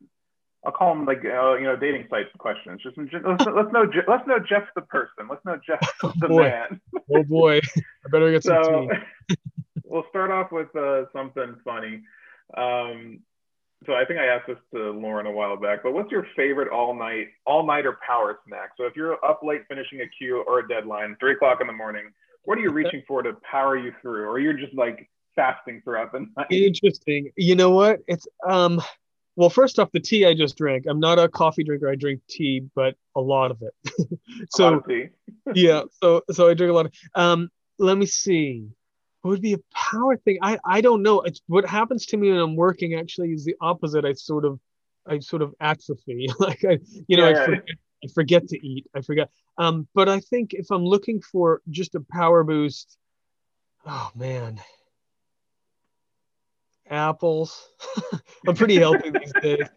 I'll 0.67 0.73
call 0.73 0.95
them 0.95 1.05
like 1.05 1.19
uh, 1.25 1.55
you 1.55 1.65
know 1.65 1.77
dating 1.77 2.07
site 2.09 2.27
questions. 2.39 2.81
Just 2.83 2.97
let's, 2.97 3.45
let's 3.47 3.73
know 3.73 3.87
let's 4.09 4.27
know 4.27 4.39
Geoff 4.39 4.65
the 4.75 4.83
person. 4.83 5.29
Let's 5.29 5.45
know 5.45 5.59
Geoff 5.65 5.81
oh, 6.03 6.13
the 6.17 6.29
boy. 6.29 6.43
man. 6.43 6.81
oh 7.15 7.23
boy, 7.25 7.61
I 7.77 8.09
better 8.11 8.31
get 8.31 8.45
some 8.45 8.65
so, 8.65 8.89
tea. 9.29 9.37
we'll 9.85 10.07
start 10.09 10.31
off 10.31 10.53
with 10.53 10.75
uh, 10.75 11.05
something 11.13 11.57
funny. 11.65 12.03
Um, 12.57 13.21
so 13.87 13.93
I 13.93 14.05
think 14.05 14.19
I 14.19 14.27
asked 14.27 14.47
this 14.47 14.59
to 14.73 14.91
Lorne 14.91 15.27
a 15.27 15.31
while 15.31 15.57
back, 15.57 15.83
but 15.83 15.93
what's 15.93 16.11
your 16.11 16.27
favorite 16.37 16.71
all 16.71 16.95
night 16.95 17.29
all 17.47 17.67
nighter 17.67 17.99
power 18.07 18.39
snack? 18.47 18.71
So 18.77 18.85
if 18.85 18.97
you're 18.97 19.23
up 19.25 19.41
late 19.43 19.63
finishing 19.69 20.01
a 20.01 20.09
queue 20.09 20.43
or 20.47 20.61
a 20.61 20.69
deadline, 20.69 21.17
three 21.21 21.33
o'clock 21.33 21.59
in 21.61 21.67
the 21.67 21.73
morning, 21.73 22.05
what 22.45 22.59
are 22.59 22.61
you 22.61 22.71
reaching 22.73 23.03
for 23.07 23.23
to 23.23 23.35
power 23.51 23.77
you 23.77 23.93
through? 24.01 24.29
Or 24.29 24.39
you're 24.39 24.53
just 24.55 24.75
like 24.75 25.09
fasting 25.35 25.81
throughout 25.83 26.13
the 26.13 26.27
night? 26.37 26.47
Interesting. 26.51 27.31
You 27.37 27.57
know 27.57 27.71
what? 27.71 28.01
It's 28.07 28.27
um 28.47 28.81
well 29.37 29.51
first 29.51 29.79
off 29.79 29.91
the 29.93 30.01
tea 30.01 30.27
i 30.27 30.35
just 30.35 30.57
drank. 30.57 30.85
I'm 30.89 31.01
not 31.01 31.19
a 31.19 31.29
coffee 31.29 31.65
drinker. 31.65 31.89
I 31.89 31.97
drink 31.97 32.21
tea 32.29 32.65
but 32.75 32.97
a 33.17 33.21
lot 33.21 33.51
of 33.51 33.63
it. 33.63 34.19
So 34.51 34.75
of 34.75 34.85
yeah 35.55 35.83
so 36.03 36.23
so 36.31 36.49
i 36.49 36.55
drink 36.55 36.71
a 36.71 36.75
lot 36.75 36.87
of 36.87 36.93
um 37.15 37.51
let 37.79 37.99
me 37.99 38.07
see. 38.07 38.69
What 39.23 39.31
would 39.31 39.43
be 39.43 39.55
a 39.55 39.59
power 39.73 40.17
thing? 40.17 40.39
I 40.43 40.59
i 40.65 40.81
don't 40.81 41.03
know. 41.03 41.23
It's 41.23 41.41
what 41.47 41.67
happens 41.67 42.07
to 42.07 42.17
me 42.17 42.31
when 42.31 42.41
i'm 42.41 42.57
working 42.57 42.95
actually 42.95 43.33
is 43.33 43.45
the 43.45 43.57
opposite. 43.61 44.05
I 44.05 44.13
sort 44.13 44.45
of 44.45 44.61
i 45.07 45.19
sort 45.19 45.43
of 45.43 45.55
atrophy. 45.61 46.29
Like 46.39 46.65
i 46.65 46.79
you 47.07 47.17
know 47.17 47.29
yeah, 47.29 47.43
I, 47.43 47.45
forget, 47.45 47.65
I 48.05 48.09
forget 48.09 48.47
to 48.49 48.67
eat 48.67 48.87
i 48.95 49.01
forget 49.01 49.31
um, 49.59 49.87
but 49.95 50.09
I 50.09 50.21
think 50.21 50.53
if 50.53 50.71
I'm 50.71 50.85
looking 50.85 51.21
for 51.21 51.63
just 51.71 51.95
a 51.95 52.01
power 52.01 52.43
boost, 52.43 52.97
oh 53.87 54.11
man, 54.15 54.61
apples. 56.91 57.69
I'm 58.49 58.55
pretty 58.55 58.77
healthy 58.77 59.11
these 59.11 59.33
days. 59.43 59.69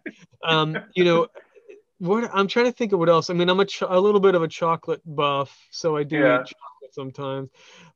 Um, 0.44 0.78
you 0.96 1.04
know, 1.04 1.28
what 2.00 2.30
I'm 2.34 2.48
trying 2.48 2.66
to 2.66 2.72
think 2.72 2.92
of 2.94 3.00
what 3.00 3.10
else. 3.10 3.30
I 3.30 3.34
mean, 3.34 3.50
I'm 3.50 3.60
a, 3.60 3.66
ch- 3.66 3.84
a 3.88 4.00
little 4.00 4.20
bit 4.20 4.36
of 4.36 4.42
a 4.44 4.48
chocolate 4.48 5.02
buff, 5.06 5.56
so 5.72 5.96
I 5.96 6.04
do 6.04 6.18
yeah. 6.18 6.42
eat 6.42 6.48
chocolate 6.48 6.94
sometimes, 6.94 7.50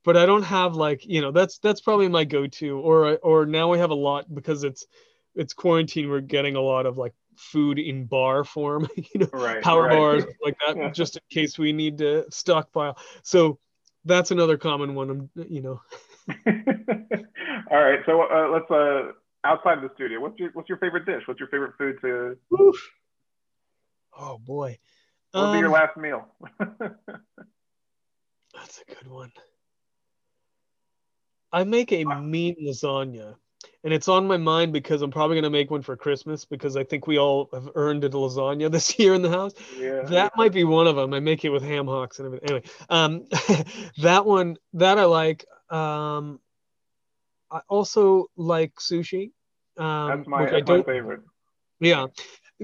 but 0.04 0.18
I 0.18 0.26
don't 0.26 0.44
have 0.44 0.76
like 0.76 1.06
you 1.06 1.22
know 1.22 1.32
that's 1.32 1.58
that's 1.60 1.82
probably 1.82 2.10
my 2.10 2.26
go-to. 2.26 2.80
Or 2.80 3.18
or 3.18 3.46
now 3.46 3.70
we 3.72 3.80
have 3.80 3.92
a 3.92 3.96
lot 3.96 4.34
because 4.34 4.64
it's 4.64 4.86
it's 5.34 5.54
quarantine. 5.54 6.10
We're 6.10 6.22
getting 6.22 6.56
a 6.56 6.62
lot 6.62 6.86
of 6.86 6.98
like 6.98 7.14
food 7.36 7.80
in 7.80 8.06
bar 8.06 8.44
form, 8.44 8.88
you 8.96 9.22
know, 9.22 9.30
right, 9.34 9.62
power 9.62 9.84
right. 9.84 9.98
bars 9.98 10.24
like 10.44 10.56
that, 10.66 10.78
yeah. 10.78 10.90
just 10.90 11.16
in 11.16 11.22
case 11.30 11.58
we 11.58 11.74
need 11.74 11.98
to 12.00 12.26
stockpile. 12.30 12.98
So 13.24 13.60
that's 14.06 14.32
another 14.32 14.58
common 14.58 14.96
one. 14.96 15.30
You 15.36 15.62
know. 15.62 15.82
All 17.72 17.82
right, 17.82 18.00
so 18.06 18.22
uh, 18.24 18.50
let's 18.52 18.70
uh, 18.72 19.12
outside 19.44 19.78
of 19.78 19.84
the 19.84 19.92
studio. 19.96 20.20
What's 20.20 20.40
your 20.40 20.50
what's 20.54 20.70
your 20.70 20.78
favorite 20.78 21.06
dish? 21.06 21.24
What's 21.26 21.40
your 21.40 21.50
favorite 21.50 21.74
food 21.78 21.98
to? 22.02 22.38
Oof. 22.60 22.92
Oh 24.18 24.38
boy. 24.38 24.78
What'll 25.32 25.50
um, 25.50 25.56
be 25.56 25.60
your 25.60 25.68
um, 25.68 25.74
last 25.74 25.98
meal? 25.98 26.28
that's 28.54 28.82
a 28.82 28.94
good 28.94 29.08
one. 29.08 29.32
I 31.54 31.64
make 31.64 31.92
a 31.92 32.04
mean 32.06 32.56
lasagna 32.66 33.36
and 33.84 33.94
it's 33.94 34.08
on 34.08 34.28
my 34.28 34.38
mind 34.38 34.74
because 34.74 35.02
I'm 35.02 35.12
probably 35.12 35.36
going 35.36 35.44
to 35.44 35.50
make 35.50 35.72
one 35.72 35.82
for 35.82 35.96
Christmas 35.96 36.46
because 36.46 36.76
I 36.76 36.84
think 36.84 37.08
we 37.08 37.18
all 37.18 37.50
have 37.54 37.70
earned 37.76 38.04
a 38.04 38.10
lasagna 38.10 38.72
this 38.72 38.98
year 39.00 39.14
in 39.14 39.22
the 39.22 39.30
house. 39.30 39.54
Yeah. 39.78 40.04
That 40.04 40.34
might 40.38 40.54
be 40.54 40.64
one 40.64 40.88
of 40.88 40.96
them. 40.96 41.14
I 41.14 41.20
make 41.20 41.44
it 41.46 41.50
with 41.50 41.64
ham 41.64 41.88
hocks 41.88 42.20
and 42.20 42.28
everything. 42.28 42.50
Anyway, 42.50 42.70
um, 42.90 43.26
that 44.00 44.26
one 44.26 44.58
that 44.74 44.98
I 44.98 45.06
like. 45.06 45.46
Um, 45.70 46.40
I 47.50 47.62
also 47.68 48.28
like 48.38 48.76
sushi. 48.76 49.32
Um, 49.78 50.18
that's 50.18 50.28
my, 50.28 50.50
that's 50.50 50.68
my 50.68 50.84
favorite. 50.84 51.22
Yeah, 51.80 52.08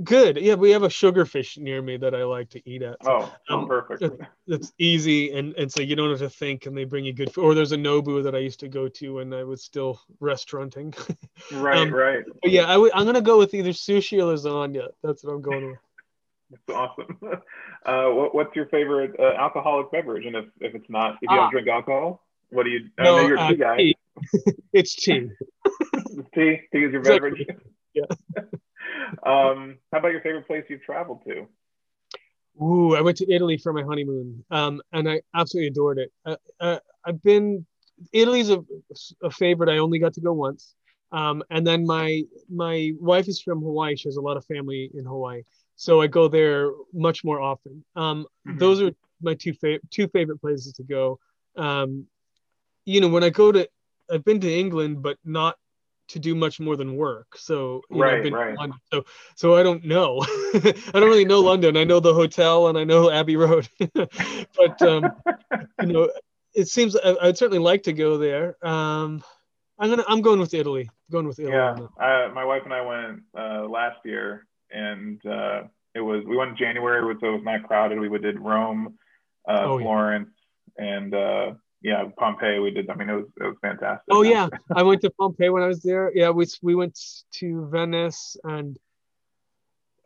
Good. 0.04 0.38
Yeah, 0.38 0.56
we 0.56 0.72
have 0.72 0.84
a 0.84 0.90
sugarfish 0.90 1.58
near 1.58 1.82
me 1.82 1.98
that 1.98 2.14
I 2.14 2.24
like 2.24 2.50
to 2.52 2.70
eat 2.70 2.84
at. 2.84 2.98
Oh, 3.06 3.34
um, 3.50 3.68
perfect. 3.68 4.04
It, 4.04 4.20
it's 4.48 4.72
easy, 4.78 5.32
and 5.32 5.56
and 5.56 5.72
so 5.72 5.82
you 5.82 5.96
don't 5.96 6.12
have 6.12 6.20
to 6.20 6.30
think, 6.30 6.68
and 6.68 6.78
they 6.78 6.84
bring 6.84 7.04
you 7.04 7.14
good 7.14 7.34
food. 7.34 7.44
Or 7.44 7.56
there's 7.56 7.72
a 7.72 7.78
Nobu 7.78 8.24
that 8.24 8.36
I 8.36 8.40
used 8.40 8.60
to 8.60 8.68
go 8.68 8.88
to 8.88 9.16
when 9.16 9.34
I 9.34 9.44
was 9.44 9.64
still 9.64 10.00
restauranting. 10.22 10.96
right, 11.52 11.78
um, 11.78 11.94
right. 11.94 12.24
But 12.42 12.52
yeah, 12.52 12.66
i 12.66 12.74
w- 12.74 12.92
I'm 12.94 13.06
gonna 13.06 13.22
go 13.22 13.40
with 13.40 13.54
either 13.54 13.72
sushi 13.72 14.20
or 14.20 14.36
lasagna. 14.36 14.90
That's 15.02 15.24
what 15.24 15.34
I'm 15.34 15.42
going 15.42 15.68
with. 15.68 15.80
That's 16.52 16.78
awesome. 16.78 17.20
Uh, 17.86 18.10
what, 18.10 18.36
what's 18.36 18.54
your 18.54 18.66
favorite 18.66 19.16
uh, 19.18 19.32
alcoholic 19.40 19.90
beverage? 19.94 20.26
And 20.26 20.36
if, 20.36 20.46
if 20.60 20.76
it's 20.76 20.90
not, 20.90 21.12
if 21.14 21.20
you 21.22 21.30
don't 21.30 21.46
ah. 21.46 21.50
drink 21.50 21.70
alcohol, 21.70 22.22
What 22.50 22.64
do 22.64 22.70
you? 22.70 22.90
No, 23.00 23.18
I 23.18 23.22
know 23.22 23.28
you're 23.28 23.38
a 23.38 23.42
uh, 23.42 23.50
tea 23.50 23.56
guy. 23.56 23.78
Tea. 23.78 23.98
it's 24.74 24.96
tea. 24.96 25.30
tea. 26.36 26.60
Tea 26.74 26.84
is 26.84 26.92
your 26.92 27.02
beverage. 27.02 27.46
Yeah. 27.94 28.04
Um, 29.24 29.78
how 29.92 30.00
about 30.00 30.12
your 30.12 30.22
favorite 30.22 30.48
place 30.48 30.66
you've 30.70 30.84
traveled 30.84 31.24
to? 31.26 31.48
Ooh, 32.62 32.96
I 32.96 33.02
went 33.02 33.18
to 33.18 33.32
Italy 33.32 33.58
for 33.58 33.72
my 33.72 33.84
honeymoon, 33.84 34.44
um, 34.50 34.82
and 34.92 35.10
I 35.10 35.22
absolutely 35.36 35.68
adored 35.68 36.00
it. 36.00 36.12
Uh, 36.26 36.36
uh, 36.60 36.80
I've 37.06 37.22
been 37.22 37.66
Italy's 38.12 38.50
a, 38.50 38.64
a 39.24 39.30
favorite. 39.30 39.70
I 39.70 39.78
only 39.78 40.00
got 40.00 40.14
to 40.14 40.22
go 40.22 40.34
once, 40.34 40.74
um, 41.12 41.44
and 41.50 41.66
then 41.66 41.86
my 41.86 42.24
my 42.50 42.92
wife 43.00 43.28
is 43.28 43.42
from 43.42 43.62
Hawaii. 43.62 43.96
She 43.96 44.08
has 44.08 44.18
a 44.18 44.22
lot 44.22 44.38
of 44.38 44.46
family 44.46 44.90
in 44.94 45.06
Hawaii, 45.06 45.44
so 45.76 46.02
I 46.02 46.08
go 46.08 46.28
there 46.28 46.72
much 46.94 47.24
more 47.24 47.40
often. 47.40 47.84
Um, 47.96 48.26
mm-hmm. 48.48 48.58
Those 48.58 48.82
are 48.82 48.92
my 49.22 49.36
two 49.36 49.54
favorite 49.54 49.90
two 49.92 50.08
favorite 50.08 50.42
places 50.42 50.74
to 50.74 50.84
go. 50.84 51.20
Um, 51.56 52.08
you 52.86 53.02
know, 53.02 53.10
when 53.10 53.24
I 53.24 53.30
go 53.30 53.52
to, 53.52 53.70
I've 54.12 54.24
been 54.24 54.40
to 54.40 54.52
England, 54.52 55.04
but 55.04 55.18
not 55.24 55.58
to 56.10 56.20
do 56.20 56.36
much 56.36 56.60
more 56.60 56.76
than 56.76 56.96
work. 56.96 57.38
So 57.38 57.82
right, 57.90 58.24
know, 58.24 58.38
right. 58.38 58.58
London, 58.58 58.80
so 58.92 59.06
so 59.36 59.56
I 59.56 59.64
don't 59.64 59.86
know. 59.86 60.20
I 60.26 60.92
don't 60.94 61.10
really 61.10 61.26
know 61.26 61.42
London. 61.42 61.78
I 61.78 61.84
know 61.84 62.00
the 62.00 62.14
hotel 62.14 62.68
and 62.68 62.78
I 62.78 62.84
know 62.84 63.12
Abbey 63.12 63.36
Road, 63.36 63.68
but 63.80 64.82
um, 64.82 65.12
you 65.82 65.88
know, 65.88 66.10
it 66.54 66.68
seems 66.68 66.96
I, 66.96 67.16
would 67.22 67.38
certainly 67.38 67.60
like 67.60 67.84
to 67.84 67.94
go 67.94 68.18
there. 68.18 68.58
Um, 68.66 69.24
I'm 69.80 69.90
gonna 69.90 70.06
I'm 70.08 70.22
going 70.22 70.40
with 70.40 70.54
Italy. 70.54 70.90
I'm 70.90 71.12
going 71.12 71.28
with 71.28 71.40
Italy. 71.40 71.54
Yeah, 71.54 71.74
uh, 71.74 72.30
my 72.34 72.46
wife 72.46 72.64
and 72.64 72.74
I 72.74 72.82
went 72.82 73.22
uh, 73.38 73.68
last 73.68 73.98
year, 74.06 74.48
and 74.72 75.24
uh, 75.26 75.64
it 75.94 76.02
was 76.02 76.24
we 76.26 76.36
went 76.36 76.52
in 76.52 76.58
January, 76.58 77.02
so 77.20 77.28
it 77.28 77.32
was 77.32 77.44
not 77.44 77.64
crowded. 77.64 78.00
We 78.00 78.18
did 78.20 78.40
Rome, 78.40 78.98
uh, 79.48 79.62
oh, 79.64 79.80
Florence, 79.80 80.30
yeah. 80.78 80.86
and 80.86 81.14
uh, 81.14 81.52
yeah, 81.82 82.06
Pompeii. 82.18 82.60
We 82.60 82.72
did. 82.72 82.90
I 82.90 82.96
mean, 82.96 83.10
it 83.10 83.16
was 83.16 83.26
it 83.40 83.44
was 83.44 83.56
fantastic. 83.62 84.06
Oh 84.10 84.24
yeah, 84.24 84.48
I 84.76 84.84
went 84.84 85.02
to 85.02 85.10
Pompeii 85.12 85.50
when 85.50 85.64
I 85.64 85.68
was 85.68 85.82
there. 85.82 86.12
Yeah, 86.14 86.30
we 86.30 86.46
we 86.62 86.76
went 86.76 87.00
to 87.34 87.68
Venice 87.72 88.38
and. 88.44 88.78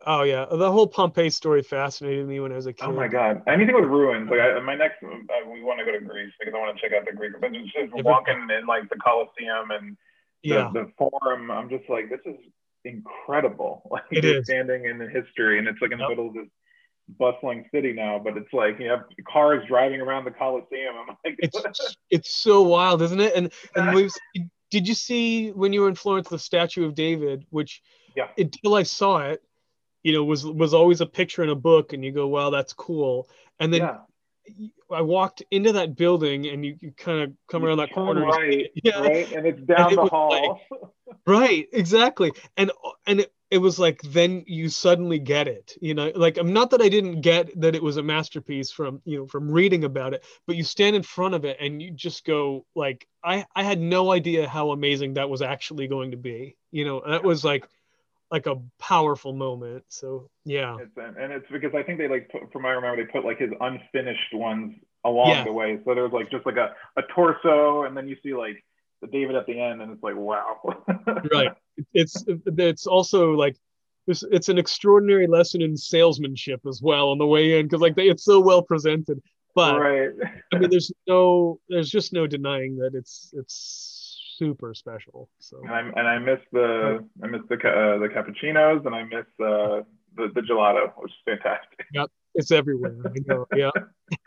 Oh 0.04 0.24
yeah, 0.24 0.46
the 0.50 0.70
whole 0.70 0.88
Pompeii 0.88 1.30
story 1.30 1.62
fascinated 1.62 2.26
me 2.26 2.40
when 2.40 2.50
I 2.50 2.56
was 2.56 2.66
a 2.66 2.72
kid. 2.72 2.88
Oh 2.88 2.92
my 2.92 3.06
god, 3.06 3.42
anything 3.46 3.76
with 3.76 3.84
ruins. 3.84 4.28
Like 4.28 4.40
I, 4.40 4.58
my 4.58 4.74
next, 4.74 4.96
uh, 5.04 5.48
we 5.48 5.62
want 5.62 5.78
to 5.78 5.84
go 5.84 5.92
to 5.92 6.00
Greece 6.00 6.32
because 6.40 6.54
I 6.56 6.58
want 6.58 6.76
to 6.76 6.82
check 6.82 6.90
out 6.92 7.06
the 7.06 7.16
Greek. 7.16 7.34
But 7.40 7.52
just, 7.52 7.72
just 7.72 8.04
walking 8.04 8.48
in 8.50 8.66
like 8.66 8.88
the 8.88 8.96
Colosseum 8.96 9.70
and 9.70 9.96
the, 10.42 10.48
yeah. 10.48 10.70
the 10.74 10.90
Forum, 10.98 11.52
I'm 11.52 11.68
just 11.68 11.88
like, 11.88 12.10
this 12.10 12.18
is 12.26 12.34
incredible. 12.84 13.82
Like 13.92 14.02
it 14.10 14.24
is. 14.24 14.44
standing 14.46 14.86
in 14.86 14.98
the 14.98 15.08
history, 15.08 15.60
and 15.60 15.68
it's 15.68 15.80
like 15.80 15.92
in 15.92 15.98
the 15.98 16.08
middle 16.08 16.28
of 16.28 16.34
this 16.34 16.48
bustling 17.18 17.66
city 17.72 17.92
now, 17.92 18.18
but 18.18 18.36
it's 18.36 18.52
like 18.52 18.78
you 18.78 18.88
have 18.88 19.04
cars 19.28 19.64
driving 19.66 20.00
around 20.00 20.24
the 20.24 20.30
Coliseum. 20.30 20.94
I'm 21.00 21.16
like, 21.24 21.36
it's 21.38 21.96
it's 22.10 22.34
so 22.34 22.62
wild, 22.62 23.02
isn't 23.02 23.20
it? 23.20 23.34
And 23.34 23.52
and 23.76 23.94
we've 23.94 24.12
did 24.70 24.88
you 24.88 24.94
see 24.94 25.50
when 25.50 25.72
you 25.72 25.82
were 25.82 25.88
in 25.88 25.94
Florence 25.94 26.28
the 26.28 26.38
statue 26.38 26.86
of 26.86 26.94
David, 26.94 27.46
which 27.50 27.82
yeah. 28.16 28.28
until 28.38 28.74
I 28.74 28.82
saw 28.82 29.18
it, 29.18 29.42
you 30.02 30.12
know, 30.12 30.24
was 30.24 30.44
was 30.44 30.74
always 30.74 31.00
a 31.00 31.06
picture 31.06 31.42
in 31.42 31.50
a 31.50 31.54
book, 31.54 31.92
and 31.92 32.04
you 32.04 32.12
go, 32.12 32.26
wow, 32.26 32.50
that's 32.50 32.72
cool. 32.72 33.28
And 33.60 33.72
then 33.72 33.82
yeah. 33.82 33.98
I 34.90 35.02
walked 35.02 35.42
into 35.50 35.72
that 35.72 35.94
building, 35.96 36.46
and 36.46 36.64
you, 36.64 36.76
you 36.80 36.92
kind 36.92 37.22
of 37.22 37.32
come 37.48 37.62
you 37.62 37.68
around 37.68 37.78
that 37.78 37.92
corner, 37.92 38.26
right? 38.26 38.70
Yeah, 38.82 39.00
right, 39.00 39.30
and 39.32 39.46
it's 39.46 39.60
down 39.62 39.90
and 39.90 39.98
the 39.98 40.06
hall. 40.06 40.60
Like, 40.70 40.80
right, 41.26 41.68
exactly, 41.72 42.32
and 42.56 42.72
and 43.06 43.20
it, 43.20 43.32
it 43.52 43.58
was 43.58 43.78
like 43.78 44.00
then 44.02 44.42
you 44.46 44.70
suddenly 44.70 45.18
get 45.18 45.46
it 45.46 45.76
you 45.80 45.92
know? 45.94 46.10
Like 46.14 46.38
i'm 46.38 46.52
not 46.52 46.70
that 46.70 46.80
i 46.80 46.88
didn't 46.88 47.20
get 47.20 47.60
that 47.60 47.74
it 47.74 47.82
was 47.82 47.98
a 47.98 48.02
masterpiece 48.02 48.70
from 48.70 49.02
you 49.04 49.18
know 49.18 49.26
from 49.26 49.50
reading 49.50 49.84
about 49.84 50.14
it 50.14 50.24
but 50.46 50.56
you 50.56 50.64
stand 50.64 50.96
in 50.96 51.02
front 51.02 51.34
of 51.34 51.44
it 51.44 51.58
and 51.60 51.80
you 51.82 51.90
just 51.90 52.24
go 52.24 52.64
like 52.74 53.06
i 53.22 53.44
i 53.54 53.62
had 53.62 53.78
no 53.78 54.10
idea 54.10 54.48
how 54.48 54.70
amazing 54.70 55.14
that 55.14 55.28
was 55.28 55.42
actually 55.42 55.86
going 55.86 56.10
to 56.12 56.16
be 56.16 56.56
you 56.70 56.86
know? 56.86 57.02
That 57.06 57.22
was 57.22 57.44
like 57.44 57.68
like 58.30 58.46
a 58.46 58.56
powerful 58.78 59.34
moment 59.34 59.84
so 59.88 60.30
yeah. 60.46 60.78
It's, 60.80 60.96
and 60.96 61.30
it's 61.32 61.46
because 61.52 61.74
i 61.74 61.82
think 61.82 61.98
they 61.98 62.08
like 62.08 62.30
put, 62.30 62.50
from 62.50 62.64
i 62.64 62.70
remember 62.70 63.04
they 63.04 63.12
put 63.12 63.26
like 63.26 63.38
his 63.38 63.50
unfinished 63.60 64.32
ones 64.32 64.74
along 65.04 65.30
yeah. 65.30 65.44
the 65.44 65.52
way. 65.52 65.78
So 65.84 65.94
there's 65.94 66.12
like 66.12 66.30
just 66.30 66.46
like 66.46 66.56
a, 66.56 66.74
a 66.96 67.02
torso 67.14 67.84
and 67.84 67.96
then 67.96 68.08
you 68.08 68.16
see 68.22 68.34
like 68.34 68.64
the 69.02 69.08
david 69.08 69.36
at 69.36 69.44
the 69.46 69.60
end 69.60 69.82
and 69.82 69.92
it's 69.92 70.02
like 70.02 70.16
wow. 70.16 70.58
Right. 71.32 71.52
It's 71.92 72.24
it's 72.26 72.86
also 72.86 73.32
like 73.32 73.56
it's, 74.06 74.22
it's 74.30 74.48
an 74.48 74.58
extraordinary 74.58 75.26
lesson 75.26 75.60
in 75.60 75.76
salesmanship 75.76 76.60
as 76.66 76.80
well 76.82 77.10
on 77.10 77.18
the 77.18 77.26
way 77.26 77.58
in 77.58 77.66
because 77.66 77.80
like 77.80 77.96
they, 77.96 78.08
it's 78.08 78.24
so 78.24 78.40
well 78.40 78.62
presented. 78.62 79.20
But 79.54 79.78
right. 79.78 80.10
i 80.54 80.58
mean 80.58 80.70
there's 80.70 80.90
no 81.06 81.60
there's 81.68 81.90
just 81.90 82.12
no 82.14 82.26
denying 82.26 82.76
that 82.78 82.94
it's 82.94 83.34
it's 83.34 84.18
super 84.38 84.72
special 84.72 85.28
so. 85.40 85.58
And 85.62 85.70
i, 85.70 85.80
and 85.80 86.08
I 86.08 86.18
miss 86.18 86.40
the 86.52 87.04
i 87.22 87.26
miss 87.26 87.42
the 87.50 87.56
uh, 87.56 87.98
the 87.98 88.08
cappuccinos 88.08 88.86
and 88.86 88.94
i 88.94 89.02
miss 89.02 89.26
uh, 89.40 89.82
the 90.16 90.30
the 90.34 90.40
gelato 90.40 90.92
which 90.96 91.12
is 91.12 91.18
fantastic. 91.26 91.86
Yep 91.92 92.10
it's 92.34 92.50
everywhere 92.50 92.96
I 93.04 93.10
know. 93.26 93.46
yeah 93.54 93.70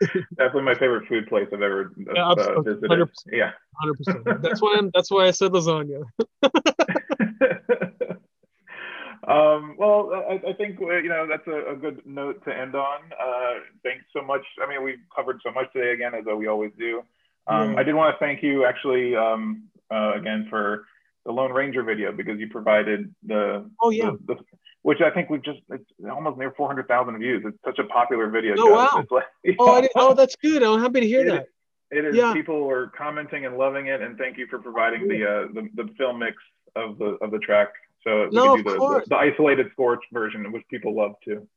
definitely 0.36 0.62
my 0.62 0.74
favorite 0.74 1.08
food 1.08 1.26
place 1.28 1.48
i've 1.52 1.62
ever 1.62 1.92
uh, 2.10 2.12
yeah, 2.14 2.34
visited 2.62 2.90
100%, 2.90 3.08
yeah 3.32 3.50
100% 3.84 4.42
that's 4.42 4.60
why 4.60 4.76
i'm 4.78 4.90
that's 4.94 5.10
why 5.10 5.26
i 5.26 5.30
said 5.30 5.52
lasagna 5.52 6.02
um, 9.26 9.74
well, 9.76 10.10
I, 10.14 10.50
I, 10.50 10.52
think 10.52 10.80
uh, 10.80 10.98
you 10.98 11.08
know 11.08 11.26
that's 11.28 11.46
a, 11.48 11.72
a, 11.72 11.76
good 11.76 12.00
note 12.06 12.44
to 12.44 12.56
end 12.56 12.76
on. 12.76 13.00
Uh, 13.20 13.54
thanks 13.82 14.04
so 14.12 14.22
much. 14.22 14.42
I 14.62 14.68
mean, 14.68 14.84
we've 14.84 15.02
covered 15.14 15.40
so 15.44 15.50
much 15.50 15.72
today 15.72 15.92
again, 15.92 16.14
as 16.14 16.24
we 16.24 16.46
always 16.46 16.70
do. 16.78 17.02
Um, 17.48 17.72
yeah. 17.72 17.80
I 17.80 17.82
did 17.82 17.94
want 17.94 18.14
to 18.14 18.24
thank 18.24 18.42
you 18.42 18.64
actually 18.64 19.16
um, 19.16 19.64
uh, 19.92 20.12
again 20.14 20.46
for 20.48 20.84
the 21.24 21.32
Lone 21.32 21.52
Ranger 21.52 21.82
video 21.82 22.12
because 22.12 22.38
you 22.38 22.48
provided 22.48 23.12
the 23.24 23.68
oh 23.82 23.90
yeah 23.90 24.12
the, 24.26 24.34
the, 24.34 24.40
which 24.86 25.00
I 25.00 25.10
think 25.10 25.30
we've 25.30 25.42
just 25.42 25.58
it's 25.68 25.84
almost 26.08 26.38
near 26.38 26.52
400,000 26.56 27.18
views. 27.18 27.42
It's 27.44 27.58
such 27.64 27.80
a 27.80 27.84
popular 27.88 28.30
video. 28.30 28.54
Oh 28.56 28.70
wow! 28.70 29.04
Like, 29.10 29.24
oh, 29.58 29.88
oh, 29.96 30.14
that's 30.14 30.36
good. 30.36 30.62
I'm 30.62 30.80
happy 30.80 31.00
to 31.00 31.06
hear 31.08 31.26
it, 31.26 31.30
that. 31.32 31.46
It 31.90 32.04
is. 32.04 32.14
Yeah. 32.14 32.32
People 32.32 32.70
are 32.70 32.92
commenting 32.96 33.46
and 33.46 33.58
loving 33.58 33.88
it, 33.88 34.00
and 34.00 34.16
thank 34.16 34.38
you 34.38 34.46
for 34.46 34.60
providing 34.60 35.08
the 35.08 35.24
uh, 35.24 35.48
the, 35.52 35.68
the 35.74 35.92
film 35.98 36.20
mix 36.20 36.36
of 36.76 36.98
the 36.98 37.18
of 37.20 37.32
the 37.32 37.40
track. 37.40 37.70
So 38.04 38.28
no, 38.30 38.52
we 38.52 38.62
could 38.62 38.74
do 38.74 38.78
the, 38.78 39.00
the, 39.00 39.04
the, 39.08 39.16
isolated 39.16 39.66
scorch 39.72 40.04
version, 40.12 40.52
which 40.52 40.62
people 40.70 40.94
love 40.94 41.14
too. 41.24 41.48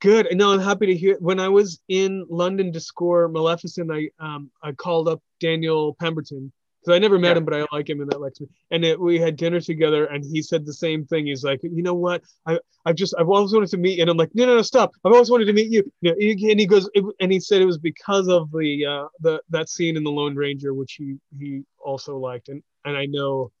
Good. 0.00 0.28
No, 0.32 0.54
I'm 0.54 0.60
happy 0.60 0.86
to 0.86 0.96
hear. 0.96 1.18
When 1.18 1.40
I 1.40 1.50
was 1.50 1.78
in 1.88 2.24
London 2.30 2.72
to 2.72 2.80
score 2.80 3.28
Maleficent, 3.28 3.92
I 3.92 4.08
um 4.18 4.50
I 4.62 4.72
called 4.72 5.08
up 5.08 5.20
Daniel 5.40 5.94
Pemberton. 6.00 6.50
So 6.84 6.92
I 6.92 6.98
never 6.98 7.18
met 7.18 7.30
yeah. 7.30 7.38
him, 7.38 7.44
but 7.44 7.54
I 7.54 7.66
like 7.70 7.88
him 7.88 8.00
and 8.00 8.10
that 8.10 8.20
likes 8.20 8.40
me. 8.40 8.48
And 8.72 8.84
it, 8.84 8.98
we 8.98 9.18
had 9.18 9.36
dinner 9.36 9.60
together, 9.60 10.06
and 10.06 10.24
he 10.24 10.42
said 10.42 10.66
the 10.66 10.72
same 10.72 11.04
thing. 11.04 11.26
He's 11.26 11.44
like, 11.44 11.60
you 11.62 11.82
know 11.82 11.94
what? 11.94 12.22
I 12.46 12.58
I've 12.84 12.96
just 12.96 13.14
I've 13.18 13.28
always 13.28 13.52
wanted 13.52 13.70
to 13.70 13.76
meet 13.76 13.98
you. 13.98 14.02
And 14.02 14.10
I'm 14.10 14.16
like, 14.16 14.34
no, 14.34 14.46
no, 14.46 14.56
no, 14.56 14.62
stop! 14.62 14.92
I've 15.04 15.12
always 15.12 15.30
wanted 15.30 15.44
to 15.46 15.52
meet 15.52 15.70
you. 15.70 15.90
you 16.00 16.10
know, 16.10 16.50
and 16.50 16.58
he 16.60 16.66
goes, 16.66 16.90
it, 16.94 17.04
and 17.20 17.30
he 17.30 17.38
said 17.38 17.62
it 17.62 17.66
was 17.66 17.78
because 17.78 18.28
of 18.28 18.50
the 18.50 18.84
uh 18.84 19.06
the 19.20 19.40
that 19.50 19.68
scene 19.68 19.96
in 19.96 20.04
the 20.04 20.10
Lone 20.10 20.34
Ranger, 20.34 20.74
which 20.74 20.94
he 20.94 21.16
he 21.38 21.62
also 21.78 22.18
liked. 22.18 22.48
And 22.48 22.62
and 22.84 22.96
I 22.96 23.06
know 23.06 23.52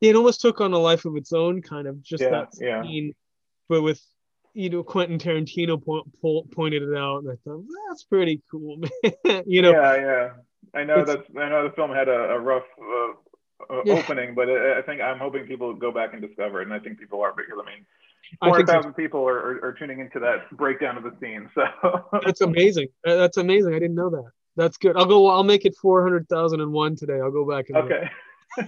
it 0.00 0.16
almost 0.16 0.40
took 0.40 0.60
on 0.60 0.72
a 0.72 0.78
life 0.78 1.04
of 1.04 1.16
its 1.16 1.32
own, 1.32 1.62
kind 1.62 1.86
of 1.86 2.02
just 2.02 2.22
yeah, 2.22 2.30
that 2.30 2.54
scene, 2.54 3.06
yeah. 3.06 3.12
but 3.68 3.82
with 3.82 4.02
you 4.54 4.70
know 4.70 4.82
Quentin 4.82 5.18
Tarantino 5.18 5.82
po- 5.82 6.06
po- 6.20 6.46
pointed 6.50 6.82
it 6.82 6.96
out, 6.96 7.22
and 7.22 7.30
I 7.30 7.36
thought 7.44 7.64
that's 7.88 8.04
pretty 8.04 8.42
cool, 8.50 8.78
man. 9.24 9.42
you 9.46 9.62
know. 9.62 9.70
Yeah, 9.70 9.96
yeah. 9.96 10.28
I 10.74 10.84
know 10.84 11.04
that 11.04 11.24
I 11.38 11.48
know 11.48 11.68
the 11.68 11.74
film 11.74 11.90
had 11.90 12.08
a, 12.08 12.30
a 12.30 12.38
rough 12.38 12.64
uh, 12.80 13.74
uh, 13.74 13.82
yeah. 13.84 13.94
opening, 13.94 14.34
but 14.34 14.48
I 14.48 14.82
think 14.82 15.00
I'm 15.00 15.18
hoping 15.18 15.46
people 15.46 15.74
go 15.74 15.90
back 15.92 16.12
and 16.12 16.22
discover 16.22 16.60
it, 16.60 16.64
and 16.64 16.74
I 16.74 16.78
think 16.78 16.98
people 16.98 17.20
are 17.22 17.32
because 17.36 17.54
I 17.60 17.66
mean. 17.66 17.86
Four 18.42 18.66
thousand 18.66 18.90
so. 18.90 18.96
people 18.96 19.20
are, 19.20 19.38
are, 19.38 19.64
are, 19.66 19.72
tuning 19.72 20.00
into 20.00 20.18
that 20.18 20.50
breakdown 20.56 20.96
of 20.96 21.04
the 21.04 21.12
scene. 21.20 21.48
So 21.54 21.62
that's 22.24 22.40
amazing. 22.40 22.88
That's 23.04 23.36
amazing. 23.36 23.72
I 23.72 23.78
didn't 23.78 23.94
know 23.94 24.10
that. 24.10 24.32
That's 24.56 24.76
good. 24.78 24.96
I'll 24.96 25.06
go. 25.06 25.28
I'll 25.28 25.44
make 25.44 25.64
it 25.64 25.76
four 25.76 26.02
hundred 26.02 26.28
thousand 26.28 26.60
and 26.60 26.72
one 26.72 26.96
today. 26.96 27.20
I'll 27.20 27.30
go 27.30 27.48
back 27.48 27.66
and. 27.68 27.78
Okay. 27.78 28.10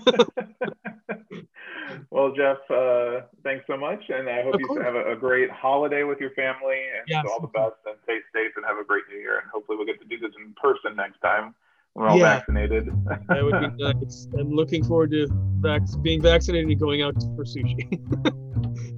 well, 2.10 2.32
Geoff, 2.32 2.58
uh, 2.70 3.26
thanks 3.42 3.64
so 3.66 3.76
much, 3.76 4.02
and 4.08 4.28
I 4.28 4.42
hope 4.42 4.54
of 4.54 4.60
you 4.60 4.66
course. 4.66 4.84
have 4.84 4.94
a, 4.94 5.12
a, 5.12 5.16
great 5.16 5.50
holiday 5.50 6.02
with 6.02 6.20
your 6.20 6.30
family, 6.30 6.80
and 6.96 7.04
yes. 7.08 7.24
all 7.28 7.40
the 7.40 7.48
best, 7.48 7.76
and 7.86 7.96
stay 8.04 8.18
safe, 8.34 8.52
and 8.56 8.64
have 8.66 8.78
a 8.78 8.84
great 8.84 9.04
New 9.10 9.18
Year, 9.18 9.38
and 9.38 9.50
hopefully 9.50 9.76
we'll 9.76 9.86
get 9.86 9.98
to 10.00 10.06
do 10.06 10.18
this 10.18 10.32
in 10.38 10.54
person 10.60 10.94
next 10.94 11.20
time. 11.20 11.54
We're 11.98 12.06
all 12.06 12.18
yeah. 12.18 12.36
vaccinated. 12.36 12.86
that 13.28 13.42
would 13.42 13.76
be 13.76 13.82
nice. 13.82 14.28
I'm 14.38 14.52
looking 14.52 14.84
forward 14.84 15.10
to 15.10 15.26
vac- 15.58 15.82
being 16.00 16.22
vaccinated 16.22 16.70
and 16.70 16.78
going 16.78 17.02
out 17.02 17.14
for 17.34 17.44
sushi. 17.44 17.98